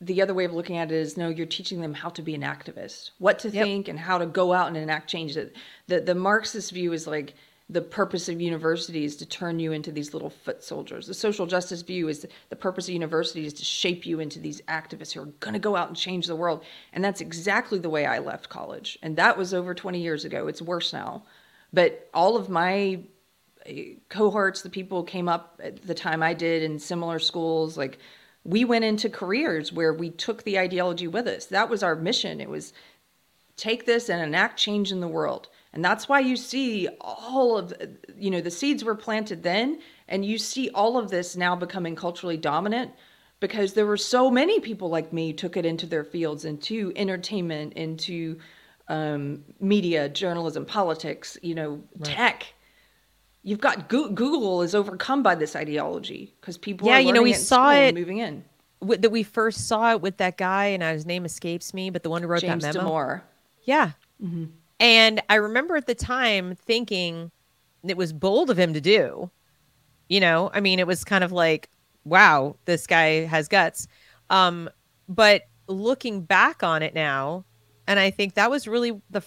the 0.00 0.20
other 0.22 0.34
way 0.34 0.44
of 0.44 0.52
looking 0.52 0.76
at 0.76 0.92
it 0.92 0.94
is 0.96 1.16
no, 1.16 1.28
you're 1.28 1.46
teaching 1.46 1.80
them 1.80 1.94
how 1.94 2.10
to 2.10 2.22
be 2.22 2.34
an 2.34 2.42
activist, 2.42 3.10
what 3.18 3.38
to 3.40 3.50
Yep. 3.50 3.64
think, 3.64 3.88
and 3.88 3.98
how 3.98 4.18
to 4.18 4.26
go 4.26 4.52
out 4.52 4.68
and 4.68 4.76
enact 4.76 5.08
change. 5.08 5.34
The, 5.34 5.50
the 5.88 6.00
the 6.00 6.14
Marxist 6.14 6.72
view 6.72 6.92
is 6.92 7.06
like 7.06 7.34
the 7.68 7.80
purpose 7.82 8.28
of 8.28 8.40
university 8.40 9.04
is 9.04 9.16
to 9.16 9.26
turn 9.26 9.58
you 9.58 9.72
into 9.72 9.90
these 9.90 10.12
little 10.14 10.30
foot 10.30 10.62
soldiers. 10.62 11.06
The 11.08 11.14
social 11.14 11.46
justice 11.46 11.82
view 11.82 12.08
is 12.08 12.24
the 12.48 12.56
purpose 12.56 12.86
of 12.88 12.94
university 12.94 13.44
is 13.44 13.54
to 13.54 13.64
shape 13.64 14.06
you 14.06 14.20
into 14.20 14.38
these 14.38 14.60
activists 14.62 15.12
who 15.12 15.22
are 15.22 15.26
going 15.40 15.54
to 15.54 15.58
go 15.58 15.74
out 15.74 15.88
and 15.88 15.96
change 15.96 16.26
the 16.26 16.36
world. 16.36 16.62
And 16.92 17.02
that's 17.04 17.20
exactly 17.20 17.78
the 17.80 17.90
way 17.90 18.06
I 18.06 18.20
left 18.20 18.48
college. 18.50 18.98
And 19.02 19.16
that 19.16 19.36
was 19.36 19.52
over 19.52 19.74
20 19.74 20.00
years 20.00 20.24
ago. 20.24 20.46
It's 20.46 20.62
worse 20.62 20.92
now. 20.92 21.24
But 21.72 22.08
all 22.14 22.36
of 22.36 22.48
my 22.48 23.00
eh, 23.66 23.94
cohorts, 24.08 24.62
the 24.62 24.70
people 24.70 25.00
who 25.00 25.06
came 25.06 25.28
up 25.28 25.60
at 25.64 25.82
the 25.82 25.94
time 25.94 26.22
I 26.22 26.34
did 26.34 26.62
in 26.62 26.78
similar 26.78 27.18
schools, 27.18 27.76
like 27.76 27.98
we 28.46 28.64
went 28.64 28.84
into 28.84 29.10
careers 29.10 29.72
where 29.72 29.92
we 29.92 30.10
took 30.10 30.44
the 30.44 30.58
ideology 30.58 31.08
with 31.08 31.26
us. 31.26 31.46
That 31.46 31.68
was 31.68 31.82
our 31.82 31.96
mission. 31.96 32.40
It 32.40 32.48
was 32.48 32.72
take 33.56 33.86
this 33.86 34.08
and 34.08 34.22
enact 34.22 34.58
change 34.58 34.92
in 34.92 35.00
the 35.00 35.08
world. 35.08 35.48
And 35.72 35.84
that's 35.84 36.08
why 36.08 36.20
you 36.20 36.36
see 36.36 36.88
all 37.00 37.58
of 37.58 37.74
you 38.16 38.30
know 38.30 38.40
the 38.40 38.50
seeds 38.50 38.84
were 38.84 38.94
planted 38.94 39.42
then 39.42 39.80
and 40.08 40.24
you 40.24 40.38
see 40.38 40.70
all 40.70 40.96
of 40.96 41.10
this 41.10 41.36
now 41.36 41.56
becoming 41.56 41.96
culturally 41.96 42.36
dominant 42.36 42.92
because 43.40 43.74
there 43.74 43.84
were 43.84 43.98
so 43.98 44.30
many 44.30 44.60
people 44.60 44.88
like 44.88 45.12
me 45.12 45.32
took 45.32 45.56
it 45.56 45.66
into 45.66 45.86
their 45.86 46.04
fields 46.04 46.46
into 46.46 46.92
entertainment 46.96 47.74
into 47.74 48.38
um, 48.88 49.44
media 49.60 50.08
journalism 50.08 50.64
politics 50.64 51.36
you 51.42 51.54
know 51.54 51.82
tech 52.02 52.54
you've 53.46 53.60
got 53.60 53.88
Google 53.88 54.60
is 54.62 54.74
overcome 54.74 55.22
by 55.22 55.36
this 55.36 55.54
ideology 55.54 56.34
because 56.40 56.58
people 56.58 56.88
yeah, 56.88 56.98
you 56.98 57.12
know, 57.12 57.22
we 57.22 57.32
saw 57.32 57.72
it 57.72 57.94
moving 57.94 58.18
in. 58.18 58.44
With, 58.80 59.02
that 59.02 59.10
we 59.10 59.22
first 59.22 59.68
saw 59.68 59.92
it 59.92 60.02
with 60.02 60.18
that 60.18 60.36
guy, 60.36 60.66
and 60.66 60.82
his 60.82 61.06
name 61.06 61.24
escapes 61.24 61.72
me, 61.72 61.88
but 61.88 62.02
the 62.02 62.10
one 62.10 62.22
who 62.22 62.28
wrote 62.28 62.42
James 62.42 62.64
that 62.64 62.74
memo. 62.74 62.90
Damore. 62.90 63.22
Yeah. 63.62 63.92
Mm-hmm. 64.22 64.46
And 64.80 65.22
I 65.30 65.36
remember 65.36 65.76
at 65.76 65.86
the 65.86 65.94
time 65.94 66.56
thinking 66.56 67.30
it 67.86 67.96
was 67.96 68.12
bold 68.12 68.50
of 68.50 68.58
him 68.58 68.74
to 68.74 68.80
do. 68.80 69.30
You 70.08 70.20
know, 70.20 70.50
I 70.52 70.60
mean, 70.60 70.78
it 70.78 70.86
was 70.86 71.04
kind 71.04 71.24
of 71.24 71.32
like, 71.32 71.70
wow, 72.04 72.56
this 72.64 72.86
guy 72.86 73.24
has 73.24 73.48
guts. 73.48 73.88
Um, 74.28 74.68
but 75.08 75.42
looking 75.68 76.22
back 76.22 76.62
on 76.62 76.82
it 76.82 76.94
now, 76.94 77.44
and 77.86 77.98
I 77.98 78.10
think 78.10 78.34
that 78.34 78.50
was 78.50 78.66
really 78.66 79.00
the 79.08 79.22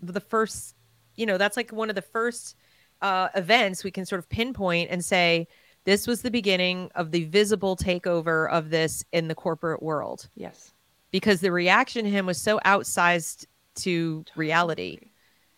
the 0.00 0.20
first, 0.20 0.76
you 1.16 1.26
know, 1.26 1.38
that's 1.38 1.56
like 1.56 1.72
one 1.72 1.88
of 1.88 1.96
the 1.96 2.02
first 2.02 2.56
uh, 3.02 3.28
events 3.34 3.84
we 3.84 3.90
can 3.90 4.06
sort 4.06 4.18
of 4.18 4.28
pinpoint 4.28 4.90
and 4.90 5.04
say 5.04 5.46
this 5.84 6.06
was 6.06 6.22
the 6.22 6.30
beginning 6.30 6.90
of 6.94 7.10
the 7.10 7.24
visible 7.24 7.76
takeover 7.76 8.50
of 8.50 8.70
this 8.70 9.04
in 9.12 9.28
the 9.28 9.34
corporate 9.34 9.82
world. 9.82 10.28
Yes, 10.34 10.72
because 11.10 11.40
the 11.40 11.52
reaction 11.52 12.04
to 12.04 12.10
him 12.10 12.26
was 12.26 12.40
so 12.40 12.58
outsized 12.64 13.46
to 13.76 14.24
reality. 14.36 14.98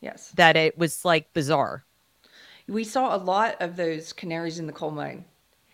Yes, 0.01 0.33
that 0.37 0.57
it 0.57 0.77
was 0.77 1.05
like 1.05 1.33
bizarre. 1.33 1.85
We 2.69 2.85
saw 2.85 3.15
a 3.15 3.19
lot 3.19 3.57
of 3.61 3.77
those 3.77 4.13
canaries 4.13 4.59
in 4.59 4.67
the 4.67 4.73
coal 4.73 4.91
mine. 4.91 5.25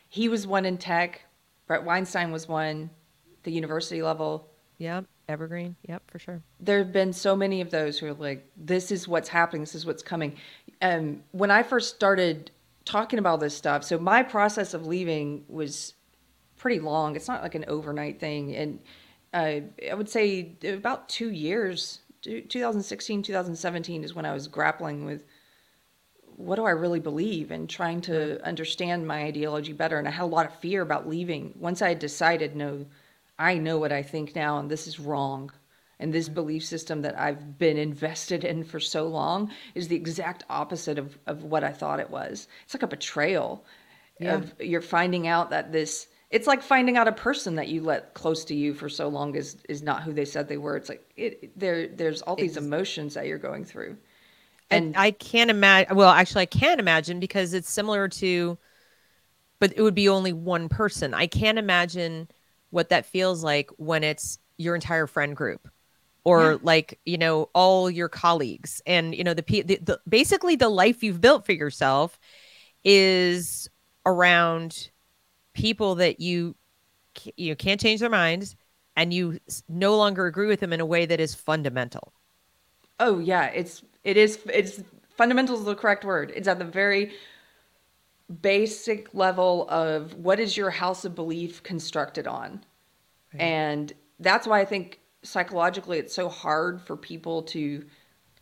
He 0.09 0.29
was 0.29 0.47
one 0.47 0.67
in 0.67 0.77
tech. 0.77 1.23
Bret 1.67 1.85
Weinstein 1.85 2.33
was 2.33 2.47
one, 2.47 2.91
the 3.45 3.51
university 3.51 4.03
level. 4.03 4.49
Yep, 4.77 5.07
Evergreen. 5.29 5.77
Yep, 5.89 6.11
for 6.11 6.19
sure. 6.19 6.43
There 6.61 6.79
have 6.79 6.93
been 6.93 7.13
so 7.13 7.35
many 7.35 7.61
of 7.61 7.71
those 7.71 7.99
who 7.99 8.07
are 8.07 8.15
like, 8.15 8.47
"This 8.57 8.91
is 8.91 9.09
what's 9.09 9.29
happening. 9.29 9.63
This 9.63 9.75
is 9.75 9.87
what's 9.87 10.03
coming." 10.03 10.37
Um, 10.83 11.23
when 11.31 11.51
I 11.51 11.63
first 11.63 11.95
started 11.95 12.51
talking 12.85 13.19
about 13.19 13.41
this 13.41 13.57
stuff, 13.57 13.85
so 13.85 13.99
my 13.99 14.23
process 14.23 14.75
of 14.75 14.87
leaving 14.87 15.45
was 15.49 15.95
pretty 16.57 16.81
long. 16.81 17.17
It's 17.17 17.29
not 17.29 17.43
like 17.43 17.55
an 17.55 17.65
overnight 17.69 18.21
thing, 18.21 18.55
and 18.55 18.81
uh, 19.33 19.61
I 19.91 19.95
would 19.95 20.09
say 20.09 20.57
about 20.65 21.09
two 21.09 21.31
years. 21.31 22.01
2016, 22.23 23.23
2017 23.23 24.05
is 24.05 24.15
when 24.15 24.25
I 24.25 24.33
was 24.33 24.47
grappling 24.47 25.05
with 25.05 25.25
what 26.37 26.57
do 26.57 26.65
I 26.65 26.71
really 26.71 27.01
believe 27.01 27.51
and 27.51 27.69
trying 27.69 28.01
to 28.03 28.45
understand 28.47 29.07
my 29.07 29.25
ideology 29.25 29.73
better. 29.73 29.99
And 29.99 30.09
I 30.09 30.13
had 30.13 30.25
a 30.25 30.27
lot 30.27 30.47
of 30.47 30.55
fear 30.57 30.83
about 30.83 31.09
leaving. 31.09 31.55
Once 31.59 31.83
I 31.83 31.89
had 31.89 31.99
decided, 31.99 32.57
no, 32.57 32.87
I 33.39 33.59
know 33.59 33.79
what 33.79 33.93
I 33.93 34.03
think 34.03 34.35
now, 34.35 34.59
and 34.59 34.71
this 34.71 34.87
is 34.87 35.01
wrong. 35.01 35.51
And 35.99 36.13
this 36.13 36.29
belief 36.29 36.65
system 36.65 37.03
that 37.03 37.19
I've 37.19 37.59
been 37.59 37.77
invested 37.77 38.45
in 38.45 38.65
for 38.65 38.81
so 38.81 39.07
long 39.07 39.53
is 39.75 39.89
the 39.89 39.97
exact 39.97 40.45
opposite 40.51 40.99
of, 40.99 41.17
of 41.27 41.45
what 41.45 41.63
I 41.63 41.71
thought 41.71 42.01
it 42.01 42.11
was. 42.11 42.49
It's 42.65 42.75
like 42.75 42.83
a 42.83 42.89
betrayal. 42.89 43.65
Yeah. 44.19 44.37
Of, 44.37 44.55
you're 44.61 44.81
finding 44.81 45.27
out 45.27 45.51
that 45.51 45.73
this 45.73 46.09
it's 46.33 46.47
like 46.47 46.63
finding 46.63 46.97
out 46.97 47.07
a 47.07 47.13
person 47.13 47.57
that 47.57 47.69
you 47.69 47.83
let 47.83 48.15
close 48.15 48.45
to 48.47 48.55
you 48.55 48.73
for 48.73 48.89
so 48.89 49.09
long 49.09 49.35
is 49.35 49.59
is 49.69 49.83
not 49.83 50.03
who 50.03 50.13
they 50.13 50.25
said 50.25 50.49
they 50.49 50.57
were. 50.57 50.77
It's 50.77 50.89
like 50.89 51.09
it 51.17 51.59
there 51.59 51.87
there's 51.87 52.23
all 52.23 52.37
these 52.37 52.57
emotions 52.57 53.15
that 53.15 53.27
you're 53.27 53.39
going 53.39 53.65
through. 53.65 53.99
And 54.71 54.97
I 54.97 55.11
can't 55.11 55.51
imagine. 55.51 55.95
Well, 55.95 56.09
actually, 56.09 56.43
I 56.43 56.47
can 56.47 56.81
imagine 56.81 57.21
because 57.21 57.53
it's 57.53 57.71
similar 57.71 58.09
to, 58.09 58.57
but 59.61 59.75
it 59.77 59.83
would 59.83 59.95
be 59.95 60.09
only 60.09 60.33
one 60.33 60.71
person. 60.71 61.13
I 61.13 61.27
can't 61.27 61.59
imagine 61.59 62.29
what 62.71 62.89
that 62.89 63.05
feels 63.05 63.45
like 63.45 63.71
when 63.77 64.03
it's 64.03 64.39
your 64.57 64.75
entire 64.75 65.07
friend 65.07 65.37
group 65.37 65.69
or 66.25 66.53
yeah. 66.53 66.59
like 66.63 66.99
you 67.05 67.19
know 67.19 67.49
all 67.55 67.91
your 67.91 68.09
colleagues. 68.09 68.83
And 68.87 69.15
you 69.15 69.25
know 69.25 69.35
the, 69.35 69.43
the, 69.43 69.79
the 69.83 70.01
basically 70.09 70.57
the 70.57 70.69
life 70.69 71.03
you've 71.03 71.21
built 71.21 71.47
for 71.47 71.53
yourself 71.53 72.19
is 72.85 73.69
around 74.07 74.91
people 75.55 75.97
that 75.97 76.21
you 76.21 76.55
you 77.37 77.55
can't 77.57 77.81
change 77.81 78.01
their 78.01 78.11
minds 78.11 78.57
and 78.97 79.13
you 79.13 79.39
no 79.69 79.97
longer 79.97 80.27
agree 80.27 80.47
with 80.47 80.61
them 80.61 80.73
in 80.73 80.81
a 80.81 80.87
way 80.87 81.07
that 81.07 81.21
is 81.21 81.35
fundamental. 81.35 82.13
Oh 83.01 83.19
yeah. 83.19 83.47
It's 83.47 83.83
it 84.05 84.17
is 84.17 84.39
it's 84.53 84.83
fundamental 85.11 85.59
is 85.59 85.65
the 85.65 85.75
correct 85.75 86.05
word. 86.05 86.33
It's 86.35 86.49
at 86.49 86.59
the 86.59 86.65
very 86.65 87.13
basic 88.41 89.13
level 89.15 89.69
of 89.69 90.15
what 90.15 90.41
is 90.41 90.57
your 90.57 90.71
house 90.71 91.05
of 91.05 91.15
belief 91.15 91.63
constructed 91.63 92.27
on? 92.27 92.65
Right. 93.33 93.43
and 93.43 93.93
that's 94.21 94.47
why 94.47 94.61
i 94.61 94.65
think 94.65 95.01
psychologically 95.23 95.99
it's 95.99 96.15
so 96.15 96.29
hard 96.29 96.81
for 96.83 96.97
people 96.97 97.43
to 97.43 97.85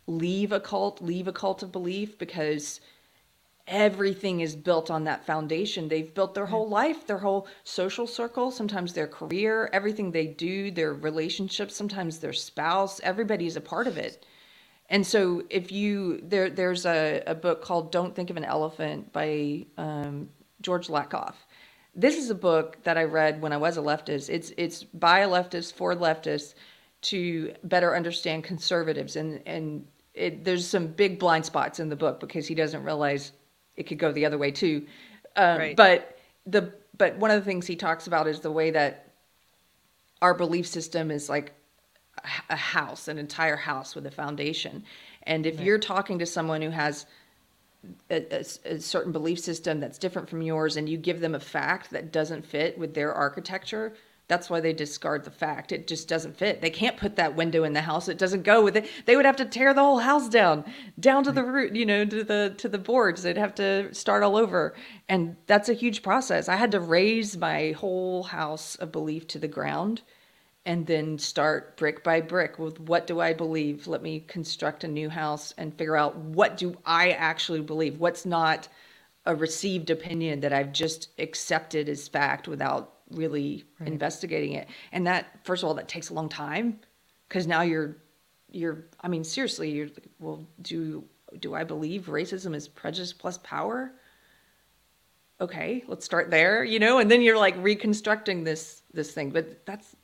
leave 0.07 0.51
a 0.51 0.59
cult 0.59 1.01
leave 1.01 1.27
a 1.27 1.33
cult 1.33 1.61
of 1.63 1.71
belief 1.71 2.17
because 2.17 2.81
everything 3.67 4.41
is 4.41 4.55
built 4.55 4.91
on 4.91 5.05
that 5.05 5.25
foundation. 5.25 5.87
They've 5.87 6.13
built 6.13 6.33
their 6.33 6.45
whole 6.45 6.67
life, 6.67 7.07
their 7.07 7.19
whole 7.19 7.47
social 7.63 8.05
circle, 8.05 8.51
sometimes 8.51 8.93
their 8.93 9.07
career, 9.07 9.69
everything 9.71 10.11
they 10.11 10.27
do, 10.27 10.71
their 10.71 10.93
relationships, 10.93 11.75
sometimes 11.75 12.19
their 12.19 12.33
spouse, 12.33 12.99
everybody's 13.01 13.55
a 13.55 13.61
part 13.61 13.87
of 13.87 13.97
it. 13.97 14.25
And 14.89 15.07
so 15.07 15.43
if 15.49 15.71
you 15.71 16.19
there 16.21 16.49
there's 16.49 16.85
a, 16.85 17.23
a 17.25 17.33
book 17.33 17.63
called 17.63 17.91
Don't 17.91 18.13
Think 18.13 18.29
of 18.29 18.37
an 18.37 18.43
Elephant 18.43 19.13
by 19.13 19.65
um, 19.77 20.29
George 20.61 20.87
Lakoff. 20.87 21.35
This 21.95 22.17
is 22.17 22.29
a 22.29 22.35
book 22.35 22.77
that 22.83 22.97
I 22.97 23.03
read 23.03 23.41
when 23.41 23.53
I 23.53 23.57
was 23.57 23.77
a 23.77 23.81
leftist. 23.81 24.29
It's 24.29 24.51
it's 24.57 24.83
by 24.83 25.19
a 25.19 25.29
leftist 25.29 25.73
for 25.73 25.95
leftists 25.95 26.55
to 27.01 27.53
better 27.63 27.95
understand 27.95 28.43
conservatives 28.43 29.15
and 29.15 29.41
and 29.45 29.85
it, 30.13 30.43
there's 30.43 30.67
some 30.67 30.87
big 30.87 31.19
blind 31.19 31.45
spots 31.45 31.79
in 31.79 31.89
the 31.89 31.95
book 31.95 32.19
because 32.19 32.47
he 32.47 32.55
doesn't 32.55 32.83
realize 32.83 33.31
it 33.77 33.83
could 33.83 33.97
go 33.97 34.11
the 34.11 34.25
other 34.25 34.37
way 34.37 34.51
too. 34.51 34.85
Um, 35.35 35.57
right. 35.57 35.75
But 35.75 36.17
the 36.45 36.73
but 36.97 37.17
one 37.17 37.31
of 37.31 37.39
the 37.39 37.45
things 37.45 37.65
he 37.65 37.75
talks 37.75 38.07
about 38.07 38.27
is 38.27 38.41
the 38.41 38.51
way 38.51 38.71
that 38.71 39.13
our 40.21 40.33
belief 40.33 40.67
system 40.67 41.09
is 41.09 41.29
like 41.29 41.53
a 42.49 42.55
house, 42.55 43.07
an 43.07 43.17
entire 43.17 43.55
house 43.55 43.95
with 43.95 44.05
a 44.05 44.11
foundation. 44.11 44.83
And 45.23 45.45
if 45.45 45.57
right. 45.57 45.65
you're 45.65 45.79
talking 45.79 46.19
to 46.19 46.25
someone 46.25 46.61
who 46.61 46.69
has 46.69 47.05
a, 48.09 48.35
a, 48.35 48.73
a, 48.75 48.79
certain 48.79 49.11
belief 49.11 49.39
system 49.39 49.79
that's 49.79 49.97
different 49.97 50.29
from 50.29 50.41
yours, 50.41 50.77
and 50.77 50.87
you 50.87 50.97
give 50.97 51.19
them 51.19 51.33
a 51.33 51.39
fact 51.39 51.89
that 51.91 52.11
doesn't 52.11 52.45
fit 52.45 52.77
with 52.77 52.93
their 52.93 53.13
architecture, 53.13 53.93
that's 54.31 54.49
why 54.49 54.61
they 54.61 54.71
discard 54.71 55.25
the 55.25 55.29
fact. 55.29 55.73
It 55.73 55.87
just 55.87 56.07
doesn't 56.07 56.37
fit. 56.37 56.61
They 56.61 56.69
can't 56.69 56.95
put 56.95 57.17
that 57.17 57.35
window 57.35 57.65
in 57.65 57.73
the 57.73 57.81
house. 57.81 58.07
It 58.07 58.17
doesn't 58.17 58.43
go 58.43 58.63
with 58.63 58.77
it. 58.77 58.89
They 59.05 59.17
would 59.17 59.25
have 59.25 59.35
to 59.35 59.45
tear 59.45 59.73
the 59.73 59.81
whole 59.81 59.99
house 59.99 60.29
down, 60.29 60.63
down 60.97 61.25
to 61.25 61.33
the 61.33 61.43
root, 61.43 61.75
you 61.75 61.85
know, 61.85 62.05
to 62.05 62.23
the 62.23 62.55
to 62.57 62.69
the 62.69 62.77
boards. 62.77 63.23
They'd 63.23 63.35
have 63.35 63.55
to 63.55 63.93
start 63.93 64.23
all 64.23 64.37
over. 64.37 64.73
And 65.09 65.35
that's 65.47 65.67
a 65.67 65.73
huge 65.73 66.01
process. 66.01 66.47
I 66.47 66.55
had 66.55 66.71
to 66.71 66.79
raze 66.79 67.35
my 67.35 67.71
whole 67.71 68.23
house 68.23 68.75
of 68.75 68.93
belief 68.93 69.27
to 69.27 69.39
the 69.39 69.49
ground 69.49 70.01
and 70.65 70.87
then 70.87 71.17
start 71.17 71.75
brick 71.75 72.01
by 72.01 72.21
brick 72.21 72.57
with 72.57 72.79
what 72.79 73.07
do 73.07 73.19
I 73.19 73.33
believe? 73.33 73.85
Let 73.85 74.01
me 74.01 74.21
construct 74.21 74.85
a 74.85 74.87
new 74.87 75.09
house 75.09 75.53
and 75.57 75.77
figure 75.77 75.97
out 75.97 76.15
what 76.15 76.55
do 76.55 76.77
I 76.85 77.11
actually 77.11 77.61
believe? 77.61 77.99
What's 77.99 78.25
not 78.25 78.69
a 79.25 79.35
received 79.35 79.89
opinion 79.89 80.39
that 80.39 80.53
I've 80.53 80.71
just 80.71 81.09
accepted 81.19 81.89
as 81.89 82.07
fact 82.07 82.47
without 82.47 82.93
really 83.11 83.63
right. 83.79 83.87
investigating 83.87 84.53
it. 84.53 84.67
And 84.91 85.05
that, 85.07 85.39
first 85.43 85.63
of 85.63 85.67
all, 85.67 85.75
that 85.75 85.87
takes 85.87 86.09
a 86.09 86.13
long 86.13 86.29
time 86.29 86.79
because 87.27 87.47
now 87.47 87.61
you're, 87.61 87.97
you're, 88.49 88.85
I 89.01 89.07
mean, 89.07 89.23
seriously, 89.23 89.71
you're, 89.71 89.89
well, 90.19 90.45
do, 90.61 91.03
do 91.39 91.55
I 91.55 91.63
believe 91.63 92.07
racism 92.07 92.55
is 92.55 92.67
prejudice 92.67 93.13
plus 93.13 93.37
power? 93.39 93.93
Okay, 95.39 95.83
let's 95.87 96.05
start 96.05 96.29
there, 96.29 96.63
you 96.63 96.79
know, 96.79 96.99
and 96.99 97.09
then 97.09 97.21
you're 97.21 97.37
like 97.37 97.55
reconstructing 97.57 98.43
this, 98.43 98.83
this 98.93 99.11
thing, 99.11 99.29
but 99.29 99.65
that's, 99.65 99.95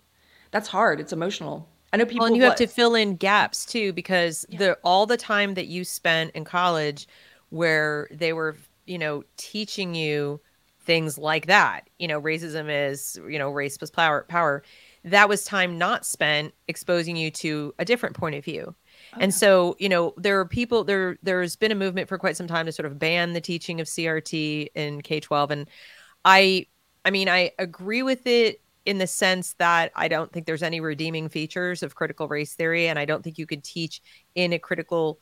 that's 0.52 0.68
hard. 0.68 1.00
It's 1.00 1.14
emotional. 1.14 1.68
I 1.94 1.98
know 1.98 2.06
people. 2.06 2.20
Well, 2.24 2.28
and 2.28 2.36
you 2.36 2.44
have 2.44 2.56
to 2.56 2.68
fill 2.68 2.96
in 2.96 3.16
gaps 3.16 3.66
too, 3.66 3.94
because 3.94 4.46
yeah. 4.50 4.60
the 4.60 4.78
all 4.84 5.06
the 5.06 5.16
time 5.16 5.54
that 5.54 5.68
you 5.68 5.86
spent 5.86 6.32
in 6.32 6.44
college, 6.44 7.08
where 7.50 8.10
they 8.12 8.34
were, 8.34 8.58
you 8.86 8.98
know, 8.98 9.24
teaching 9.38 9.96
you 9.96 10.42
things 10.88 11.18
like 11.18 11.46
that. 11.46 11.90
You 12.00 12.08
know, 12.08 12.20
racism 12.20 12.68
is, 12.70 13.20
you 13.30 13.38
know, 13.38 13.52
race 13.52 13.78
plus 13.78 13.92
power 13.92 14.26
power. 14.28 14.64
That 15.04 15.30
was 15.30 15.44
time 15.44 15.78
not 15.78 16.06
spent 16.06 16.54
exposing 16.68 17.16
you 17.16 17.30
to 17.32 17.76
a 17.78 17.86
different 17.86 18.16
point 18.16 18.36
of 18.36 18.44
view. 18.44 18.74
Oh, 19.14 19.18
and 19.20 19.34
so, 19.34 19.76
you 19.80 19.90
know, 19.90 20.16
there 20.18 20.40
are 20.40 20.46
people 20.46 20.84
there 20.84 21.18
there's 21.22 21.56
been 21.56 21.72
a 21.72 21.76
movement 21.76 22.10
for 22.10 22.18
quite 22.18 22.38
some 22.38 22.48
time 22.48 22.66
to 22.66 22.72
sort 22.72 22.88
of 22.88 22.98
ban 22.98 23.34
the 23.34 23.42
teaching 23.42 23.80
of 23.80 23.88
CRT 23.88 24.70
in 24.74 25.02
K-12 25.02 25.52
and 25.52 25.70
I 26.26 26.66
I 27.06 27.12
mean, 27.12 27.30
I 27.30 27.52
agree 27.60 28.02
with 28.02 28.26
it 28.26 28.62
in 28.86 28.98
the 28.98 29.08
sense 29.08 29.54
that 29.56 29.92
I 29.96 30.08
don't 30.08 30.32
think 30.32 30.46
there's 30.46 30.64
any 30.64 30.80
redeeming 30.80 31.28
features 31.28 31.84
of 31.84 31.96
critical 31.96 32.30
race 32.30 32.56
theory 32.56 32.88
and 32.88 32.98
I 32.98 33.04
don't 33.04 33.22
think 33.22 33.38
you 33.38 33.46
could 33.46 33.64
teach 33.64 34.02
in 34.36 34.54
a 34.54 34.60
critical 34.60 35.20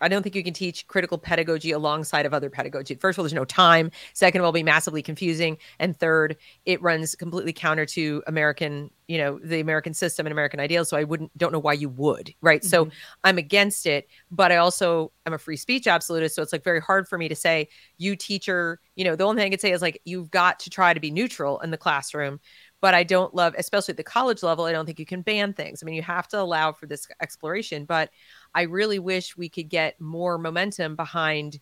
I 0.00 0.08
don't 0.08 0.22
think 0.22 0.34
you 0.34 0.44
can 0.44 0.52
teach 0.52 0.86
critical 0.88 1.18
pedagogy 1.18 1.70
alongside 1.70 2.26
of 2.26 2.34
other 2.34 2.50
pedagogy. 2.50 2.94
First 2.96 3.16
of 3.16 3.20
all, 3.20 3.24
there's 3.24 3.32
no 3.32 3.44
time. 3.44 3.90
Second 4.12 4.40
of 4.40 4.44
all, 4.44 4.52
be 4.52 4.62
massively 4.62 5.02
confusing. 5.02 5.56
And 5.78 5.96
third, 5.96 6.36
it 6.64 6.82
runs 6.82 7.14
completely 7.14 7.52
counter 7.52 7.86
to 7.86 8.22
American, 8.26 8.90
you 9.08 9.18
know, 9.18 9.38
the 9.42 9.60
American 9.60 9.94
system 9.94 10.26
and 10.26 10.32
American 10.32 10.60
ideals. 10.60 10.88
So 10.88 10.96
I 10.96 11.04
wouldn't 11.04 11.36
don't 11.38 11.52
know 11.52 11.58
why 11.58 11.72
you 11.72 11.88
would, 11.88 12.34
right? 12.42 12.60
Mm-hmm. 12.60 12.68
So 12.68 12.88
I'm 13.24 13.38
against 13.38 13.86
it, 13.86 14.08
but 14.30 14.52
I 14.52 14.56
also 14.56 15.12
I'm 15.24 15.32
a 15.32 15.38
free 15.38 15.56
speech 15.56 15.86
absolutist. 15.86 16.36
So 16.36 16.42
it's 16.42 16.52
like 16.52 16.64
very 16.64 16.80
hard 16.80 17.08
for 17.08 17.16
me 17.16 17.28
to 17.28 17.36
say, 17.36 17.68
you 17.96 18.16
teacher, 18.16 18.80
you 18.96 19.04
know, 19.04 19.16
the 19.16 19.24
only 19.24 19.40
thing 19.40 19.46
I 19.46 19.50
could 19.50 19.60
say 19.60 19.72
is 19.72 19.82
like 19.82 20.00
you've 20.04 20.30
got 20.30 20.60
to 20.60 20.70
try 20.70 20.92
to 20.92 21.00
be 21.00 21.10
neutral 21.10 21.58
in 21.60 21.70
the 21.70 21.78
classroom 21.78 22.40
but 22.80 22.94
I 22.94 23.04
don't 23.04 23.34
love, 23.34 23.54
especially 23.56 23.92
at 23.92 23.96
the 23.96 24.04
college 24.04 24.42
level, 24.42 24.64
I 24.64 24.72
don't 24.72 24.86
think 24.86 24.98
you 24.98 25.06
can 25.06 25.22
ban 25.22 25.52
things. 25.52 25.82
I 25.82 25.86
mean, 25.86 25.94
you 25.94 26.02
have 26.02 26.28
to 26.28 26.40
allow 26.40 26.72
for 26.72 26.86
this 26.86 27.08
exploration, 27.20 27.84
but 27.84 28.10
I 28.54 28.62
really 28.62 28.98
wish 28.98 29.36
we 29.36 29.48
could 29.48 29.68
get 29.68 30.00
more 30.00 30.38
momentum 30.38 30.94
behind. 30.96 31.58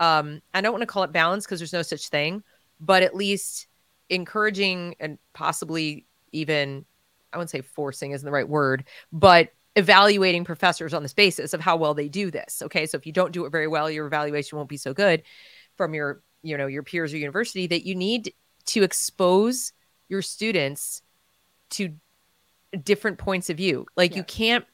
Um, 0.00 0.40
I 0.52 0.60
don't 0.60 0.72
want 0.72 0.82
to 0.82 0.86
call 0.86 1.02
it 1.02 1.12
balance 1.12 1.44
because 1.44 1.60
there's 1.60 1.72
no 1.72 1.82
such 1.82 2.08
thing, 2.08 2.42
but 2.80 3.02
at 3.02 3.14
least 3.14 3.66
encouraging 4.08 4.94
and 5.00 5.18
possibly 5.32 6.06
even, 6.32 6.84
I 7.32 7.38
wouldn't 7.38 7.50
say 7.50 7.60
forcing 7.60 8.12
isn't 8.12 8.24
the 8.24 8.32
right 8.32 8.48
word, 8.48 8.84
but 9.12 9.50
evaluating 9.76 10.44
professors 10.44 10.94
on 10.94 11.02
this 11.02 11.14
basis 11.14 11.52
of 11.52 11.60
how 11.60 11.76
well 11.76 11.94
they 11.94 12.08
do 12.08 12.30
this. 12.30 12.62
Okay. 12.62 12.86
So 12.86 12.96
if 12.96 13.06
you 13.06 13.12
don't 13.12 13.32
do 13.32 13.44
it 13.44 13.50
very 13.50 13.66
well, 13.66 13.90
your 13.90 14.06
evaluation 14.06 14.56
won't 14.56 14.68
be 14.68 14.76
so 14.76 14.94
good 14.94 15.24
from 15.76 15.94
your, 15.94 16.22
you 16.42 16.56
know, 16.56 16.68
your 16.68 16.84
peers 16.84 17.12
or 17.12 17.18
university 17.18 17.66
that 17.66 17.84
you 17.84 17.94
need 17.94 18.32
to 18.66 18.82
expose 18.82 19.72
your 20.08 20.22
students 20.22 21.02
to 21.70 21.94
different 22.82 23.18
points 23.18 23.50
of 23.50 23.56
view. 23.56 23.86
Like 23.96 24.12
yeah. 24.12 24.18
you 24.18 24.24
can't 24.24 24.64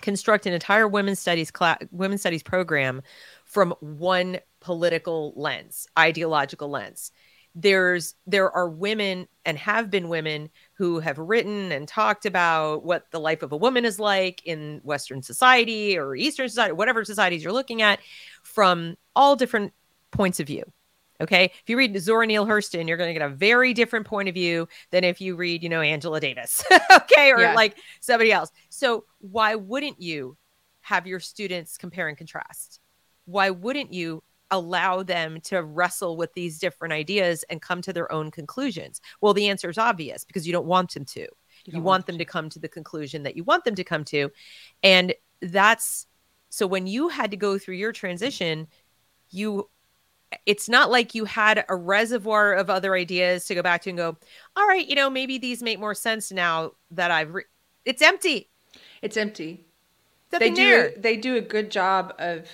construct 0.00 0.46
an 0.46 0.52
entire 0.52 0.88
women's 0.88 1.20
studies 1.20 1.50
class 1.50 1.78
women's 1.90 2.20
studies 2.20 2.42
program 2.42 3.02
from 3.44 3.74
one 3.80 4.38
political 4.60 5.32
lens, 5.36 5.86
ideological 5.98 6.68
lens. 6.68 7.12
There's 7.54 8.14
there 8.26 8.50
are 8.50 8.68
women 8.68 9.28
and 9.44 9.58
have 9.58 9.90
been 9.90 10.08
women 10.08 10.50
who 10.74 11.00
have 11.00 11.18
written 11.18 11.70
and 11.70 11.86
talked 11.86 12.26
about 12.26 12.84
what 12.84 13.10
the 13.10 13.20
life 13.20 13.42
of 13.42 13.52
a 13.52 13.56
woman 13.56 13.84
is 13.84 13.98
like 13.98 14.42
in 14.44 14.80
western 14.82 15.22
society 15.22 15.98
or 15.98 16.16
eastern 16.16 16.48
society, 16.48 16.72
whatever 16.72 17.04
societies 17.04 17.44
you're 17.44 17.52
looking 17.52 17.82
at 17.82 18.00
from 18.42 18.96
all 19.14 19.36
different 19.36 19.72
points 20.10 20.40
of 20.40 20.46
view. 20.46 20.64
Okay. 21.22 21.44
If 21.44 21.68
you 21.68 21.76
read 21.76 21.98
Zora 22.00 22.26
Neale 22.26 22.46
Hurston, 22.46 22.88
you're 22.88 22.96
going 22.96 23.08
to 23.08 23.18
get 23.18 23.22
a 23.22 23.34
very 23.34 23.72
different 23.72 24.06
point 24.06 24.28
of 24.28 24.34
view 24.34 24.68
than 24.90 25.04
if 25.04 25.20
you 25.20 25.36
read, 25.36 25.62
you 25.62 25.68
know, 25.68 25.80
Angela 25.80 26.20
Davis. 26.20 26.64
okay. 26.92 27.32
Or 27.32 27.40
yeah. 27.40 27.54
like 27.54 27.76
somebody 28.00 28.32
else. 28.32 28.50
So 28.68 29.04
why 29.20 29.54
wouldn't 29.54 30.00
you 30.00 30.36
have 30.80 31.06
your 31.06 31.20
students 31.20 31.78
compare 31.78 32.08
and 32.08 32.16
contrast? 32.16 32.80
Why 33.24 33.50
wouldn't 33.50 33.92
you 33.92 34.22
allow 34.50 35.02
them 35.02 35.40
to 35.40 35.62
wrestle 35.62 36.16
with 36.16 36.32
these 36.34 36.58
different 36.58 36.92
ideas 36.92 37.44
and 37.48 37.62
come 37.62 37.80
to 37.82 37.92
their 37.92 38.10
own 38.12 38.30
conclusions? 38.30 39.00
Well, 39.20 39.32
the 39.32 39.48
answer 39.48 39.70
is 39.70 39.78
obvious 39.78 40.24
because 40.24 40.46
you 40.46 40.52
don't 40.52 40.66
want 40.66 40.92
them 40.92 41.04
to. 41.06 41.20
You, 41.20 41.28
you 41.66 41.74
want, 41.74 41.84
want 41.84 42.06
them 42.06 42.18
to 42.18 42.24
come 42.24 42.48
to 42.50 42.58
the 42.58 42.68
conclusion 42.68 43.22
that 43.22 43.36
you 43.36 43.44
want 43.44 43.64
them 43.64 43.76
to 43.76 43.84
come 43.84 44.04
to. 44.06 44.30
And 44.82 45.14
that's 45.40 46.06
so 46.50 46.66
when 46.66 46.86
you 46.86 47.08
had 47.08 47.30
to 47.30 47.36
go 47.36 47.56
through 47.56 47.76
your 47.76 47.92
transition, 47.92 48.66
you 49.30 49.70
it's 50.46 50.68
not 50.68 50.90
like 50.90 51.14
you 51.14 51.24
had 51.24 51.64
a 51.68 51.76
reservoir 51.76 52.54
of 52.54 52.70
other 52.70 52.94
ideas 52.94 53.44
to 53.46 53.54
go 53.54 53.62
back 53.62 53.82
to 53.82 53.90
and 53.90 53.98
go, 53.98 54.16
all 54.56 54.66
right, 54.66 54.86
you 54.86 54.94
know, 54.94 55.10
maybe 55.10 55.38
these 55.38 55.62
make 55.62 55.78
more 55.78 55.94
sense 55.94 56.32
now 56.32 56.72
that 56.90 57.10
I've. 57.10 57.34
Re-. 57.34 57.44
It's 57.84 58.02
empty. 58.02 58.48
It's 59.00 59.16
empty. 59.16 59.64
they 60.30 60.50
do. 60.50 60.54
There. 60.54 60.92
They 60.96 61.16
do 61.16 61.36
a 61.36 61.40
good 61.40 61.70
job 61.70 62.14
of. 62.18 62.48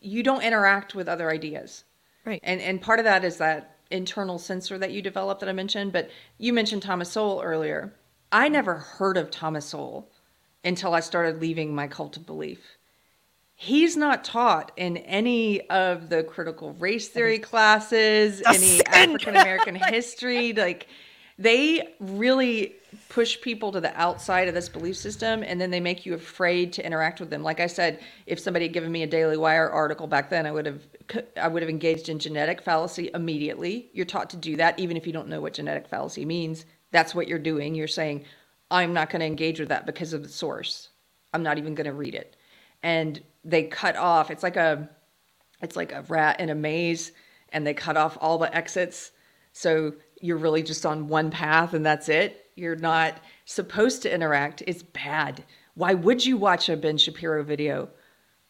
You 0.00 0.22
don't 0.22 0.42
interact 0.42 0.94
with 0.94 1.08
other 1.08 1.30
ideas, 1.30 1.84
right? 2.26 2.40
And 2.42 2.60
and 2.60 2.80
part 2.80 2.98
of 2.98 3.06
that 3.06 3.24
is 3.24 3.38
that 3.38 3.76
internal 3.90 4.38
censor 4.38 4.76
that 4.78 4.92
you 4.92 5.00
develop 5.00 5.40
that 5.40 5.48
I 5.48 5.52
mentioned. 5.52 5.92
But 5.92 6.10
you 6.36 6.52
mentioned 6.52 6.82
Thomas 6.82 7.10
Sowell 7.10 7.40
earlier. 7.42 7.94
I 8.30 8.48
never 8.48 8.74
heard 8.74 9.16
of 9.16 9.30
Thomas 9.30 9.66
Sowell 9.66 10.10
until 10.64 10.94
I 10.94 11.00
started 11.00 11.40
leaving 11.40 11.74
my 11.74 11.86
cult 11.86 12.16
of 12.16 12.26
belief 12.26 12.76
he's 13.56 13.96
not 13.96 14.24
taught 14.24 14.72
in 14.76 14.96
any 14.98 15.68
of 15.70 16.08
the 16.08 16.22
critical 16.22 16.72
race 16.74 17.08
theory 17.08 17.38
classes, 17.38 18.42
any 18.46 18.84
African 18.86 19.36
American 19.36 19.74
history. 19.74 20.52
Like 20.52 20.88
they 21.38 21.94
really 22.00 22.74
push 23.08 23.40
people 23.40 23.72
to 23.72 23.80
the 23.80 23.94
outside 24.00 24.46
of 24.46 24.54
this 24.54 24.68
belief 24.68 24.96
system 24.96 25.42
and 25.42 25.60
then 25.60 25.70
they 25.70 25.80
make 25.80 26.06
you 26.06 26.14
afraid 26.14 26.72
to 26.72 26.84
interact 26.84 27.18
with 27.18 27.30
them. 27.30 27.42
Like 27.42 27.60
I 27.60 27.66
said, 27.66 28.00
if 28.26 28.38
somebody 28.38 28.66
had 28.66 28.72
given 28.72 28.92
me 28.92 29.02
a 29.02 29.06
Daily 29.06 29.36
Wire 29.36 29.68
article 29.68 30.06
back 30.06 30.30
then, 30.30 30.46
I 30.46 30.52
would 30.52 30.66
have 30.66 30.82
I 31.40 31.48
would 31.48 31.62
have 31.62 31.70
engaged 31.70 32.08
in 32.08 32.18
genetic 32.18 32.62
fallacy 32.62 33.10
immediately. 33.14 33.90
You're 33.92 34.06
taught 34.06 34.30
to 34.30 34.36
do 34.36 34.56
that 34.56 34.78
even 34.78 34.96
if 34.96 35.06
you 35.06 35.12
don't 35.12 35.28
know 35.28 35.40
what 35.40 35.54
genetic 35.54 35.88
fallacy 35.88 36.24
means. 36.24 36.66
That's 36.90 37.14
what 37.14 37.28
you're 37.28 37.38
doing. 37.38 37.74
You're 37.74 37.88
saying 37.88 38.24
I'm 38.70 38.92
not 38.92 39.10
going 39.10 39.20
to 39.20 39.26
engage 39.26 39.60
with 39.60 39.68
that 39.68 39.86
because 39.86 40.12
of 40.12 40.22
the 40.22 40.28
source. 40.28 40.88
I'm 41.32 41.42
not 41.42 41.58
even 41.58 41.74
going 41.74 41.86
to 41.86 41.92
read 41.92 42.14
it. 42.14 42.36
And 42.82 43.20
they 43.44 43.64
cut 43.64 43.96
off. 43.96 44.30
It's 44.30 44.42
like 44.42 44.56
a 44.56 44.88
it's 45.60 45.76
like 45.76 45.92
a 45.92 46.02
rat 46.02 46.40
in 46.40 46.50
a 46.50 46.54
maze 46.54 47.12
and 47.50 47.66
they 47.66 47.74
cut 47.74 47.96
off 47.96 48.18
all 48.20 48.38
the 48.38 48.54
exits. 48.54 49.12
So 49.52 49.94
you're 50.20 50.36
really 50.36 50.62
just 50.62 50.84
on 50.84 51.08
one 51.08 51.30
path 51.30 51.74
and 51.74 51.86
that's 51.86 52.08
it. 52.08 52.46
You're 52.56 52.76
not 52.76 53.20
supposed 53.44 54.02
to 54.02 54.12
interact. 54.12 54.62
It's 54.66 54.82
bad. 54.82 55.44
Why 55.74 55.94
would 55.94 56.24
you 56.24 56.36
watch 56.36 56.68
a 56.68 56.76
Ben 56.76 56.98
Shapiro 56.98 57.42
video? 57.42 57.88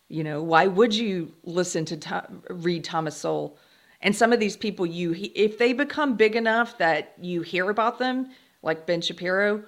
You 0.09 0.25
know, 0.25 0.43
why 0.43 0.67
would 0.67 0.95
you 0.95 1.33
listen 1.43 1.85
to 1.87 2.27
read 2.51 2.85
Thomas 2.85 3.17
Sowell? 3.17 3.59
And 4.01 4.15
some 4.15 4.33
of 4.33 4.41
these 4.41 4.57
people 4.57 4.85
you 4.85 5.15
if 5.35 5.59
they 5.59 5.73
become 5.73 6.17
big 6.17 6.37
enough 6.37 6.79
that 6.79 7.15
you 7.21 7.43
hear 7.43 7.71
about 7.71 7.99
them, 7.99 8.31
like 8.63 8.87
Ben 8.87 9.01
Shapiro, 9.01 9.65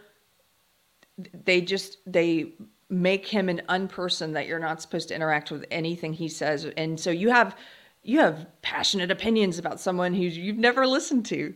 they 1.44 1.60
just 1.60 1.98
they 2.06 2.52
make 2.88 3.26
him 3.26 3.48
an 3.48 3.62
unperson 3.68 4.32
that 4.34 4.46
you're 4.46 4.58
not 4.58 4.80
supposed 4.80 5.08
to 5.08 5.14
interact 5.14 5.50
with 5.50 5.64
anything 5.70 6.12
he 6.12 6.28
says. 6.28 6.64
And 6.76 6.98
so 6.98 7.10
you 7.10 7.30
have 7.30 7.56
you 8.02 8.20
have 8.20 8.46
passionate 8.62 9.10
opinions 9.10 9.58
about 9.58 9.80
someone 9.80 10.14
who 10.14 10.22
you've 10.22 10.58
never 10.58 10.86
listened 10.86 11.26
to. 11.26 11.52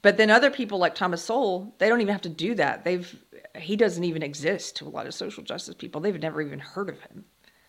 But 0.00 0.16
then 0.16 0.30
other 0.30 0.50
people 0.50 0.78
like 0.78 0.94
thomas 0.94 1.24
sowell 1.24 1.74
they 1.78 1.88
don't 1.88 2.00
even 2.00 2.12
have 2.12 2.22
to 2.22 2.28
do 2.28 2.54
that. 2.54 2.84
They've 2.84 3.16
he 3.58 3.76
doesn't 3.76 4.04
even 4.04 4.22
exist 4.22 4.76
to 4.76 4.86
a 4.86 4.90
lot 4.90 5.06
of 5.06 5.14
social 5.14 5.42
justice 5.42 5.74
people. 5.74 6.00
They've 6.00 6.18
never 6.20 6.40
even 6.40 6.58
heard 6.58 6.88
of 6.88 7.00
him. 7.00 7.24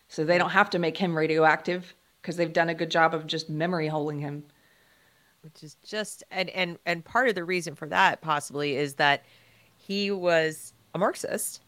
So 0.08 0.24
they 0.24 0.38
don't 0.38 0.52
have 0.52 0.70
to 0.72 0.80
make 0.80 0.98
him 0.98 1.18
radioactive 1.18 1.96
because 2.22 2.38
they've 2.38 2.54
done 2.54 2.70
a 2.70 2.76
good 2.76 2.92
job 2.92 3.14
of 3.14 3.28
just 3.28 3.50
memory 3.50 3.88
holding 3.88 4.20
him. 4.20 4.44
Which 5.42 5.64
is 5.64 5.76
just 5.84 6.24
and 6.30 6.50
and 6.52 6.78
and 6.86 7.04
part 7.04 7.28
of 7.28 7.36
the 7.36 7.44
reason 7.44 7.74
for 7.74 7.88
that 7.88 8.22
possibly 8.22 8.76
is 8.76 8.94
that 8.96 9.26
he 9.76 10.12
was 10.12 10.74
a 10.94 11.00
marxist 11.00 11.62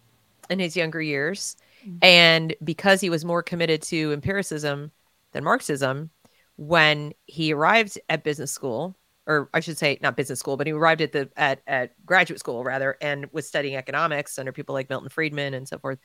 in 0.50 0.60
his 0.60 0.76
younger 0.76 1.02
years. 1.02 1.58
Mm-hmm. 1.86 1.98
And 2.02 2.56
because 2.64 3.02
he 3.02 3.10
was 3.10 3.26
more 3.26 3.44
committed 3.44 3.82
to 3.84 4.12
empiricism 4.12 4.92
than 5.32 5.44
Marxism, 5.44 6.10
when 6.58 7.14
he 7.26 7.54
arrived 7.54 8.00
at 8.10 8.24
business 8.24 8.52
school, 8.52 8.96
or 9.28 9.50
I 9.54 9.60
should 9.60 9.78
say 9.78 9.98
not 10.02 10.16
business 10.16 10.40
school, 10.40 10.58
but 10.58 10.68
he 10.68 10.74
arrived 10.74 11.02
at 11.02 11.12
the 11.12 11.30
at, 11.36 11.62
at 11.68 11.94
graduate 12.06 12.40
school 12.40 12.64
rather 12.64 12.98
and 13.02 13.28
was 13.32 13.48
studying 13.48 13.76
economics 13.76 14.38
under 14.38 14.52
people 14.52 14.74
like 14.74 14.90
Milton 14.90 15.10
Friedman 15.10 15.54
and 15.54 15.68
so 15.68 15.80
forth. 15.80 16.00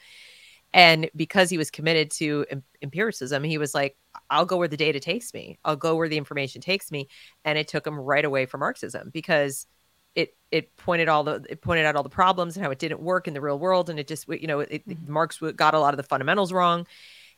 And 0.73 1.11
because 1.17 1.51
he 1.51 1.59
was 1.59 1.71
committed 1.71 2.11
to 2.13 2.47
em- 2.51 2.63
empiricism, 2.81 3.43
he 3.43 3.59
was 3.59 3.75
like, 3.75 3.97
I'll 4.31 4.47
go 4.47 4.57
where 4.57 4.69
the 4.69 4.77
data 4.77 5.01
takes 5.01 5.35
me. 5.35 5.59
I'll 5.65 5.77
go 5.77 5.97
where 5.97 6.09
the 6.09 6.17
information 6.17 6.61
takes 6.61 6.91
me. 6.93 7.09
And 7.45 7.59
it 7.59 7.69
took 7.69 7.87
him 7.87 7.99
right 7.99 8.25
away 8.25 8.47
from 8.47 8.61
Marxism 8.61 9.11
because 9.13 9.67
it 10.15 10.37
it 10.51 10.77
pointed 10.77 11.09
all 11.09 11.25
the 11.25 11.45
it 11.49 11.61
pointed 11.61 11.87
out 11.87 11.97
all 11.97 12.03
the 12.03 12.09
problems 12.09 12.57
and 12.57 12.65
how 12.65 12.71
it 12.71 12.79
didn't 12.79 13.01
work 13.01 13.29
in 13.29 13.35
the 13.35 13.41
real 13.41 13.59
world 13.59 13.91
and 13.91 13.99
it 13.99 14.09
just 14.09 14.29
you 14.29 14.47
know 14.47 14.61
it, 14.61 14.87
mm-hmm. 14.89 15.13
Marx 15.13 15.41
got 15.57 15.75
a 15.75 15.81
lot 15.81 15.95
of 15.95 15.97
the 15.97 16.03
fundamentals 16.03 16.53
wrong 16.53 16.87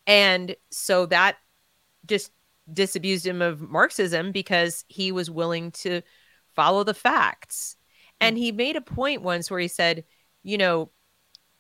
and 0.07 0.57
so 0.71 1.07
that 1.07 1.37
just 2.07 2.33
disabused 2.73 3.27
him 3.27 3.43
of 3.43 3.61
Marxism 3.61 4.33
because 4.33 4.85
he 4.89 5.13
was 5.13 5.31
willing 5.31 5.71
to 5.73 6.03
follow 6.55 6.85
the 6.85 6.95
facts 6.95 7.77
mm-hmm. 7.77 8.29
and 8.29 8.39
he 8.39 8.53
made 8.53 8.77
a 8.77 8.81
point 8.81 9.23
once 9.23 9.51
where 9.51 9.61
he 9.61 9.69
said 9.69 10.05
you 10.43 10.59
know 10.59 10.91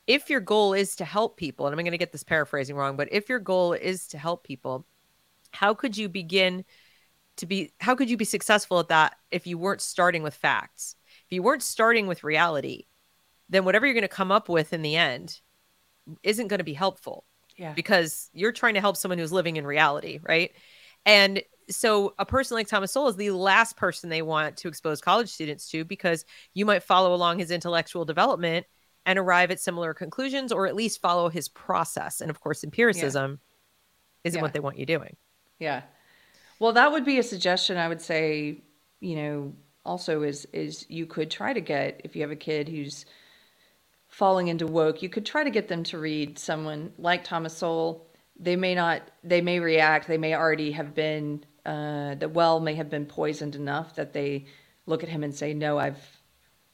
if 0.06 0.28
your 0.28 0.40
goal 0.40 0.72
is 0.72 0.96
to 0.96 1.04
help 1.04 1.36
people 1.36 1.66
and 1.66 1.74
I'm 1.74 1.84
going 1.84 1.92
to 1.92 1.98
get 1.98 2.12
this 2.12 2.24
paraphrasing 2.24 2.76
wrong 2.76 2.96
but 2.96 3.08
if 3.12 3.28
your 3.28 3.38
goal 3.38 3.72
is 3.72 4.08
to 4.08 4.18
help 4.18 4.44
people 4.44 4.86
how 5.52 5.74
could 5.74 5.96
you 5.96 6.08
begin 6.08 6.64
to 7.36 7.46
be 7.46 7.72
how 7.80 7.94
could 7.94 8.10
you 8.10 8.16
be 8.16 8.24
successful 8.24 8.78
at 8.78 8.88
that 8.88 9.16
if 9.30 9.46
you 9.46 9.58
weren't 9.58 9.80
starting 9.80 10.22
with 10.22 10.34
facts 10.34 10.96
if 11.32 11.36
you 11.36 11.42
weren't 11.42 11.62
starting 11.62 12.06
with 12.06 12.24
reality, 12.24 12.84
then 13.48 13.64
whatever 13.64 13.86
you're 13.86 13.94
going 13.94 14.02
to 14.02 14.08
come 14.08 14.30
up 14.30 14.50
with 14.50 14.74
in 14.74 14.82
the 14.82 14.96
end 14.96 15.40
isn't 16.22 16.48
going 16.48 16.58
to 16.58 16.64
be 16.64 16.74
helpful. 16.74 17.24
Yeah. 17.56 17.72
Because 17.72 18.28
you're 18.34 18.52
trying 18.52 18.74
to 18.74 18.80
help 18.80 18.98
someone 18.98 19.16
who's 19.16 19.32
living 19.32 19.56
in 19.56 19.66
reality, 19.66 20.20
right? 20.22 20.52
And 21.06 21.42
so 21.70 22.12
a 22.18 22.26
person 22.26 22.54
like 22.54 22.68
Thomas 22.68 22.92
Sowell 22.92 23.08
is 23.08 23.16
the 23.16 23.30
last 23.30 23.78
person 23.78 24.10
they 24.10 24.20
want 24.20 24.58
to 24.58 24.68
expose 24.68 25.00
college 25.00 25.30
students 25.30 25.70
to 25.70 25.86
because 25.86 26.26
you 26.52 26.66
might 26.66 26.82
follow 26.82 27.14
along 27.14 27.38
his 27.38 27.50
intellectual 27.50 28.04
development 28.04 28.66
and 29.06 29.18
arrive 29.18 29.50
at 29.50 29.58
similar 29.58 29.94
conclusions 29.94 30.52
or 30.52 30.66
at 30.66 30.76
least 30.76 31.00
follow 31.00 31.30
his 31.30 31.48
process. 31.48 32.20
And 32.20 32.28
of 32.28 32.40
course, 32.40 32.62
empiricism 32.62 33.40
yeah. 34.22 34.28
isn't 34.28 34.38
yeah. 34.38 34.42
what 34.42 34.52
they 34.52 34.60
want 34.60 34.78
you 34.78 34.84
doing. 34.84 35.16
Yeah. 35.58 35.80
Well, 36.58 36.74
that 36.74 36.92
would 36.92 37.06
be 37.06 37.18
a 37.18 37.22
suggestion 37.22 37.78
I 37.78 37.88
would 37.88 38.02
say, 38.02 38.58
you 39.00 39.16
know, 39.16 39.54
also 39.84 40.22
is 40.22 40.46
is 40.52 40.86
you 40.88 41.06
could 41.06 41.30
try 41.30 41.52
to 41.52 41.60
get 41.60 42.00
if 42.04 42.14
you 42.14 42.22
have 42.22 42.30
a 42.30 42.36
kid 42.36 42.68
who's 42.68 43.04
falling 44.08 44.48
into 44.48 44.66
woke, 44.66 45.02
you 45.02 45.08
could 45.08 45.24
try 45.24 45.42
to 45.42 45.50
get 45.50 45.68
them 45.68 45.82
to 45.84 45.98
read 45.98 46.38
someone 46.38 46.92
like 46.98 47.24
Thomas 47.24 47.56
Sowell. 47.56 48.06
They 48.38 48.56
may 48.56 48.74
not 48.74 49.02
they 49.24 49.40
may 49.40 49.58
react, 49.58 50.06
they 50.06 50.18
may 50.18 50.34
already 50.34 50.72
have 50.72 50.94
been 50.94 51.44
uh, 51.64 52.14
the 52.16 52.28
well 52.28 52.60
may 52.60 52.74
have 52.74 52.90
been 52.90 53.06
poisoned 53.06 53.54
enough 53.54 53.94
that 53.96 54.12
they 54.12 54.46
look 54.86 55.02
at 55.02 55.08
him 55.08 55.22
and 55.22 55.34
say, 55.34 55.54
"No, 55.54 55.78
I've 55.78 56.00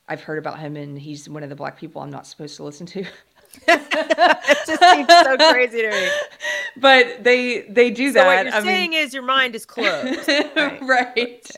I've 0.08 0.22
heard 0.22 0.38
about 0.38 0.58
him, 0.58 0.76
and 0.76 0.98
he's 0.98 1.28
one 1.28 1.42
of 1.42 1.48
the 1.48 1.56
black 1.56 1.78
people 1.78 2.02
I'm 2.02 2.10
not 2.10 2.26
supposed 2.26 2.56
to 2.56 2.64
listen 2.64 2.86
to." 2.86 3.00
it 3.66 4.66
just 4.66 4.82
seems 4.82 5.08
so 5.08 5.36
crazy 5.52 5.82
to 5.82 5.90
me. 5.90 6.08
But 6.76 7.22
they 7.24 7.62
they 7.68 7.90
do 7.90 8.08
so 8.08 8.14
that. 8.14 8.26
What 8.26 8.46
you're 8.46 8.54
I 8.54 8.62
saying 8.62 8.90
mean... 8.90 9.00
is 9.00 9.12
your 9.12 9.22
mind 9.22 9.54
is 9.54 9.66
closed, 9.66 10.28
right? 10.56 10.82
right. 10.82 11.50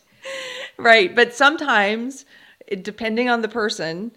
Right. 0.82 1.14
But 1.14 1.34
sometimes, 1.34 2.24
depending 2.82 3.28
on 3.28 3.42
the 3.42 3.48
person, 3.48 4.12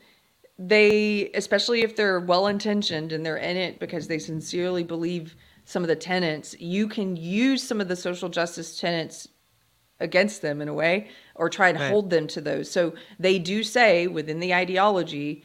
they, 0.58 1.32
especially 1.34 1.82
if 1.82 1.96
they're 1.96 2.20
well 2.20 2.48
intentioned 2.48 3.12
and 3.12 3.26
they're 3.26 3.38
in 3.38 3.58
it 3.58 3.80
because 3.80 4.08
they 4.08 4.20
sincerely 4.20 4.84
believe 4.84 5.36
some 5.66 5.84
of 5.84 5.88
the 5.88 5.96
tenets, 5.96 6.56
you 6.60 6.88
can 6.88 7.16
use 7.16 7.64
some 7.64 7.82
of 7.82 7.88
the 7.88 7.96
social 7.96 8.30
justice 8.30 8.80
tenets 8.80 9.28
against 10.00 10.42
them 10.42 10.62
in 10.62 10.68
a 10.68 10.74
way 10.74 11.08
or 11.36 11.50
try 11.50 11.70
and 11.70 11.80
right. 11.80 11.90
hold 11.90 12.10
them 12.10 12.28
to 12.28 12.42
those. 12.42 12.70
So 12.70 12.94
they 13.20 13.40
do 13.40 13.64
say 13.64 14.08
within 14.08 14.40
the 14.40 14.54
ideology 14.54 15.44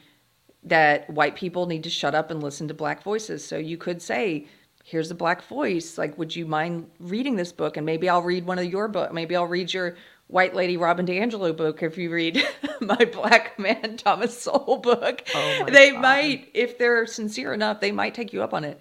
that 0.63 1.09
white 1.09 1.35
people 1.35 1.65
need 1.65 1.83
to 1.83 1.89
shut 1.89 2.13
up 2.13 2.31
and 2.31 2.43
listen 2.43 2.67
to 2.67 2.73
black 2.73 3.01
voices. 3.01 3.45
So 3.45 3.57
you 3.57 3.77
could 3.77 4.01
say, 4.01 4.47
here's 4.83 5.09
a 5.09 5.15
black 5.15 5.43
voice. 5.43 5.97
Like, 5.97 6.17
would 6.17 6.35
you 6.35 6.45
mind 6.45 6.89
reading 6.99 7.35
this 7.35 7.51
book? 7.51 7.77
And 7.77 7.85
maybe 7.85 8.09
I'll 8.09 8.21
read 8.21 8.45
one 8.45 8.59
of 8.59 8.65
your 8.65 8.87
book. 8.87 9.13
Maybe 9.13 9.35
I'll 9.35 9.47
read 9.47 9.73
your 9.73 9.95
white 10.29 10.53
lady 10.53 10.77
Robin 10.77 11.07
DiAngelo 11.07 11.57
book 11.57 11.81
if 11.81 11.97
you 11.97 12.11
read 12.11 12.41
my 12.81 13.03
black 13.05 13.57
man 13.59 13.97
Thomas 13.97 14.39
Sowell 14.39 14.77
book. 14.77 15.23
Oh 15.35 15.65
they 15.71 15.91
God. 15.91 16.01
might, 16.01 16.49
if 16.53 16.77
they're 16.77 17.05
sincere 17.05 17.53
enough, 17.53 17.81
they 17.81 17.91
might 17.91 18.13
take 18.13 18.31
you 18.31 18.41
up 18.41 18.53
on 18.53 18.63
it. 18.63 18.79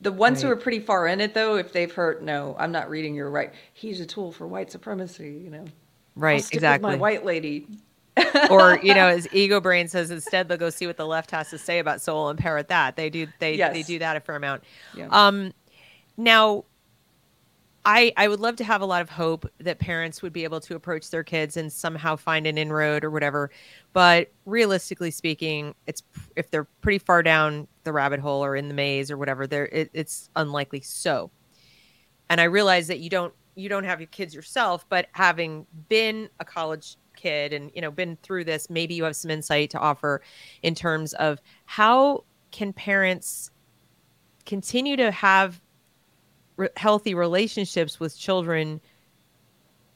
The 0.00 0.12
ones 0.12 0.42
right. 0.42 0.48
who 0.48 0.52
are 0.52 0.56
pretty 0.56 0.80
far 0.80 1.06
in 1.06 1.20
it, 1.20 1.32
though, 1.32 1.56
if 1.56 1.72
they've 1.72 1.92
heard, 1.92 2.22
no, 2.22 2.56
I'm 2.58 2.72
not 2.72 2.90
reading 2.90 3.14
your 3.14 3.30
right. 3.30 3.52
He's 3.72 4.00
a 4.00 4.06
tool 4.06 4.32
for 4.32 4.46
white 4.46 4.70
supremacy, 4.70 5.40
you 5.44 5.50
know. 5.50 5.64
Right, 6.14 6.46
exactly. 6.52 6.90
my 6.90 6.96
white 6.96 7.24
lady. 7.24 7.68
or 8.50 8.78
you 8.82 8.94
know, 8.94 9.08
as 9.08 9.26
ego 9.32 9.60
brain 9.60 9.88
says, 9.88 10.10
instead 10.10 10.48
they'll 10.48 10.58
go 10.58 10.68
see 10.70 10.86
what 10.86 10.98
the 10.98 11.06
left 11.06 11.30
has 11.30 11.48
to 11.50 11.58
say 11.58 11.78
about 11.78 12.02
Sowell 12.02 12.28
and 12.28 12.38
parrot 12.38 12.68
that. 12.68 12.96
They 12.96 13.08
do. 13.08 13.26
They 13.38 13.54
yes. 13.54 13.72
they 13.72 13.82
do 13.82 14.00
that 14.00 14.16
a 14.16 14.20
fair 14.20 14.36
amount. 14.36 14.64
Yeah. 14.94 15.06
Um, 15.10 15.54
now, 16.18 16.64
I 17.84 18.12
I 18.16 18.28
would 18.28 18.40
love 18.40 18.56
to 18.56 18.64
have 18.64 18.80
a 18.80 18.86
lot 18.86 19.02
of 19.02 19.10
hope 19.10 19.50
that 19.58 19.78
parents 19.78 20.22
would 20.22 20.32
be 20.32 20.44
able 20.44 20.60
to 20.60 20.76
approach 20.76 21.10
their 21.10 21.24
kids 21.24 21.56
and 21.56 21.72
somehow 21.72 22.16
find 22.16 22.46
an 22.46 22.56
inroad 22.56 23.04
or 23.04 23.10
whatever. 23.10 23.50
But 23.92 24.30
realistically 24.46 25.10
speaking, 25.10 25.74
it's 25.86 26.02
if 26.36 26.50
they're 26.50 26.68
pretty 26.80 26.98
far 26.98 27.22
down 27.22 27.66
the 27.84 27.92
rabbit 27.92 28.20
hole 28.20 28.44
or 28.44 28.54
in 28.54 28.68
the 28.68 28.74
maze 28.74 29.10
or 29.10 29.16
whatever, 29.16 29.46
there 29.46 29.66
it, 29.66 29.90
it's 29.92 30.30
unlikely 30.36 30.80
so. 30.82 31.30
And 32.30 32.40
I 32.40 32.44
realize 32.44 32.86
that 32.86 33.00
you 33.00 33.10
don't 33.10 33.34
you 33.56 33.68
don't 33.68 33.84
have 33.84 34.00
your 34.00 34.08
kids 34.08 34.34
yourself, 34.34 34.88
but 34.88 35.08
having 35.12 35.66
been 35.88 36.28
a 36.40 36.44
college 36.44 36.96
kid 37.16 37.52
and 37.52 37.70
you 37.74 37.82
know 37.82 37.90
been 37.90 38.16
through 38.22 38.44
this, 38.44 38.70
maybe 38.70 38.94
you 38.94 39.04
have 39.04 39.16
some 39.16 39.30
insight 39.30 39.70
to 39.70 39.78
offer 39.78 40.22
in 40.62 40.74
terms 40.74 41.14
of 41.14 41.40
how 41.66 42.22
can 42.52 42.72
parents 42.72 43.50
continue 44.46 44.96
to 44.96 45.10
have 45.10 45.60
re- 46.56 46.68
healthy 46.76 47.14
relationships 47.14 47.98
with 48.00 48.18
children 48.18 48.80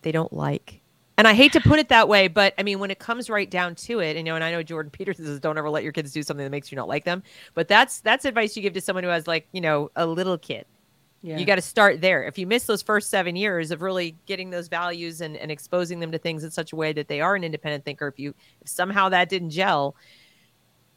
they 0.02 0.12
don't 0.12 0.32
like 0.32 0.80
and 1.18 1.26
I 1.26 1.32
hate 1.32 1.52
to 1.52 1.60
put 1.60 1.78
it 1.78 1.88
that 1.88 2.08
way, 2.08 2.28
but 2.28 2.52
I 2.58 2.62
mean, 2.62 2.78
when 2.78 2.90
it 2.90 2.98
comes 2.98 3.30
right 3.30 3.50
down 3.50 3.74
to 3.76 4.00
it, 4.00 4.16
you 4.16 4.22
know, 4.22 4.34
and 4.34 4.44
I 4.44 4.50
know 4.50 4.62
Jordan 4.62 4.90
Peterson 4.92 5.24
says, 5.24 5.40
"Don't 5.40 5.56
ever 5.56 5.70
let 5.70 5.82
your 5.82 5.92
kids 5.92 6.12
do 6.12 6.22
something 6.22 6.44
that 6.44 6.50
makes 6.50 6.70
you 6.70 6.76
not 6.76 6.88
like 6.88 7.04
them." 7.04 7.22
But 7.54 7.68
that's 7.68 8.00
that's 8.00 8.24
advice 8.24 8.54
you 8.54 8.62
give 8.62 8.74
to 8.74 8.80
someone 8.80 9.02
who 9.02 9.10
has 9.10 9.26
like, 9.26 9.48
you 9.52 9.60
know, 9.60 9.90
a 9.96 10.06
little 10.06 10.36
kid. 10.36 10.66
Yeah. 11.22 11.38
You 11.38 11.46
got 11.46 11.56
to 11.56 11.62
start 11.62 12.02
there. 12.02 12.24
If 12.24 12.38
you 12.38 12.46
miss 12.46 12.64
those 12.64 12.82
first 12.82 13.10
seven 13.10 13.34
years 13.34 13.70
of 13.70 13.82
really 13.82 14.14
getting 14.26 14.50
those 14.50 14.68
values 14.68 15.22
and, 15.22 15.36
and 15.36 15.50
exposing 15.50 15.98
them 15.98 16.12
to 16.12 16.18
things 16.18 16.44
in 16.44 16.50
such 16.50 16.72
a 16.72 16.76
way 16.76 16.92
that 16.92 17.08
they 17.08 17.20
are 17.20 17.34
an 17.34 17.42
independent 17.42 17.84
thinker, 17.84 18.06
if 18.06 18.18
you 18.18 18.34
if 18.60 18.68
somehow 18.68 19.08
that 19.08 19.30
didn't 19.30 19.50
gel, 19.50 19.96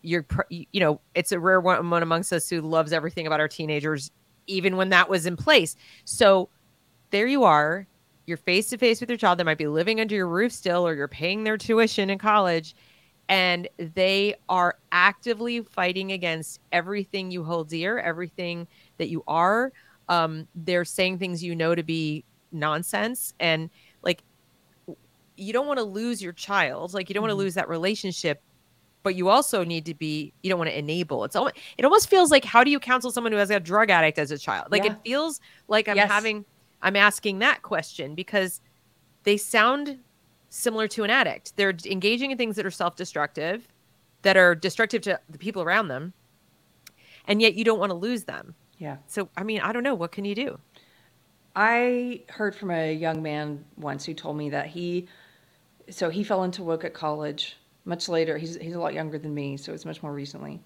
you're 0.01 0.25
you 0.49 0.81
know, 0.81 0.99
it's 1.15 1.31
a 1.31 1.39
rare 1.39 1.61
one, 1.61 1.89
one 1.89 2.03
amongst 2.03 2.33
us 2.33 2.49
who 2.49 2.59
loves 2.59 2.91
everything 2.91 3.25
about 3.25 3.39
our 3.39 3.47
teenagers, 3.47 4.11
even 4.49 4.75
when 4.77 4.89
that 4.89 5.09
was 5.09 5.25
in 5.25 5.37
place. 5.37 5.75
So 6.05 6.49
there 7.11 7.27
you 7.27 7.43
are 7.43 7.87
you're 8.29 8.37
face 8.37 8.69
to 8.69 8.77
face 8.77 9.01
with 9.01 9.09
your 9.09 9.17
child 9.17 9.39
that 9.39 9.45
might 9.45 9.57
be 9.57 9.67
living 9.67 9.99
under 9.99 10.15
your 10.15 10.27
roof 10.27 10.51
still 10.51 10.87
or 10.87 10.93
you're 10.93 11.07
paying 11.07 11.43
their 11.43 11.57
tuition 11.57 12.09
in 12.11 12.19
college 12.19 12.75
and 13.27 13.67
they 13.77 14.35
are 14.47 14.77
actively 14.91 15.61
fighting 15.61 16.11
against 16.11 16.61
everything 16.71 17.31
you 17.31 17.43
hold 17.43 17.67
dear 17.69 17.97
everything 17.99 18.67
that 18.97 19.09
you 19.09 19.23
are 19.27 19.73
um, 20.07 20.47
they're 20.55 20.85
saying 20.85 21.17
things 21.17 21.43
you 21.43 21.55
know 21.55 21.75
to 21.75 21.83
be 21.83 22.23
nonsense 22.51 23.33
and 23.39 23.69
like 24.03 24.23
you 25.35 25.51
don't 25.51 25.67
want 25.67 25.79
to 25.79 25.83
lose 25.83 26.21
your 26.21 26.33
child 26.33 26.93
like 26.93 27.09
you 27.09 27.15
don't 27.15 27.21
mm-hmm. 27.21 27.29
want 27.29 27.39
to 27.39 27.43
lose 27.43 27.55
that 27.55 27.67
relationship 27.67 28.43
but 29.03 29.15
you 29.15 29.29
also 29.29 29.63
need 29.63 29.85
to 29.85 29.93
be 29.93 30.33
you 30.43 30.49
don't 30.49 30.59
want 30.59 30.69
to 30.69 30.77
enable 30.77 31.23
it's 31.23 31.35
almost 31.35 31.55
it 31.77 31.85
almost 31.85 32.09
feels 32.09 32.31
like 32.31 32.43
how 32.43 32.63
do 32.63 32.71
you 32.71 32.79
counsel 32.79 33.11
someone 33.11 33.31
who 33.31 33.37
has 33.37 33.49
a 33.49 33.59
drug 33.59 33.89
addict 33.89 34.19
as 34.19 34.31
a 34.31 34.37
child 34.37 34.67
like 34.71 34.83
yeah. 34.83 34.91
it 34.91 34.97
feels 35.03 35.39
like 35.67 35.87
i'm 35.87 35.95
yes. 35.95 36.09
having 36.09 36.45
I'm 36.81 36.95
asking 36.95 37.39
that 37.39 37.61
question 37.61 38.15
because 38.15 38.61
they 39.23 39.37
sound 39.37 39.99
similar 40.49 40.87
to 40.89 41.03
an 41.03 41.09
addict. 41.09 41.55
They're 41.55 41.75
engaging 41.85 42.31
in 42.31 42.37
things 42.37 42.55
that 42.55 42.65
are 42.65 42.71
self 42.71 42.95
destructive, 42.95 43.67
that 44.21 44.37
are 44.37 44.55
destructive 44.55 45.01
to 45.03 45.19
the 45.29 45.37
people 45.37 45.61
around 45.61 45.89
them, 45.89 46.13
and 47.27 47.41
yet 47.41 47.55
you 47.55 47.63
don't 47.63 47.79
want 47.79 47.89
to 47.89 47.95
lose 47.95 48.23
them. 48.23 48.55
Yeah. 48.77 48.97
So, 49.07 49.29
I 49.35 49.43
mean, 49.43 49.59
I 49.59 49.71
don't 49.71 49.83
know. 49.83 49.95
What 49.95 50.11
can 50.11 50.25
you 50.25 50.35
do? 50.35 50.59
I 51.55 52.21
heard 52.29 52.55
from 52.55 52.71
a 52.71 52.93
young 52.93 53.21
man 53.21 53.65
once 53.75 54.05
who 54.05 54.13
told 54.13 54.37
me 54.37 54.49
that 54.51 54.67
he, 54.67 55.07
so 55.89 56.09
he 56.09 56.23
fell 56.23 56.43
into 56.43 56.63
woke 56.63 56.85
at 56.85 56.93
college 56.93 57.57
much 57.85 58.09
later. 58.09 58.37
He's, 58.37 58.55
he's 58.55 58.75
a 58.75 58.79
lot 58.79 58.93
younger 58.93 59.17
than 59.17 59.33
me, 59.33 59.57
so 59.57 59.73
it's 59.73 59.85
much 59.85 60.03
more 60.03 60.13
recently. 60.13 60.61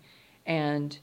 And 0.45 0.98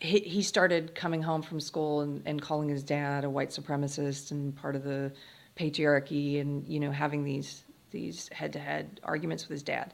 he, 0.00 0.20
he 0.20 0.42
started 0.42 0.94
coming 0.94 1.22
home 1.22 1.42
from 1.42 1.60
school 1.60 2.00
and, 2.00 2.22
and 2.26 2.40
calling 2.40 2.68
his 2.68 2.82
dad 2.82 3.24
a 3.24 3.30
white 3.30 3.50
supremacist 3.50 4.30
and 4.30 4.54
part 4.54 4.76
of 4.76 4.84
the 4.84 5.12
patriarchy 5.56 6.40
and 6.40 6.66
you 6.68 6.78
know 6.78 6.92
having 6.92 7.24
these 7.24 7.64
these 7.90 8.28
head-to-head 8.32 9.00
arguments 9.02 9.44
with 9.44 9.50
his 9.50 9.62
dad 9.62 9.92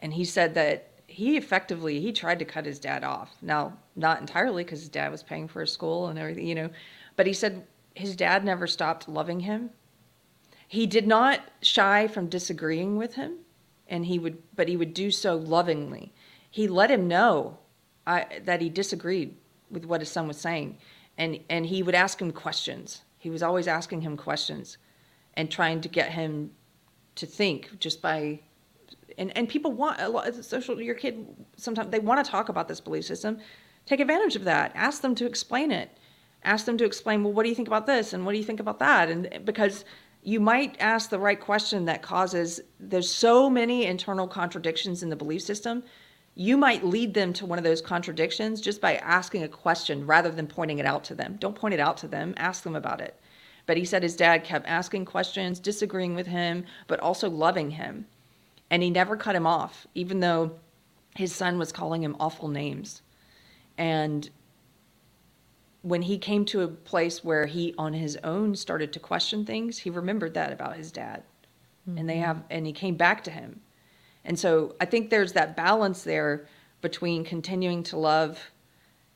and 0.00 0.12
he 0.12 0.24
said 0.24 0.54
that 0.54 0.90
he 1.06 1.36
effectively 1.36 2.00
he 2.00 2.12
tried 2.12 2.38
to 2.38 2.44
cut 2.44 2.66
his 2.66 2.78
dad 2.78 3.02
off 3.02 3.34
now 3.40 3.72
not 3.94 4.20
entirely 4.20 4.62
because 4.62 4.80
his 4.80 4.88
dad 4.90 5.10
was 5.10 5.22
paying 5.22 5.48
for 5.48 5.60
his 5.60 5.72
school 5.72 6.08
and 6.08 6.18
everything 6.18 6.46
you 6.46 6.54
know 6.54 6.68
but 7.14 7.26
he 7.26 7.32
said 7.32 7.66
his 7.94 8.14
dad 8.14 8.44
never 8.44 8.66
stopped 8.66 9.08
loving 9.08 9.40
him 9.40 9.70
he 10.68 10.86
did 10.86 11.06
not 11.06 11.40
shy 11.62 12.06
from 12.06 12.28
disagreeing 12.28 12.96
with 12.96 13.14
him 13.14 13.36
and 13.88 14.06
he 14.06 14.18
would 14.18 14.42
but 14.54 14.68
he 14.68 14.76
would 14.76 14.94
do 14.94 15.10
so 15.10 15.36
lovingly. 15.36 16.12
He 16.50 16.68
let 16.68 16.90
him 16.90 17.08
know 17.08 17.58
I, 18.06 18.40
that 18.44 18.60
he 18.60 18.68
disagreed 18.68 19.36
with 19.70 19.84
what 19.84 20.00
his 20.00 20.10
son 20.10 20.28
was 20.28 20.38
saying, 20.38 20.78
and 21.18 21.40
and 21.48 21.66
he 21.66 21.82
would 21.82 21.94
ask 21.94 22.20
him 22.20 22.32
questions. 22.32 23.02
He 23.18 23.30
was 23.30 23.42
always 23.42 23.66
asking 23.66 24.02
him 24.02 24.16
questions, 24.16 24.78
and 25.34 25.50
trying 25.50 25.80
to 25.82 25.88
get 25.88 26.10
him 26.10 26.52
to 27.16 27.26
think 27.26 27.78
just 27.78 28.00
by. 28.00 28.40
And, 29.18 29.34
and 29.36 29.48
people 29.48 29.72
want 29.72 30.00
a 30.00 30.08
lot 30.08 30.28
of 30.28 30.44
social 30.44 30.80
your 30.80 30.94
kid 30.94 31.26
sometimes 31.56 31.90
they 31.90 32.00
want 32.00 32.22
to 32.24 32.30
talk 32.30 32.48
about 32.48 32.68
this 32.68 32.80
belief 32.80 33.04
system. 33.04 33.38
Take 33.86 34.00
advantage 34.00 34.36
of 34.36 34.44
that. 34.44 34.72
Ask 34.74 35.00
them 35.00 35.14
to 35.14 35.26
explain 35.26 35.70
it. 35.70 35.96
Ask 36.44 36.66
them 36.66 36.76
to 36.78 36.84
explain 36.84 37.24
well 37.24 37.32
what 37.32 37.44
do 37.44 37.48
you 37.48 37.54
think 37.54 37.68
about 37.68 37.86
this? 37.86 38.12
And 38.12 38.26
what 38.26 38.32
do 38.32 38.38
you 38.38 38.44
think 38.44 38.60
about 38.60 38.78
that? 38.80 39.08
And 39.08 39.44
because 39.44 39.84
you 40.26 40.40
might 40.40 40.76
ask 40.80 41.08
the 41.08 41.18
right 41.18 41.40
question 41.40 41.84
that 41.84 42.02
causes 42.02 42.60
there's 42.80 43.10
so 43.10 43.48
many 43.48 43.86
internal 43.86 44.26
contradictions 44.26 45.02
in 45.02 45.08
the 45.08 45.16
belief 45.16 45.42
system 45.42 45.82
you 46.38 46.58
might 46.58 46.84
lead 46.84 47.14
them 47.14 47.32
to 47.32 47.46
one 47.46 47.58
of 47.58 47.64
those 47.64 47.80
contradictions 47.80 48.60
just 48.60 48.80
by 48.80 48.96
asking 48.96 49.42
a 49.42 49.48
question 49.48 50.06
rather 50.06 50.30
than 50.30 50.46
pointing 50.46 50.78
it 50.78 50.84
out 50.84 51.02
to 51.04 51.14
them. 51.14 51.36
Don't 51.40 51.56
point 51.56 51.72
it 51.72 51.80
out 51.80 51.96
to 51.98 52.08
them, 52.08 52.34
ask 52.36 52.62
them 52.62 52.76
about 52.76 53.00
it. 53.00 53.18
But 53.64 53.78
he 53.78 53.86
said 53.86 54.02
his 54.02 54.16
dad 54.16 54.44
kept 54.44 54.68
asking 54.68 55.06
questions, 55.06 55.58
disagreeing 55.58 56.14
with 56.14 56.26
him, 56.26 56.66
but 56.88 57.00
also 57.00 57.30
loving 57.30 57.70
him. 57.70 58.06
And 58.70 58.82
he 58.82 58.90
never 58.90 59.16
cut 59.16 59.34
him 59.34 59.46
off, 59.46 59.86
even 59.94 60.20
though 60.20 60.52
his 61.16 61.34
son 61.34 61.58
was 61.58 61.72
calling 61.72 62.02
him 62.02 62.16
awful 62.20 62.48
names. 62.48 63.00
And 63.78 64.28
when 65.86 66.02
he 66.02 66.18
came 66.18 66.44
to 66.46 66.62
a 66.62 66.68
place 66.68 67.22
where 67.22 67.46
he 67.46 67.74
on 67.78 67.92
his 67.92 68.16
own 68.24 68.56
started 68.56 68.92
to 68.92 69.00
question 69.00 69.44
things, 69.44 69.78
he 69.78 69.90
remembered 69.90 70.34
that 70.34 70.52
about 70.52 70.76
his 70.76 70.90
dad. 70.90 71.22
Mm-hmm. 71.88 71.98
And 71.98 72.08
they 72.08 72.16
have 72.18 72.42
and 72.50 72.66
he 72.66 72.72
came 72.72 72.96
back 72.96 73.22
to 73.24 73.30
him 73.30 73.60
and 74.26 74.38
so 74.38 74.74
I 74.80 74.84
think 74.84 75.08
there's 75.08 75.32
that 75.32 75.56
balance 75.56 76.02
there 76.02 76.46
between 76.82 77.24
continuing 77.24 77.82
to 77.84 77.96
love 77.96 78.50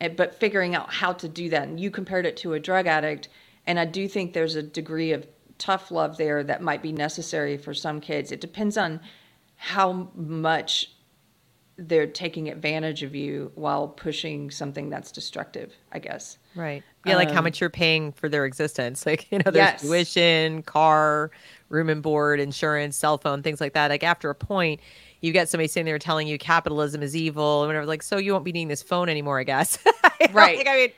eh, 0.01 0.09
but 0.09 0.37
figuring 0.37 0.75
out 0.75 0.95
how 0.95 1.13
to 1.15 1.29
do 1.29 1.51
that. 1.51 1.69
And 1.69 1.79
you 1.79 1.91
compared 1.91 2.25
it 2.25 2.37
to 2.39 2.55
a 2.55 2.61
drug 2.61 2.87
addict. 2.87 3.29
And 3.67 3.79
I 3.79 3.85
do 3.85 4.09
think 4.09 4.33
there's 4.33 4.55
a 4.55 4.63
degree 4.63 5.13
of 5.13 5.27
tough 5.59 5.91
love 5.91 6.17
there 6.17 6.43
that 6.45 6.63
might 6.63 6.81
be 6.81 6.93
necessary 6.93 7.59
for 7.59 7.75
some 7.75 8.01
kids. 8.01 8.33
It 8.33 8.41
depends 8.41 8.79
on 8.79 9.01
how 9.57 10.11
much 10.15 10.93
they're 11.81 12.07
taking 12.07 12.51
advantage 12.51 13.03
of 13.03 13.15
you 13.15 13.51
while 13.55 13.89
pushing 13.89 14.51
something 14.51 14.91
that's 14.91 15.11
destructive, 15.11 15.73
I 15.93 15.99
guess. 15.99 16.37
Right. 16.55 16.83
Yeah, 17.07 17.17
like 17.17 17.31
um, 17.31 17.35
how 17.37 17.43
much 17.43 17.59
you're 17.59 17.71
paying 17.71 18.13
for 18.13 18.29
their 18.29 18.45
existence. 18.45 19.07
Like, 19.11 19.33
you 19.33 19.39
know, 19.39 19.51
there's 19.51 19.57
yes. 19.57 19.81
tuition, 19.81 20.63
car, 20.63 21.31
room 21.71 21.89
and 21.89 22.03
board, 22.03 22.39
insurance, 22.39 22.97
cell 22.97 23.19
phone, 23.19 23.43
things 23.43 23.61
like 23.61 23.73
that. 23.73 23.91
Like 23.91 24.05
after 24.05 24.29
a 24.31 24.35
point, 24.35 24.81
you 25.21 25.33
get 25.33 25.49
somebody 25.49 25.69
sitting 25.69 25.87
there 25.87 25.99
telling 25.99 26.29
you 26.29 26.39
capitalism 26.39 27.03
is 27.03 27.17
evil 27.17 27.63
and 27.63 27.69
whatever. 27.69 27.87
Like, 27.87 28.03
so 28.03 28.19
you 28.19 28.33
won't 28.33 28.45
be 28.45 28.53
needing 28.53 28.69
this 28.69 28.83
phone 28.83 29.09
anymore, 29.09 29.41
I 29.41 29.45
guess. 29.45 29.79
right. 30.33 30.59
Like, 30.59 30.69
I 30.69 30.77
mean, 30.77 30.91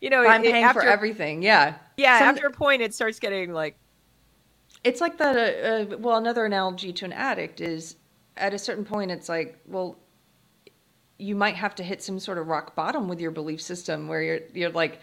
you 0.00 0.10
know, 0.10 0.26
I'm 0.26 0.44
it, 0.44 0.52
paying 0.52 0.64
after, 0.64 0.82
for 0.82 0.86
everything. 0.86 1.42
Yeah. 1.42 1.74
Yeah. 1.96 2.18
Some, 2.18 2.28
after 2.28 2.46
a 2.46 2.52
point, 2.52 2.82
it 2.82 2.94
starts 2.94 3.18
getting 3.18 3.52
like. 3.52 3.76
It's 4.84 5.00
like 5.00 5.18
that. 5.18 5.36
Uh, 5.36 5.94
uh, 5.94 5.96
well, 5.98 6.18
another 6.18 6.44
analogy 6.44 6.92
to 6.92 7.04
an 7.06 7.12
addict 7.12 7.60
is 7.60 7.96
at 8.36 8.54
a 8.54 8.58
certain 8.58 8.84
point, 8.84 9.10
it's 9.10 9.28
like, 9.28 9.58
well, 9.66 9.98
you 11.18 11.34
might 11.34 11.56
have 11.56 11.74
to 11.76 11.82
hit 11.82 12.02
some 12.02 12.18
sort 12.18 12.38
of 12.38 12.46
rock 12.46 12.74
bottom 12.74 13.08
with 13.08 13.20
your 13.20 13.30
belief 13.30 13.60
system 13.60 14.08
where 14.08 14.22
you're 14.22 14.40
you're 14.54 14.70
like 14.70 15.00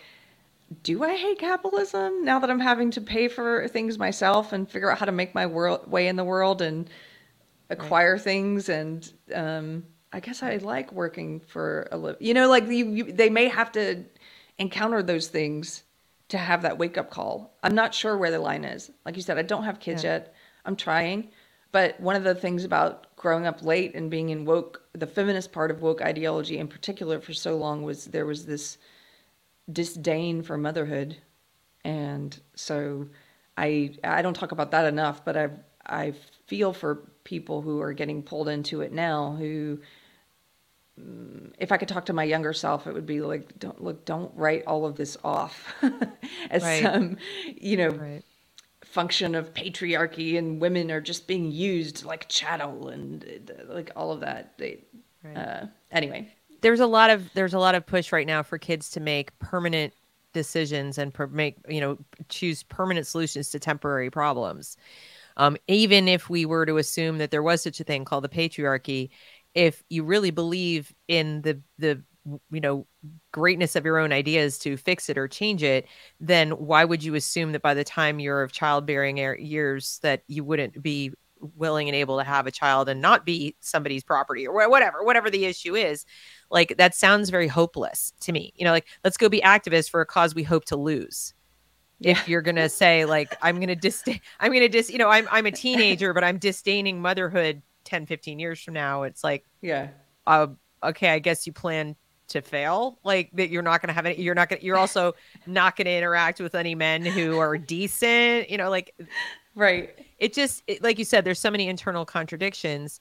do 0.81 1.03
I 1.03 1.15
hate 1.15 1.37
capitalism 1.37 2.25
now 2.25 2.39
that 2.39 2.49
I'm 2.49 2.59
having 2.59 2.89
to 2.91 3.01
pay 3.01 3.27
for 3.27 3.67
things 3.67 3.99
myself 3.99 4.51
and 4.51 4.69
figure 4.69 4.91
out 4.91 4.97
how 4.97 5.05
to 5.05 5.11
make 5.11 5.35
my 5.35 5.45
world 5.45 5.89
way 5.89 6.07
in 6.07 6.15
the 6.15 6.23
world 6.23 6.61
and 6.61 6.89
acquire 7.69 8.13
right. 8.13 8.21
things 8.21 8.69
and 8.69 9.11
um, 9.33 9.83
I 10.11 10.21
guess 10.21 10.41
I 10.41 10.57
like 10.57 10.91
working 10.93 11.41
for 11.41 11.87
a 11.91 11.97
living. 11.97 12.25
You 12.25 12.33
know, 12.33 12.47
like 12.47 12.67
you, 12.67 12.89
you, 12.89 13.03
they 13.11 13.29
may 13.29 13.49
have 13.49 13.71
to 13.73 14.05
encounter 14.57 15.03
those 15.03 15.27
things 15.27 15.83
to 16.29 16.37
have 16.37 16.61
that 16.61 16.77
wake 16.77 16.97
up 16.97 17.09
call. 17.09 17.53
I'm 17.61 17.75
not 17.75 17.93
sure 17.93 18.17
where 18.17 18.31
the 18.31 18.39
line 18.39 18.63
is. 18.63 18.91
Like 19.05 19.17
you 19.17 19.21
said, 19.21 19.37
I 19.37 19.41
don't 19.41 19.65
have 19.65 19.79
kids 19.79 20.03
yeah. 20.03 20.13
yet. 20.13 20.35
I'm 20.63 20.77
trying. 20.77 21.31
But 21.75 21.99
one 21.99 22.15
of 22.15 22.23
the 22.23 22.33
things 22.33 22.63
about 22.63 23.13
growing 23.17 23.45
up 23.45 23.61
late 23.61 23.95
and 23.95 24.09
being 24.09 24.29
in 24.29 24.45
woke, 24.45 24.81
the 24.93 25.05
feminist 25.05 25.51
part 25.51 25.71
of 25.71 25.81
woke 25.81 26.01
ideology 26.01 26.57
in 26.57 26.69
particular 26.69 27.19
for 27.19 27.33
so 27.33 27.57
long 27.57 27.83
was 27.83 28.05
there 28.05 28.25
was 28.25 28.45
this 28.45 28.77
disdain 29.69 30.41
for 30.41 30.57
motherhood. 30.57 31.17
And 31.83 32.39
so 32.55 33.09
I 33.57 33.93
I 34.05 34.21
don't 34.21 34.35
talk 34.35 34.53
about 34.53 34.71
that 34.71 34.85
enough, 34.85 35.25
but 35.25 35.35
I 35.35 35.49
I 35.85 36.13
feel 36.47 36.71
for 36.71 37.11
people 37.25 37.61
who 37.61 37.81
are 37.81 37.91
getting 37.91 38.23
pulled 38.23 38.47
into 38.47 38.79
it 38.79 38.93
now 38.93 39.35
who 39.37 39.81
mm, 40.97 41.51
if 41.59 41.73
I 41.73 41.77
could 41.77 41.89
talk 41.89 42.05
to 42.05 42.13
my 42.13 42.23
younger 42.23 42.53
self, 42.53 42.87
it 42.87 42.93
would 42.93 43.05
be 43.05 43.19
like, 43.19 43.59
don't 43.59 43.83
look, 43.83 44.05
don't 44.05 44.31
write 44.37 44.63
all 44.65 44.85
of 44.85 44.95
this 44.95 45.17
off 45.25 45.75
as 46.49 46.63
right. 46.63 46.83
some, 46.83 47.17
you 47.53 47.75
know, 47.75 47.89
right. 47.89 48.23
Function 48.95 49.35
of 49.35 49.53
patriarchy 49.53 50.37
and 50.37 50.59
women 50.59 50.89
are 50.89 51.01
just 51.01 51.27
being 51.27 51.51
used 51.51 52.05
like 52.05 52.27
chattel 52.29 52.87
and 52.87 53.51
uh, 53.51 53.73
like 53.73 53.91
all 53.95 54.11
of 54.11 54.21
that. 54.21 54.57
They, 54.57 54.79
right. 55.23 55.37
uh, 55.37 55.65
anyway, 55.91 56.33
there's 56.61 56.79
a 56.79 56.87
lot 56.87 57.09
of 57.09 57.31
there's 57.33 57.53
a 57.53 57.59
lot 57.59 57.75
of 57.75 57.85
push 57.85 58.11
right 58.11 58.25
now 58.25 58.41
for 58.41 58.57
kids 58.57 58.89
to 58.91 58.99
make 58.99 59.37
permanent 59.37 59.93
decisions 60.33 60.97
and 60.97 61.13
per- 61.13 61.27
make 61.27 61.57
you 61.67 61.81
know 61.81 61.97
choose 62.29 62.63
permanent 62.63 63.05
solutions 63.05 63.49
to 63.49 63.59
temporary 63.59 64.09
problems 64.09 64.77
um, 65.37 65.57
even 65.67 66.07
if 66.07 66.29
we 66.29 66.45
were 66.45 66.65
to 66.65 66.77
assume 66.77 67.17
that 67.17 67.31
there 67.31 67.43
was 67.43 67.61
such 67.61 67.79
a 67.79 67.83
thing 67.83 68.05
called 68.05 68.23
the 68.23 68.29
patriarchy, 68.29 69.09
if 69.53 69.83
you 69.89 70.03
really 70.03 70.31
believe 70.31 70.93
in 71.07 71.41
the 71.41 71.61
the 71.77 72.01
you 72.51 72.61
know 72.61 72.87
greatness 73.31 73.75
of 73.75 73.85
your 73.85 73.99
own 73.99 74.11
ideas 74.11 74.57
to 74.57 74.77
fix 74.77 75.09
it 75.09 75.17
or 75.17 75.27
change 75.27 75.61
it 75.61 75.85
then 76.19 76.51
why 76.51 76.83
would 76.83 77.03
you 77.03 77.15
assume 77.15 77.51
that 77.51 77.61
by 77.61 77.73
the 77.73 77.83
time 77.83 78.19
you're 78.19 78.41
of 78.41 78.51
childbearing 78.51 79.17
years 79.17 79.99
that 80.01 80.23
you 80.27 80.43
wouldn't 80.43 80.81
be 80.81 81.11
willing 81.57 81.87
and 81.87 81.95
able 81.95 82.17
to 82.17 82.23
have 82.23 82.47
a 82.47 82.51
child 82.51 82.89
and 82.89 83.01
not 83.01 83.25
be 83.25 83.55
somebody's 83.59 84.03
property 84.03 84.47
or 84.47 84.69
whatever 84.69 85.03
whatever 85.03 85.29
the 85.29 85.45
issue 85.45 85.75
is? 85.75 86.05
Like 86.49 86.77
that 86.77 86.95
sounds 86.95 87.29
very 87.29 87.47
hopeless 87.47 88.13
to 88.21 88.31
me 88.31 88.53
you 88.55 88.65
know 88.65 88.71
like 88.71 88.87
let's 89.03 89.17
go 89.17 89.29
be 89.29 89.41
activists 89.41 89.89
for 89.89 90.01
a 90.01 90.05
cause 90.05 90.33
we 90.33 90.43
hope 90.43 90.65
to 90.65 90.75
lose. 90.75 91.33
If 92.01 92.27
you're 92.27 92.41
gonna 92.41 92.69
say 92.69 93.05
like 93.05 93.37
i'm 93.41 93.59
gonna 93.59 93.75
dis 93.75 94.03
i'm 94.39 94.51
gonna 94.51 94.67
dis 94.67 94.89
you 94.89 94.97
know 94.97 95.09
i'm 95.09 95.27
i'm 95.31 95.45
a 95.45 95.51
teenager 95.51 96.13
but 96.13 96.25
i'm 96.25 96.37
disdaining 96.37 97.01
motherhood 97.01 97.61
10 97.85 98.05
15 98.05 98.37
years 98.37 98.61
from 98.61 98.73
now 98.73 99.03
it's 99.03 99.23
like 99.23 99.45
yeah. 99.61 99.87
uh, 100.27 100.47
okay 100.83 101.09
i 101.09 101.19
guess 101.19 101.47
you 101.47 101.53
plan 101.53 101.95
to 102.27 102.41
fail 102.41 102.97
like 103.03 103.29
that 103.33 103.49
you're 103.49 103.61
not 103.61 103.81
gonna 103.81 103.93
have 103.93 104.05
any 104.05 104.19
you're 104.21 104.35
not 104.35 104.49
gonna 104.49 104.61
you're 104.61 104.77
also 104.77 105.13
not 105.45 105.75
gonna 105.75 105.89
interact 105.89 106.39
with 106.39 106.55
any 106.55 106.73
men 106.73 107.05
who 107.05 107.37
are 107.37 107.57
decent 107.57 108.49
you 108.49 108.57
know 108.57 108.69
like 108.69 108.95
right 109.53 109.99
it 110.17 110.33
just 110.33 110.63
it, 110.67 110.81
like 110.81 110.97
you 110.97 111.05
said 111.05 111.23
there's 111.23 111.39
so 111.39 111.51
many 111.51 111.67
internal 111.67 112.05
contradictions 112.05 112.99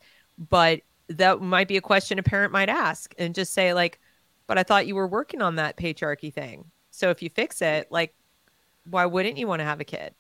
but 0.51 0.81
that 1.09 1.41
might 1.41 1.69
be 1.69 1.77
a 1.77 1.81
question 1.81 2.19
a 2.19 2.23
parent 2.23 2.53
might 2.53 2.69
ask 2.69 3.15
and 3.19 3.35
just 3.35 3.53
say 3.53 3.73
like 3.73 3.99
but 4.47 4.59
i 4.59 4.63
thought 4.63 4.87
you 4.87 4.95
were 4.95 5.07
working 5.07 5.41
on 5.41 5.57
that 5.57 5.77
patriarchy 5.77 6.33
thing 6.33 6.71
so 6.91 7.11
if 7.11 7.23
you 7.23 7.31
fix 7.31 7.63
it 7.63 7.91
like 7.91 8.15
why 8.85 9.07
wouldn't 9.07 9.39
you 9.39 9.47
want 9.47 9.61
to 9.61 9.65
have 9.65 9.81
a 9.81 9.85
kid? 9.85 10.15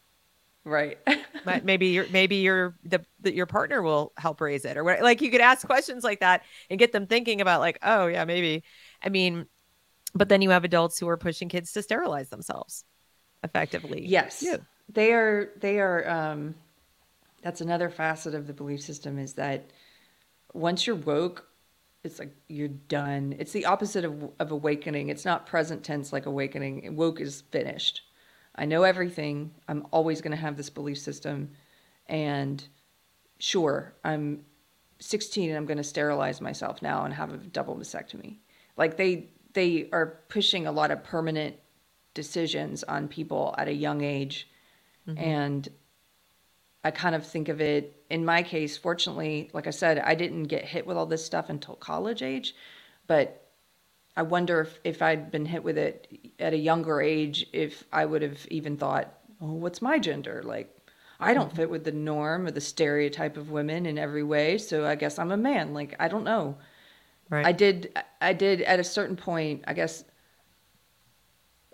Right. 0.64 0.98
but 1.44 1.64
maybe 1.64 1.88
your 1.88 2.06
maybe 2.10 2.36
your 2.36 2.74
the, 2.84 3.04
the, 3.20 3.34
your 3.34 3.46
partner 3.46 3.82
will 3.82 4.12
help 4.16 4.40
raise 4.40 4.64
it 4.64 4.76
or 4.76 4.84
what 4.84 5.02
like 5.02 5.20
you 5.20 5.30
could 5.30 5.42
ask 5.42 5.66
questions 5.66 6.04
like 6.04 6.20
that 6.20 6.42
and 6.70 6.78
get 6.78 6.92
them 6.92 7.06
thinking 7.06 7.40
about 7.40 7.60
like, 7.60 7.78
oh 7.82 8.06
yeah, 8.06 8.24
maybe. 8.24 8.64
I 9.04 9.10
mean, 9.10 9.46
but 10.14 10.28
then 10.28 10.42
you 10.42 10.50
have 10.50 10.64
adults 10.64 10.98
who 10.98 11.08
are 11.08 11.16
pushing 11.16 11.48
kids 11.48 11.72
to 11.72 11.82
sterilize 11.82 12.30
themselves 12.30 12.84
effectively. 13.42 14.06
Yes. 14.06 14.40
Too. 14.40 14.58
They 14.88 15.12
are 15.12 15.50
they 15.60 15.78
are 15.78 16.08
um 16.08 16.54
that's 17.42 17.60
another 17.60 17.90
facet 17.90 18.34
of 18.34 18.46
the 18.46 18.52
belief 18.52 18.80
system 18.80 19.18
is 19.18 19.34
that 19.34 19.70
once 20.52 20.86
you're 20.86 20.96
woke 20.96 21.46
it's 22.04 22.18
like 22.18 22.36
you're 22.48 22.68
done. 22.68 23.34
It's 23.38 23.52
the 23.52 23.64
opposite 23.64 24.04
of, 24.04 24.30
of 24.38 24.52
awakening. 24.52 25.08
It's 25.08 25.24
not 25.24 25.46
present 25.46 25.82
tense 25.82 26.12
like 26.12 26.26
awakening. 26.26 26.94
Woke 26.96 27.20
is 27.20 27.40
finished. 27.50 28.02
I 28.54 28.66
know 28.66 28.82
everything. 28.82 29.52
I'm 29.68 29.86
always 29.90 30.20
going 30.20 30.30
to 30.32 30.36
have 30.36 30.56
this 30.56 30.68
belief 30.68 30.98
system. 30.98 31.50
And 32.06 32.62
sure, 33.38 33.94
I'm 34.04 34.44
16 35.00 35.48
and 35.48 35.56
I'm 35.56 35.64
going 35.64 35.78
to 35.78 35.84
sterilize 35.84 36.42
myself 36.42 36.82
now 36.82 37.04
and 37.04 37.14
have 37.14 37.32
a 37.32 37.38
double 37.38 37.74
mastectomy. 37.74 38.36
Like 38.76 38.96
they 38.96 39.28
they 39.52 39.88
are 39.92 40.20
pushing 40.28 40.66
a 40.66 40.72
lot 40.72 40.90
of 40.90 41.04
permanent 41.04 41.56
decisions 42.12 42.84
on 42.84 43.08
people 43.08 43.54
at 43.58 43.68
a 43.68 43.72
young 43.72 44.02
age. 44.02 44.48
Mm-hmm. 45.08 45.22
And 45.22 45.68
I 46.82 46.90
kind 46.90 47.14
of 47.14 47.26
think 47.26 47.48
of 47.48 47.60
it 47.60 48.04
in 48.10 48.24
my 48.24 48.42
case, 48.42 48.76
fortunately, 48.76 49.50
like 49.52 49.66
I 49.66 49.70
said, 49.70 49.98
I 49.98 50.14
didn't 50.14 50.44
get 50.44 50.64
hit 50.64 50.86
with 50.86 50.96
all 50.96 51.06
this 51.06 51.24
stuff 51.24 51.48
until 51.48 51.74
college 51.74 52.22
age, 52.22 52.54
but 53.06 53.48
I 54.16 54.22
wonder 54.22 54.60
if, 54.60 54.78
if 54.84 55.02
I'd 55.02 55.30
been 55.32 55.46
hit 55.46 55.64
with 55.64 55.76
it 55.76 56.32
at 56.38 56.52
a 56.52 56.58
younger 56.58 57.00
age, 57.00 57.46
if 57.52 57.84
I 57.92 58.04
would 58.04 58.22
have 58.22 58.46
even 58.50 58.76
thought, 58.76 59.12
oh, 59.40 59.54
what's 59.54 59.82
my 59.82 59.98
gender? 59.98 60.42
Like, 60.44 60.70
I 61.18 61.34
don't 61.34 61.54
fit 61.54 61.70
with 61.70 61.84
the 61.84 61.92
norm 61.92 62.46
or 62.46 62.50
the 62.50 62.60
stereotype 62.60 63.36
of 63.36 63.50
women 63.50 63.86
in 63.86 63.98
every 63.98 64.22
way, 64.22 64.58
so 64.58 64.86
I 64.86 64.94
guess 64.94 65.18
I'm 65.18 65.32
a 65.32 65.36
man. 65.36 65.74
Like, 65.74 65.96
I 65.98 66.08
don't 66.08 66.24
know. 66.24 66.56
Right. 67.30 67.46
I 67.46 67.52
did, 67.52 67.98
I 68.20 68.32
did 68.32 68.62
at 68.62 68.80
a 68.80 68.84
certain 68.84 69.16
point, 69.16 69.64
I 69.66 69.72
guess, 69.72 70.04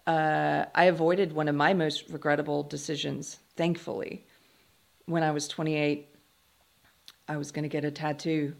uh, 0.06 0.64
I 0.74 0.84
avoided 0.84 1.32
one 1.32 1.48
of 1.48 1.54
my 1.54 1.74
most 1.74 2.08
regrettable 2.10 2.62
decisions, 2.62 3.38
thankfully. 3.56 4.26
When 5.06 5.22
I 5.22 5.30
was 5.30 5.48
28, 5.48 6.08
I 7.28 7.36
was 7.36 7.52
going 7.52 7.62
to 7.64 7.68
get 7.68 7.84
a 7.84 7.90
tattoo 7.90 8.54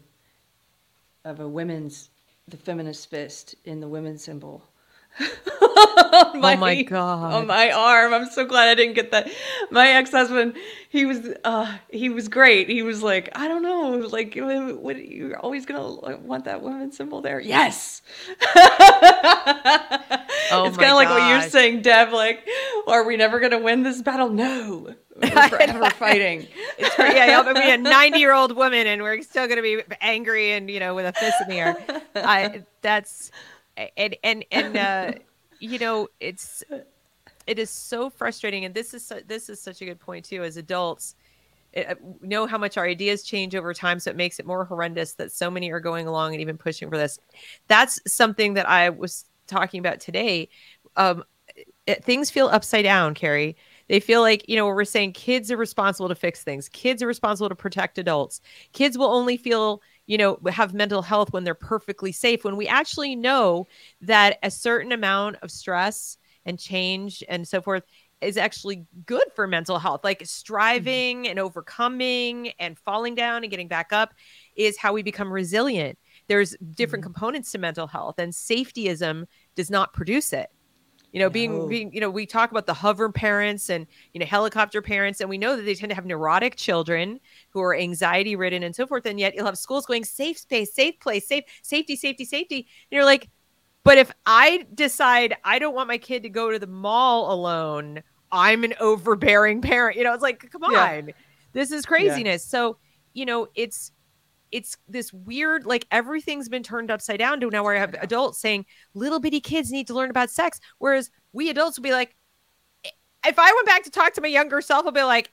of 1.25 1.39
a 1.39 1.47
women's 1.47 2.09
the 2.47 2.57
feminist 2.57 3.09
fist 3.09 3.55
in 3.65 3.79
the 3.79 3.87
women's 3.87 4.23
symbol. 4.23 4.63
My, 5.19 5.27
oh 6.55 6.57
my 6.57 6.81
god! 6.83 7.33
On 7.33 7.47
my 7.47 7.71
arm. 7.71 8.13
I'm 8.13 8.29
so 8.29 8.45
glad 8.45 8.69
I 8.69 8.75
didn't 8.75 8.93
get 8.93 9.11
that. 9.11 9.29
My 9.69 9.89
ex-husband, 9.89 10.55
he 10.89 11.05
was, 11.05 11.27
uh, 11.43 11.77
he 11.89 12.09
was 12.09 12.27
great. 12.27 12.69
He 12.69 12.81
was 12.81 13.03
like, 13.03 13.29
I 13.35 13.47
don't 13.47 13.63
know, 13.63 14.07
like, 14.07 14.35
what, 14.35 15.05
you're 15.05 15.37
always 15.37 15.65
gonna 15.65 16.17
want 16.17 16.45
that 16.45 16.61
woman 16.61 16.91
symbol 16.91 17.21
there. 17.21 17.39
Yes. 17.39 18.01
oh 18.55 20.65
it's 20.65 20.77
kind 20.77 20.91
of 20.91 20.95
like 20.95 21.09
what 21.09 21.29
you're 21.29 21.49
saying, 21.49 21.81
Deb. 21.81 22.13
Like, 22.13 22.47
are 22.87 23.05
we 23.05 23.17
never 23.17 23.39
gonna 23.39 23.59
win 23.59 23.83
this 23.83 24.01
battle? 24.01 24.29
No. 24.29 24.95
We're 25.21 25.29
forever 25.49 25.89
fighting. 25.91 26.47
It's 26.77 26.95
for, 26.95 27.05
yeah, 27.05 27.43
I'll 27.45 27.53
be 27.53 27.69
a 27.69 27.77
90 27.77 28.17
year 28.17 28.33
old 28.33 28.55
woman 28.55 28.87
and 28.87 29.03
we're 29.03 29.21
still 29.21 29.45
going 29.45 29.57
to 29.57 29.61
be 29.61 29.83
angry 29.99 30.53
and, 30.53 30.69
you 30.69 30.79
know, 30.79 30.95
with 30.95 31.05
a 31.05 31.13
fist 31.13 31.35
in 31.43 31.49
the 31.49 31.59
air. 31.59 31.77
I, 32.15 32.63
that's, 32.81 33.29
and, 33.97 34.15
and, 34.23 34.45
and, 34.51 34.77
uh, 34.77 35.11
you 35.59 35.79
know, 35.79 36.07
it's, 36.19 36.63
it 37.47 37.59
is 37.59 37.69
so 37.69 38.09
frustrating. 38.09 38.65
And 38.65 38.73
this 38.73 38.93
is, 38.93 39.11
this 39.27 39.49
is 39.49 39.61
such 39.61 39.81
a 39.81 39.85
good 39.85 39.99
point 39.99 40.25
too, 40.25 40.43
as 40.43 40.57
adults, 40.57 41.15
uh, 41.75 41.95
know 42.21 42.45
how 42.45 42.57
much 42.57 42.77
our 42.77 42.85
ideas 42.85 43.23
change 43.23 43.55
over 43.55 43.73
time 43.73 43.99
so 43.99 44.09
it 44.09 44.17
makes 44.17 44.39
it 44.39 44.45
more 44.45 44.65
horrendous 44.65 45.13
that 45.13 45.31
so 45.31 45.49
many 45.49 45.71
are 45.71 45.79
going 45.79 46.05
along 46.05 46.33
and 46.33 46.41
even 46.41 46.57
pushing 46.57 46.89
for 46.89 46.97
this. 46.97 47.17
That's 47.67 47.99
something 48.07 48.55
that 48.55 48.67
i 48.67 48.89
was 48.89 49.25
talking 49.47 49.79
about 49.79 49.99
today. 49.99 50.49
Um, 50.95 51.23
it, 51.87 52.03
things 52.03 52.29
feel 52.29 52.47
upside 52.47 52.83
down 52.83 53.13
Keri. 53.13 53.55
They 53.87 53.99
feel 53.99 54.21
like 54.21 54.47
you 54.47 54.55
know 54.55 54.67
we're 54.67 54.85
saying 54.85 55.13
kids 55.13 55.51
are 55.51 55.57
responsible 55.57 56.09
to 56.09 56.15
fix 56.15 56.43
things. 56.43 56.69
Kids 56.69 57.03
are 57.03 57.07
responsible 57.07 57.49
to 57.49 57.55
protect 57.55 57.97
adults. 57.97 58.41
Kids 58.73 58.97
will 58.97 59.07
only 59.07 59.37
feel 59.37 59.81
you 60.11 60.17
know 60.17 60.37
have 60.51 60.73
mental 60.73 61.01
health 61.01 61.31
when 61.31 61.45
they're 61.45 61.55
perfectly 61.55 62.11
safe 62.11 62.43
when 62.43 62.57
we 62.57 62.67
actually 62.67 63.15
know 63.15 63.65
that 64.01 64.37
a 64.43 64.51
certain 64.51 64.91
amount 64.91 65.37
of 65.41 65.49
stress 65.49 66.17
and 66.45 66.59
change 66.59 67.23
and 67.29 67.47
so 67.47 67.61
forth 67.61 67.83
is 68.19 68.35
actually 68.35 68.85
good 69.05 69.23
for 69.35 69.47
mental 69.47 69.79
health. 69.79 70.01
Like 70.03 70.17
mm-hmm. 70.17 70.25
striving 70.25 71.27
and 71.29 71.39
overcoming 71.39 72.49
and 72.59 72.77
falling 72.77 73.15
down 73.15 73.43
and 73.43 73.49
getting 73.49 73.69
back 73.69 73.93
up 73.93 74.13
is 74.57 74.77
how 74.77 74.91
we 74.91 75.01
become 75.01 75.31
resilient. 75.31 75.97
There's 76.27 76.57
different 76.71 77.05
mm-hmm. 77.05 77.13
components 77.13 77.53
to 77.53 77.57
mental 77.57 77.87
health, 77.87 78.19
and 78.19 78.33
safetyism 78.33 79.27
does 79.55 79.71
not 79.71 79.93
produce 79.93 80.33
it. 80.33 80.49
You 81.11 81.19
know, 81.19 81.25
no. 81.25 81.31
being 81.31 81.69
being, 81.69 81.93
you 81.93 81.99
know, 81.99 82.09
we 82.09 82.25
talk 82.25 82.51
about 82.51 82.65
the 82.65 82.73
hover 82.73 83.11
parents 83.11 83.69
and 83.69 83.85
you 84.13 84.19
know, 84.19 84.25
helicopter 84.25 84.81
parents, 84.81 85.19
and 85.19 85.29
we 85.29 85.37
know 85.37 85.55
that 85.55 85.63
they 85.63 85.75
tend 85.75 85.89
to 85.89 85.95
have 85.95 86.05
neurotic 86.05 86.55
children 86.55 87.19
who 87.49 87.61
are 87.61 87.75
anxiety 87.75 88.35
ridden 88.35 88.63
and 88.63 88.75
so 88.75 88.87
forth. 88.87 89.05
And 89.05 89.19
yet 89.19 89.35
you'll 89.35 89.45
have 89.45 89.57
schools 89.57 89.85
going 89.85 90.05
safe 90.05 90.37
space, 90.37 90.73
safe 90.73 90.99
place, 90.99 91.27
safe, 91.27 91.43
safety, 91.61 91.95
safety, 91.95 92.25
safety. 92.25 92.55
And 92.57 92.65
you're 92.91 93.05
like, 93.05 93.29
but 93.83 93.97
if 93.97 94.11
I 94.25 94.65
decide 94.73 95.35
I 95.43 95.59
don't 95.59 95.75
want 95.75 95.87
my 95.87 95.97
kid 95.97 96.23
to 96.23 96.29
go 96.29 96.51
to 96.51 96.59
the 96.59 96.67
mall 96.67 97.33
alone, 97.33 98.03
I'm 98.31 98.63
an 98.63 98.73
overbearing 98.79 99.61
parent. 99.61 99.97
You 99.97 100.03
know, 100.03 100.13
it's 100.13 100.23
like, 100.23 100.49
come 100.51 100.63
on, 100.63 100.71
yeah. 101.07 101.13
this 101.53 101.71
is 101.71 101.85
craziness. 101.85 102.45
Yeah. 102.45 102.59
So, 102.59 102.77
you 103.13 103.25
know, 103.25 103.47
it's 103.55 103.91
it's 104.51 104.77
this 104.87 105.13
weird, 105.13 105.65
like 105.65 105.87
everything's 105.91 106.49
been 106.49 106.63
turned 106.63 106.91
upside 106.91 107.19
down 107.19 107.39
to 107.39 107.49
now 107.49 107.63
where 107.63 107.75
I 107.75 107.79
have 107.79 107.95
adults 107.95 108.39
saying 108.39 108.65
little 108.93 109.19
bitty 109.19 109.39
kids 109.39 109.71
need 109.71 109.87
to 109.87 109.93
learn 109.93 110.09
about 110.09 110.29
sex. 110.29 110.59
Whereas 110.77 111.09
we 111.33 111.49
adults 111.49 111.77
will 111.77 111.83
be 111.83 111.91
like, 111.91 112.15
if 113.25 113.37
I 113.37 113.53
went 113.53 113.67
back 113.67 113.83
to 113.83 113.91
talk 113.91 114.13
to 114.13 114.21
my 114.21 114.27
younger 114.27 114.61
self, 114.61 114.85
I'll 114.85 114.91
be 114.91 115.03
like, 115.03 115.31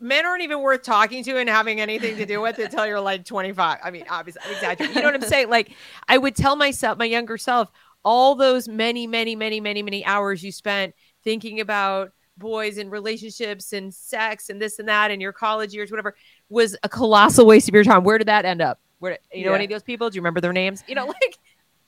men 0.00 0.26
aren't 0.26 0.42
even 0.42 0.60
worth 0.60 0.82
talking 0.82 1.22
to 1.24 1.38
and 1.38 1.48
having 1.48 1.80
anything 1.80 2.16
to 2.16 2.26
do 2.26 2.40
with 2.40 2.58
until 2.58 2.86
you're 2.86 3.00
like 3.00 3.24
25. 3.24 3.78
I 3.82 3.90
mean, 3.90 4.04
obviously, 4.10 4.42
I'm 4.44 4.52
exaggerating. 4.52 4.96
You 4.96 5.02
know 5.02 5.08
what 5.08 5.22
I'm 5.22 5.28
saying? 5.28 5.48
Like, 5.48 5.70
I 6.08 6.18
would 6.18 6.34
tell 6.34 6.56
myself, 6.56 6.98
my 6.98 7.04
younger 7.04 7.38
self, 7.38 7.70
all 8.04 8.34
those 8.34 8.68
many, 8.68 9.06
many, 9.06 9.36
many, 9.36 9.60
many, 9.60 9.82
many 9.82 10.04
hours 10.04 10.42
you 10.42 10.50
spent 10.50 10.94
thinking 11.22 11.60
about 11.60 12.10
boys 12.38 12.78
and 12.78 12.90
relationships 12.90 13.72
and 13.72 13.92
sex 13.92 14.50
and 14.50 14.60
this 14.60 14.78
and 14.78 14.88
that 14.88 15.10
and 15.10 15.20
your 15.20 15.32
college 15.32 15.74
years, 15.74 15.90
whatever, 15.90 16.14
was 16.48 16.76
a 16.82 16.88
colossal 16.88 17.46
waste 17.46 17.68
of 17.68 17.74
your 17.74 17.84
time. 17.84 18.04
Where 18.04 18.18
did 18.18 18.28
that 18.28 18.44
end 18.44 18.62
up? 18.62 18.78
Where 18.98 19.18
you 19.32 19.44
know 19.44 19.50
yeah. 19.50 19.56
any 19.56 19.64
of 19.64 19.70
those 19.70 19.82
people? 19.82 20.10
Do 20.10 20.16
you 20.16 20.20
remember 20.20 20.40
their 20.40 20.52
names? 20.52 20.84
You 20.86 20.94
know, 20.94 21.06
like 21.22 21.38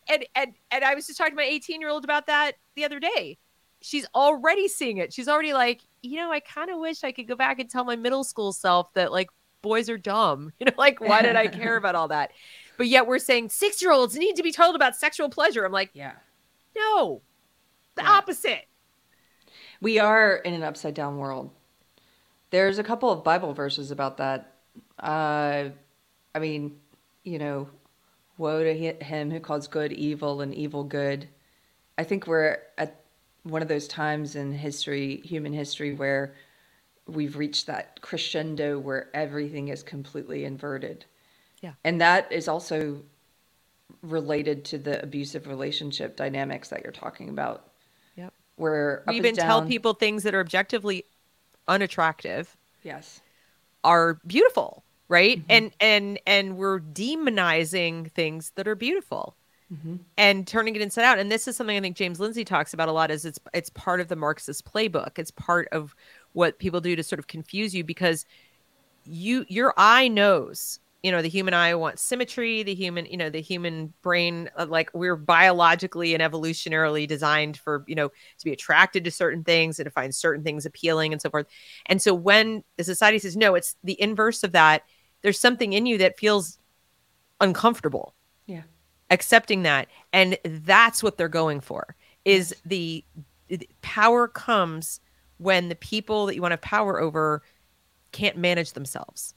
and 0.08 0.24
and 0.34 0.54
and 0.70 0.84
I 0.84 0.94
was 0.94 1.06
just 1.06 1.18
talking 1.18 1.32
to 1.32 1.36
my 1.36 1.44
18 1.44 1.80
year 1.80 1.90
old 1.90 2.04
about 2.04 2.26
that 2.26 2.52
the 2.74 2.84
other 2.84 3.00
day. 3.00 3.38
She's 3.80 4.06
already 4.14 4.68
seeing 4.68 4.96
it. 4.96 5.12
She's 5.12 5.28
already 5.28 5.52
like, 5.52 5.82
you 6.02 6.16
know, 6.16 6.32
I 6.32 6.40
kind 6.40 6.70
of 6.70 6.78
wish 6.78 7.04
I 7.04 7.12
could 7.12 7.28
go 7.28 7.36
back 7.36 7.58
and 7.58 7.68
tell 7.68 7.84
my 7.84 7.96
middle 7.96 8.24
school 8.24 8.52
self 8.52 8.92
that 8.94 9.12
like 9.12 9.28
boys 9.62 9.88
are 9.88 9.98
dumb. 9.98 10.52
You 10.60 10.66
know, 10.66 10.72
like 10.78 11.00
why 11.00 11.22
did 11.22 11.36
I 11.36 11.46
care 11.48 11.76
about 11.78 11.94
all 11.94 12.08
that? 12.08 12.32
But 12.76 12.88
yet 12.88 13.06
we're 13.06 13.18
saying 13.18 13.50
six 13.50 13.82
year 13.82 13.92
olds 13.92 14.16
need 14.16 14.36
to 14.36 14.42
be 14.42 14.52
told 14.52 14.74
about 14.74 14.96
sexual 14.96 15.28
pleasure. 15.28 15.64
I'm 15.64 15.72
like, 15.72 15.90
yeah, 15.92 16.12
no, 16.76 17.22
the 17.94 18.02
yeah. 18.02 18.10
opposite. 18.10 18.66
We 19.84 19.98
are 19.98 20.36
in 20.36 20.54
an 20.54 20.62
upside 20.62 20.94
down 20.94 21.18
world. 21.18 21.50
There's 22.48 22.78
a 22.78 22.82
couple 22.82 23.10
of 23.10 23.22
Bible 23.22 23.52
verses 23.52 23.90
about 23.90 24.16
that. 24.16 24.54
Uh, 24.98 25.64
I 26.34 26.38
mean, 26.38 26.78
you 27.22 27.38
know, 27.38 27.68
woe 28.38 28.64
to 28.64 28.72
him 28.72 29.30
who 29.30 29.40
calls 29.40 29.68
good 29.68 29.92
evil 29.92 30.40
and 30.40 30.54
evil 30.54 30.84
good. 30.84 31.28
I 31.98 32.04
think 32.04 32.26
we're 32.26 32.62
at 32.78 33.02
one 33.42 33.60
of 33.60 33.68
those 33.68 33.86
times 33.86 34.36
in 34.36 34.54
history, 34.54 35.20
human 35.22 35.52
history, 35.52 35.92
where 35.92 36.34
we've 37.06 37.36
reached 37.36 37.66
that 37.66 38.00
crescendo 38.00 38.78
where 38.78 39.10
everything 39.12 39.68
is 39.68 39.82
completely 39.82 40.46
inverted. 40.46 41.04
Yeah. 41.60 41.74
And 41.84 42.00
that 42.00 42.32
is 42.32 42.48
also 42.48 43.02
related 44.00 44.64
to 44.64 44.78
the 44.78 45.02
abusive 45.02 45.46
relationship 45.46 46.16
dynamics 46.16 46.70
that 46.70 46.82
you're 46.82 46.90
talking 46.90 47.28
about 47.28 47.73
where 48.56 49.02
we 49.08 49.16
even 49.16 49.34
tell 49.34 49.64
people 49.64 49.94
things 49.94 50.22
that 50.22 50.34
are 50.34 50.40
objectively 50.40 51.04
unattractive 51.66 52.56
yes. 52.82 53.20
are 53.82 54.18
beautiful 54.26 54.84
right? 55.08 55.38
Mm-hmm. 55.38 55.50
and 55.50 55.72
and 55.80 56.20
and 56.26 56.56
we're 56.56 56.80
demonizing 56.80 58.10
things 58.12 58.52
that 58.56 58.66
are 58.66 58.74
beautiful 58.74 59.36
mm-hmm. 59.72 59.96
and 60.16 60.46
turning 60.46 60.76
it 60.76 60.82
inside 60.82 61.04
out. 61.04 61.18
And 61.18 61.30
this 61.30 61.46
is 61.48 61.56
something 61.56 61.76
i 61.76 61.80
think 61.80 61.96
james 61.96 62.20
lindsay 62.20 62.44
talks 62.44 62.74
about 62.74 62.88
a 62.88 62.92
lot 62.92 63.10
is 63.10 63.24
it's 63.24 63.38
it's 63.52 63.70
part 63.70 64.00
of 64.00 64.08
the 64.08 64.16
marxist 64.16 64.64
playbook. 64.70 65.18
It's 65.18 65.30
part 65.30 65.68
of 65.72 65.94
what 66.32 66.58
people 66.58 66.80
do 66.80 66.96
to 66.96 67.02
sort 67.02 67.18
of 67.18 67.26
confuse 67.26 67.74
you 67.74 67.84
because 67.84 68.26
you 69.04 69.44
your 69.48 69.74
eye 69.76 70.08
knows 70.08 70.80
you 71.04 71.12
know 71.12 71.20
the 71.20 71.28
human 71.28 71.52
eye 71.52 71.74
wants 71.74 72.00
symmetry 72.00 72.62
the 72.62 72.74
human 72.74 73.04
you 73.04 73.16
know 73.18 73.28
the 73.28 73.42
human 73.42 73.92
brain 74.00 74.48
uh, 74.56 74.64
like 74.66 74.88
we're 74.94 75.16
biologically 75.16 76.14
and 76.14 76.22
evolutionarily 76.22 77.06
designed 77.06 77.58
for 77.58 77.84
you 77.86 77.94
know 77.94 78.08
to 78.08 78.44
be 78.44 78.52
attracted 78.52 79.04
to 79.04 79.10
certain 79.10 79.44
things 79.44 79.78
and 79.78 79.84
to 79.84 79.90
find 79.90 80.14
certain 80.14 80.42
things 80.42 80.64
appealing 80.64 81.12
and 81.12 81.20
so 81.20 81.28
forth. 81.28 81.46
And 81.86 82.00
so 82.00 82.14
when 82.14 82.64
the 82.78 82.84
society 82.84 83.18
says 83.18 83.36
no 83.36 83.54
it's 83.54 83.76
the 83.84 84.00
inverse 84.00 84.42
of 84.42 84.52
that 84.52 84.82
there's 85.20 85.38
something 85.38 85.74
in 85.74 85.86
you 85.86 85.98
that 85.98 86.18
feels 86.18 86.58
uncomfortable. 87.40 88.14
Yeah. 88.46 88.62
Accepting 89.10 89.62
that 89.64 89.88
and 90.14 90.38
that's 90.42 91.02
what 91.02 91.18
they're 91.18 91.28
going 91.28 91.60
for 91.60 91.96
is 92.24 92.56
the, 92.64 93.04
the 93.48 93.68
power 93.82 94.26
comes 94.26 95.00
when 95.36 95.68
the 95.68 95.74
people 95.74 96.24
that 96.24 96.34
you 96.34 96.40
want 96.40 96.52
to 96.52 96.56
have 96.56 96.62
power 96.62 96.98
over 96.98 97.42
can't 98.12 98.38
manage 98.38 98.72
themselves 98.72 99.34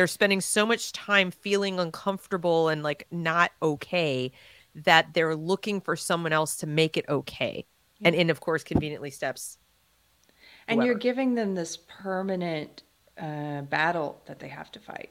they're 0.00 0.06
spending 0.06 0.40
so 0.40 0.64
much 0.64 0.92
time 0.92 1.30
feeling 1.30 1.78
uncomfortable 1.78 2.70
and 2.70 2.82
like 2.82 3.06
not 3.10 3.52
okay 3.60 4.32
that 4.74 5.12
they're 5.12 5.36
looking 5.36 5.78
for 5.78 5.94
someone 5.94 6.32
else 6.32 6.56
to 6.56 6.66
make 6.66 6.96
it 6.96 7.04
okay 7.06 7.66
yeah. 7.98 8.08
and 8.08 8.16
in 8.16 8.30
of 8.30 8.40
course 8.40 8.64
conveniently 8.64 9.10
steps 9.10 9.58
and 10.68 10.82
you're 10.82 10.94
giving 10.94 11.34
them 11.34 11.54
this 11.54 11.76
permanent 11.76 12.82
uh, 13.20 13.60
battle 13.60 14.22
that 14.24 14.38
they 14.38 14.48
have 14.48 14.72
to 14.72 14.80
fight 14.80 15.10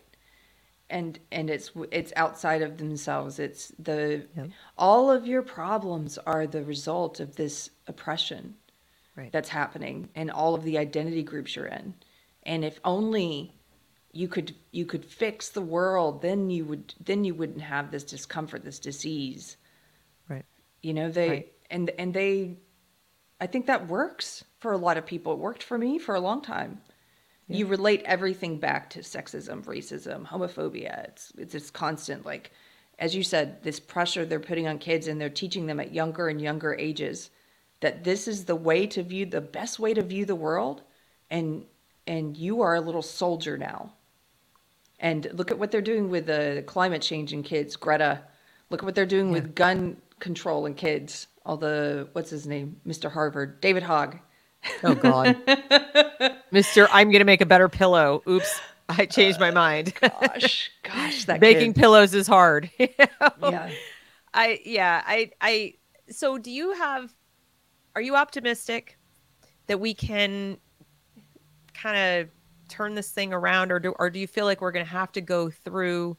and 0.89 1.19
and 1.31 1.51
it's 1.51 1.69
it's 1.91 2.11
outside 2.15 2.63
of 2.63 2.79
themselves 2.79 3.37
it's 3.37 3.71
the 3.77 4.25
yeah. 4.35 4.47
all 4.75 5.11
of 5.11 5.27
your 5.27 5.43
problems 5.43 6.17
are 6.25 6.47
the 6.47 6.63
result 6.63 7.19
of 7.19 7.35
this 7.35 7.69
oppression 7.85 8.55
right. 9.15 9.31
that's 9.31 9.49
happening 9.49 10.09
and 10.15 10.31
all 10.31 10.55
of 10.55 10.63
the 10.63 10.79
identity 10.79 11.21
groups 11.21 11.55
you're 11.55 11.67
in 11.67 11.93
and 12.41 12.65
if 12.65 12.79
only 12.83 13.53
you 14.11 14.27
could 14.27 14.56
you 14.72 14.86
could 14.86 15.06
fix 15.06 15.49
the 15.49 15.61
world 15.61 16.22
then 16.22 16.49
you 16.49 16.65
would 16.65 16.94
then 16.99 17.23
you 17.23 17.36
wouldn't 17.36 17.61
have 17.61 17.91
this 17.91 18.03
discomfort 18.03 18.64
this 18.64 18.80
disease. 18.80 19.57
Right. 20.27 20.45
You 20.81 20.94
know 20.94 21.11
they 21.11 21.30
right. 21.30 21.53
and 21.69 21.91
and 21.99 22.14
they 22.14 22.57
i 23.40 23.48
think 23.48 23.68
that 23.68 23.88
works 23.88 24.44
for 24.60 24.72
a 24.72 24.77
lot 24.77 24.98
of 24.98 25.06
people. 25.06 25.34
It 25.34 25.40
worked 25.40 25.64
for 25.64 25.77
me 25.77 25.99
for 25.99 26.15
a 26.15 26.19
long 26.19 26.41
time. 26.41 26.81
Yeah. 27.48 27.57
you 27.57 27.65
relate 27.65 28.03
everything 28.06 28.60
back 28.60 28.91
to 28.91 28.99
sexism 28.99 29.64
racism 29.65 30.27
homophobia. 30.27 31.06
It's 31.10 31.31
it's 31.38 31.53
this 31.53 31.69
constant 31.69 32.26
like 32.26 32.52
as 32.98 33.15
you 33.15 33.23
said 33.23 33.64
this 33.64 33.80
pressure 33.80 34.26
they're 34.26 34.40
putting 34.40 34.68
on 34.68 34.77
kids 34.80 35.07
and 35.07 35.19
they're 35.19 35.30
teaching 35.30 35.65
them 35.65 35.80
at 35.80 35.94
younger 35.94 36.27
and 36.27 36.41
younger 36.41 36.73
ages 36.76 37.30
that 37.81 38.03
this 38.03 38.27
is 38.27 38.45
the 38.45 38.56
way 38.56 38.86
to 38.86 39.02
view 39.02 39.26
the 39.26 39.41
best 39.41 39.80
way 39.80 39.94
to 39.94 40.02
view 40.02 40.26
the 40.26 40.36
world 40.36 40.81
and 41.30 41.65
and 42.06 42.38
you 42.38 42.61
are 42.61 42.76
a 42.76 42.81
little 42.81 43.02
soldier 43.02 43.57
now 43.57 43.94
and 44.99 45.30
look 45.34 45.51
at 45.51 45.57
what 45.57 45.71
they're 45.71 45.81
doing 45.81 46.09
with 46.09 46.26
the 46.26 46.63
climate 46.67 47.01
change 47.01 47.34
in 47.34 47.43
kids, 47.43 47.76
Greta. 47.76 48.21
Look 48.69 48.81
at 48.81 48.85
what 48.85 48.95
they're 48.95 49.05
doing 49.05 49.27
yeah. 49.27 49.34
with 49.34 49.55
gun 49.55 49.97
control 50.19 50.65
in 50.65 50.76
kids. 50.76 51.27
All 51.45 51.57
the 51.57 52.07
what's 52.13 52.30
his 52.30 52.45
name, 52.45 52.80
Mr. 52.85 53.11
Harvard, 53.11 53.61
David 53.61 53.84
Hogg. 53.84 54.17
Oh 54.84 54.93
God, 54.93 55.38
Mr. 56.53 56.88
I'm 56.91 57.11
gonna 57.11 57.26
make 57.26 57.41
a 57.41 57.45
better 57.45 57.69
pillow. 57.69 58.21
Oops, 58.27 58.59
I 58.89 59.05
changed 59.05 59.39
my 59.39 59.49
uh, 59.49 59.53
mind. 59.53 59.93
gosh, 59.99 60.69
gosh, 60.84 61.26
that 61.26 61.39
making 61.41 61.73
kid. 61.73 61.80
pillows 61.80 62.13
is 62.13 62.27
hard. 62.27 62.69
Yeah, 63.41 63.69
I 64.34 64.59
yeah 64.63 65.01
I 65.05 65.31
I. 65.41 65.73
So 66.09 66.38
do 66.38 66.51
you 66.51 66.73
have? 66.73 67.13
Are 67.95 68.01
you 68.01 68.15
optimistic 68.15 68.97
that 69.67 69.80
we 69.80 69.93
can 69.93 70.57
kind 71.73 71.97
of 71.97 72.30
turn 72.69 72.95
this 72.95 73.11
thing 73.11 73.33
around 73.33 73.71
or 73.71 73.79
do 73.79 73.93
or 73.99 74.09
do 74.09 74.19
you 74.19 74.27
feel 74.27 74.45
like 74.45 74.61
we're 74.61 74.71
going 74.71 74.85
to 74.85 74.91
have 74.91 75.11
to 75.11 75.21
go 75.21 75.49
through 75.49 76.17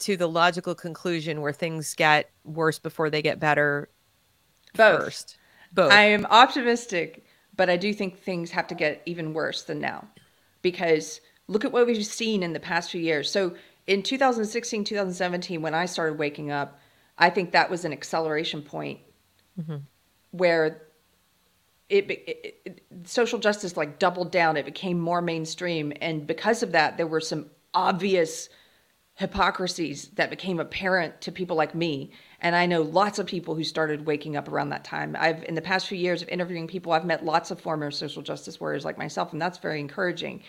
to 0.00 0.16
the 0.16 0.28
logical 0.28 0.74
conclusion 0.74 1.40
where 1.40 1.52
things 1.52 1.94
get 1.94 2.30
worse 2.44 2.78
before 2.78 3.10
they 3.10 3.22
get 3.22 3.40
better 3.40 3.88
both 4.74 5.04
first 5.04 5.38
both 5.72 5.92
i 5.92 6.02
am 6.02 6.26
optimistic 6.26 7.24
but 7.56 7.68
i 7.68 7.76
do 7.76 7.92
think 7.92 8.18
things 8.18 8.50
have 8.50 8.66
to 8.66 8.74
get 8.74 9.02
even 9.06 9.32
worse 9.32 9.62
than 9.64 9.80
now 9.80 10.06
because 10.62 11.20
look 11.48 11.64
at 11.64 11.72
what 11.72 11.86
we've 11.86 12.04
seen 12.04 12.42
in 12.42 12.52
the 12.52 12.60
past 12.60 12.90
few 12.90 13.00
years. 13.00 13.30
So 13.30 13.54
in 13.86 14.02
2016, 14.02 14.84
2017, 14.84 15.62
when 15.62 15.74
I 15.74 15.86
started 15.86 16.18
waking 16.18 16.50
up, 16.50 16.78
I 17.16 17.30
think 17.30 17.52
that 17.52 17.70
was 17.70 17.84
an 17.84 17.92
acceleration 17.92 18.62
point 18.62 19.00
mm-hmm. 19.58 19.78
where 20.30 20.87
it, 21.88 22.10
it, 22.10 22.60
it, 22.64 22.82
social 23.04 23.38
justice 23.38 23.76
like 23.76 23.98
doubled 23.98 24.30
down. 24.30 24.56
It 24.56 24.66
became 24.66 24.98
more 24.98 25.22
mainstream, 25.22 25.92
and 26.00 26.26
because 26.26 26.62
of 26.62 26.72
that, 26.72 26.96
there 26.96 27.06
were 27.06 27.20
some 27.20 27.46
obvious 27.74 28.48
hypocrisies 29.14 30.10
that 30.14 30.30
became 30.30 30.60
apparent 30.60 31.20
to 31.20 31.32
people 31.32 31.56
like 31.56 31.74
me. 31.74 32.12
And 32.40 32.54
I 32.54 32.66
know 32.66 32.82
lots 32.82 33.18
of 33.18 33.26
people 33.26 33.56
who 33.56 33.64
started 33.64 34.06
waking 34.06 34.36
up 34.36 34.48
around 34.48 34.68
that 34.68 34.84
time. 34.84 35.16
I've 35.18 35.42
in 35.44 35.56
the 35.56 35.60
past 35.60 35.88
few 35.88 35.98
years 35.98 36.22
of 36.22 36.28
interviewing 36.28 36.68
people, 36.68 36.92
I've 36.92 37.04
met 37.04 37.24
lots 37.24 37.50
of 37.50 37.60
former 37.60 37.90
social 37.90 38.22
justice 38.22 38.60
warriors 38.60 38.84
like 38.84 38.96
myself, 38.96 39.32
and 39.32 39.42
that's 39.42 39.58
very 39.58 39.80
encouraging. 39.80 40.42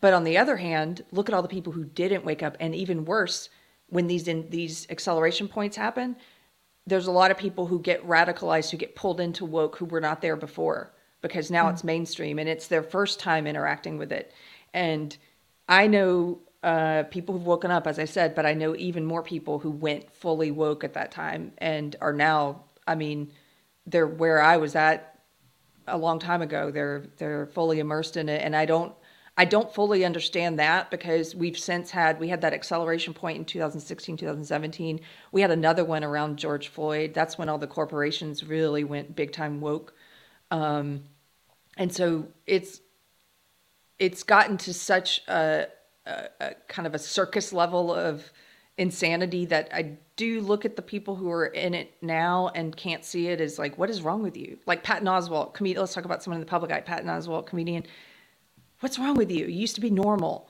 But 0.00 0.12
on 0.12 0.24
the 0.24 0.38
other 0.38 0.56
hand, 0.56 1.04
look 1.12 1.28
at 1.28 1.34
all 1.34 1.42
the 1.42 1.48
people 1.48 1.72
who 1.72 1.84
didn't 1.84 2.24
wake 2.24 2.42
up, 2.42 2.56
and 2.58 2.74
even 2.74 3.04
worse, 3.04 3.48
when 3.90 4.08
these 4.08 4.26
in 4.26 4.50
these 4.50 4.88
acceleration 4.90 5.46
points 5.46 5.76
happen, 5.76 6.16
there's 6.86 7.06
a 7.06 7.12
lot 7.12 7.30
of 7.30 7.38
people 7.38 7.66
who 7.66 7.80
get 7.80 8.06
radicalized, 8.06 8.70
who 8.70 8.76
get 8.76 8.94
pulled 8.94 9.20
into 9.20 9.44
woke, 9.44 9.76
who 9.76 9.86
were 9.86 10.00
not 10.00 10.20
there 10.20 10.36
before 10.36 10.92
because 11.24 11.50
now 11.50 11.66
mm 11.66 11.72
it's 11.72 11.82
mainstream 11.82 12.38
and 12.38 12.50
it's 12.50 12.68
their 12.68 12.82
first 12.82 13.18
time 13.18 13.46
interacting 13.46 13.96
with 13.96 14.12
it. 14.12 14.30
And 14.74 15.16
I 15.66 15.86
know 15.86 16.40
uh, 16.62 17.04
people 17.04 17.34
who've 17.34 17.46
woken 17.46 17.70
up, 17.70 17.86
as 17.86 17.98
I 17.98 18.04
said, 18.04 18.34
but 18.34 18.44
I 18.44 18.52
know 18.52 18.76
even 18.76 19.06
more 19.06 19.22
people 19.22 19.58
who 19.58 19.70
went 19.70 20.12
fully 20.12 20.50
woke 20.50 20.84
at 20.84 20.92
that 20.94 21.10
time 21.10 21.52
and 21.58 21.96
are 22.02 22.12
now. 22.12 22.64
I 22.86 22.94
mean, 22.94 23.32
they're 23.86 24.06
where 24.06 24.42
I 24.42 24.58
was 24.58 24.76
at 24.76 25.18
a 25.86 25.96
long 25.96 26.18
time 26.18 26.42
ago. 26.42 26.70
They're 26.70 27.06
they're 27.16 27.46
fully 27.46 27.80
immersed 27.80 28.18
in 28.18 28.28
it, 28.28 28.42
and 28.42 28.54
I 28.54 28.66
don't 28.66 28.94
I 29.36 29.44
don't 29.44 29.72
fully 29.74 30.04
understand 30.04 30.58
that 30.60 30.90
because 30.90 31.34
we've 31.34 31.58
since 31.58 31.90
had 31.90 32.20
we 32.20 32.28
had 32.28 32.40
that 32.42 32.52
acceleration 32.52 33.14
point 33.14 33.38
in 33.38 33.44
2016 33.44 34.16
2017 34.16 35.00
we 35.32 35.40
had 35.40 35.50
another 35.50 35.84
one 35.84 36.04
around 36.04 36.38
George 36.38 36.68
Floyd. 36.68 37.14
That's 37.14 37.36
when 37.36 37.48
all 37.48 37.58
the 37.58 37.66
corporations 37.66 38.44
really 38.44 38.84
went 38.84 39.16
big 39.16 39.32
time 39.32 39.60
woke. 39.60 39.94
Um, 40.50 41.04
and 41.76 41.92
so 41.92 42.28
it's 42.46 42.80
it's 43.98 44.22
gotten 44.22 44.56
to 44.58 44.74
such 44.74 45.26
a, 45.28 45.66
a, 46.06 46.28
a 46.40 46.54
kind 46.68 46.86
of 46.86 46.94
a 46.94 46.98
circus 46.98 47.52
level 47.52 47.92
of 47.92 48.30
insanity 48.76 49.46
that 49.46 49.68
I 49.72 49.98
do 50.16 50.40
look 50.40 50.64
at 50.64 50.74
the 50.74 50.82
people 50.82 51.14
who 51.14 51.30
are 51.30 51.46
in 51.46 51.74
it 51.74 51.94
now 52.02 52.50
and 52.54 52.76
can't 52.76 53.04
see 53.04 53.28
it 53.28 53.40
as 53.40 53.58
like 53.58 53.78
what 53.78 53.90
is 53.90 54.02
wrong 54.02 54.22
with 54.22 54.36
you? 54.36 54.58
Like 54.66 54.84
Patton 54.84 55.08
Oswalt 55.08 55.54
comedian 55.54 55.80
let's 55.80 55.94
talk 55.94 56.04
about 56.04 56.22
someone 56.22 56.36
in 56.36 56.46
the 56.46 56.50
public 56.50 56.70
eye 56.70 56.80
Patton 56.80 57.08
Oswalt 57.08 57.46
comedian 57.46 57.84
what's 58.84 58.98
wrong 58.98 59.14
with 59.14 59.30
you? 59.30 59.46
You 59.46 59.60
used 59.60 59.76
to 59.76 59.80
be 59.80 59.88
normal. 59.88 60.46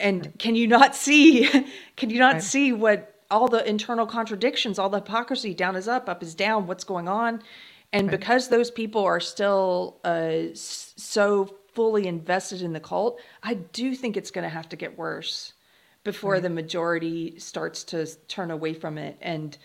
And 0.00 0.22
right. 0.22 0.38
can 0.38 0.56
you 0.56 0.66
not 0.66 0.96
see, 0.96 1.46
can 1.96 2.08
you 2.08 2.18
not 2.18 2.34
right. 2.34 2.42
see 2.42 2.72
what 2.72 3.20
all 3.30 3.48
the 3.48 3.68
internal 3.68 4.06
contradictions, 4.06 4.78
all 4.78 4.88
the 4.88 5.00
hypocrisy, 5.00 5.52
down 5.52 5.76
is 5.76 5.86
up, 5.86 6.08
up 6.08 6.22
is 6.22 6.34
down, 6.34 6.66
what's 6.66 6.84
going 6.84 7.06
on? 7.06 7.42
And 7.92 8.08
right. 8.08 8.18
because 8.18 8.48
those 8.48 8.70
people 8.70 9.04
are 9.04 9.20
still 9.20 10.00
uh, 10.04 10.54
so 10.54 11.54
fully 11.74 12.06
invested 12.06 12.62
in 12.62 12.72
the 12.72 12.80
cult, 12.80 13.20
I 13.42 13.54
do 13.54 13.94
think 13.94 14.16
it's 14.16 14.30
going 14.30 14.44
to 14.44 14.48
have 14.48 14.70
to 14.70 14.76
get 14.76 14.96
worse 14.96 15.52
before 16.02 16.40
the 16.40 16.48
majority 16.48 17.38
starts 17.38 17.84
to 17.84 18.06
turn 18.26 18.50
away 18.50 18.72
from 18.72 18.96
it. 18.96 19.18
And 19.20 19.58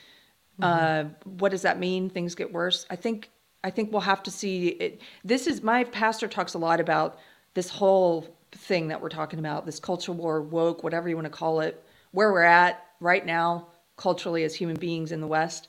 mm-hmm. 0.59 0.63
uh, 0.63 1.29
what 1.39 1.51
does 1.51 1.61
that 1.61 1.79
mean? 1.79 2.09
Things 2.09 2.35
get 2.35 2.51
worse. 2.51 2.85
I 2.89 2.97
think 2.97 3.29
I 3.63 3.69
think 3.69 3.91
we'll 3.91 4.01
have 4.01 4.23
to 4.23 4.31
see 4.31 4.69
it. 4.69 5.01
This 5.23 5.47
is 5.47 5.61
my 5.61 5.85
pastor 5.85 6.27
talks 6.27 6.55
a 6.55 6.57
lot 6.57 6.79
about 6.81 7.19
this 7.53 7.69
whole 7.69 8.37
thing 8.51 8.89
that 8.89 9.01
we're 9.01 9.09
talking 9.09 9.39
about, 9.39 9.65
this 9.65 9.79
culture 9.79 10.11
war, 10.11 10.41
woke, 10.41 10.83
whatever 10.83 11.09
you 11.09 11.15
want 11.15 11.25
to 11.25 11.31
call 11.31 11.61
it, 11.61 11.83
where 12.11 12.31
we're 12.31 12.43
at 12.43 12.85
right 12.99 13.25
now 13.25 13.67
culturally 13.97 14.43
as 14.43 14.55
human 14.55 14.75
beings 14.75 15.11
in 15.11 15.21
the 15.21 15.27
West, 15.27 15.67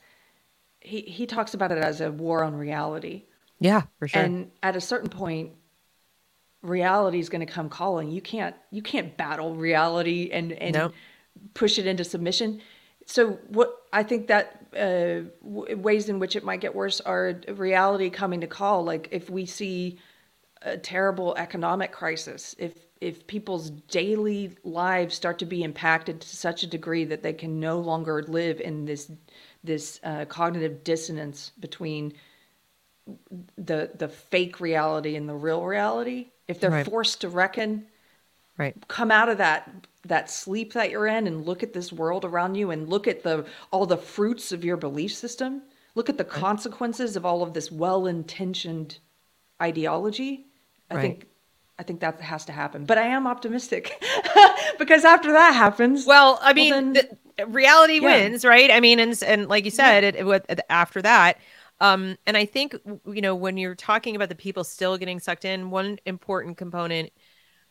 he, 0.80 1.02
he 1.02 1.26
talks 1.26 1.54
about 1.54 1.70
it 1.70 1.78
as 1.78 2.00
a 2.00 2.10
war 2.10 2.42
on 2.42 2.54
reality. 2.54 3.24
Yeah, 3.60 3.82
for 3.98 4.08
sure. 4.08 4.22
And 4.22 4.50
at 4.62 4.74
a 4.74 4.80
certain 4.80 5.08
point, 5.08 5.52
reality 6.62 7.18
is 7.18 7.28
going 7.28 7.44
to 7.46 7.52
come 7.52 7.68
calling. 7.68 8.10
You 8.10 8.20
can't 8.20 8.56
you 8.70 8.82
can't 8.82 9.16
battle 9.16 9.54
reality 9.54 10.30
and 10.32 10.52
and 10.52 10.74
nope. 10.74 10.94
push 11.54 11.78
it 11.78 11.86
into 11.86 12.04
submission. 12.04 12.60
So 13.06 13.38
what 13.48 13.82
I 13.92 14.02
think 14.02 14.28
that 14.28 14.66
uh, 14.74 15.28
w- 15.44 15.76
ways 15.76 16.08
in 16.08 16.18
which 16.18 16.34
it 16.34 16.44
might 16.44 16.60
get 16.60 16.74
worse 16.74 17.00
are 17.00 17.40
reality 17.48 18.10
coming 18.10 18.40
to 18.40 18.46
call. 18.46 18.84
Like 18.84 19.08
if 19.10 19.28
we 19.28 19.46
see 19.46 19.98
a 20.64 20.76
terrible 20.76 21.34
economic 21.36 21.92
crisis, 21.92 22.54
if 22.58 22.72
if 23.00 23.26
people's 23.26 23.70
daily 23.70 24.56
lives 24.62 25.16
start 25.16 25.36
to 25.40 25.44
be 25.44 25.64
impacted 25.64 26.20
to 26.20 26.36
such 26.36 26.62
a 26.62 26.68
degree 26.68 27.04
that 27.04 27.20
they 27.20 27.32
can 27.32 27.58
no 27.58 27.80
longer 27.80 28.22
live 28.22 28.60
in 28.60 28.84
this 28.84 29.10
this 29.64 29.98
uh, 30.04 30.24
cognitive 30.26 30.84
dissonance 30.84 31.50
between 31.58 32.12
the 33.58 33.90
the 33.96 34.08
fake 34.08 34.60
reality 34.60 35.16
and 35.16 35.28
the 35.28 35.34
real 35.34 35.64
reality, 35.64 36.30
if 36.46 36.60
they're 36.60 36.70
right. 36.70 36.86
forced 36.86 37.20
to 37.22 37.28
reckon, 37.28 37.86
right, 38.56 38.76
come 38.86 39.10
out 39.10 39.28
of 39.28 39.38
that 39.38 39.88
that 40.06 40.30
sleep 40.30 40.72
that 40.72 40.90
you're 40.90 41.06
in 41.06 41.26
and 41.26 41.44
look 41.44 41.62
at 41.62 41.72
this 41.72 41.92
world 41.92 42.24
around 42.24 42.54
you 42.54 42.70
and 42.70 42.88
look 42.88 43.08
at 43.08 43.22
the 43.22 43.44
all 43.72 43.86
the 43.86 43.96
fruits 43.96 44.52
of 44.52 44.64
your 44.64 44.76
belief 44.76 45.12
system, 45.12 45.62
look 45.96 46.08
at 46.08 46.18
the 46.18 46.24
right. 46.24 46.32
consequences 46.32 47.16
of 47.16 47.26
all 47.26 47.42
of 47.42 47.52
this 47.52 47.72
well-intentioned 47.72 48.98
ideology 49.60 50.46
I 50.92 50.96
right. 50.96 51.02
think 51.02 51.26
I 51.78 51.82
think 51.84 52.00
that 52.00 52.20
has 52.20 52.44
to 52.44 52.52
happen. 52.52 52.84
But 52.84 52.98
I 52.98 53.08
am 53.08 53.26
optimistic 53.26 54.00
because 54.78 55.04
after 55.04 55.32
that 55.32 55.52
happens, 55.52 56.06
well, 56.06 56.38
I 56.40 56.52
mean, 56.52 56.70
well 56.70 56.92
then, 56.92 56.92
the, 57.38 57.46
reality 57.46 57.94
yeah. 57.94 58.22
wins, 58.22 58.44
right? 58.44 58.70
I 58.70 58.80
mean, 58.80 59.00
and 59.00 59.20
and 59.22 59.48
like 59.48 59.64
you 59.64 59.70
said, 59.70 60.02
yeah. 60.04 60.24
it, 60.24 60.44
it, 60.48 60.60
after 60.68 61.02
that, 61.02 61.38
um, 61.80 62.16
and 62.26 62.36
I 62.36 62.44
think 62.44 62.76
you 62.84 63.20
know 63.20 63.34
when 63.34 63.56
you're 63.56 63.74
talking 63.74 64.14
about 64.14 64.28
the 64.28 64.34
people 64.34 64.64
still 64.64 64.96
getting 64.98 65.18
sucked 65.18 65.44
in, 65.44 65.70
one 65.70 65.98
important 66.06 66.56
component 66.56 67.10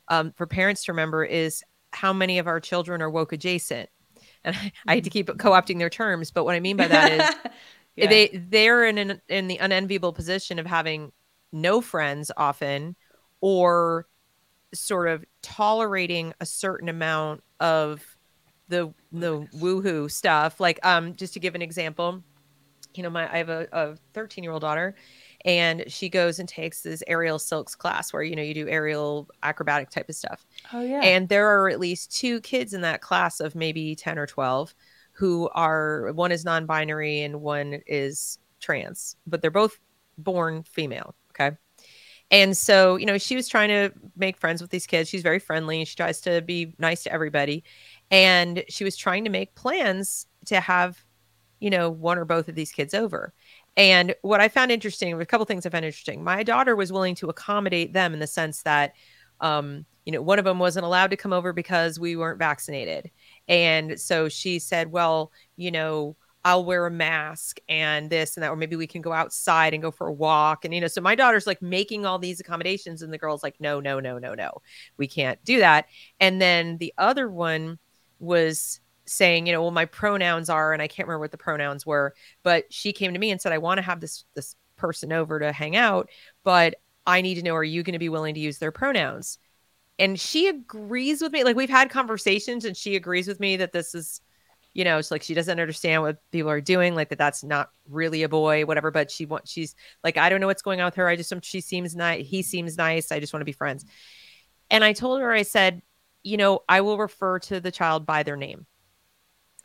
um, 0.07 0.33
for 0.33 0.45
parents 0.47 0.83
to 0.85 0.91
remember 0.91 1.23
is 1.23 1.63
how 1.93 2.11
many 2.11 2.39
of 2.39 2.47
our 2.47 2.59
children 2.59 3.01
are 3.01 3.09
woke 3.09 3.33
adjacent. 3.33 3.89
And 4.43 4.55
I, 4.55 4.71
I 4.87 4.95
hate 4.95 5.03
to 5.03 5.11
keep 5.11 5.27
co-opting 5.37 5.77
their 5.77 5.91
terms, 5.91 6.31
but 6.31 6.45
what 6.45 6.55
I 6.55 6.59
mean 6.59 6.75
by 6.75 6.87
that 6.87 7.11
is 7.11 7.51
yeah. 7.95 8.07
they 8.07 8.27
they're 8.49 8.85
in 8.85 8.97
an, 8.97 9.21
in 9.29 9.47
the 9.47 9.57
unenviable 9.57 10.13
position 10.13 10.57
of 10.57 10.65
having 10.65 11.11
no 11.51 11.79
friends 11.79 12.31
often 12.35 12.95
or 13.41 14.07
sort 14.73 15.09
of 15.09 15.25
tolerating 15.41 16.33
a 16.39 16.45
certain 16.45 16.89
amount 16.89 17.43
of 17.59 18.03
the 18.69 18.93
the 19.11 19.41
woohoo 19.55 20.09
stuff. 20.09 20.59
Like, 20.59 20.79
um, 20.83 21.15
just 21.15 21.33
to 21.33 21.39
give 21.39 21.55
an 21.55 21.61
example, 21.61 22.23
you 22.95 23.03
know, 23.03 23.09
my 23.09 23.31
I 23.31 23.37
have 23.37 23.49
a 23.49 23.97
13 24.13 24.43
year 24.43 24.53
old 24.53 24.61
daughter, 24.61 24.95
and 25.45 25.83
she 25.87 26.09
goes 26.09 26.39
and 26.39 26.47
takes 26.47 26.81
this 26.81 27.03
aerial 27.07 27.39
silks 27.39 27.75
class 27.75 28.13
where 28.13 28.23
you 28.23 28.35
know 28.35 28.41
you 28.41 28.53
do 28.53 28.67
aerial 28.67 29.29
acrobatic 29.43 29.89
type 29.89 30.09
of 30.09 30.15
stuff. 30.15 30.45
Oh 30.73 30.81
yeah. 30.81 31.01
And 31.01 31.29
there 31.29 31.47
are 31.47 31.69
at 31.69 31.79
least 31.79 32.15
two 32.17 32.41
kids 32.41 32.73
in 32.73 32.81
that 32.81 33.01
class 33.01 33.39
of 33.39 33.55
maybe 33.55 33.95
10 33.95 34.17
or 34.17 34.25
12 34.25 34.73
who 35.13 35.49
are 35.53 36.11
one 36.13 36.31
is 36.31 36.45
non-binary 36.45 37.21
and 37.21 37.41
one 37.41 37.81
is 37.85 38.39
trans, 38.59 39.17
but 39.27 39.41
they're 39.41 39.51
both 39.51 39.77
born 40.17 40.63
female. 40.63 41.15
And 42.31 42.55
so, 42.57 42.95
you 42.95 43.05
know, 43.05 43.17
she 43.17 43.35
was 43.35 43.49
trying 43.49 43.69
to 43.69 43.91
make 44.15 44.37
friends 44.37 44.61
with 44.61 44.71
these 44.71 44.87
kids. 44.87 45.09
She's 45.09 45.21
very 45.21 45.39
friendly. 45.39 45.83
She 45.83 45.95
tries 45.95 46.21
to 46.21 46.41
be 46.41 46.73
nice 46.79 47.03
to 47.03 47.11
everybody. 47.13 47.63
And 48.09 48.63
she 48.69 48.85
was 48.85 48.95
trying 48.95 49.25
to 49.25 49.29
make 49.29 49.53
plans 49.53 50.25
to 50.45 50.61
have, 50.61 51.03
you 51.59 51.69
know, 51.69 51.89
one 51.89 52.17
or 52.17 52.25
both 52.25 52.47
of 52.47 52.55
these 52.55 52.71
kids 52.71 52.93
over. 52.93 53.33
And 53.77 54.15
what 54.21 54.41
I 54.41 54.47
found 54.47 54.71
interesting, 54.71 55.13
a 55.19 55.25
couple 55.25 55.45
things 55.45 55.65
I 55.65 55.69
found 55.69 55.85
interesting. 55.85 56.23
My 56.23 56.43
daughter 56.43 56.75
was 56.75 56.91
willing 56.91 57.15
to 57.15 57.29
accommodate 57.29 57.93
them 57.93 58.13
in 58.13 58.19
the 58.19 58.27
sense 58.27 58.63
that, 58.63 58.93
um, 59.41 59.85
you 60.05 60.11
know, 60.11 60.21
one 60.21 60.39
of 60.39 60.45
them 60.45 60.59
wasn't 60.59 60.85
allowed 60.85 61.11
to 61.11 61.17
come 61.17 61.33
over 61.33 61.53
because 61.53 61.99
we 61.99 62.15
weren't 62.15 62.39
vaccinated. 62.39 63.11
And 63.47 63.99
so 63.99 64.29
she 64.29 64.59
said, 64.59 64.91
well, 64.91 65.31
you 65.57 65.71
know, 65.71 66.15
I'll 66.43 66.65
wear 66.65 66.87
a 66.87 66.91
mask 66.91 67.59
and 67.69 68.09
this 68.09 68.35
and 68.35 68.43
that, 68.43 68.49
or 68.49 68.55
maybe 68.55 68.75
we 68.75 68.87
can 68.87 69.01
go 69.01 69.13
outside 69.13 69.73
and 69.73 69.83
go 69.83 69.91
for 69.91 70.07
a 70.07 70.13
walk. 70.13 70.65
And, 70.65 70.73
you 70.73 70.81
know, 70.81 70.87
so 70.87 70.99
my 70.99 71.13
daughter's 71.13 71.45
like 71.45 71.61
making 71.61 72.05
all 72.05 72.17
these 72.17 72.39
accommodations, 72.39 73.01
and 73.01 73.13
the 73.13 73.17
girl's 73.17 73.43
like, 73.43 73.55
no, 73.59 73.79
no, 73.79 73.99
no, 73.99 74.17
no, 74.17 74.33
no, 74.33 74.51
we 74.97 75.07
can't 75.07 75.43
do 75.43 75.59
that. 75.59 75.85
And 76.19 76.41
then 76.41 76.77
the 76.77 76.93
other 76.97 77.29
one 77.29 77.77
was 78.19 78.79
saying, 79.05 79.45
you 79.45 79.53
know, 79.53 79.61
well, 79.61 79.71
my 79.71 79.85
pronouns 79.85 80.49
are, 80.49 80.73
and 80.73 80.81
I 80.81 80.87
can't 80.87 81.07
remember 81.07 81.21
what 81.21 81.31
the 81.31 81.37
pronouns 81.37 81.85
were, 81.85 82.15
but 82.43 82.71
she 82.73 82.93
came 82.93 83.13
to 83.13 83.19
me 83.19 83.29
and 83.29 83.41
said, 83.41 83.51
I 83.51 83.57
want 83.57 83.77
to 83.77 83.83
have 83.83 83.99
this, 83.99 84.25
this 84.33 84.55
person 84.77 85.11
over 85.11 85.39
to 85.39 85.51
hang 85.51 85.75
out, 85.75 86.09
but 86.43 86.75
I 87.05 87.21
need 87.21 87.35
to 87.35 87.43
know, 87.43 87.55
are 87.55 87.63
you 87.63 87.83
going 87.83 87.93
to 87.93 87.99
be 87.99 88.09
willing 88.09 88.35
to 88.35 88.39
use 88.39 88.57
their 88.57 88.71
pronouns? 88.71 89.37
And 89.99 90.19
she 90.19 90.47
agrees 90.47 91.21
with 91.21 91.31
me. 91.31 91.43
Like 91.43 91.55
we've 91.55 91.69
had 91.69 91.89
conversations 91.89 92.65
and 92.65 92.75
she 92.75 92.95
agrees 92.95 93.27
with 93.27 93.39
me 93.39 93.57
that 93.57 93.73
this 93.73 93.93
is, 93.93 94.21
you 94.73 94.83
know, 94.83 94.97
it's 94.97 95.11
like 95.11 95.23
she 95.23 95.33
doesn't 95.33 95.59
understand 95.59 96.01
what 96.01 96.17
people 96.31 96.49
are 96.49 96.61
doing, 96.61 96.95
like 96.95 97.09
that 97.09 97.17
that's 97.17 97.43
not 97.43 97.71
really 97.89 98.23
a 98.23 98.29
boy, 98.29 98.65
whatever. 98.65 98.91
But 98.91 99.11
she 99.11 99.25
wants, 99.25 99.51
she's 99.51 99.75
like, 100.03 100.17
I 100.17 100.29
don't 100.29 100.39
know 100.39 100.47
what's 100.47 100.61
going 100.61 100.79
on 100.79 100.85
with 100.85 100.95
her. 100.95 101.07
I 101.07 101.15
just, 101.15 101.33
she 101.43 101.61
seems 101.61 101.95
nice. 101.95 102.25
He 102.25 102.41
seems 102.41 102.77
nice. 102.77 103.11
I 103.11 103.19
just 103.19 103.33
want 103.33 103.41
to 103.41 103.45
be 103.45 103.51
friends. 103.51 103.85
And 104.69 104.83
I 104.83 104.93
told 104.93 105.19
her, 105.19 105.31
I 105.31 105.43
said, 105.43 105.81
you 106.23 106.37
know, 106.37 106.61
I 106.69 106.81
will 106.81 106.97
refer 106.97 107.39
to 107.39 107.59
the 107.59 107.71
child 107.71 108.05
by 108.05 108.23
their 108.23 108.37
name. 108.37 108.65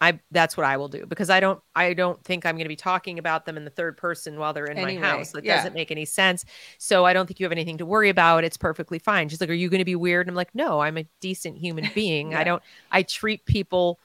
I 0.01 0.20
that's 0.31 0.57
what 0.57 0.66
I 0.66 0.77
will 0.77 0.89
do 0.89 1.07
because 1.07 1.31
I 1.31 1.41
don't 1.41 1.59
I 1.74 1.95
don't 1.95 2.23
think 2.23 2.45
I'm 2.45 2.57
going 2.57 2.66
to 2.66 2.69
be 2.69 2.77
talking 2.77 3.19
about 3.19 3.47
them 3.47 3.57
in 3.57 3.65
the 3.65 3.70
third 3.70 3.97
person 3.97 4.39
while 4.39 4.53
they're 4.53 4.66
in 4.66 4.77
anyway, 4.77 4.99
my 4.99 5.07
house. 5.09 5.35
It 5.35 5.45
yeah. 5.45 5.57
doesn't 5.57 5.74
make 5.74 5.91
any 5.91 6.05
sense. 6.05 6.45
So 6.78 7.07
I 7.07 7.15
don't 7.15 7.27
think 7.27 7.41
you 7.41 7.45
have 7.45 7.53
anything 7.53 7.78
to 7.78 7.87
worry 7.87 8.11
about. 8.11 8.45
It's 8.45 8.59
perfectly 8.59 8.99
fine. 8.99 9.31
She's 9.31 9.41
like, 9.41 9.49
"Are 9.49 9.55
you 9.55 9.70
going 9.70 9.78
to 9.78 9.87
be 9.87 9.97
weird?" 9.97 10.27
And 10.27 10.33
I'm 10.33 10.37
like, 10.37 10.55
"No, 10.55 10.81
I'm 10.81 10.99
a 10.99 11.07
decent 11.20 11.57
human 11.57 11.89
being. 11.95 12.33
yeah. 12.33 12.41
I 12.41 12.45
don't 12.45 12.62
I 12.93 13.05
treat 13.05 13.47
people 13.47 13.99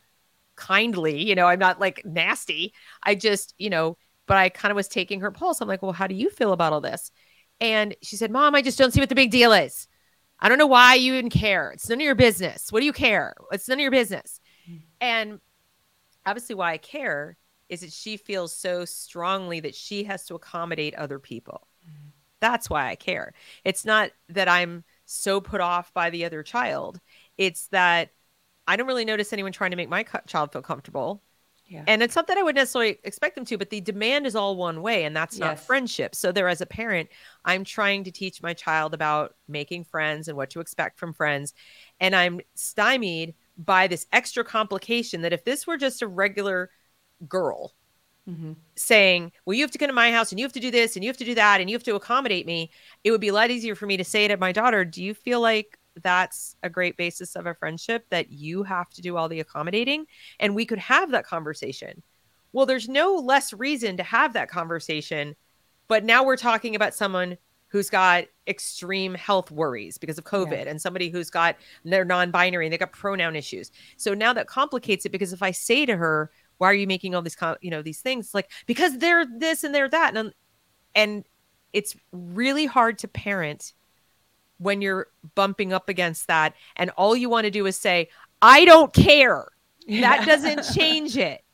kindly, 0.55 1.23
you 1.23 1.35
know, 1.35 1.47
I'm 1.47 1.59
not 1.59 1.79
like 1.79 2.05
nasty. 2.05 2.73
I 3.03 3.15
just, 3.15 3.53
you 3.57 3.69
know, 3.69 3.97
but 4.27 4.37
I 4.37 4.49
kind 4.49 4.71
of 4.71 4.75
was 4.75 4.87
taking 4.87 5.21
her 5.21 5.31
pulse. 5.31 5.61
I'm 5.61 5.67
like, 5.67 5.81
"Well, 5.81 5.91
how 5.91 6.07
do 6.07 6.15
you 6.15 6.29
feel 6.29 6.53
about 6.53 6.73
all 6.73 6.81
this?" 6.81 7.11
And 7.59 7.95
she 8.01 8.15
said, 8.15 8.31
"Mom, 8.31 8.55
I 8.55 8.61
just 8.61 8.77
don't 8.77 8.91
see 8.91 8.99
what 8.99 9.09
the 9.09 9.15
big 9.15 9.31
deal 9.31 9.53
is." 9.53 9.87
I 10.39 10.49
don't 10.49 10.57
know 10.57 10.67
why 10.67 10.95
you 10.95 11.13
even 11.13 11.29
care. 11.29 11.71
It's 11.71 11.87
none 11.87 11.99
of 11.99 12.03
your 12.03 12.15
business. 12.15 12.71
What 12.71 12.79
do 12.79 12.85
you 12.85 12.93
care? 12.93 13.35
It's 13.51 13.67
none 13.67 13.77
of 13.77 13.81
your 13.81 13.91
business. 13.91 14.39
Hmm. 14.65 14.75
And 14.99 15.39
obviously 16.25 16.55
why 16.55 16.73
I 16.73 16.77
care 16.77 17.37
is 17.69 17.81
that 17.81 17.93
she 17.93 18.17
feels 18.17 18.55
so 18.55 18.83
strongly 18.83 19.59
that 19.61 19.75
she 19.75 20.03
has 20.03 20.25
to 20.25 20.35
accommodate 20.35 20.95
other 20.95 21.19
people. 21.19 21.67
Mm-hmm. 21.85 22.09
That's 22.39 22.69
why 22.69 22.89
I 22.89 22.95
care. 22.95 23.33
It's 23.63 23.85
not 23.85 24.11
that 24.29 24.49
I'm 24.49 24.83
so 25.05 25.39
put 25.39 25.61
off 25.61 25.93
by 25.93 26.09
the 26.09 26.25
other 26.25 26.41
child. 26.43 26.99
It's 27.37 27.67
that 27.67 28.09
I 28.67 28.75
don't 28.75 28.87
really 28.87 29.05
notice 29.05 29.33
anyone 29.33 29.51
trying 29.51 29.71
to 29.71 29.77
make 29.77 29.89
my 29.89 30.03
child 30.27 30.51
feel 30.51 30.61
comfortable. 30.61 31.21
Yeah. 31.67 31.85
And 31.87 32.03
it's 32.03 32.17
not 32.17 32.27
that 32.27 32.37
I 32.37 32.43
would 32.43 32.55
necessarily 32.55 32.99
expect 33.05 33.35
them 33.35 33.45
to, 33.45 33.57
but 33.57 33.69
the 33.69 33.79
demand 33.79 34.27
is 34.27 34.35
all 34.35 34.57
one 34.57 34.81
way, 34.81 35.05
and 35.05 35.15
that's 35.15 35.37
yes. 35.37 35.39
not 35.39 35.59
friendship. 35.59 36.15
So, 36.15 36.33
there, 36.33 36.49
as 36.49 36.59
a 36.59 36.65
parent, 36.65 37.07
I'm 37.45 37.63
trying 37.63 38.03
to 38.03 38.11
teach 38.11 38.41
my 38.43 38.53
child 38.53 38.93
about 38.93 39.35
making 39.47 39.85
friends 39.85 40.27
and 40.27 40.35
what 40.35 40.49
to 40.49 40.59
expect 40.59 40.99
from 40.99 41.13
friends. 41.13 41.53
And 42.01 42.13
I'm 42.13 42.41
stymied 42.55 43.35
by 43.57 43.87
this 43.87 44.05
extra 44.11 44.43
complication 44.43 45.21
that 45.21 45.31
if 45.31 45.45
this 45.45 45.65
were 45.65 45.77
just 45.77 46.01
a 46.01 46.07
regular 46.07 46.71
girl 47.29 47.73
mm-hmm. 48.27 48.53
saying, 48.75 49.31
Well, 49.45 49.53
you 49.53 49.63
have 49.63 49.71
to 49.71 49.77
come 49.77 49.87
to 49.87 49.93
my 49.93 50.11
house 50.11 50.31
and 50.31 50.39
you 50.39 50.45
have 50.45 50.53
to 50.53 50.59
do 50.59 50.71
this 50.71 50.95
and 50.95 51.03
you 51.03 51.09
have 51.09 51.17
to 51.17 51.25
do 51.25 51.35
that 51.35 51.61
and 51.61 51.69
you 51.69 51.75
have 51.75 51.83
to 51.83 51.95
accommodate 51.95 52.45
me, 52.45 52.71
it 53.03 53.11
would 53.11 53.21
be 53.21 53.29
a 53.29 53.33
lot 53.33 53.51
easier 53.51 53.75
for 53.75 53.85
me 53.85 53.97
to 53.97 54.03
say 54.03 54.27
to 54.27 54.37
my 54.37 54.51
daughter, 54.51 54.85
Do 54.85 55.03
you 55.03 55.13
feel 55.13 55.41
like 55.41 55.77
that's 56.01 56.55
a 56.63 56.69
great 56.69 56.97
basis 56.97 57.35
of 57.35 57.45
a 57.45 57.53
friendship 57.53 58.05
that 58.09 58.31
you 58.31 58.63
have 58.63 58.89
to 58.91 59.01
do 59.01 59.17
all 59.17 59.29
the 59.29 59.39
accommodating? 59.39 60.05
And 60.39 60.55
we 60.55 60.65
could 60.65 60.79
have 60.79 61.11
that 61.11 61.25
conversation. 61.25 62.01
Well, 62.53 62.65
there's 62.65 62.89
no 62.89 63.15
less 63.15 63.53
reason 63.53 63.97
to 63.97 64.03
have 64.03 64.33
that 64.33 64.49
conversation. 64.49 65.35
But 65.87 66.03
now 66.03 66.23
we're 66.23 66.37
talking 66.37 66.75
about 66.75 66.93
someone 66.93 67.37
who's 67.67 67.89
got 67.89 68.25
extreme 68.47 69.13
health 69.13 69.49
worries 69.49 69.97
because 69.97 70.17
of 70.17 70.25
COVID 70.25 70.65
yeah. 70.65 70.69
and 70.69 70.81
somebody 70.81 71.09
who's 71.09 71.29
got 71.29 71.55
they're 71.85 72.03
non-binary 72.03 72.65
and 72.65 72.73
they 72.73 72.77
got 72.77 72.91
pronoun 72.91 73.35
issues. 73.35 73.71
So 73.95 74.13
now 74.13 74.33
that 74.33 74.47
complicates 74.47 75.05
it 75.05 75.11
because 75.11 75.31
if 75.31 75.41
I 75.41 75.51
say 75.51 75.85
to 75.85 75.95
her, 75.95 76.31
why 76.57 76.69
are 76.69 76.73
you 76.73 76.85
making 76.85 77.15
all 77.15 77.21
these 77.21 77.37
you 77.61 77.71
know 77.71 77.81
these 77.81 78.01
things 78.01 78.33
like 78.33 78.51
because 78.67 78.99
they're 78.99 79.25
this 79.25 79.63
and 79.63 79.73
they're 79.73 79.89
that 79.89 80.15
and 80.15 80.33
and 80.93 81.23
it's 81.73 81.95
really 82.11 82.65
hard 82.65 82.99
to 82.99 83.07
parent 83.07 83.73
when 84.61 84.81
you're 84.81 85.07
bumping 85.35 85.73
up 85.73 85.89
against 85.89 86.27
that 86.27 86.53
and 86.75 86.91
all 86.91 87.15
you 87.15 87.29
want 87.29 87.45
to 87.45 87.51
do 87.51 87.65
is 87.65 87.75
say 87.75 88.07
I 88.41 88.63
don't 88.65 88.93
care. 88.93 89.47
Yeah. 89.85 90.01
That 90.01 90.25
doesn't 90.25 90.73
change 90.75 91.17
it. 91.17 91.41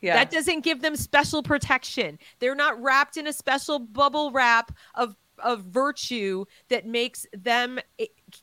Yeah. 0.00 0.14
That 0.14 0.30
doesn't 0.30 0.60
give 0.60 0.80
them 0.80 0.94
special 0.94 1.42
protection. 1.42 2.20
They're 2.38 2.54
not 2.54 2.80
wrapped 2.80 3.16
in 3.16 3.26
a 3.26 3.32
special 3.32 3.80
bubble 3.80 4.30
wrap 4.30 4.70
of 4.94 5.16
of 5.40 5.64
virtue 5.64 6.44
that 6.68 6.86
makes 6.86 7.26
them 7.32 7.80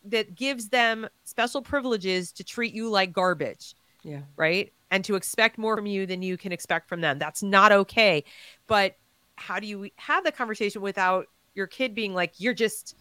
that 0.03 0.35
gives 0.35 0.67
them 0.67 1.07
special 1.23 1.61
privileges 1.61 2.33
to 2.33 2.43
treat 2.43 2.73
you 2.73 2.89
like 2.89 3.13
garbage. 3.13 3.73
Yeah. 4.03 4.23
Right? 4.35 4.73
And 4.91 5.05
to 5.05 5.15
expect 5.15 5.57
more 5.57 5.77
from 5.77 5.85
you 5.85 6.05
than 6.05 6.21
you 6.21 6.35
can 6.35 6.51
expect 6.51 6.89
from 6.89 6.99
them. 6.99 7.19
That's 7.19 7.41
not 7.41 7.71
okay. 7.71 8.25
But 8.67 8.97
how 9.37 9.61
do 9.61 9.65
you 9.65 9.89
have 9.95 10.25
the 10.25 10.33
conversation 10.33 10.81
without 10.81 11.27
your 11.53 11.67
kid 11.67 11.95
being 11.95 12.13
like 12.13 12.33
you're 12.37 12.53
just 12.53 12.97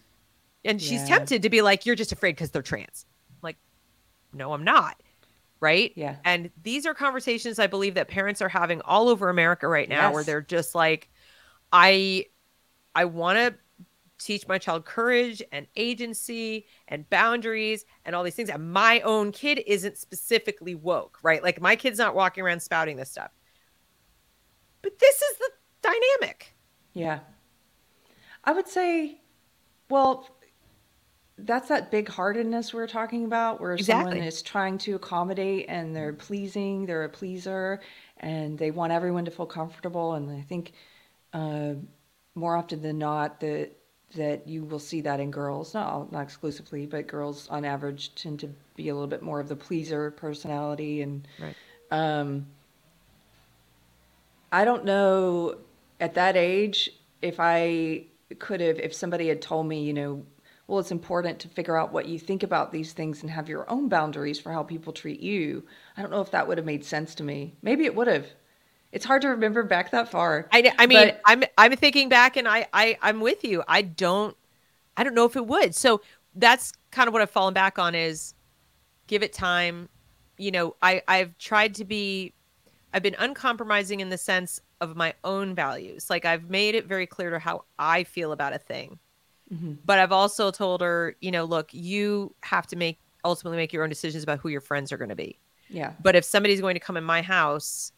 and 0.65 0.81
she's 0.81 1.01
yeah. 1.01 1.17
tempted 1.17 1.41
to 1.43 1.49
be 1.49 1.61
like 1.61 1.85
you're 1.85 1.95
just 1.95 2.11
afraid 2.11 2.35
cuz 2.37 2.51
they're 2.51 2.61
trans. 2.61 3.05
like 3.41 3.57
no, 4.33 4.53
I'm 4.53 4.63
not. 4.63 5.01
Right? 5.61 5.93
Yeah. 5.95 6.17
And 6.25 6.51
these 6.61 6.85
are 6.85 6.93
conversations 6.93 7.59
I 7.59 7.67
believe 7.67 7.95
that 7.95 8.07
parents 8.07 8.41
are 8.41 8.49
having 8.49 8.81
all 8.81 9.07
over 9.07 9.29
America 9.29 9.67
right 9.67 9.87
now 9.87 10.07
yes. 10.07 10.13
where 10.13 10.23
they're 10.23 10.41
just 10.41 10.75
like 10.75 11.09
I 11.71 12.25
I 12.93 13.05
want 13.05 13.37
to 13.37 13.55
teach 14.17 14.47
my 14.47 14.57
child 14.57 14.85
courage 14.85 15.41
and 15.51 15.67
agency 15.75 16.65
and 16.87 17.09
boundaries 17.09 17.85
and 18.05 18.15
all 18.15 18.23
these 18.23 18.35
things. 18.35 18.49
And 18.49 18.71
my 18.71 19.01
own 19.01 19.31
kid 19.31 19.61
isn't 19.67 19.97
specifically 19.97 20.75
woke, 20.75 21.19
right? 21.21 21.43
Like 21.43 21.61
my 21.61 21.75
kid's 21.75 21.99
not 21.99 22.15
walking 22.15 22.43
around 22.43 22.61
spouting 22.61 22.95
this 22.97 23.11
stuff. 23.11 23.31
But 24.81 24.99
this 24.99 25.21
is 25.21 25.37
the 25.37 25.49
dynamic. 25.81 26.55
Yeah. 26.93 27.19
I 28.43 28.53
would 28.53 28.67
say, 28.67 29.21
well, 29.89 30.29
that's 31.37 31.67
that 31.67 31.91
big 31.91 32.07
heartedness 32.07 32.73
we 32.73 32.81
are 32.81 32.87
talking 32.87 33.25
about, 33.25 33.59
where 33.59 33.73
exactly. 33.73 34.11
someone 34.11 34.27
is 34.27 34.41
trying 34.41 34.77
to 34.79 34.95
accommodate 34.95 35.65
and 35.67 35.95
they're 35.95 36.13
pleasing, 36.13 36.85
they're 36.85 37.03
a 37.03 37.09
pleaser, 37.09 37.81
and 38.17 38.57
they 38.57 38.71
want 38.71 38.93
everyone 38.93 39.25
to 39.25 39.31
feel 39.31 39.45
comfortable. 39.45 40.13
And 40.13 40.31
I 40.31 40.41
think 40.41 40.73
uh, 41.33 41.73
more 42.35 42.55
often 42.55 42.81
than 42.81 42.97
not, 42.97 43.39
the 43.39 43.69
that 44.15 44.47
you 44.47 44.63
will 44.63 44.79
see 44.79 45.01
that 45.01 45.19
in 45.19 45.29
girls, 45.29 45.73
not 45.73 45.91
all, 45.91 46.07
not 46.11 46.21
exclusively, 46.21 46.85
but 46.85 47.05
girls 47.07 47.49
on 47.49 47.65
average 47.65 48.15
tend 48.15 48.39
to 48.39 48.49
be 48.75 48.87
a 48.87 48.93
little 48.93 49.07
bit 49.09 49.21
more 49.21 49.41
of 49.41 49.49
the 49.49 49.55
pleaser 49.55 50.11
personality, 50.11 51.01
and 51.01 51.27
right. 51.39 51.55
um, 51.91 52.45
I 54.51 54.63
don't 54.63 54.85
know 54.85 55.57
at 55.99 56.13
that 56.13 56.37
age 56.37 56.91
if 57.21 57.39
I 57.39 58.05
could 58.39 58.61
have, 58.61 58.79
if 58.79 58.93
somebody 58.93 59.27
had 59.27 59.41
told 59.41 59.67
me, 59.67 59.83
you 59.83 59.93
know, 59.93 60.23
well, 60.67 60.79
it's 60.79 60.91
important 60.91 61.39
to 61.39 61.47
figure 61.47 61.77
out 61.77 61.93
what 61.93 62.07
you 62.07 62.17
think 62.17 62.41
about 62.41 62.71
these 62.71 62.93
things 62.93 63.21
and 63.21 63.29
have 63.29 63.47
your 63.47 63.69
own 63.69 63.87
boundaries 63.87 64.39
for 64.39 64.51
how 64.51 64.63
people 64.63 64.91
treat 64.91 65.19
you. 65.19 65.63
I 65.95 66.01
don't 66.01 66.11
know 66.11 66.21
if 66.21 66.31
that 66.31 66.47
would 66.47 66.57
have 66.57 66.65
made 66.65 66.83
sense 66.83 67.13
to 67.15 67.23
me. 67.23 67.55
Maybe 67.61 67.85
it 67.85 67.95
would 67.95 68.07
have. 68.07 68.25
It's 68.91 69.05
hard 69.05 69.21
to 69.23 69.29
remember 69.29 69.61
back 69.63 69.91
that 69.91 70.09
far. 70.09 70.47
I, 70.51 70.73
I 70.79 70.87
mean, 70.87 71.07
but, 71.07 71.21
I'm 71.25 71.43
I'm 71.57 71.75
thinking 71.75 72.09
back, 72.09 72.37
and 72.37 72.47
I 72.47 72.67
I 72.73 72.97
I'm 73.01 73.19
with 73.19 73.43
you. 73.43 73.63
I 73.67 73.81
don't 73.83 74.35
I 74.97 75.03
don't 75.03 75.13
know 75.13 75.25
if 75.25 75.35
it 75.35 75.45
would. 75.45 75.75
So 75.75 76.01
that's 76.33 76.73
kind 76.91 77.07
of 77.07 77.13
what 77.13 77.21
I've 77.21 77.29
fallen 77.29 77.53
back 77.53 77.77
on 77.77 77.93
is 77.93 78.33
give 79.07 79.21
it 79.21 79.33
time. 79.33 79.89
You 80.37 80.51
know, 80.51 80.75
I 80.81 81.03
I've 81.07 81.37
tried 81.37 81.75
to 81.75 81.85
be 81.85 82.33
I've 82.93 83.03
been 83.03 83.15
uncompromising 83.19 83.99
in 83.99 84.09
the 84.09 84.17
sense 84.17 84.61
of 84.81 84.95
my 84.95 85.13
own 85.23 85.53
values. 85.53 86.09
Like 86.09 86.25
I've 86.25 86.49
made 86.49 86.73
it 86.73 86.85
very 86.85 87.05
clear 87.05 87.29
to 87.31 87.39
how 87.39 87.65
I 87.77 88.03
feel 88.03 88.31
about 88.31 88.53
a 88.53 88.59
thing. 88.59 88.97
Mm-hmm. 89.53 89.73
But 89.85 89.99
I've 89.99 90.11
also 90.11 90.51
told 90.51 90.81
her, 90.81 91.15
you 91.21 91.31
know, 91.31 91.45
look, 91.45 91.73
you 91.73 92.35
have 92.41 92.67
to 92.67 92.75
make 92.75 92.99
ultimately 93.23 93.57
make 93.57 93.73
your 93.73 93.83
own 93.83 93.89
decisions 93.89 94.23
about 94.23 94.39
who 94.39 94.49
your 94.49 94.61
friends 94.61 94.91
are 94.91 94.97
going 94.97 95.09
to 95.09 95.15
be. 95.15 95.39
Yeah. 95.69 95.93
But 96.01 96.15
if 96.15 96.23
somebody's 96.23 96.61
going 96.61 96.75
to 96.75 96.79
come 96.79 96.95
in 96.95 97.03
my 97.03 97.23
house 97.23 97.91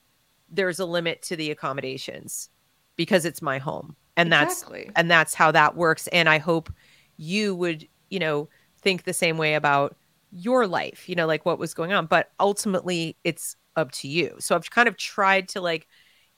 there's 0.50 0.80
a 0.80 0.86
limit 0.86 1.22
to 1.24 1.36
the 1.36 1.52
accommodations 1.52 2.50
because 2.96 3.26
it's 3.26 3.42
my 3.42 3.58
home 3.58 3.96
and 4.16 4.28
exactly. 4.34 4.84
that's 4.86 4.94
and 4.96 5.12
that's 5.12 5.34
how 5.34 5.52
that 5.52 5.76
works 5.76 6.08
and 6.08 6.30
i 6.30 6.38
hope 6.38 6.72
you 7.18 7.56
would 7.56 7.88
you 8.10 8.20
know 8.20 8.48
think 8.82 9.04
the 9.04 9.14
same 9.14 9.38
way 9.38 9.56
about 9.56 9.96
your 10.32 10.68
life 10.68 11.08
you 11.08 11.16
know 11.16 11.28
like 11.28 11.46
what 11.46 11.60
was 11.60 11.74
going 11.74 11.92
on 11.92 12.06
but 12.06 12.32
ultimately 12.40 13.18
it's 13.24 13.56
up 13.76 13.92
to 13.92 14.08
you 14.08 14.36
so 14.40 14.56
i've 14.56 14.70
kind 14.72 14.88
of 14.88 14.98
tried 14.98 15.48
to 15.48 15.62
like 15.62 15.88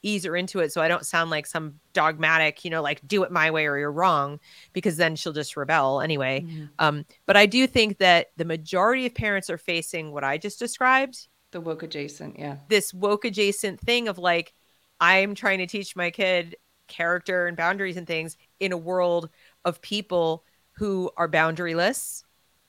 ease 0.02 0.24
her 0.24 0.36
into 0.36 0.60
it 0.60 0.72
so 0.72 0.82
i 0.82 0.88
don't 0.88 1.06
sound 1.06 1.30
like 1.30 1.46
some 1.46 1.74
dogmatic 1.94 2.64
you 2.64 2.72
know 2.72 2.82
like 2.82 3.06
do 3.08 3.24
it 3.24 3.32
my 3.32 3.52
way 3.52 3.66
or 3.66 3.78
you're 3.78 3.92
wrong 3.92 4.40
because 4.74 4.98
then 4.98 5.16
she'll 5.16 5.34
just 5.34 5.58
rebel 5.58 6.00
anyway 6.00 6.42
mm-hmm. 6.42 6.66
um 6.80 7.06
but 7.26 7.36
i 7.36 7.46
do 7.46 7.68
think 7.68 7.98
that 7.98 8.28
the 8.38 8.46
majority 8.46 9.06
of 9.06 9.14
parents 9.14 9.50
are 9.50 9.58
facing 9.58 10.12
what 10.12 10.24
i 10.24 10.38
just 10.38 10.58
described 10.58 11.28
the 11.52 11.62
woke 11.62 11.84
adjacent, 11.84 12.38
yeah. 12.38 12.58
This 12.68 12.94
woke 12.94 13.26
adjacent 13.26 13.80
thing 13.80 14.08
of 14.08 14.18
like, 14.18 14.54
I'm 15.00 15.36
trying 15.36 15.60
to 15.60 15.68
teach 15.68 15.96
my 15.96 16.12
kid 16.12 16.56
character 16.88 17.48
and 17.48 17.58
boundaries 17.58 17.98
and 17.98 18.08
things 18.08 18.38
in 18.60 18.72
a 18.72 18.78
world 18.78 19.30
of 19.66 19.82
people 19.82 20.44
who 20.74 21.10
are 21.18 21.30
boundaryless 21.30 22.24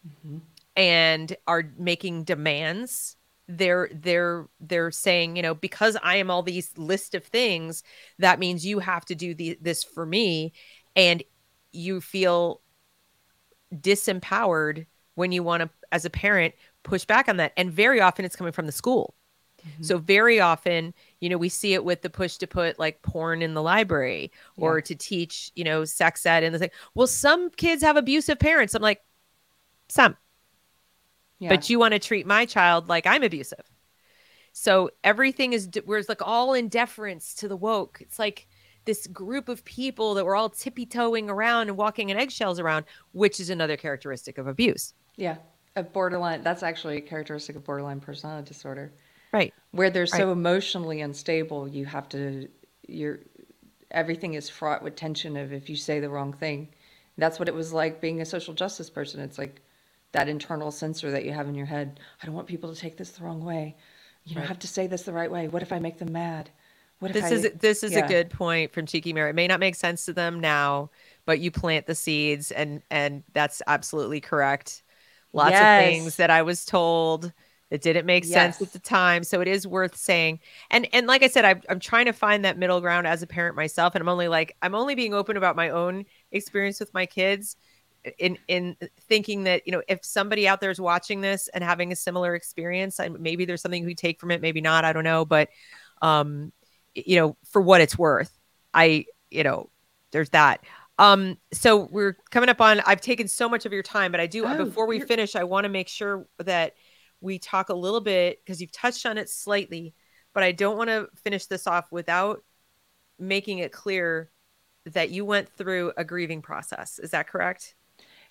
mm-hmm. 0.07 0.39
and 0.77 1.37
are 1.47 1.71
making 1.79 2.25
demands 2.25 3.17
they're 3.59 3.89
they're 3.93 4.47
they're 4.61 4.91
saying 4.91 5.35
you 5.37 5.43
know 5.43 5.55
because 5.55 5.97
i 6.03 6.17
am 6.17 6.31
all 6.31 6.43
these 6.43 6.77
list 6.77 7.15
of 7.15 7.25
things 7.25 7.83
that 8.19 8.39
means 8.39 8.65
you 8.65 8.79
have 8.79 9.05
to 9.05 9.15
do 9.15 9.35
the, 9.35 9.59
this 9.61 9.83
for 9.83 10.07
me 10.07 10.53
and 10.95 11.23
you 11.73 12.01
feel 12.01 12.61
disempowered 13.75 14.87
when 15.15 15.33
you 15.33 15.43
want 15.43 15.63
to 15.63 15.71
as 15.93 16.05
a 16.05 16.11
parent 16.11 16.55
push 16.83 17.05
back 17.05 17.29
on 17.29 17.37
that. 17.37 17.53
And 17.57 17.71
very 17.71 18.01
often 18.01 18.25
it's 18.25 18.37
coming 18.37 18.53
from 18.53 18.67
the 18.67 18.73
school. 18.73 19.15
Mm-hmm. 19.67 19.83
So 19.83 19.99
very 19.99 20.41
often, 20.41 20.95
you 21.21 21.29
know, 21.29 21.37
we 21.37 21.49
see 21.49 21.75
it 21.75 21.85
with 21.85 22.03
the 22.03 22.11
push 22.11 22.37
to 22.39 22.47
put 22.47 22.79
like 22.79 23.03
porn 23.03 23.43
in 23.43 23.55
the 23.55 23.63
library 23.63 24.33
yeah. 24.57 24.65
or 24.65 24.81
to 24.81 24.95
teach, 24.95 25.53
you 25.55 25.65
know, 25.65 25.85
sex 25.85 26.25
ed 26.25 26.43
and 26.43 26.55
the 26.55 26.59
thing. 26.59 26.71
Well, 26.95 27.07
some 27.07 27.51
kids 27.51 27.83
have 27.83 27.97
abusive 27.97 28.39
parents. 28.39 28.75
I'm 28.75 28.83
like, 28.83 29.03
some. 29.89 30.17
Yeah. 31.41 31.49
but 31.49 31.69
you 31.69 31.79
want 31.79 31.93
to 31.93 31.99
treat 31.99 32.27
my 32.27 32.47
child 32.47 32.89
like 32.89 33.07
I'm 33.07 33.25
abusive. 33.25 33.65
So 34.53 34.91
everything 35.03 35.53
is 35.53 35.69
we're 35.87 36.03
like 36.09 36.23
all 36.23 36.55
in 36.55 36.69
deference 36.69 37.35
to 37.37 37.49
the 37.49 37.57
woke. 37.57 37.99
It's 38.01 38.19
like 38.19 38.47
this 38.85 39.07
group 39.09 39.49
of 39.49 39.65
people 39.65 40.15
that 40.15 40.25
were 40.25 40.37
all 40.37 40.51
tippy 40.51 40.87
toeing 40.87 41.29
around 41.29 41.69
and 41.69 41.77
walking 41.77 42.11
in 42.11 42.17
eggshells 42.17 42.59
around, 42.61 42.85
which 43.13 43.41
is 43.41 43.51
another 43.51 43.77
characteristic 43.77 44.39
of 44.39 44.47
abuse. 44.47 44.95
Yeah, 45.17 45.37
a 45.77 45.83
borderline. 45.83 46.43
That's 46.43 46.63
actually 46.63 46.99
a 46.99 47.01
characteristic 47.01 47.57
of 47.57 47.65
borderline 47.65 48.01
personality 48.01 48.49
disorder. 48.49 48.93
Right. 49.33 49.55
Where 49.71 49.91
they're 49.91 50.07
so 50.07 50.27
right. 50.27 50.33
emotionally 50.33 51.01
unstable, 51.01 51.69
you 51.69 51.87
have 51.87 52.09
to. 52.11 52.49
You're 52.87 53.21
everything 53.91 54.35
is 54.35 54.49
fraught 54.49 54.83
with 54.83 54.95
tension 54.95 55.37
of 55.37 55.53
if 55.53 55.69
you 55.69 55.77
say 55.77 56.01
the 56.01 56.11
wrong 56.11 56.33
thing. 56.33 56.69
That's 57.19 57.39
what 57.39 57.49
it 57.49 57.55
was 57.55 57.73
like 57.73 58.01
being 58.01 58.21
a 58.21 58.25
social 58.25 58.55
justice 58.55 58.89
person. 58.89 59.21
It's 59.21 59.39
like 59.39 59.63
that 60.13 60.29
internal 60.29 60.71
censor 60.71 61.11
that 61.11 61.25
you 61.25 61.33
have 61.33 61.49
in 61.49 61.55
your 61.55 61.67
head. 61.67 62.01
I 62.23 62.27
don't 62.27 62.35
want 62.35 62.49
people 62.49 62.73
to 62.73 62.81
take 62.81 62.97
this 62.97 63.11
the 63.11 63.25
wrong 63.25 63.45
way. 63.45 63.77
You 64.25 64.35
know, 64.35 64.41
right. 64.41 64.47
I 64.47 64.49
have 64.49 64.59
to 64.61 64.69
say 64.69 64.87
this 64.87 65.03
the 65.03 65.13
right 65.13 65.31
way. 65.31 65.49
What 65.49 65.63
if 65.63 65.73
I 65.73 65.79
make 65.79 65.99
them 65.99 66.13
mad? 66.13 66.51
What 66.99 67.13
this 67.13 67.25
I, 67.25 67.31
is 67.31 67.51
this 67.59 67.83
is 67.83 67.93
yeah. 67.93 68.05
a 68.05 68.09
good 68.09 68.31
point 68.31 68.73
from 68.73 68.87
Cheeky 68.87 69.13
Mirror. 69.13 69.31
It 69.31 69.35
may 69.35 69.47
not 69.47 69.61
make 69.61 69.75
sense 69.75 70.05
to 70.05 70.13
them 70.13 70.39
now, 70.39 70.91
but 71.25 71.41
you 71.41 71.51
plant 71.51 71.87
the 71.87 71.95
seeds, 71.95 72.51
and 72.51 72.83
and 72.91 73.23
that's 73.33 73.63
absolutely 73.67 74.21
correct. 74.21 74.83
Lots 75.33 75.53
yes. 75.53 75.87
of 75.87 75.91
things 75.91 76.17
that 76.17 76.31
I 76.31 76.43
was 76.43 76.65
told 76.65 77.33
it 77.71 77.83
didn't 77.83 78.05
make 78.05 78.25
yes. 78.25 78.33
sense 78.33 78.63
at 78.63 78.73
the 78.73 78.81
time, 78.81 79.23
so 79.23 79.41
it 79.41 79.49
is 79.49 79.67
worth 79.67 79.97
saying. 79.97 80.41
And 80.71 80.89
and 80.93 81.07
like 81.07 81.23
I 81.23 81.29
said, 81.29 81.45
I'm 81.45 81.63
I'm 81.69 81.81
trying 81.81 82.07
to 82.07 82.13
find 82.13 82.45
that 82.45 82.59
middle 82.59 82.81
ground 82.81 83.07
as 83.07 83.23
a 83.23 83.27
parent 83.27 83.57
myself, 83.57 83.95
and 83.95 84.03
I'm 84.03 84.09
only 84.09 84.29
like 84.29 84.57
I'm 84.61 84.75
only 84.75 84.95
being 84.97 85.15
open 85.15 85.37
about 85.37 85.57
my 85.57 85.71
own 85.71 86.05
experience 86.33 86.81
with 86.81 86.93
my 86.93 87.07
kids, 87.07 87.57
in 88.19 88.39
in 88.49 88.77
thinking 89.09 89.45
that 89.45 89.67
you 89.67 89.73
know 89.73 89.83
if 89.89 90.05
somebody 90.05 90.49
out 90.49 90.61
there 90.61 90.71
is 90.71 90.81
watching 90.81 91.21
this 91.21 91.49
and 91.49 91.63
having 91.63 91.93
a 91.93 91.97
similar 91.97 92.35
experience, 92.35 92.99
and 92.99 93.19
maybe 93.21 93.45
there's 93.45 93.63
something 93.63 93.85
we 93.85 93.95
take 93.95 94.21
from 94.21 94.31
it, 94.31 94.41
maybe 94.41 94.61
not, 94.61 94.85
I 94.85 94.93
don't 94.93 95.05
know, 95.05 95.25
but 95.25 95.49
um, 96.03 96.53
you 96.95 97.17
know, 97.17 97.37
for 97.51 97.61
what 97.61 97.81
it's 97.81 97.99
worth, 97.99 98.37
I 98.73 99.07
you 99.31 99.45
know, 99.45 99.71
there's 100.13 100.31
that. 100.31 100.65
Um, 100.99 101.39
so 101.53 101.89
we're 101.91 102.17
coming 102.31 102.51
up 102.51 102.61
on. 102.61 102.81
I've 102.81 103.01
taken 103.01 103.27
so 103.27 103.49
much 103.49 103.65
of 103.65 103.73
your 103.73 103.83
time, 103.83 104.13
but 104.13 104.21
I 104.21 104.27
do 104.27 104.45
oh, 104.45 104.65
before 104.65 104.87
we 104.87 105.01
finish, 105.01 105.35
I 105.35 105.45
want 105.45 105.65
to 105.65 105.71
make 105.71 105.89
sure 105.89 106.27
that 106.39 106.75
we 107.21 107.39
talk 107.39 107.69
a 107.69 107.75
little 107.75 108.01
bit 108.01 108.39
because 108.45 108.61
you've 108.61 108.73
touched 108.73 109.07
on 109.07 109.19
it 109.19 109.29
slightly, 109.29 109.95
but 110.35 110.43
I 110.43 110.53
don't 110.53 110.77
want 110.77 110.91
to 110.91 111.09
finish 111.23 111.47
this 111.47 111.67
off 111.67 111.91
without 111.91 112.43
making 113.19 113.59
it 113.59 113.73
clear 113.73 114.31
that 114.87 115.11
you 115.11 115.25
went 115.25 115.49
through 115.49 115.93
a 115.97 116.05
grieving 116.05 116.43
process. 116.43 116.99
Is 116.99 117.11
that 117.11 117.29
correct? 117.29 117.75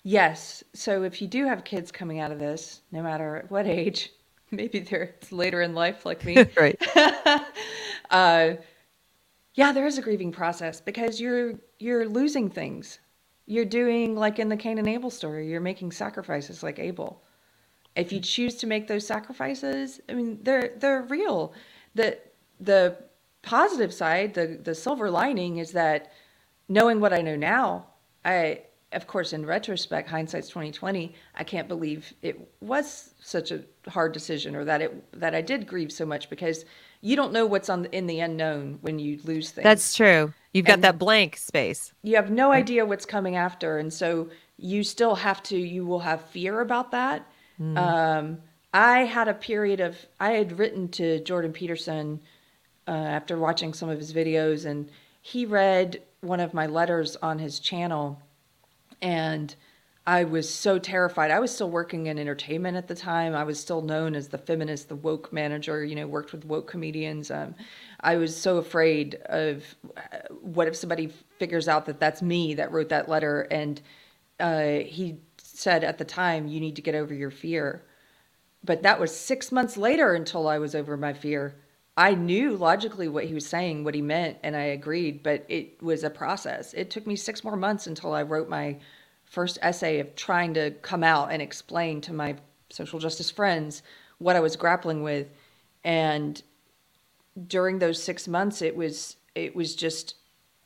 Yes. 0.02 0.64
So 0.74 1.02
if 1.02 1.20
you 1.20 1.28
do 1.28 1.46
have 1.46 1.64
kids 1.64 1.92
coming 1.92 2.20
out 2.20 2.32
of 2.32 2.38
this, 2.38 2.82
no 2.92 3.02
matter 3.02 3.44
what 3.48 3.66
age, 3.66 4.12
maybe 4.50 4.80
they're 4.80 5.14
later 5.30 5.62
in 5.62 5.74
life 5.74 6.06
like 6.06 6.24
me. 6.24 6.46
right. 6.56 6.80
uh, 8.10 8.54
yeah, 9.54 9.72
there 9.72 9.86
is 9.86 9.98
a 9.98 10.02
grieving 10.02 10.32
process 10.32 10.80
because 10.80 11.20
you're 11.20 11.54
you're 11.78 12.08
losing 12.08 12.50
things. 12.50 13.00
You're 13.46 13.64
doing 13.64 14.16
like 14.16 14.38
in 14.38 14.48
the 14.48 14.56
Cain 14.56 14.78
and 14.78 14.88
Abel 14.88 15.10
story, 15.10 15.48
you're 15.50 15.60
making 15.60 15.92
sacrifices 15.92 16.62
like 16.62 16.78
Abel 16.78 17.22
if 17.96 18.12
you 18.12 18.20
choose 18.20 18.54
to 18.56 18.66
make 18.66 18.86
those 18.86 19.06
sacrifices, 19.06 20.00
I 20.08 20.14
mean, 20.14 20.38
they're 20.42 20.72
they're 20.76 21.02
real. 21.02 21.52
The 21.94 22.18
the 22.60 22.96
positive 23.42 23.92
side, 23.92 24.34
the 24.34 24.58
the 24.62 24.74
silver 24.74 25.10
lining 25.10 25.58
is 25.58 25.72
that 25.72 26.12
knowing 26.68 27.00
what 27.00 27.12
I 27.12 27.20
know 27.20 27.36
now, 27.36 27.86
I 28.24 28.62
of 28.92 29.06
course 29.06 29.32
in 29.32 29.46
retrospect, 29.46 30.08
hindsight's 30.08 30.48
twenty 30.48 30.72
twenty, 30.72 31.14
I 31.34 31.44
can't 31.44 31.68
believe 31.68 32.12
it 32.22 32.40
was 32.60 33.14
such 33.20 33.50
a 33.50 33.62
hard 33.88 34.12
decision 34.12 34.56
or 34.56 34.64
that 34.64 34.82
it 34.82 35.20
that 35.20 35.34
I 35.34 35.40
did 35.40 35.66
grieve 35.66 35.92
so 35.92 36.06
much 36.06 36.30
because 36.30 36.64
you 37.02 37.16
don't 37.16 37.32
know 37.32 37.46
what's 37.46 37.70
on 37.70 37.82
the, 37.82 37.96
in 37.96 38.06
the 38.06 38.20
unknown 38.20 38.78
when 38.82 38.98
you 38.98 39.20
lose 39.24 39.50
things. 39.50 39.64
That's 39.64 39.94
true. 39.94 40.34
You've 40.52 40.66
got 40.66 40.80
that 40.80 40.98
blank 40.98 41.36
space. 41.36 41.92
You 42.02 42.16
have 42.16 42.30
no 42.30 42.52
idea 42.52 42.84
what's 42.84 43.06
coming 43.06 43.36
after, 43.36 43.78
and 43.78 43.92
so 43.92 44.28
you 44.56 44.82
still 44.82 45.14
have 45.14 45.42
to. 45.44 45.56
You 45.56 45.86
will 45.86 46.00
have 46.00 46.28
fear 46.30 46.60
about 46.60 46.90
that 46.90 47.26
Mm. 47.60 47.76
Um, 47.76 48.38
I 48.72 49.00
had 49.00 49.28
a 49.28 49.34
period 49.34 49.80
of 49.80 49.96
I 50.18 50.32
had 50.32 50.58
written 50.58 50.88
to 50.90 51.20
Jordan 51.20 51.52
Peterson 51.52 52.20
uh, 52.88 52.92
after 52.92 53.36
watching 53.36 53.74
some 53.74 53.88
of 53.88 53.98
his 53.98 54.12
videos, 54.12 54.64
and 54.64 54.88
he 55.20 55.44
read 55.44 56.02
one 56.20 56.40
of 56.40 56.54
my 56.54 56.66
letters 56.66 57.16
on 57.16 57.38
his 57.38 57.58
channel, 57.58 58.20
and 59.02 59.54
I 60.06 60.24
was 60.24 60.52
so 60.52 60.78
terrified. 60.78 61.30
I 61.30 61.40
was 61.40 61.54
still 61.54 61.70
working 61.70 62.06
in 62.06 62.18
entertainment 62.18 62.76
at 62.76 62.88
the 62.88 62.94
time. 62.94 63.34
I 63.34 63.44
was 63.44 63.60
still 63.60 63.82
known 63.82 64.14
as 64.14 64.28
the 64.28 64.38
feminist, 64.38 64.88
the 64.88 64.96
woke 64.96 65.32
manager. 65.32 65.84
You 65.84 65.94
know, 65.94 66.06
worked 66.06 66.32
with 66.32 66.44
woke 66.44 66.68
comedians. 66.68 67.30
Um, 67.30 67.54
I 68.00 68.16
was 68.16 68.36
so 68.36 68.56
afraid 68.56 69.16
of 69.26 69.62
uh, 69.96 70.00
what 70.40 70.68
if 70.68 70.74
somebody 70.74 71.12
figures 71.38 71.68
out 71.68 71.86
that 71.86 72.00
that's 72.00 72.22
me 72.22 72.54
that 72.54 72.72
wrote 72.72 72.88
that 72.88 73.08
letter, 73.08 73.42
and 73.50 73.80
uh, 74.40 74.78
he 74.86 75.18
said 75.38 75.84
at 75.84 75.98
the 75.98 76.04
time, 76.04 76.48
you 76.48 76.60
need 76.60 76.76
to 76.76 76.82
get 76.82 76.94
over 76.94 77.14
your 77.14 77.30
fear. 77.30 77.84
But 78.64 78.82
that 78.82 78.98
was 78.98 79.14
six 79.14 79.52
months 79.52 79.76
later 79.76 80.14
until 80.14 80.48
I 80.48 80.58
was 80.58 80.74
over 80.74 80.96
my 80.96 81.12
fear. 81.12 81.54
I 82.00 82.14
knew 82.14 82.56
logically 82.56 83.08
what 83.08 83.26
he 83.26 83.34
was 83.34 83.44
saying, 83.44 83.84
what 83.84 83.94
he 83.94 84.00
meant, 84.00 84.38
and 84.42 84.56
I 84.56 84.62
agreed, 84.62 85.22
but 85.22 85.44
it 85.50 85.82
was 85.82 86.02
a 86.02 86.08
process. 86.08 86.72
It 86.72 86.88
took 86.88 87.06
me 87.06 87.14
six 87.14 87.44
more 87.44 87.56
months 87.56 87.86
until 87.86 88.14
I 88.14 88.22
wrote 88.22 88.48
my 88.48 88.78
first 89.26 89.58
essay 89.60 90.00
of 90.00 90.16
trying 90.16 90.54
to 90.54 90.70
come 90.70 91.04
out 91.04 91.30
and 91.30 91.42
explain 91.42 92.00
to 92.00 92.14
my 92.14 92.36
social 92.70 93.00
justice 93.00 93.30
friends 93.30 93.82
what 94.16 94.34
I 94.34 94.40
was 94.40 94.56
grappling 94.56 95.02
with. 95.02 95.28
And 95.84 96.42
during 97.46 97.80
those 97.80 98.02
six 98.02 98.26
months, 98.26 98.62
it 98.62 98.74
was 98.74 99.16
it 99.34 99.54
was 99.54 99.74
just 99.74 100.14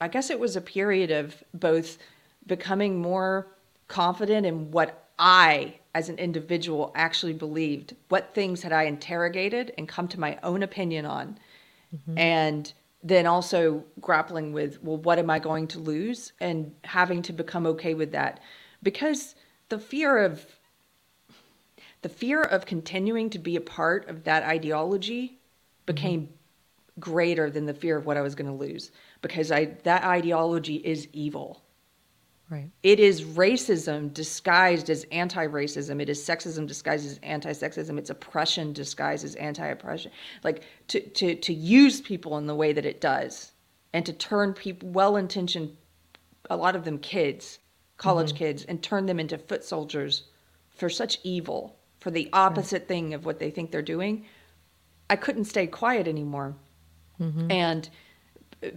I 0.00 0.06
guess 0.06 0.30
it 0.30 0.38
was 0.38 0.54
a 0.54 0.60
period 0.60 1.10
of 1.10 1.42
both 1.52 1.98
becoming 2.46 3.02
more 3.02 3.48
confident 3.88 4.46
in 4.46 4.70
what 4.70 5.08
I, 5.18 5.80
as 5.94 6.08
an 6.08 6.18
individual, 6.18 6.92
actually 6.94 7.32
believed. 7.32 7.94
What 8.08 8.34
things 8.34 8.62
had 8.62 8.72
I 8.72 8.84
interrogated 8.84 9.72
and 9.78 9.88
come 9.88 10.08
to 10.08 10.20
my 10.20 10.38
own 10.42 10.62
opinion 10.62 11.06
on? 11.06 11.38
Mm-hmm. 11.94 12.18
And 12.18 12.72
then 13.02 13.26
also 13.26 13.84
grappling 14.00 14.52
with, 14.52 14.82
well, 14.82 14.96
what 14.96 15.18
am 15.18 15.30
I 15.30 15.38
going 15.38 15.68
to 15.68 15.78
lose? 15.78 16.32
And 16.40 16.74
having 16.82 17.22
to 17.22 17.32
become 17.32 17.66
okay 17.66 17.94
with 17.94 18.12
that. 18.12 18.40
Because 18.82 19.34
the 19.68 19.78
fear 19.78 20.18
of 20.18 20.46
the 22.02 22.08
fear 22.10 22.42
of 22.42 22.66
continuing 22.66 23.30
to 23.30 23.38
be 23.38 23.56
a 23.56 23.62
part 23.62 24.08
of 24.10 24.24
that 24.24 24.42
ideology 24.42 25.38
became 25.86 26.22
mm-hmm. 26.22 27.00
greater 27.00 27.50
than 27.50 27.64
the 27.64 27.72
fear 27.72 27.96
of 27.96 28.04
what 28.04 28.18
I 28.18 28.20
was 28.20 28.34
going 28.34 28.50
to 28.50 28.52
lose 28.52 28.90
because 29.22 29.50
I 29.50 29.76
that 29.84 30.04
ideology 30.04 30.76
is 30.76 31.08
evil 31.14 31.63
Right. 32.54 32.70
It 32.84 33.00
is 33.00 33.22
racism 33.22 34.14
disguised 34.14 34.88
as 34.88 35.04
anti-racism. 35.10 36.00
It 36.00 36.08
is 36.08 36.24
sexism 36.24 36.68
disguised 36.68 37.04
as 37.04 37.18
anti-sexism. 37.24 37.98
It's 37.98 38.10
oppression 38.10 38.72
disguised 38.72 39.24
as 39.24 39.34
anti-oppression. 39.34 40.12
Like 40.44 40.62
to 40.88 41.00
to 41.00 41.34
to 41.34 41.52
use 41.52 42.00
people 42.00 42.38
in 42.38 42.46
the 42.46 42.54
way 42.54 42.72
that 42.72 42.86
it 42.86 43.00
does, 43.00 43.50
and 43.92 44.06
to 44.06 44.12
turn 44.12 44.52
people 44.52 44.88
well-intentioned, 44.90 45.76
a 46.48 46.56
lot 46.56 46.76
of 46.76 46.84
them 46.84 46.98
kids, 46.98 47.58
college 47.96 48.28
mm-hmm. 48.28 48.38
kids, 48.38 48.64
and 48.66 48.80
turn 48.80 49.06
them 49.06 49.18
into 49.18 49.36
foot 49.36 49.64
soldiers 49.64 50.22
for 50.70 50.88
such 50.88 51.18
evil, 51.24 51.76
for 51.98 52.12
the 52.12 52.28
opposite 52.32 52.82
right. 52.82 52.88
thing 52.88 53.14
of 53.14 53.26
what 53.26 53.40
they 53.40 53.50
think 53.50 53.72
they're 53.72 53.82
doing. 53.82 54.26
I 55.10 55.16
couldn't 55.16 55.46
stay 55.46 55.66
quiet 55.66 56.06
anymore, 56.06 56.54
mm-hmm. 57.20 57.50
and 57.50 57.90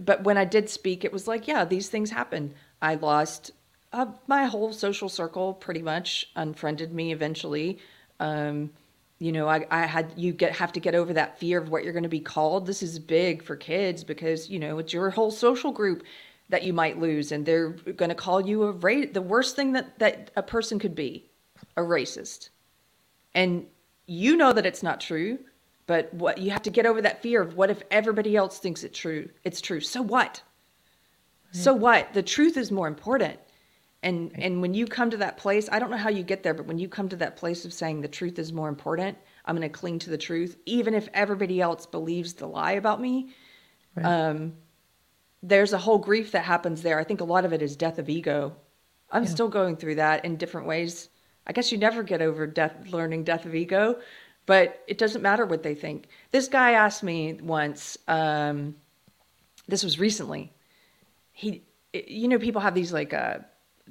but 0.04 0.24
when 0.24 0.36
I 0.36 0.44
did 0.44 0.68
speak, 0.68 1.04
it 1.04 1.12
was 1.12 1.28
like, 1.28 1.46
yeah, 1.46 1.64
these 1.64 1.88
things 1.88 2.10
happen. 2.10 2.54
I 2.82 2.96
lost 2.96 3.52
uh, 3.92 4.06
my 4.26 4.44
whole 4.44 4.72
social 4.72 5.08
circle 5.08 5.54
pretty 5.54 5.82
much 5.82 6.30
unfriended 6.36 6.92
me 6.92 7.12
eventually. 7.12 7.78
Um, 8.20 8.70
you 9.18 9.32
know, 9.32 9.48
I, 9.48 9.66
I 9.70 9.86
had 9.86 10.12
you 10.16 10.32
get 10.32 10.52
have 10.56 10.72
to 10.72 10.80
get 10.80 10.94
over 10.94 11.12
that 11.14 11.38
fear 11.38 11.58
of 11.58 11.70
what 11.70 11.84
you're 11.84 11.92
going 11.92 12.02
to 12.04 12.08
be 12.08 12.20
called. 12.20 12.66
This 12.66 12.82
is 12.82 12.98
big 12.98 13.42
for 13.42 13.56
kids 13.56 14.04
because 14.04 14.48
you 14.48 14.58
know 14.58 14.78
it's 14.78 14.92
your 14.92 15.10
whole 15.10 15.30
social 15.30 15.72
group 15.72 16.04
that 16.50 16.62
you 16.62 16.72
might 16.72 17.00
lose, 17.00 17.32
and 17.32 17.44
they're 17.44 17.70
going 17.70 18.10
to 18.10 18.14
call 18.14 18.40
you 18.40 18.62
a 18.64 18.72
ra- 18.72 19.06
the 19.12 19.22
worst 19.22 19.56
thing 19.56 19.72
that 19.72 19.98
that 19.98 20.30
a 20.36 20.42
person 20.42 20.78
could 20.78 20.94
be, 20.94 21.24
a 21.76 21.80
racist, 21.80 22.50
and 23.34 23.66
you 24.06 24.36
know 24.36 24.52
that 24.52 24.66
it's 24.66 24.82
not 24.82 25.00
true. 25.00 25.38
But 25.86 26.12
what 26.12 26.36
you 26.36 26.50
have 26.50 26.62
to 26.62 26.70
get 26.70 26.84
over 26.84 27.00
that 27.00 27.22
fear 27.22 27.40
of 27.40 27.56
what 27.56 27.70
if 27.70 27.82
everybody 27.90 28.36
else 28.36 28.58
thinks 28.58 28.84
it's 28.84 28.98
true? 28.98 29.30
It's 29.42 29.62
true. 29.62 29.80
So 29.80 30.02
what? 30.02 30.42
So 31.50 31.72
what? 31.72 32.12
The 32.12 32.22
truth 32.22 32.58
is 32.58 32.70
more 32.70 32.86
important 32.86 33.40
and 34.02 34.32
and 34.34 34.62
when 34.62 34.74
you 34.74 34.86
come 34.86 35.10
to 35.10 35.16
that 35.16 35.36
place 35.36 35.68
i 35.72 35.78
don't 35.78 35.90
know 35.90 35.96
how 35.96 36.08
you 36.08 36.22
get 36.22 36.42
there 36.42 36.54
but 36.54 36.66
when 36.66 36.78
you 36.78 36.88
come 36.88 37.08
to 37.08 37.16
that 37.16 37.36
place 37.36 37.64
of 37.64 37.72
saying 37.72 38.00
the 38.00 38.08
truth 38.08 38.38
is 38.38 38.52
more 38.52 38.68
important 38.68 39.16
i'm 39.44 39.56
going 39.56 39.68
to 39.68 39.78
cling 39.78 39.98
to 39.98 40.10
the 40.10 40.18
truth 40.18 40.56
even 40.66 40.94
if 40.94 41.08
everybody 41.14 41.60
else 41.60 41.86
believes 41.86 42.32
the 42.34 42.46
lie 42.46 42.72
about 42.72 43.00
me 43.00 43.30
right. 43.96 44.06
um, 44.06 44.52
there's 45.42 45.72
a 45.72 45.78
whole 45.78 45.98
grief 45.98 46.32
that 46.32 46.44
happens 46.44 46.82
there 46.82 46.98
i 46.98 47.04
think 47.04 47.20
a 47.20 47.24
lot 47.24 47.44
of 47.44 47.52
it 47.52 47.60
is 47.62 47.76
death 47.76 47.98
of 47.98 48.08
ego 48.08 48.54
i'm 49.10 49.24
yeah. 49.24 49.28
still 49.30 49.48
going 49.48 49.76
through 49.76 49.96
that 49.96 50.24
in 50.24 50.36
different 50.36 50.66
ways 50.66 51.08
I 51.48 51.52
guess 51.52 51.72
you 51.72 51.78
never 51.78 52.02
get 52.02 52.20
over 52.20 52.46
death, 52.46 52.74
learning 52.90 53.24
death 53.24 53.46
of 53.46 53.54
ego, 53.54 53.98
but 54.44 54.82
it 54.86 54.98
doesn't 54.98 55.22
matter 55.22 55.46
what 55.46 55.62
they 55.62 55.74
think. 55.74 56.08
This 56.30 56.46
guy 56.46 56.72
asked 56.72 57.02
me 57.02 57.38
once, 57.42 57.96
um, 58.06 58.76
this 59.66 59.82
was 59.82 59.98
recently. 59.98 60.52
He, 61.32 61.62
you 61.92 62.28
know, 62.28 62.38
people 62.38 62.60
have 62.60 62.74
these 62.74 62.92
like, 62.92 63.14
uh, 63.14 63.38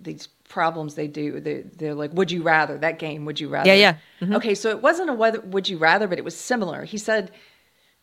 these 0.02 0.28
problems 0.50 0.96
they 0.96 1.08
do. 1.08 1.40
They, 1.40 1.62
they're 1.62 1.96
like, 1.96 2.14
would 2.14 2.32
you 2.32 2.44
rather 2.44 2.78
that 2.78 3.00
game? 3.00 3.26
Would 3.26 3.40
you 3.40 3.50
rather? 3.50 3.68
Yeah, 3.68 3.76
yeah. 3.76 3.98
Mm-hmm. 4.22 4.36
Okay, 4.36 4.56
so 4.56 4.70
it 4.70 4.82
wasn't 4.82 5.10
a 5.10 5.14
whether 5.14 5.42
would 5.42 5.68
you 5.68 5.78
rather, 5.78 6.08
but 6.08 6.18
it 6.18 6.26
was 6.26 6.38
similar. 6.38 6.84
He 6.84 6.98
said, 6.98 7.32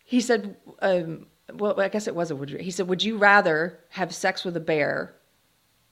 he 0.05 0.21
said, 0.21 0.57
um, 0.81 1.27
well, 1.53 1.81
I 1.81 1.89
guess 1.89 2.07
it 2.07 2.15
was 2.15 2.31
a 2.31 2.37
would 2.37 2.51
you. 2.51 2.59
He 2.59 2.71
said, 2.71 2.89
would 2.89 3.03
you 3.03 3.17
rather 3.17 3.81
have 3.91 4.15
sex 4.15 4.45
with 4.45 4.57
a 4.57 4.61
bear 4.61 5.15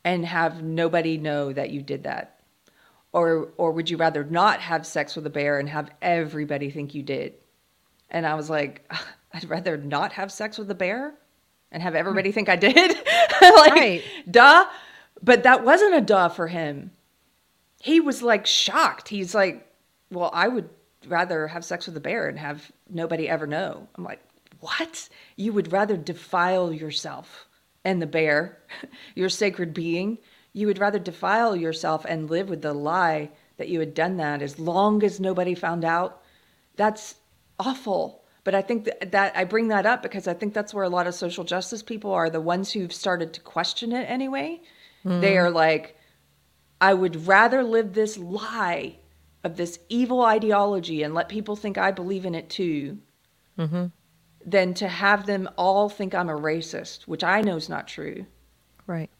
and 0.04 0.24
have 0.26 0.62
nobody 0.62 1.16
know 1.16 1.52
that 1.52 1.70
you 1.70 1.82
did 1.82 2.04
that, 2.04 2.40
or 3.12 3.52
or 3.56 3.72
would 3.72 3.88
you 3.90 3.96
rather 3.96 4.24
not 4.24 4.60
have 4.60 4.86
sex 4.86 5.16
with 5.16 5.26
a 5.26 5.30
bear 5.30 5.58
and 5.58 5.68
have 5.68 5.90
everybody 6.00 6.70
think 6.70 6.94
you 6.94 7.02
did? 7.02 7.34
And 8.10 8.26
I 8.26 8.34
was 8.34 8.50
like, 8.50 8.90
I'd 9.34 9.48
rather 9.48 9.76
not 9.76 10.12
have 10.12 10.30
sex 10.30 10.58
with 10.58 10.70
a 10.70 10.74
bear 10.74 11.14
and 11.70 11.82
have 11.82 11.94
everybody 11.94 12.32
think 12.32 12.48
I 12.48 12.56
did. 12.56 12.74
like, 13.40 13.72
right. 13.72 14.02
duh. 14.30 14.66
But 15.22 15.44
that 15.44 15.64
wasn't 15.64 15.94
a 15.94 16.00
duh 16.00 16.28
for 16.28 16.48
him. 16.48 16.90
He 17.80 18.00
was 18.00 18.22
like 18.22 18.46
shocked. 18.46 19.08
He's 19.08 19.34
like, 19.34 19.66
well, 20.10 20.30
I 20.32 20.48
would 20.48 20.68
rather 21.06 21.48
have 21.48 21.64
sex 21.64 21.86
with 21.86 21.96
a 21.96 22.00
bear 22.00 22.28
and 22.28 22.38
have 22.38 22.70
nobody 22.88 23.28
ever 23.28 23.46
know. 23.46 23.88
I'm 23.94 24.04
like, 24.04 24.20
what? 24.60 25.08
You 25.36 25.52
would 25.52 25.72
rather 25.72 25.96
defile 25.96 26.72
yourself 26.72 27.46
and 27.84 28.00
the 28.00 28.06
bear, 28.06 28.58
your 29.14 29.28
sacred 29.28 29.74
being. 29.74 30.18
You 30.52 30.66
would 30.66 30.78
rather 30.78 30.98
defile 30.98 31.56
yourself 31.56 32.04
and 32.04 32.30
live 32.30 32.48
with 32.48 32.62
the 32.62 32.72
lie 32.72 33.30
that 33.56 33.68
you 33.68 33.80
had 33.80 33.94
done 33.94 34.16
that 34.18 34.42
as 34.42 34.58
long 34.58 35.02
as 35.02 35.18
nobody 35.18 35.54
found 35.54 35.84
out. 35.84 36.22
That's 36.76 37.16
awful. 37.58 38.22
But 38.44 38.54
I 38.54 38.62
think 38.62 38.84
that, 38.84 39.12
that 39.12 39.36
I 39.36 39.44
bring 39.44 39.68
that 39.68 39.86
up 39.86 40.02
because 40.02 40.26
I 40.26 40.34
think 40.34 40.52
that's 40.52 40.74
where 40.74 40.84
a 40.84 40.88
lot 40.88 41.06
of 41.06 41.14
social 41.14 41.44
justice 41.44 41.82
people 41.82 42.12
are 42.12 42.28
the 42.28 42.40
ones 42.40 42.72
who've 42.72 42.92
started 42.92 43.32
to 43.34 43.40
question 43.40 43.92
it 43.92 44.08
anyway. 44.08 44.60
Mm. 45.04 45.20
They 45.20 45.38
are 45.38 45.50
like, 45.50 45.96
I 46.80 46.94
would 46.94 47.26
rather 47.26 47.62
live 47.62 47.92
this 47.92 48.18
lie 48.18 48.96
of 49.44 49.56
this 49.56 49.78
evil 49.88 50.22
ideology 50.22 51.02
and 51.02 51.14
let 51.14 51.28
people 51.28 51.56
think 51.56 51.78
I 51.78 51.90
believe 51.90 52.24
in 52.24 52.34
it 52.34 52.48
too, 52.48 52.98
mm-hmm. 53.58 53.86
than 54.44 54.74
to 54.74 54.88
have 54.88 55.26
them 55.26 55.48
all 55.56 55.88
think 55.88 56.14
I'm 56.14 56.28
a 56.28 56.34
racist, 56.34 57.02
which 57.02 57.24
I 57.24 57.40
know 57.40 57.56
is 57.56 57.68
not 57.68 57.88
true. 57.88 58.26
Right. 58.86 59.10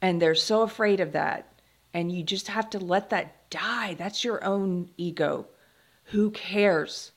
And 0.00 0.20
they're 0.20 0.34
so 0.34 0.62
afraid 0.62 1.00
of 1.00 1.12
that. 1.12 1.48
And 1.94 2.10
you 2.10 2.22
just 2.22 2.48
have 2.48 2.70
to 2.70 2.78
let 2.78 3.10
that 3.10 3.50
die. 3.50 3.94
That's 3.94 4.24
your 4.24 4.42
own 4.44 4.90
ego. 4.96 5.46
Who 6.04 6.30
cares 6.30 7.12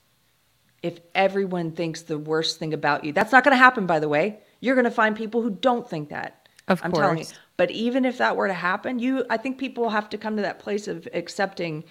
if 0.84 1.00
everyone 1.16 1.72
thinks 1.72 2.02
the 2.02 2.18
worst 2.18 2.60
thing 2.60 2.74
about 2.74 3.04
you? 3.04 3.14
That's 3.14 3.32
not 3.32 3.44
going 3.44 3.54
to 3.54 3.64
happen, 3.64 3.86
by 3.86 4.00
the 4.00 4.10
way. 4.10 4.40
You're 4.60 4.76
going 4.76 4.86
to 4.86 4.92
find 4.92 5.16
people 5.16 5.42
who 5.42 5.50
don't 5.50 5.90
think 5.90 6.10
that. 6.10 6.48
Of 6.68 6.82
I'm 6.84 6.92
course. 6.92 7.02
telling 7.02 7.18
you. 7.20 7.26
But 7.58 7.72
even 7.72 8.06
if 8.06 8.18
that 8.18 8.36
were 8.36 8.48
to 8.48 8.54
happen, 8.54 9.00
you 9.00 9.26
I 9.30 9.38
think 9.38 9.58
people 9.58 9.90
have 9.90 10.10
to 10.10 10.18
come 10.18 10.36
to 10.36 10.42
that 10.42 10.60
place 10.60 10.88
of 10.88 11.08
accepting 11.14 11.84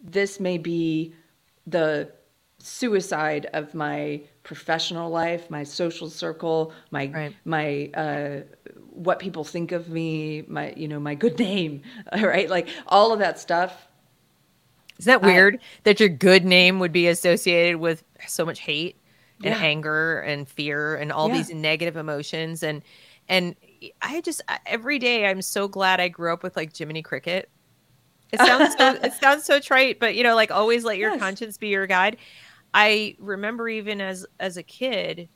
this 0.00 0.38
may 0.38 0.58
be 0.58 1.14
the 1.66 2.12
suicide 2.58 3.48
of 3.52 3.74
my 3.74 4.22
professional 4.42 5.10
life, 5.10 5.50
my 5.50 5.62
social 5.62 6.10
circle, 6.10 6.72
my 6.90 7.06
right. 7.06 7.36
my 7.44 7.90
uh, 7.94 8.42
what 8.90 9.18
people 9.18 9.44
think 9.44 9.72
of 9.72 9.88
me, 9.88 10.44
my 10.48 10.72
you 10.76 10.88
know 10.88 11.00
my 11.00 11.14
good 11.14 11.38
name, 11.50 11.82
right? 12.12 12.48
Like 12.48 12.68
all 12.86 13.12
of 13.12 13.18
that 13.20 13.38
stuff. 13.38 13.86
Is 14.98 15.04
that 15.04 15.22
weird 15.22 15.56
I, 15.56 15.58
that 15.84 16.00
your 16.00 16.08
good 16.08 16.44
name 16.44 16.80
would 16.80 16.92
be 16.92 17.06
associated 17.06 17.76
with 17.76 18.02
so 18.26 18.44
much 18.44 18.58
hate 18.58 18.96
and 19.44 19.54
yeah. 19.54 19.62
anger 19.62 20.20
and 20.20 20.48
fear 20.48 20.96
and 20.96 21.12
all 21.12 21.28
yeah. 21.28 21.36
these 21.36 21.50
negative 21.50 21.96
emotions 21.96 22.64
and 22.64 22.82
and 23.28 23.54
I 24.02 24.20
just 24.20 24.42
every 24.66 24.98
day 24.98 25.26
I'm 25.26 25.42
so 25.42 25.68
glad 25.68 26.00
I 26.00 26.08
grew 26.08 26.32
up 26.32 26.42
with 26.42 26.56
like 26.56 26.76
Jiminy 26.76 27.02
Cricket 27.02 27.50
it 28.32 28.40
sounds 28.40 28.76
so 28.76 28.92
it 29.02 29.12
sounds 29.20 29.44
so 29.44 29.60
trite, 29.60 29.98
but 29.98 30.14
you 30.14 30.22
know, 30.22 30.34
like 30.34 30.50
always 30.50 30.84
let 30.84 30.98
your 30.98 31.12
yes. 31.12 31.20
conscience 31.20 31.56
be 31.56 31.68
your 31.68 31.86
guide. 31.86 32.16
I 32.74 33.16
remember 33.18 33.68
even 33.68 34.00
as 34.00 34.26
as 34.40 34.56
a 34.56 34.62
kid 34.62 35.28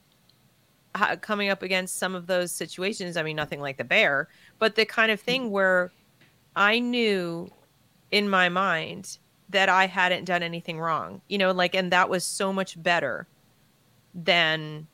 coming 1.22 1.48
up 1.48 1.62
against 1.62 1.96
some 1.96 2.14
of 2.14 2.26
those 2.26 2.52
situations. 2.52 3.16
I 3.16 3.22
mean, 3.22 3.36
nothing 3.36 3.60
like 3.60 3.78
the 3.78 3.84
bear, 3.84 4.28
but 4.58 4.74
the 4.74 4.84
kind 4.84 5.10
of 5.10 5.20
mm-hmm. 5.20 5.26
thing 5.26 5.50
where 5.50 5.90
I 6.54 6.78
knew 6.78 7.50
in 8.10 8.28
my 8.28 8.48
mind 8.50 9.18
that 9.48 9.68
I 9.68 9.86
hadn't 9.86 10.24
done 10.24 10.42
anything 10.42 10.78
wrong. 10.78 11.22
You 11.28 11.38
know, 11.38 11.52
like 11.52 11.74
and 11.74 11.90
that 11.92 12.10
was 12.10 12.24
so 12.24 12.52
much 12.52 12.80
better 12.82 13.26
than 14.14 14.86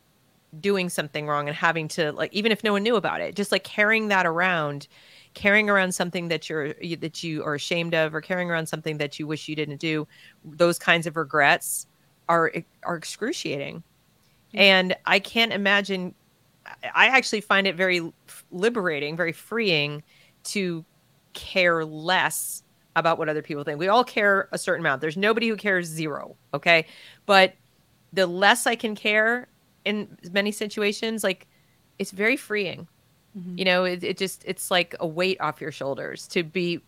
doing 0.60 0.88
something 0.88 1.26
wrong 1.26 1.46
and 1.46 1.56
having 1.56 1.88
to 1.88 2.12
like 2.12 2.32
even 2.32 2.50
if 2.52 2.64
no 2.64 2.72
one 2.72 2.82
knew 2.82 2.96
about 2.96 3.20
it, 3.20 3.34
just 3.34 3.52
like 3.52 3.64
carrying 3.64 4.08
that 4.08 4.26
around 4.26 4.88
carrying 5.34 5.68
around 5.68 5.92
something 5.92 6.28
that 6.28 6.48
you're 6.48 6.74
that 7.00 7.22
you 7.22 7.44
are 7.44 7.54
ashamed 7.54 7.94
of 7.94 8.14
or 8.14 8.20
carrying 8.20 8.50
around 8.50 8.66
something 8.66 8.98
that 8.98 9.18
you 9.18 9.26
wish 9.26 9.48
you 9.48 9.54
didn't 9.54 9.76
do 9.76 10.06
those 10.44 10.78
kinds 10.78 11.06
of 11.06 11.16
regrets 11.16 11.86
are 12.28 12.52
are 12.82 12.96
excruciating. 12.96 13.82
And 14.54 14.96
i 15.06 15.18
can't 15.18 15.52
imagine 15.52 16.14
i 16.94 17.06
actually 17.06 17.40
find 17.40 17.66
it 17.66 17.76
very 17.76 18.12
liberating 18.50 19.16
very 19.16 19.32
freeing 19.32 20.02
to 20.44 20.84
care 21.34 21.84
less 21.84 22.62
about 22.96 23.16
what 23.16 23.28
other 23.28 23.42
people 23.42 23.62
think. 23.62 23.78
We 23.78 23.86
all 23.86 24.02
care 24.02 24.48
a 24.50 24.58
certain 24.58 24.84
amount. 24.84 25.00
There's 25.00 25.16
nobody 25.16 25.48
who 25.48 25.56
cares 25.56 25.86
zero 25.86 26.36
okay? 26.52 26.86
But 27.26 27.54
the 28.12 28.26
less 28.26 28.66
i 28.66 28.74
can 28.74 28.94
care 28.94 29.46
in 29.84 30.16
many 30.32 30.52
situations 30.52 31.24
like 31.24 31.46
it's 31.98 32.10
very 32.10 32.36
freeing 32.36 32.88
Mm-hmm. 33.38 33.58
You 33.58 33.64
know, 33.64 33.84
it, 33.84 34.02
it 34.02 34.16
just 34.16 34.42
it's 34.46 34.70
like 34.70 34.94
a 35.00 35.06
weight 35.06 35.40
off 35.40 35.60
your 35.60 35.72
shoulders 35.72 36.26
to 36.28 36.42
be. 36.42 36.80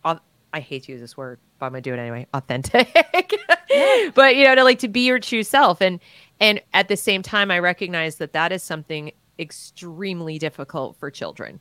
I 0.53 0.59
hate 0.59 0.85
to 0.85 0.93
use 0.93 1.01
this 1.01 1.17
word, 1.17 1.39
but 1.59 1.67
I'm 1.67 1.73
gonna 1.73 1.83
do 1.83 1.95
it 1.95 1.99
anyway. 1.99 2.27
Authentic, 2.35 2.93
but 4.15 4.35
you 4.37 4.45
know, 4.45 4.55
to 4.55 4.65
like 4.65 4.81
to 4.81 4.89
be 4.89 5.07
your 5.07 5.21
true 5.21 5.43
self, 5.43 5.81
and 5.81 6.01
and 6.41 6.61
at 6.73 6.89
the 6.89 6.97
same 6.97 7.23
time, 7.23 7.51
I 7.51 7.59
recognize 7.61 8.17
that 8.17 8.33
that 8.33 8.51
is 8.51 8.63
something 8.63 9.13
extremely 9.39 10.39
difficult 10.39 10.97
for 10.97 11.11
children 11.11 11.61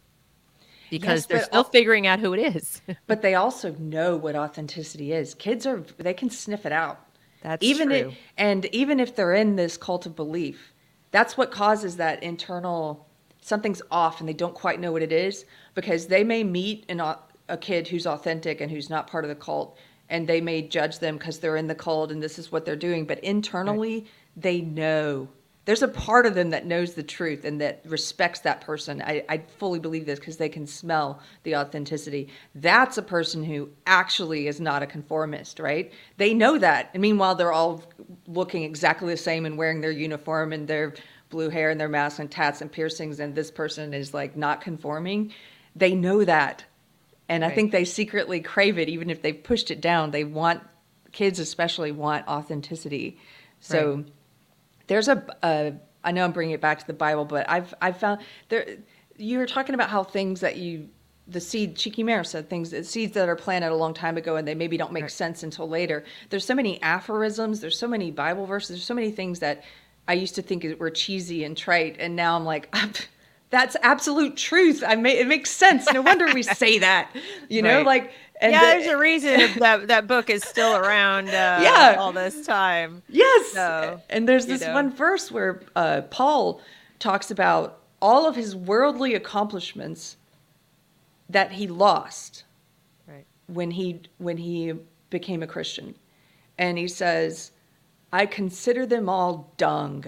because 0.90 1.22
yes, 1.22 1.26
they're 1.28 1.44
still 1.44 1.58
al- 1.58 1.64
figuring 1.66 2.08
out 2.08 2.20
who 2.20 2.34
it 2.34 2.56
is. 2.56 2.82
but 3.08 3.22
they 3.22 3.36
also 3.36 3.74
know 3.76 4.18
what 4.18 4.36
authenticity 4.36 5.14
is. 5.14 5.36
Kids 5.36 5.68
are 5.68 5.84
they 5.98 6.14
can 6.14 6.32
sniff 6.32 6.66
it 6.66 6.72
out. 6.72 7.06
That's 7.42 7.64
even 7.64 7.90
true. 7.90 7.96
It, 7.96 8.14
and 8.38 8.66
even 8.74 9.00
if 9.00 9.16
they're 9.16 9.36
in 9.36 9.56
this 9.56 9.78
cult 9.78 10.08
of 10.08 10.16
belief, 10.16 10.74
that's 11.12 11.38
what 11.38 11.52
causes 11.52 11.98
that 11.98 12.22
internal 12.24 13.08
something's 13.42 13.82
off 13.90 14.20
and 14.20 14.28
they 14.30 14.34
don't 14.34 14.54
quite 14.54 14.80
know 14.80 14.92
what 14.92 15.02
it 15.02 15.12
is 15.12 15.46
because 15.74 16.08
they 16.08 16.24
may 16.24 16.44
meet 16.44 16.86
an, 16.90 17.00
a 17.00 17.58
kid 17.58 17.88
who's 17.88 18.06
authentic 18.06 18.62
and 18.62 18.72
who's 18.72 18.90
not 18.90 19.08
part 19.08 19.24
of 19.24 19.30
the 19.30 19.36
cult 19.36 19.78
and 20.10 20.28
they 20.28 20.42
may 20.42 20.62
judge 20.62 21.00
them 21.00 21.18
because 21.18 21.40
they're 21.40 21.56
in 21.56 21.68
the 21.68 21.76
cult 21.76 22.12
and 22.12 22.22
this 22.22 22.38
is 22.38 22.52
what 22.52 22.66
they're 22.66 22.76
doing 22.76 23.06
but 23.06 23.20
internally 23.20 24.00
right. 24.00 24.08
they 24.36 24.62
know 24.62 25.28
there's 25.70 25.84
a 25.84 25.88
part 25.88 26.26
of 26.26 26.34
them 26.34 26.50
that 26.50 26.66
knows 26.66 26.96
the 26.96 27.04
truth 27.04 27.46
and 27.46 27.62
that 27.62 27.80
respects 27.86 28.40
that 28.40 28.60
person. 28.60 29.04
I, 29.04 29.24
I 29.30 29.38
fully 29.60 29.78
believe 29.78 30.08
this 30.08 30.18
because 30.18 30.38
they 30.38 30.50
can 30.50 30.66
smell 30.66 31.22
the 31.44 31.58
authenticity. 31.58 32.30
That's 32.56 32.98
a 32.98 33.04
person 33.04 33.44
who 33.44 33.70
actually 33.86 34.48
is 34.48 34.60
not 34.60 34.82
a 34.82 34.88
conformist 34.88 35.60
right? 35.60 35.94
They 36.18 36.34
know 36.34 36.58
that. 36.58 36.90
And 36.96 37.02
meanwhile 37.02 37.36
they're 37.36 37.52
all 37.52 37.84
looking 38.26 38.64
exactly 38.64 39.14
the 39.14 39.18
same 39.18 39.46
and 39.46 39.60
wearing 39.60 39.80
their 39.80 39.92
uniform 39.92 40.54
and 40.54 40.68
they're 40.68 40.96
blue 41.30 41.50
hair 41.52 41.70
and 41.70 41.80
their 41.80 41.88
mask 41.88 42.18
and 42.18 42.32
tats 42.32 42.62
and 42.62 42.72
piercings 42.72 43.20
and 43.20 43.36
this 43.36 43.52
person 43.52 43.94
is 43.94 44.12
like 44.12 44.36
not 44.36 44.62
conforming. 44.62 45.32
They 45.76 45.94
know 45.94 46.26
that. 46.26 46.66
And 47.28 47.44
right. 47.44 47.52
i 47.52 47.54
think 47.54 47.72
they 47.72 47.86
secretly 47.86 48.40
crave 48.40 48.80
it 48.80 48.90
even 48.90 49.12
if 49.12 49.22
they've 49.22 49.44
pushed 49.44 49.70
it 49.70 49.82
down. 49.82 50.10
They 50.10 50.24
want 50.24 50.64
kids 51.12 51.38
especially 51.38 51.92
want 51.92 52.28
authenticity. 52.28 53.20
So 53.60 53.98
right. 53.98 54.06
There's 54.90 55.08
a, 55.08 55.24
a 55.44 55.74
i 56.04 56.12
know 56.12 56.26
i'm 56.26 56.34
bringing 56.34 56.54
it 56.54 56.62
back 56.62 56.80
to 56.80 56.88
the 56.88 56.94
bible 56.94 57.24
but 57.24 57.50
i've 57.50 57.74
i've 57.82 57.98
found 57.98 58.20
there 58.50 58.66
you 59.16 59.38
were 59.38 59.46
talking 59.46 59.74
about 59.74 59.90
how 59.90 60.04
things 60.04 60.42
that 60.42 60.58
you 60.58 60.90
the 61.30 61.40
seed 61.40 61.76
Cheeky 61.76 62.02
Mare 62.02 62.24
said 62.24 62.50
things 62.50 62.72
that 62.72 62.88
seeds 62.88 63.14
that 63.14 63.30
are 63.30 63.36
planted 63.36 63.72
a 63.72 63.76
long 63.76 63.94
time 63.94 64.18
ago 64.18 64.36
and 64.36 64.48
they 64.48 64.56
maybe 64.56 64.78
don't 64.78 64.92
make 64.92 65.04
right. 65.04 65.12
sense 65.12 65.44
until 65.44 65.70
later. 65.70 66.04
There's 66.32 66.44
so 66.44 66.56
many 66.56 66.82
aphorisms, 66.82 67.62
there's 67.62 67.78
so 67.78 67.88
many 67.88 68.10
Bible 68.10 68.48
verses, 68.48 68.70
there's 68.70 68.84
so 68.84 68.96
many 68.96 69.12
things 69.12 69.38
that 69.40 69.64
I 70.08 70.14
used 70.14 70.34
to 70.36 70.42
think 70.42 70.66
were 70.80 70.90
cheesy 70.90 71.44
and 71.44 71.56
trite, 71.56 71.98
and 72.00 72.16
now 72.16 72.36
I'm 72.36 72.46
like, 72.46 72.76
that's 73.52 73.76
absolute 73.84 74.38
truth. 74.38 74.84
I 74.86 74.96
may, 74.96 75.20
it 75.20 75.28
makes 75.28 75.52
sense. 75.52 75.92
No 75.92 76.02
wonder 76.02 76.34
we 76.34 76.44
say 76.44 76.80
that. 76.80 77.16
You 77.48 77.62
know, 77.62 77.78
right. 77.78 77.86
like 77.86 78.12
and 78.40 78.52
yeah, 78.52 78.60
the, 78.60 78.66
there's 78.66 78.88
a 78.88 78.98
reason 78.98 79.40
that 79.60 79.88
that 79.88 80.08
book 80.08 80.30
is 80.30 80.44
still 80.44 80.76
around. 80.76 81.30
Uh, 81.30 81.60
yeah, 81.62 81.96
all 82.00 82.12
this 82.12 82.46
time. 82.46 83.02
Yes, 83.10 83.54
so, 83.54 84.02
and 84.10 84.28
there's 84.28 84.46
this 84.46 84.62
know. 84.62 84.74
one 84.74 84.92
verse 84.92 85.32
where 85.32 85.62
uh, 85.76 86.02
Paul 86.10 86.62
talks 87.00 87.32
about 87.32 87.80
all 88.02 88.28
of 88.28 88.36
his 88.36 88.56
worldly 88.56 89.14
accomplishments 89.14 90.18
that 91.30 91.54
he 91.54 91.68
lost. 91.68 92.44
Right. 93.08 93.26
When 93.48 93.72
he 93.72 94.02
when 94.18 94.38
he 94.38 94.74
became 95.10 95.44
a 95.44 95.48
Christian. 95.48 95.96
And 96.58 96.78
he 96.78 96.88
says, 96.88 97.52
I 98.12 98.26
consider 98.26 98.86
them 98.86 99.10
all 99.10 99.54
dung. 99.58 100.06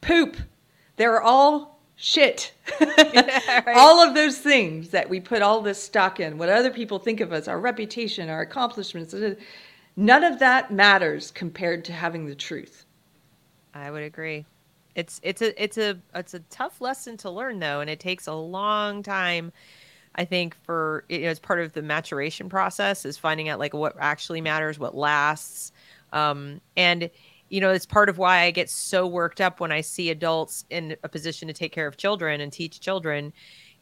Poop. 0.00 0.36
They're 0.96 1.20
all 1.20 1.69
shit. 2.00 2.52
right. 2.80 3.76
All 3.76 4.00
of 4.00 4.14
those 4.14 4.38
things 4.38 4.88
that 4.88 5.08
we 5.08 5.20
put 5.20 5.42
all 5.42 5.60
this 5.60 5.80
stock 5.80 6.18
in, 6.18 6.38
what 6.38 6.48
other 6.48 6.70
people 6.70 6.98
think 6.98 7.20
of 7.20 7.32
us, 7.32 7.46
our 7.46 7.60
reputation, 7.60 8.30
our 8.30 8.40
accomplishments, 8.40 9.14
none 9.96 10.24
of 10.24 10.38
that 10.38 10.72
matters 10.72 11.30
compared 11.30 11.84
to 11.84 11.92
having 11.92 12.24
the 12.24 12.34
truth. 12.34 12.86
I 13.74 13.90
would 13.90 14.02
agree. 14.02 14.46
It's 14.94 15.20
it's 15.22 15.42
a 15.42 15.62
it's 15.62 15.78
a 15.78 15.98
it's 16.14 16.34
a 16.34 16.40
tough 16.50 16.80
lesson 16.80 17.16
to 17.18 17.30
learn 17.30 17.60
though, 17.60 17.80
and 17.80 17.88
it 17.88 18.00
takes 18.00 18.26
a 18.26 18.34
long 18.34 19.02
time. 19.02 19.52
I 20.16 20.24
think 20.24 20.56
for 20.64 21.04
you 21.08 21.20
know, 21.20 21.30
it's 21.30 21.38
part 21.38 21.60
of 21.60 21.74
the 21.74 21.82
maturation 21.82 22.48
process 22.48 23.04
is 23.04 23.16
finding 23.16 23.48
out 23.48 23.60
like 23.60 23.74
what 23.74 23.94
actually 24.00 24.40
matters, 24.40 24.78
what 24.78 24.96
lasts, 24.96 25.70
um, 26.12 26.60
and 26.76 27.10
you 27.50 27.60
know 27.60 27.70
it's 27.70 27.86
part 27.86 28.08
of 28.08 28.18
why 28.18 28.40
I 28.40 28.50
get 28.50 28.70
so 28.70 29.06
worked 29.06 29.40
up 29.40 29.60
when 29.60 29.72
I 29.72 29.82
see 29.82 30.10
adults 30.10 30.64
in 30.70 30.96
a 31.02 31.08
position 31.08 31.48
to 31.48 31.54
take 31.54 31.72
care 31.72 31.86
of 31.86 31.96
children 31.96 32.40
and 32.40 32.52
teach 32.52 32.80
children. 32.80 33.32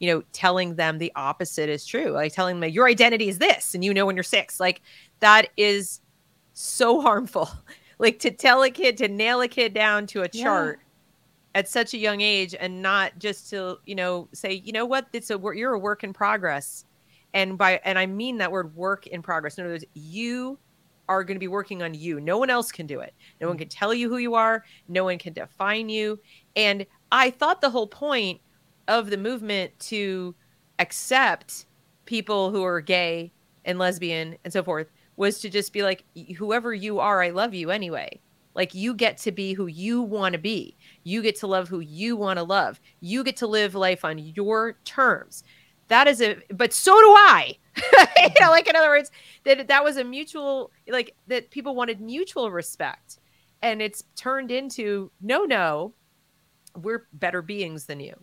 You 0.00 0.12
know, 0.12 0.22
telling 0.32 0.76
them 0.76 0.98
the 0.98 1.12
opposite 1.16 1.68
is 1.68 1.84
true, 1.84 2.10
like 2.10 2.32
telling 2.32 2.60
them 2.60 2.70
your 2.70 2.86
identity 2.86 3.28
is 3.28 3.38
this, 3.38 3.74
and 3.74 3.84
you 3.84 3.92
know 3.92 4.06
when 4.06 4.16
you're 4.16 4.22
six, 4.22 4.60
like 4.60 4.80
that 5.20 5.48
is 5.56 6.00
so 6.52 7.00
harmful. 7.02 7.48
like 7.98 8.18
to 8.20 8.30
tell 8.30 8.62
a 8.62 8.70
kid 8.70 8.96
to 8.98 9.08
nail 9.08 9.40
a 9.40 9.48
kid 9.48 9.74
down 9.74 10.06
to 10.06 10.22
a 10.22 10.28
chart 10.28 10.78
yeah. 10.80 11.60
at 11.60 11.68
such 11.68 11.94
a 11.94 11.98
young 11.98 12.20
age 12.20 12.54
and 12.58 12.80
not 12.80 13.18
just 13.18 13.50
to 13.50 13.78
you 13.86 13.94
know 13.94 14.28
say 14.32 14.52
you 14.52 14.72
know 14.72 14.86
what 14.86 15.08
it's 15.12 15.30
a 15.30 15.40
you're 15.54 15.74
a 15.74 15.78
work 15.78 16.04
in 16.04 16.12
progress 16.12 16.84
and 17.34 17.58
by 17.58 17.80
and 17.84 17.98
i 17.98 18.06
mean 18.06 18.38
that 18.38 18.50
word 18.50 18.74
work 18.76 19.06
in 19.08 19.20
progress 19.22 19.58
in 19.58 19.64
other 19.64 19.74
words 19.74 19.84
you 19.94 20.58
are 21.08 21.24
going 21.24 21.34
to 21.36 21.40
be 21.40 21.48
working 21.48 21.82
on 21.82 21.94
you 21.94 22.20
no 22.20 22.38
one 22.38 22.50
else 22.50 22.70
can 22.70 22.86
do 22.86 23.00
it 23.00 23.14
no 23.40 23.48
one 23.48 23.56
mm. 23.56 23.60
can 23.60 23.68
tell 23.68 23.94
you 23.94 24.08
who 24.08 24.18
you 24.18 24.34
are 24.34 24.64
no 24.88 25.04
one 25.04 25.18
can 25.18 25.32
define 25.32 25.88
you 25.88 26.18
and 26.56 26.86
i 27.12 27.30
thought 27.30 27.60
the 27.60 27.70
whole 27.70 27.86
point 27.86 28.40
of 28.86 29.10
the 29.10 29.16
movement 29.16 29.70
to 29.78 30.34
accept 30.78 31.66
people 32.04 32.50
who 32.50 32.64
are 32.64 32.80
gay 32.80 33.32
and 33.64 33.78
lesbian 33.78 34.36
and 34.44 34.52
so 34.52 34.62
forth 34.62 34.88
was 35.18 35.40
to 35.40 35.50
just 35.50 35.72
be 35.72 35.82
like, 35.82 36.04
whoever 36.36 36.72
you 36.72 37.00
are, 37.00 37.20
I 37.20 37.30
love 37.30 37.52
you 37.52 37.70
anyway. 37.70 38.20
Like 38.54 38.72
you 38.72 38.94
get 38.94 39.18
to 39.18 39.32
be 39.32 39.52
who 39.52 39.66
you 39.66 40.00
want 40.00 40.32
to 40.32 40.38
be. 40.38 40.76
You 41.02 41.22
get 41.22 41.36
to 41.40 41.46
love 41.46 41.68
who 41.68 41.80
you 41.80 42.16
want 42.16 42.38
to 42.38 42.44
love. 42.44 42.80
You 43.00 43.24
get 43.24 43.36
to 43.38 43.46
live 43.46 43.74
life 43.74 44.04
on 44.04 44.18
your 44.18 44.78
terms. 44.84 45.42
That 45.88 46.06
is 46.06 46.22
a, 46.22 46.38
but 46.50 46.72
so 46.72 46.92
do 46.92 47.06
I. 47.06 47.56
you 48.18 48.30
know, 48.40 48.50
like 48.50 48.68
in 48.68 48.76
other 48.76 48.88
words, 48.88 49.10
that 49.44 49.68
that 49.68 49.84
was 49.84 49.96
a 49.96 50.04
mutual, 50.04 50.70
like 50.88 51.14
that 51.26 51.50
people 51.50 51.74
wanted 51.74 52.00
mutual 52.00 52.50
respect, 52.50 53.18
and 53.62 53.82
it's 53.82 54.04
turned 54.16 54.50
into 54.50 55.10
no, 55.20 55.44
no, 55.44 55.94
we're 56.76 57.06
better 57.12 57.42
beings 57.42 57.86
than 57.86 58.00
you, 58.00 58.14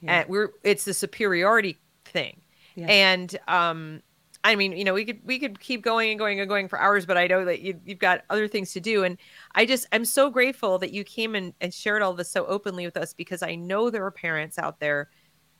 yeah. 0.00 0.20
and 0.20 0.28
we're 0.28 0.50
it's 0.62 0.84
the 0.84 0.94
superiority 0.94 1.78
thing, 2.04 2.40
yeah. 2.74 2.86
and 2.86 3.38
um, 3.48 4.02
I 4.44 4.56
mean, 4.56 4.72
you 4.72 4.84
know, 4.84 4.92
we 4.92 5.06
could 5.06 5.20
we 5.24 5.38
could 5.38 5.58
keep 5.58 5.82
going 5.82 6.10
and 6.10 6.18
going 6.18 6.38
and 6.38 6.48
going 6.48 6.68
for 6.68 6.78
hours, 6.78 7.06
but 7.06 7.16
I 7.16 7.26
know 7.26 7.46
that 7.46 7.60
you, 7.62 7.80
have 7.88 7.98
got 7.98 8.24
other 8.28 8.46
things 8.46 8.74
to 8.74 8.80
do. 8.80 9.02
And 9.02 9.16
I 9.54 9.64
just 9.64 9.86
I'm 9.90 10.04
so 10.04 10.28
grateful 10.28 10.78
that 10.78 10.92
you 10.92 11.02
came 11.02 11.34
and, 11.34 11.54
and 11.62 11.72
shared 11.72 12.02
all 12.02 12.12
this 12.12 12.30
so 12.30 12.44
openly 12.44 12.84
with 12.84 12.98
us 12.98 13.14
because 13.14 13.42
I 13.42 13.54
know 13.54 13.88
there 13.88 14.04
are 14.04 14.10
parents 14.10 14.58
out 14.58 14.80
there 14.80 15.08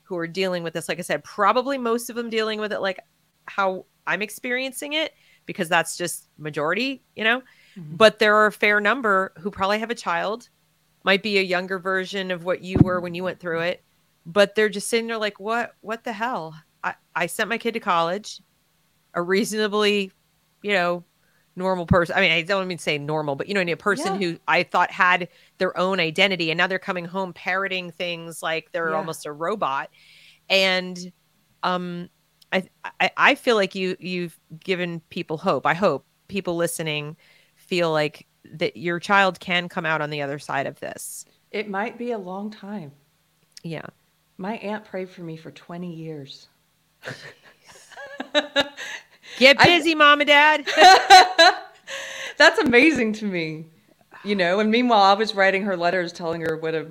who 0.05 0.17
are 0.17 0.27
dealing 0.27 0.63
with 0.63 0.75
this. 0.75 0.89
Like 0.89 0.99
I 0.99 1.03
said, 1.03 1.25
probably 1.25 1.79
most 1.79 2.09
of 2.11 2.17
them 2.17 2.31
dealing 2.31 2.61
with 2.61 2.73
it 2.73 2.81
like 2.81 3.01
how 3.47 3.87
I'm 4.07 4.23
experiencing 4.23 4.93
it 4.93 5.13
because 5.47 5.69
that's 5.69 5.97
just 5.97 6.29
majority, 6.39 7.03
you 7.17 7.25
know. 7.25 7.43
Mm-hmm. 7.77 7.97
But 7.97 8.19
there 8.19 8.37
are 8.37 8.47
a 8.47 8.53
fair 8.53 8.81
number 8.81 9.33
who 9.39 9.51
probably 9.51 9.79
have 9.81 9.91
a 9.91 9.95
child, 9.95 10.49
might 11.05 11.23
be 11.23 11.39
a 11.39 11.43
younger 11.43 11.79
version 11.79 12.31
of 12.31 12.45
what 12.45 12.63
you 12.63 12.79
were 12.83 13.01
when 13.01 13.15
you 13.15 13.25
went 13.25 13.41
through 13.41 13.61
it, 13.61 13.83
but 14.27 14.55
they're 14.55 14.69
just 14.69 14.89
sitting 14.89 15.07
there 15.07 15.19
like, 15.19 15.41
what 15.41 15.75
what 15.81 16.05
the 16.05 16.13
hell? 16.13 16.55
I, 16.83 16.95
I 17.15 17.27
sent 17.27 17.49
my 17.49 17.59
kid 17.59 17.73
to 17.73 17.81
college 17.81 18.41
a 19.15 19.23
reasonably, 19.23 20.13
you 20.63 20.73
know, 20.73 21.05
normal 21.57 21.87
person. 21.87 22.17
I 22.17 22.21
mean, 22.21 22.33
I 22.33 22.43
don't 22.43 22.67
mean 22.67 22.79
say 22.79 22.99
normal, 22.99 23.37
but 23.37 23.49
you 23.49 23.55
know, 23.55 23.61
a 23.61 23.77
person 23.77 24.21
yeah. 24.21 24.29
who 24.29 24.39
I 24.49 24.63
thought 24.63 24.91
had 24.91 25.29
their 25.59 25.77
own 25.77 26.01
identity, 26.01 26.51
and 26.51 26.59
now 26.59 26.67
they're 26.67 26.79
coming 26.79 27.05
home 27.05 27.33
parroting 27.33 27.91
things 27.91 28.43
like 28.43 28.73
they're 28.73 28.91
yeah. 28.91 28.97
almost 28.97 29.27
a 29.27 29.33
robot. 29.33 29.91
And 30.49 31.13
um, 31.63 32.09
I, 32.53 32.65
I 33.01 33.11
I 33.17 33.35
feel 33.35 33.57
like 33.57 33.75
you 33.75 33.97
you've 33.99 34.39
given 34.63 35.01
people 35.11 35.39
hope. 35.39 35.67
I 35.67 35.75
hope 35.75 36.05
people 36.29 36.57
listening 36.57 37.17
feel 37.57 37.93
like 37.93 38.27
that 38.45 38.77
your 38.77 39.01
child 39.01 39.41
can 39.41 39.69
come 39.69 39.87
out 39.87 40.01
on 40.01 40.11
the 40.11 40.23
other 40.23 40.39
side 40.39 40.67
of 40.67 40.79
this. 40.81 41.25
It 41.51 41.69
might 41.69 41.99
be 41.99 42.11
a 42.11 42.19
long 42.19 42.51
time. 42.51 42.93
Yeah. 43.63 43.87
My 44.37 44.57
aunt 44.57 44.85
prayed 44.85 45.09
for 45.09 45.23
me 45.23 45.37
for 45.37 45.51
20 45.51 45.95
years. 45.95 46.49
Get 49.39 49.59
busy, 49.59 49.93
I, 49.93 49.95
mom 49.95 50.21
and 50.21 50.29
dad. 50.29 50.67
That's 52.37 52.59
amazing 52.59 53.13
to 53.15 53.25
me. 53.25 53.67
You 54.25 54.35
know, 54.35 54.61
and 54.61 54.71
meanwhile, 54.71 55.03
I 55.03 55.13
was 55.15 55.35
writing 55.35 55.63
her 55.65 55.77
letters 55.77 56.13
telling 56.13 56.41
her 56.41 56.57
what 56.57 56.75
a 56.75 56.87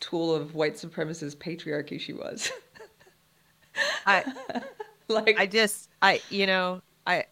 tool 0.00 0.34
of 0.34 0.54
white 0.54 0.74
supremacist 0.74 1.36
patriarchy 1.36 2.00
she 2.00 2.12
was. 2.12 2.50
I 4.06 4.24
like 5.08 5.38
I 5.38 5.46
just 5.46 5.88
I 6.02 6.20
you 6.28 6.46
know, 6.46 6.82
I 7.06 7.26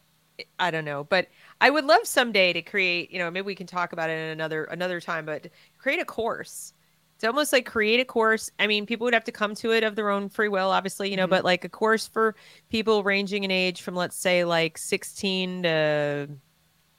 I 0.59 0.71
don't 0.71 0.85
know, 0.85 1.05
but 1.05 1.27
I 1.61 1.69
would 1.69 1.85
love 1.85 2.07
someday 2.07 2.53
to 2.53 2.63
create, 2.63 3.11
you 3.11 3.19
know, 3.19 3.31
maybe 3.31 3.45
we 3.45 3.55
can 3.55 3.67
talk 3.67 3.93
about 3.93 4.09
it 4.09 4.15
in 4.15 4.31
another 4.31 4.65
another 4.65 5.01
time, 5.01 5.27
but 5.27 5.49
create 5.79 6.01
a 6.01 6.05
course 6.05 6.73
it's 7.21 7.27
almost 7.27 7.53
like 7.53 7.67
create 7.67 8.01
a 8.01 8.05
course. 8.07 8.51
I 8.59 8.67
mean, 8.67 8.87
people 8.87 9.05
would 9.05 9.13
have 9.13 9.25
to 9.25 9.33
come 9.33 9.55
to 9.57 9.73
it 9.73 9.85
of 9.85 9.95
their 9.95 10.09
own 10.09 10.31
free 10.31 10.49
will, 10.49 10.71
obviously, 10.71 11.11
you 11.11 11.19
know, 11.19 11.25
mm-hmm. 11.25 11.33
but 11.33 11.45
like 11.45 11.67
a 11.67 11.69
course 11.69 12.09
for 12.09 12.35
people 12.71 13.03
ranging 13.03 13.45
in 13.45 13.51
age 13.51 13.83
from, 13.83 13.95
let's 13.95 14.17
say, 14.17 14.45
like 14.45 14.79
16 14.79 15.65
to 15.65 16.31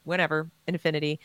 whatever, 0.03 0.51
infinity, 0.67 1.19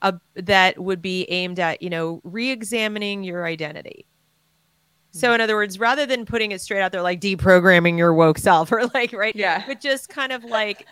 uh, 0.00 0.12
that 0.36 0.78
would 0.78 1.02
be 1.02 1.28
aimed 1.28 1.58
at, 1.58 1.82
you 1.82 1.90
know, 1.90 2.20
re 2.22 2.52
examining 2.52 3.24
your 3.24 3.44
identity. 3.44 4.06
So, 5.10 5.26
mm-hmm. 5.26 5.34
in 5.34 5.40
other 5.40 5.56
words, 5.56 5.80
rather 5.80 6.06
than 6.06 6.24
putting 6.24 6.52
it 6.52 6.60
straight 6.60 6.82
out 6.82 6.92
there 6.92 7.02
like 7.02 7.20
deprogramming 7.20 7.98
your 7.98 8.14
woke 8.14 8.38
self 8.38 8.70
or 8.72 8.86
like, 8.94 9.12
right? 9.12 9.34
Yeah. 9.34 9.64
But 9.66 9.80
just 9.80 10.08
kind 10.08 10.30
of 10.30 10.44
like, 10.44 10.86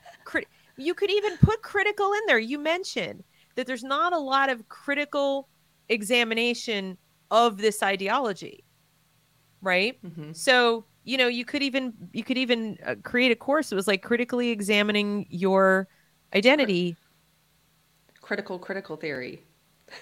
you 0.77 0.93
could 0.93 1.13
even 1.13 1.37
put 1.37 1.63
critical 1.63 2.15
in 2.15 2.21
there. 2.27 2.41
You 2.41 2.59
mentioned 2.59 3.23
that 3.55 3.69
there's 3.69 3.85
not 3.85 4.13
a 4.13 4.19
lot 4.19 4.51
of 4.51 4.69
critical 4.69 5.47
examination 5.89 6.99
of 7.35 7.59
this 7.59 7.83
ideology 7.83 8.65
right? 9.65 9.99
Mm-hmm. 10.05 10.33
so 10.33 10.85
you 11.05 11.17
know 11.17 11.27
you 11.27 11.45
could 11.45 11.63
even 11.63 11.93
you 12.13 12.23
could 12.23 12.39
even 12.39 12.79
uh, 12.87 12.95
create 13.03 13.33
a 13.33 13.37
course 13.37 13.71
that 13.71 13.77
was 13.77 13.89
like 13.89 14.03
critically 14.03 14.51
examining 14.51 15.27
your 15.31 15.89
identity. 16.35 16.97
Critical 18.21 18.59
critical 18.59 18.97
theory. 18.97 19.43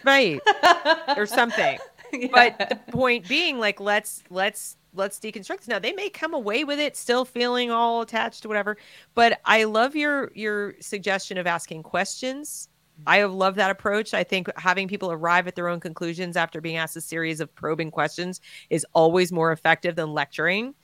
Right. 0.04 0.40
Or 1.16 1.26
something. 1.26 1.78
Yeah. 2.12 2.28
but 2.32 2.68
the 2.68 2.92
point 2.92 3.26
being 3.28 3.58
like 3.58 3.80
let's 3.80 4.22
let's 4.30 4.76
let's 4.94 5.18
deconstruct 5.18 5.66
now 5.66 5.78
they 5.78 5.92
may 5.94 6.10
come 6.10 6.34
away 6.34 6.62
with 6.64 6.78
it 6.78 6.94
still 6.96 7.24
feeling 7.24 7.70
all 7.70 8.02
attached 8.02 8.42
to 8.42 8.48
whatever 8.48 8.76
but 9.14 9.40
i 9.46 9.64
love 9.64 9.96
your 9.96 10.30
your 10.34 10.74
suggestion 10.78 11.38
of 11.38 11.46
asking 11.46 11.82
questions 11.82 12.68
I 13.06 13.24
love 13.24 13.56
that 13.56 13.70
approach. 13.70 14.14
I 14.14 14.24
think 14.24 14.48
having 14.56 14.88
people 14.88 15.10
arrive 15.10 15.46
at 15.46 15.54
their 15.54 15.68
own 15.68 15.80
conclusions 15.80 16.36
after 16.36 16.60
being 16.60 16.76
asked 16.76 16.96
a 16.96 17.00
series 17.00 17.40
of 17.40 17.54
probing 17.54 17.90
questions 17.90 18.40
is 18.70 18.86
always 18.92 19.32
more 19.32 19.52
effective 19.52 19.96
than 19.96 20.12
lecturing. 20.12 20.74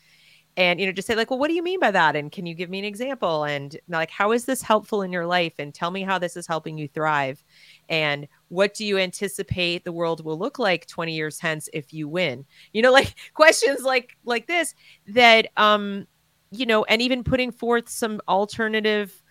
And 0.57 0.81
you 0.81 0.86
know, 0.86 0.93
just 0.93 1.07
say 1.07 1.15
like, 1.15 1.31
"Well, 1.31 1.39
what 1.39 1.47
do 1.47 1.55
you 1.55 1.62
mean 1.62 1.78
by 1.78 1.93
that?" 1.93 2.16
And 2.16 2.32
can 2.32 2.45
you 2.45 2.55
give 2.55 2.69
me 2.69 2.81
an 2.81 2.85
example? 2.85 3.45
And 3.45 3.77
like, 3.89 4.11
how 4.11 4.32
is 4.32 4.45
this 4.45 4.61
helpful 4.61 5.03
in 5.03 5.12
your 5.12 5.24
life? 5.24 5.53
And 5.61 5.73
tell 5.73 5.93
me 5.93 6.03
how 6.03 6.19
this 6.19 6.36
is 6.36 6.49
helping 6.49 6.77
you 6.77 6.89
thrive. 6.89 7.45
And 7.89 8.27
what 8.49 8.74
do 8.74 8.85
you 8.85 8.99
anticipate 8.99 9.85
the 9.85 9.93
world 9.93 10.24
will 10.24 10.36
look 10.36 10.59
like 10.59 10.89
20 10.89 11.15
years 11.15 11.39
hence 11.39 11.69
if 11.73 11.93
you 11.93 12.09
win? 12.09 12.45
You 12.73 12.82
know, 12.82 12.90
like 12.99 13.15
questions 13.35 13.82
like 13.82 14.16
like 14.24 14.49
this 14.49 14.74
that 15.07 15.47
um, 15.57 16.09
you 16.51 16.66
know, 16.66 16.82
and 16.85 17.01
even 17.03 17.23
putting 17.23 17.53
forth 17.53 17.89
some 17.89 18.20
alternative 18.27 19.23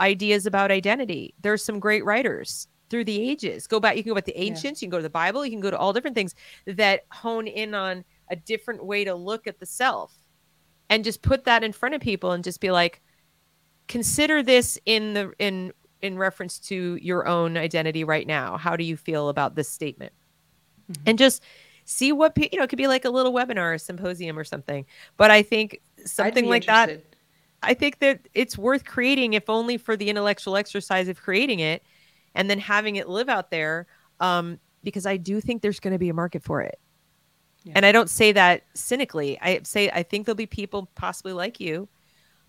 ideas 0.00 0.46
about 0.46 0.70
identity. 0.70 1.34
There's 1.40 1.64
some 1.64 1.80
great 1.80 2.04
writers 2.04 2.68
through 2.88 3.04
the 3.04 3.20
ages. 3.30 3.66
Go 3.66 3.80
back, 3.80 3.96
you 3.96 4.02
can 4.02 4.10
go 4.10 4.14
back 4.14 4.24
to 4.24 4.32
the 4.32 4.40
ancients, 4.40 4.80
yeah. 4.80 4.86
you 4.86 4.90
can 4.90 4.92
go 4.92 4.98
to 4.98 5.02
the 5.02 5.10
Bible, 5.10 5.44
you 5.44 5.50
can 5.50 5.60
go 5.60 5.70
to 5.70 5.78
all 5.78 5.92
different 5.92 6.14
things 6.14 6.34
that 6.66 7.04
hone 7.10 7.46
in 7.46 7.74
on 7.74 8.04
a 8.30 8.36
different 8.36 8.84
way 8.84 9.04
to 9.04 9.14
look 9.14 9.46
at 9.46 9.58
the 9.58 9.66
self 9.66 10.14
and 10.90 11.04
just 11.04 11.22
put 11.22 11.44
that 11.44 11.64
in 11.64 11.72
front 11.72 11.94
of 11.94 12.00
people 12.00 12.32
and 12.32 12.44
just 12.44 12.60
be 12.60 12.70
like, 12.70 13.02
consider 13.88 14.42
this 14.42 14.78
in 14.86 15.14
the 15.14 15.32
in 15.38 15.72
in 16.02 16.18
reference 16.18 16.58
to 16.58 16.98
your 17.00 17.26
own 17.26 17.56
identity 17.56 18.04
right 18.04 18.26
now. 18.26 18.56
How 18.56 18.76
do 18.76 18.84
you 18.84 18.96
feel 18.96 19.28
about 19.28 19.54
this 19.54 19.68
statement? 19.68 20.12
Mm-hmm. 20.90 21.02
And 21.06 21.18
just 21.18 21.42
see 21.84 22.12
what 22.12 22.36
you 22.36 22.58
know, 22.58 22.64
it 22.64 22.68
could 22.68 22.76
be 22.76 22.86
like 22.86 23.04
a 23.04 23.10
little 23.10 23.32
webinar 23.32 23.74
or 23.74 23.78
symposium 23.78 24.38
or 24.38 24.44
something. 24.44 24.84
But 25.16 25.30
I 25.30 25.42
think 25.42 25.80
something 26.04 26.46
like 26.46 26.64
interested. 26.64 27.00
that 27.00 27.15
I 27.66 27.74
think 27.74 27.98
that 27.98 28.20
it's 28.32 28.56
worth 28.56 28.84
creating, 28.84 29.34
if 29.34 29.50
only 29.50 29.76
for 29.76 29.96
the 29.96 30.08
intellectual 30.08 30.56
exercise 30.56 31.08
of 31.08 31.20
creating 31.20 31.60
it 31.60 31.82
and 32.34 32.48
then 32.48 32.58
having 32.58 32.96
it 32.96 33.08
live 33.08 33.28
out 33.28 33.50
there. 33.50 33.86
Um, 34.20 34.58
because 34.86 35.04
I 35.04 35.16
do 35.16 35.40
think 35.40 35.62
there's 35.62 35.80
going 35.80 35.92
to 35.92 35.98
be 35.98 36.08
a 36.08 36.14
market 36.14 36.42
for 36.44 36.62
it. 36.62 36.78
Yeah. 37.64 37.72
And 37.74 37.84
I 37.84 37.90
don't 37.90 38.08
say 38.08 38.30
that 38.32 38.62
cynically. 38.74 39.38
I 39.42 39.60
say 39.64 39.90
I 39.90 40.04
think 40.04 40.24
there'll 40.24 40.36
be 40.36 40.46
people 40.46 40.88
possibly 40.94 41.32
like 41.32 41.58
you 41.58 41.88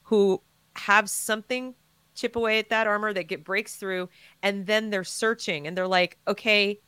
who 0.03 0.41
have 0.75 1.09
something 1.09 1.73
chip 2.13 2.35
away 2.35 2.59
at 2.59 2.69
that 2.69 2.85
armor 2.85 3.11
that 3.11 3.23
get 3.23 3.43
breaks 3.43 3.75
through 3.75 4.09
and 4.43 4.67
then 4.67 4.91
they're 4.91 5.03
searching 5.03 5.65
and 5.65 5.75
they're 5.75 5.87
like, 5.87 6.19
"Okay, 6.27 6.79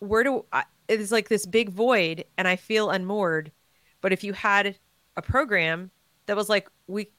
where 0.00 0.24
do 0.24 0.44
I, 0.52 0.64
it's 0.88 1.12
like 1.12 1.28
this 1.28 1.46
big 1.46 1.70
void 1.70 2.24
and 2.36 2.48
I 2.48 2.56
feel 2.56 2.90
unmoored." 2.90 3.52
But 4.00 4.12
if 4.12 4.24
you 4.24 4.32
had 4.32 4.76
a 5.16 5.22
program 5.22 5.92
that 6.26 6.36
was 6.36 6.48
like, 6.48 6.68
"We 6.88 7.12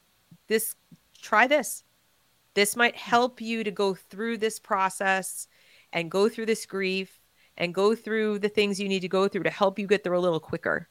this 0.50 0.76
try 1.22 1.48
this. 1.48 1.84
This 2.56 2.76
might 2.76 2.96
help 2.98 3.40
you 3.40 3.64
to 3.64 3.72
go 3.72 3.94
through 3.94 4.40
this 4.40 4.60
process 4.60 5.48
and 5.94 6.12
go 6.12 6.28
through 6.28 6.48
this 6.48 6.66
grief 6.66 7.22
and 7.58 7.74
go 7.74 7.96
through 7.96 8.40
the 8.40 8.50
things 8.50 8.80
you 8.80 8.90
need 8.90 9.02
to 9.02 9.08
go 9.08 9.28
through 9.28 9.44
to 9.44 9.50
help 9.50 9.80
you 9.80 9.88
get 9.88 10.04
there 10.04 10.14
a 10.14 10.20
little 10.20 10.40
quicker, 10.40 10.90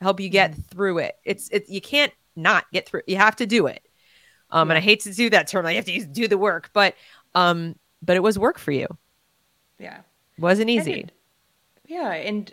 help 0.00 0.20
you 0.20 0.28
get 0.28 0.52
mm. 0.52 0.66
through 0.66 0.98
it. 0.98 1.16
It's 1.24 1.48
it 1.48 1.68
you 1.68 1.80
can't 1.80 2.12
not 2.36 2.70
get 2.72 2.88
through. 2.88 3.02
You 3.06 3.16
have 3.16 3.36
to 3.36 3.46
do 3.46 3.66
it. 3.66 3.82
Um, 4.50 4.68
yeah. 4.68 4.72
and 4.72 4.78
I 4.78 4.80
hate 4.80 5.00
to 5.00 5.12
do 5.12 5.30
that 5.30 5.48
term. 5.48 5.64
Like 5.64 5.74
you 5.86 6.00
have 6.00 6.06
to 6.06 6.12
do 6.12 6.28
the 6.28 6.38
work, 6.38 6.70
but 6.72 6.94
um, 7.34 7.76
but 8.02 8.16
it 8.16 8.22
was 8.22 8.38
work 8.38 8.58
for 8.58 8.72
you. 8.72 8.86
Yeah, 9.78 9.98
it 9.98 10.40
wasn't 10.40 10.70
easy. 10.70 10.92
It, 11.00 11.12
yeah, 11.86 12.12
and 12.12 12.52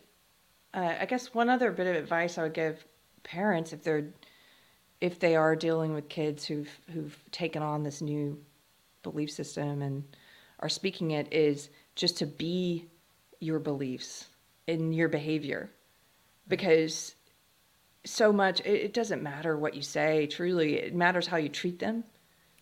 uh, 0.74 0.96
I 1.02 1.06
guess 1.06 1.34
one 1.34 1.50
other 1.50 1.72
bit 1.72 1.88
of 1.88 1.96
advice 1.96 2.38
I 2.38 2.44
would 2.44 2.54
give 2.54 2.86
parents 3.24 3.74
if 3.74 3.84
they're 3.84 4.08
if 5.02 5.20
they 5.20 5.36
are 5.36 5.56
dealing 5.56 5.94
with 5.94 6.10
kids 6.10 6.46
who've 6.46 6.70
who've 6.94 7.18
taken 7.32 7.62
on 7.62 7.84
this 7.84 8.02
new 8.02 8.38
belief 9.04 9.32
system 9.32 9.82
and 9.82 10.04
are 10.60 10.70
speaking 10.70 11.12
it 11.12 11.32
is 11.32 11.70
just 11.96 12.18
to 12.18 12.26
be 12.26 12.86
your 13.40 13.60
beliefs 13.60 14.28
and 14.68 14.96
your 14.96 15.08
behavior. 15.08 15.70
Because 16.48 17.16
so 18.06 18.32
much 18.32 18.62
it, 18.62 18.82
it, 18.86 18.94
doesn't 18.94 19.22
matter 19.22 19.58
what 19.58 19.76
you 19.76 19.82
say 19.82 20.28
truly 20.28 20.76
it 20.76 20.96
matters 20.96 21.28
how 21.28 21.38
you 21.38 21.50
treat 21.50 21.80
them. 21.80 22.04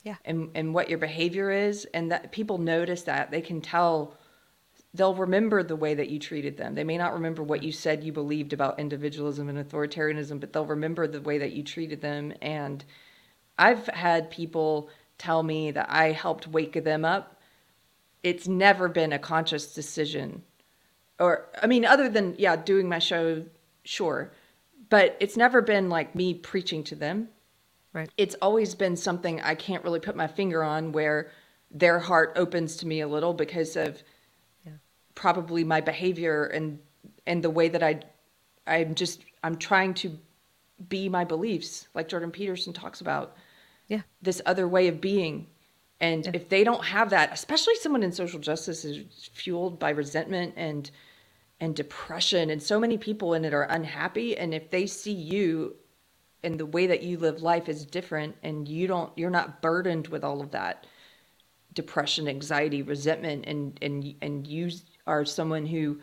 Yeah. 0.03 0.16
And 0.26 0.52
and 0.56 0.74
what 0.74 0.90
your 0.90 0.99
behavior 0.99 1.49
is. 1.52 1.86
And 1.94 2.12
that 2.12 2.32
people 2.32 2.57
notice 2.57 3.03
that. 3.03 3.32
They 3.32 3.41
can 3.41 3.62
tell 3.62 4.16
they'll 4.96 5.16
remember 5.16 5.64
the 5.64 5.76
way 5.76 5.94
that 5.94 6.10
you 6.10 6.20
treated 6.20 6.58
them 6.58 6.76
they 6.76 6.84
may 6.84 6.98
not 6.98 7.14
remember 7.14 7.44
what 7.44 7.64
you 7.64 7.72
said 7.72 8.04
you 8.04 8.12
believed 8.12 8.54
about 8.54 8.80
individualism 8.80 9.50
and 9.50 9.58
authoritarianism 9.58 10.40
but 10.40 10.54
they'll 10.54 10.66
remember 10.66 11.08
the 11.08 11.22
way 11.22 11.38
that 11.38 11.52
you 11.54 11.64
treated 11.64 12.02
them 12.02 12.34
and 12.42 12.86
i've 13.58 13.88
had 13.88 14.30
people 14.30 14.90
tell 15.18 15.44
me 15.44 15.72
that 15.72 15.90
i 15.90 16.12
helped 16.12 16.48
wake 16.48 16.84
them 16.84 17.06
up 17.06 17.40
it's 18.24 18.48
never 18.48 18.88
been 18.88 19.14
a 19.14 19.20
conscious 19.20 19.74
decision 19.74 20.42
or 21.20 21.48
I 21.62 21.68
mean, 21.68 21.86
other 21.86 22.10
than 22.10 22.36
yeah, 22.38 22.56
doing 22.56 22.90
my 22.90 23.00
show, 23.00 23.46
sure, 23.84 24.32
but 24.90 25.16
it's 25.20 25.38
never 25.38 25.62
been 25.62 25.90
like 25.90 26.16
me 26.16 26.34
preaching 26.34 26.84
to 26.86 26.96
them. 26.96 27.30
Right. 27.94 28.10
It's 28.18 28.36
always 28.42 28.76
been 28.76 28.98
something 28.98 29.40
I 29.42 29.56
can't 29.56 29.84
really 29.84 30.02
put 30.02 30.16
my 30.16 30.28
finger 30.28 30.64
on 30.64 30.92
where 30.92 31.32
their 31.72 32.00
heart 32.00 32.34
opens 32.36 32.76
to 32.78 32.88
me 32.88 33.02
a 33.02 33.08
little 33.08 33.34
because 33.34 33.76
of. 33.76 34.04
Probably 35.16 35.64
my 35.64 35.82
behavior 35.82 36.46
and 36.46 36.80
and 37.26 37.44
the 37.44 37.50
way 37.50 37.70
that 37.70 37.82
I 37.82 38.02
I'm 38.68 38.96
just 38.96 39.22
I'm 39.44 39.58
trying 39.58 39.94
to 39.96 40.18
be 40.90 41.10
my 41.10 41.24
beliefs 41.24 41.88
like 41.94 42.08
Jordan 42.08 42.32
Peterson 42.32 42.74
talks 42.74 43.02
about. 43.02 43.36
Yeah. 43.88 44.02
This 44.22 44.42
other 44.46 44.68
way 44.68 44.88
of 44.88 45.00
being 45.00 45.48
and 46.02 46.26
yeah. 46.26 46.32
if 46.34 46.50
they 46.50 46.64
don't 46.64 46.84
have 46.84 47.12
that, 47.12 47.32
especially 47.32 47.76
someone 47.76 48.04
in 48.04 48.12
social 48.12 48.40
justice 48.40 48.84
is 48.84 49.30
fueled 49.34 49.80
by 49.80 49.92
resentment 49.92 50.54
and 50.58 50.92
and 51.62 51.74
depression 51.74 52.50
and 52.50 52.62
so 52.62 52.80
many 52.80 52.98
people 52.98 53.34
in 53.34 53.46
it 53.46 53.54
are 53.54 53.64
unhappy 53.64 54.38
and 54.38 54.54
if 54.54 54.70
they 54.72 54.86
see 54.86 55.14
you 55.14 55.74
and 56.44 56.60
the 56.60 56.66
way 56.66 56.86
that 56.86 57.02
you 57.02 57.18
live 57.18 57.42
life 57.42 57.70
is 57.70 57.86
different 57.86 58.36
and 58.44 58.68
you 58.68 58.88
don't 58.88 59.12
you're 59.18 59.30
not 59.30 59.62
burdened 59.62 60.10
with 60.10 60.24
all 60.24 60.42
of 60.42 60.52
that 60.52 60.86
depression, 61.76 62.28
anxiety, 62.28 62.82
resentment 62.82 63.46
and 63.46 63.78
and 63.82 64.16
and 64.22 64.48
you 64.48 64.72
are 65.07 65.26
someone 65.26 65.65
who 65.65 65.99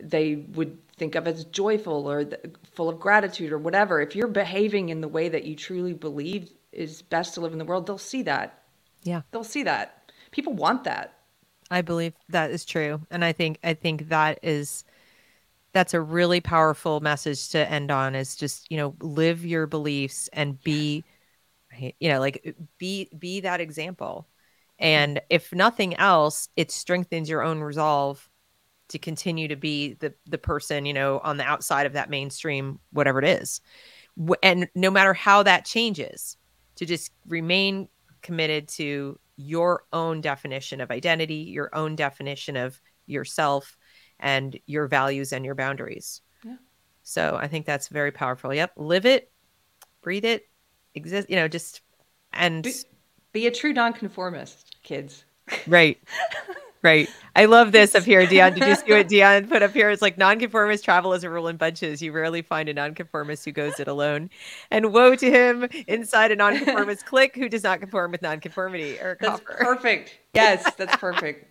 they 0.00 0.36
would 0.36 0.78
think 0.92 1.14
of 1.14 1.26
as 1.26 1.44
joyful 1.44 2.10
or 2.10 2.24
the, 2.24 2.38
full 2.72 2.88
of 2.88 3.00
gratitude 3.00 3.52
or 3.52 3.58
whatever. 3.58 4.00
If 4.00 4.14
you're 4.14 4.28
behaving 4.28 4.90
in 4.90 5.00
the 5.00 5.08
way 5.08 5.28
that 5.28 5.44
you 5.44 5.56
truly 5.56 5.92
believe 5.92 6.50
is 6.72 7.02
best 7.02 7.34
to 7.34 7.40
live 7.40 7.52
in 7.52 7.58
the 7.58 7.64
world, 7.64 7.86
they'll 7.86 7.98
see 7.98 8.22
that 8.22 8.58
yeah. 9.02 9.22
They'll 9.30 9.44
see 9.44 9.62
that. 9.64 10.12
People 10.30 10.52
want 10.52 10.84
that. 10.84 11.14
I 11.70 11.82
believe 11.82 12.14
that 12.28 12.50
is 12.50 12.64
true. 12.64 13.00
And 13.10 13.24
I 13.24 13.32
think 13.32 13.58
I 13.62 13.74
think 13.74 14.08
that 14.08 14.38
is 14.42 14.84
that's 15.72 15.94
a 15.94 16.00
really 16.00 16.40
powerful 16.40 17.00
message 17.00 17.50
to 17.50 17.70
end 17.70 17.90
on 17.90 18.14
is 18.14 18.36
just, 18.36 18.70
you 18.70 18.78
know, 18.78 18.94
live 19.00 19.44
your 19.44 19.66
beliefs 19.66 20.28
and 20.32 20.62
be 20.62 21.04
you 22.00 22.08
know, 22.08 22.18
like 22.18 22.56
be 22.78 23.08
be 23.18 23.40
that 23.40 23.60
example. 23.60 24.26
And 24.78 25.20
if 25.28 25.52
nothing 25.52 25.94
else, 25.96 26.48
it 26.56 26.70
strengthens 26.70 27.28
your 27.28 27.42
own 27.42 27.60
resolve 27.60 28.28
to 28.88 28.98
continue 28.98 29.48
to 29.48 29.56
be 29.56 29.94
the 29.94 30.14
the 30.26 30.38
person, 30.38 30.86
you 30.86 30.94
know, 30.94 31.20
on 31.22 31.36
the 31.36 31.44
outside 31.44 31.86
of 31.86 31.92
that 31.92 32.10
mainstream 32.10 32.78
whatever 32.92 33.18
it 33.18 33.24
is. 33.24 33.60
And 34.42 34.68
no 34.74 34.90
matter 34.90 35.14
how 35.14 35.42
that 35.44 35.64
changes, 35.64 36.36
to 36.76 36.86
just 36.86 37.12
remain 37.26 37.88
committed 38.22 38.68
to 38.68 39.18
your 39.36 39.84
own 39.92 40.20
definition 40.20 40.80
of 40.80 40.90
identity, 40.90 41.34
your 41.34 41.74
own 41.74 41.96
definition 41.96 42.56
of 42.56 42.80
yourself 43.06 43.76
and 44.20 44.58
your 44.66 44.86
values 44.86 45.32
and 45.32 45.44
your 45.44 45.54
boundaries. 45.54 46.20
Yeah. 46.44 46.56
So 47.02 47.38
I 47.40 47.48
think 47.48 47.66
that's 47.66 47.88
very 47.88 48.12
powerful. 48.12 48.52
Yep. 48.52 48.72
Live 48.76 49.06
it, 49.06 49.30
breathe 50.02 50.24
it, 50.24 50.48
exist, 50.94 51.30
you 51.30 51.36
know, 51.36 51.48
just 51.48 51.82
and 52.32 52.64
be, 52.64 52.72
be 53.32 53.46
a 53.46 53.50
true 53.50 53.72
nonconformist, 53.72 54.76
kids. 54.82 55.24
Right. 55.66 55.98
Right. 56.82 57.08
I 57.34 57.46
love 57.46 57.72
this 57.72 57.94
up 57.94 58.04
here, 58.04 58.24
Dion. 58.26 58.54
Did 58.54 58.66
you 58.68 58.74
see 58.76 58.92
what 58.92 59.08
Dion 59.08 59.48
put 59.48 59.62
up 59.62 59.72
here? 59.72 59.90
It's 59.90 60.02
like 60.02 60.16
nonconformists 60.16 60.84
travel 60.84 61.12
as 61.12 61.24
a 61.24 61.30
rule 61.30 61.48
in 61.48 61.56
bunches. 61.56 62.00
You 62.00 62.12
rarely 62.12 62.42
find 62.42 62.68
a 62.68 62.74
nonconformist 62.74 63.44
who 63.44 63.52
goes 63.52 63.80
it 63.80 63.88
alone. 63.88 64.30
And 64.70 64.92
woe 64.92 65.16
to 65.16 65.30
him 65.30 65.68
inside 65.88 66.30
a 66.30 66.36
nonconformist 66.36 67.04
clique 67.06 67.34
who 67.34 67.48
does 67.48 67.64
not 67.64 67.80
conform 67.80 68.12
with 68.12 68.22
nonconformity. 68.22 68.98
Or 68.98 69.16
that's 69.20 69.40
perfect. 69.40 70.18
Yes, 70.34 70.72
that's 70.76 70.96
perfect. 70.98 71.46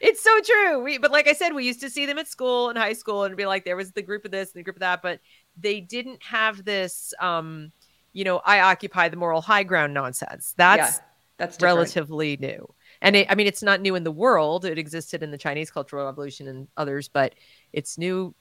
it's 0.00 0.22
so 0.22 0.38
true. 0.40 0.82
We, 0.82 0.98
but 0.98 1.10
like 1.10 1.26
I 1.26 1.32
said, 1.32 1.54
we 1.54 1.66
used 1.66 1.80
to 1.80 1.90
see 1.90 2.06
them 2.06 2.18
at 2.18 2.28
school 2.28 2.68
and 2.68 2.78
high 2.78 2.94
school 2.94 3.24
and 3.24 3.36
be 3.36 3.46
like, 3.46 3.64
there 3.64 3.76
was 3.76 3.90
the 3.92 4.02
group 4.02 4.24
of 4.24 4.30
this 4.30 4.52
and 4.52 4.60
the 4.60 4.64
group 4.64 4.76
of 4.76 4.80
that, 4.80 5.02
but 5.02 5.18
they 5.56 5.80
didn't 5.80 6.22
have 6.22 6.64
this, 6.64 7.12
um, 7.20 7.72
you 8.12 8.24
know, 8.24 8.40
I 8.44 8.60
occupy 8.60 9.08
the 9.08 9.16
moral 9.16 9.40
high 9.40 9.64
ground 9.64 9.92
nonsense. 9.92 10.54
That's 10.56 10.98
yeah, 10.98 11.04
that's 11.38 11.56
different. 11.56 11.76
relatively 11.76 12.36
new 12.36 12.72
and 13.02 13.16
it, 13.16 13.26
I 13.28 13.34
mean, 13.34 13.46
it's 13.46 13.62
not 13.62 13.80
new 13.80 13.96
in 13.96 14.04
the 14.04 14.12
world. 14.12 14.64
It 14.64 14.78
existed 14.78 15.22
in 15.22 15.30
the 15.32 15.38
Chinese 15.38 15.70
Cultural 15.70 16.06
Revolution 16.06 16.48
and 16.48 16.68
others, 16.76 17.08
but 17.08 17.34
it's 17.72 17.98
new 17.98 18.34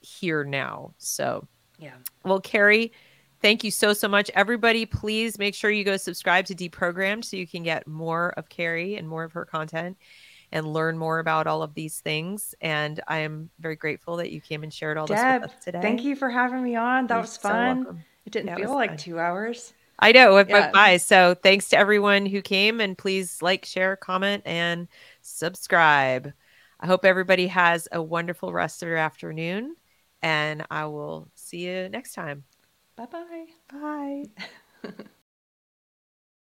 here 0.00 0.44
now. 0.44 0.94
So, 0.98 1.46
yeah. 1.78 1.96
Well, 2.24 2.40
Keri, 2.40 2.92
thank 3.42 3.64
you 3.64 3.72
so 3.72 3.92
so 3.92 4.08
much, 4.08 4.30
everybody. 4.34 4.86
Please 4.86 5.38
make 5.38 5.54
sure 5.54 5.70
you 5.70 5.82
go 5.82 5.96
subscribe 5.96 6.46
to 6.46 6.54
Deprogrammed 6.54 7.24
so 7.24 7.36
you 7.36 7.46
can 7.46 7.64
get 7.64 7.86
more 7.88 8.32
of 8.36 8.48
Keri 8.48 8.96
and 8.96 9.08
more 9.08 9.24
of 9.24 9.32
her 9.32 9.44
content 9.44 9.98
and 10.52 10.72
learn 10.72 10.96
more 10.96 11.18
about 11.18 11.48
all 11.48 11.62
of 11.62 11.74
these 11.74 11.98
things. 11.98 12.54
And 12.60 13.00
I 13.08 13.18
am 13.18 13.50
very 13.58 13.74
grateful 13.74 14.16
that 14.18 14.30
you 14.30 14.40
came 14.40 14.62
and 14.62 14.72
shared 14.72 14.96
all 14.96 15.06
Deb, 15.06 15.42
this 15.42 15.50
with 15.50 15.58
us 15.58 15.64
today. 15.64 15.80
Thank 15.82 16.04
you 16.04 16.14
for 16.14 16.30
having 16.30 16.62
me 16.62 16.76
on. 16.76 17.08
That 17.08 17.14
You're 17.14 17.22
was 17.22 17.36
fun. 17.36 17.84
So 17.84 17.96
it 18.26 18.32
didn't 18.32 18.54
feel 18.54 18.72
like 18.72 18.90
fun. 18.90 18.98
two 18.98 19.18
hours. 19.18 19.74
I 19.98 20.12
know 20.12 20.36
it 20.36 20.48
yeah. 20.48 20.60
went 20.60 20.72
by. 20.72 20.96
So 20.96 21.34
thanks 21.34 21.68
to 21.70 21.78
everyone 21.78 22.26
who 22.26 22.42
came 22.42 22.80
and 22.80 22.96
please 22.96 23.40
like, 23.42 23.64
share, 23.64 23.96
comment, 23.96 24.42
and 24.46 24.88
subscribe. 25.22 26.32
I 26.80 26.86
hope 26.86 27.04
everybody 27.04 27.46
has 27.48 27.88
a 27.92 28.02
wonderful 28.02 28.52
rest 28.52 28.82
of 28.82 28.88
your 28.88 28.98
afternoon 28.98 29.76
and 30.22 30.66
I 30.70 30.86
will 30.86 31.28
see 31.34 31.66
you 31.66 31.88
next 31.88 32.14
time. 32.14 32.44
Bye-bye. 32.96 33.46
Bye. 33.72 34.24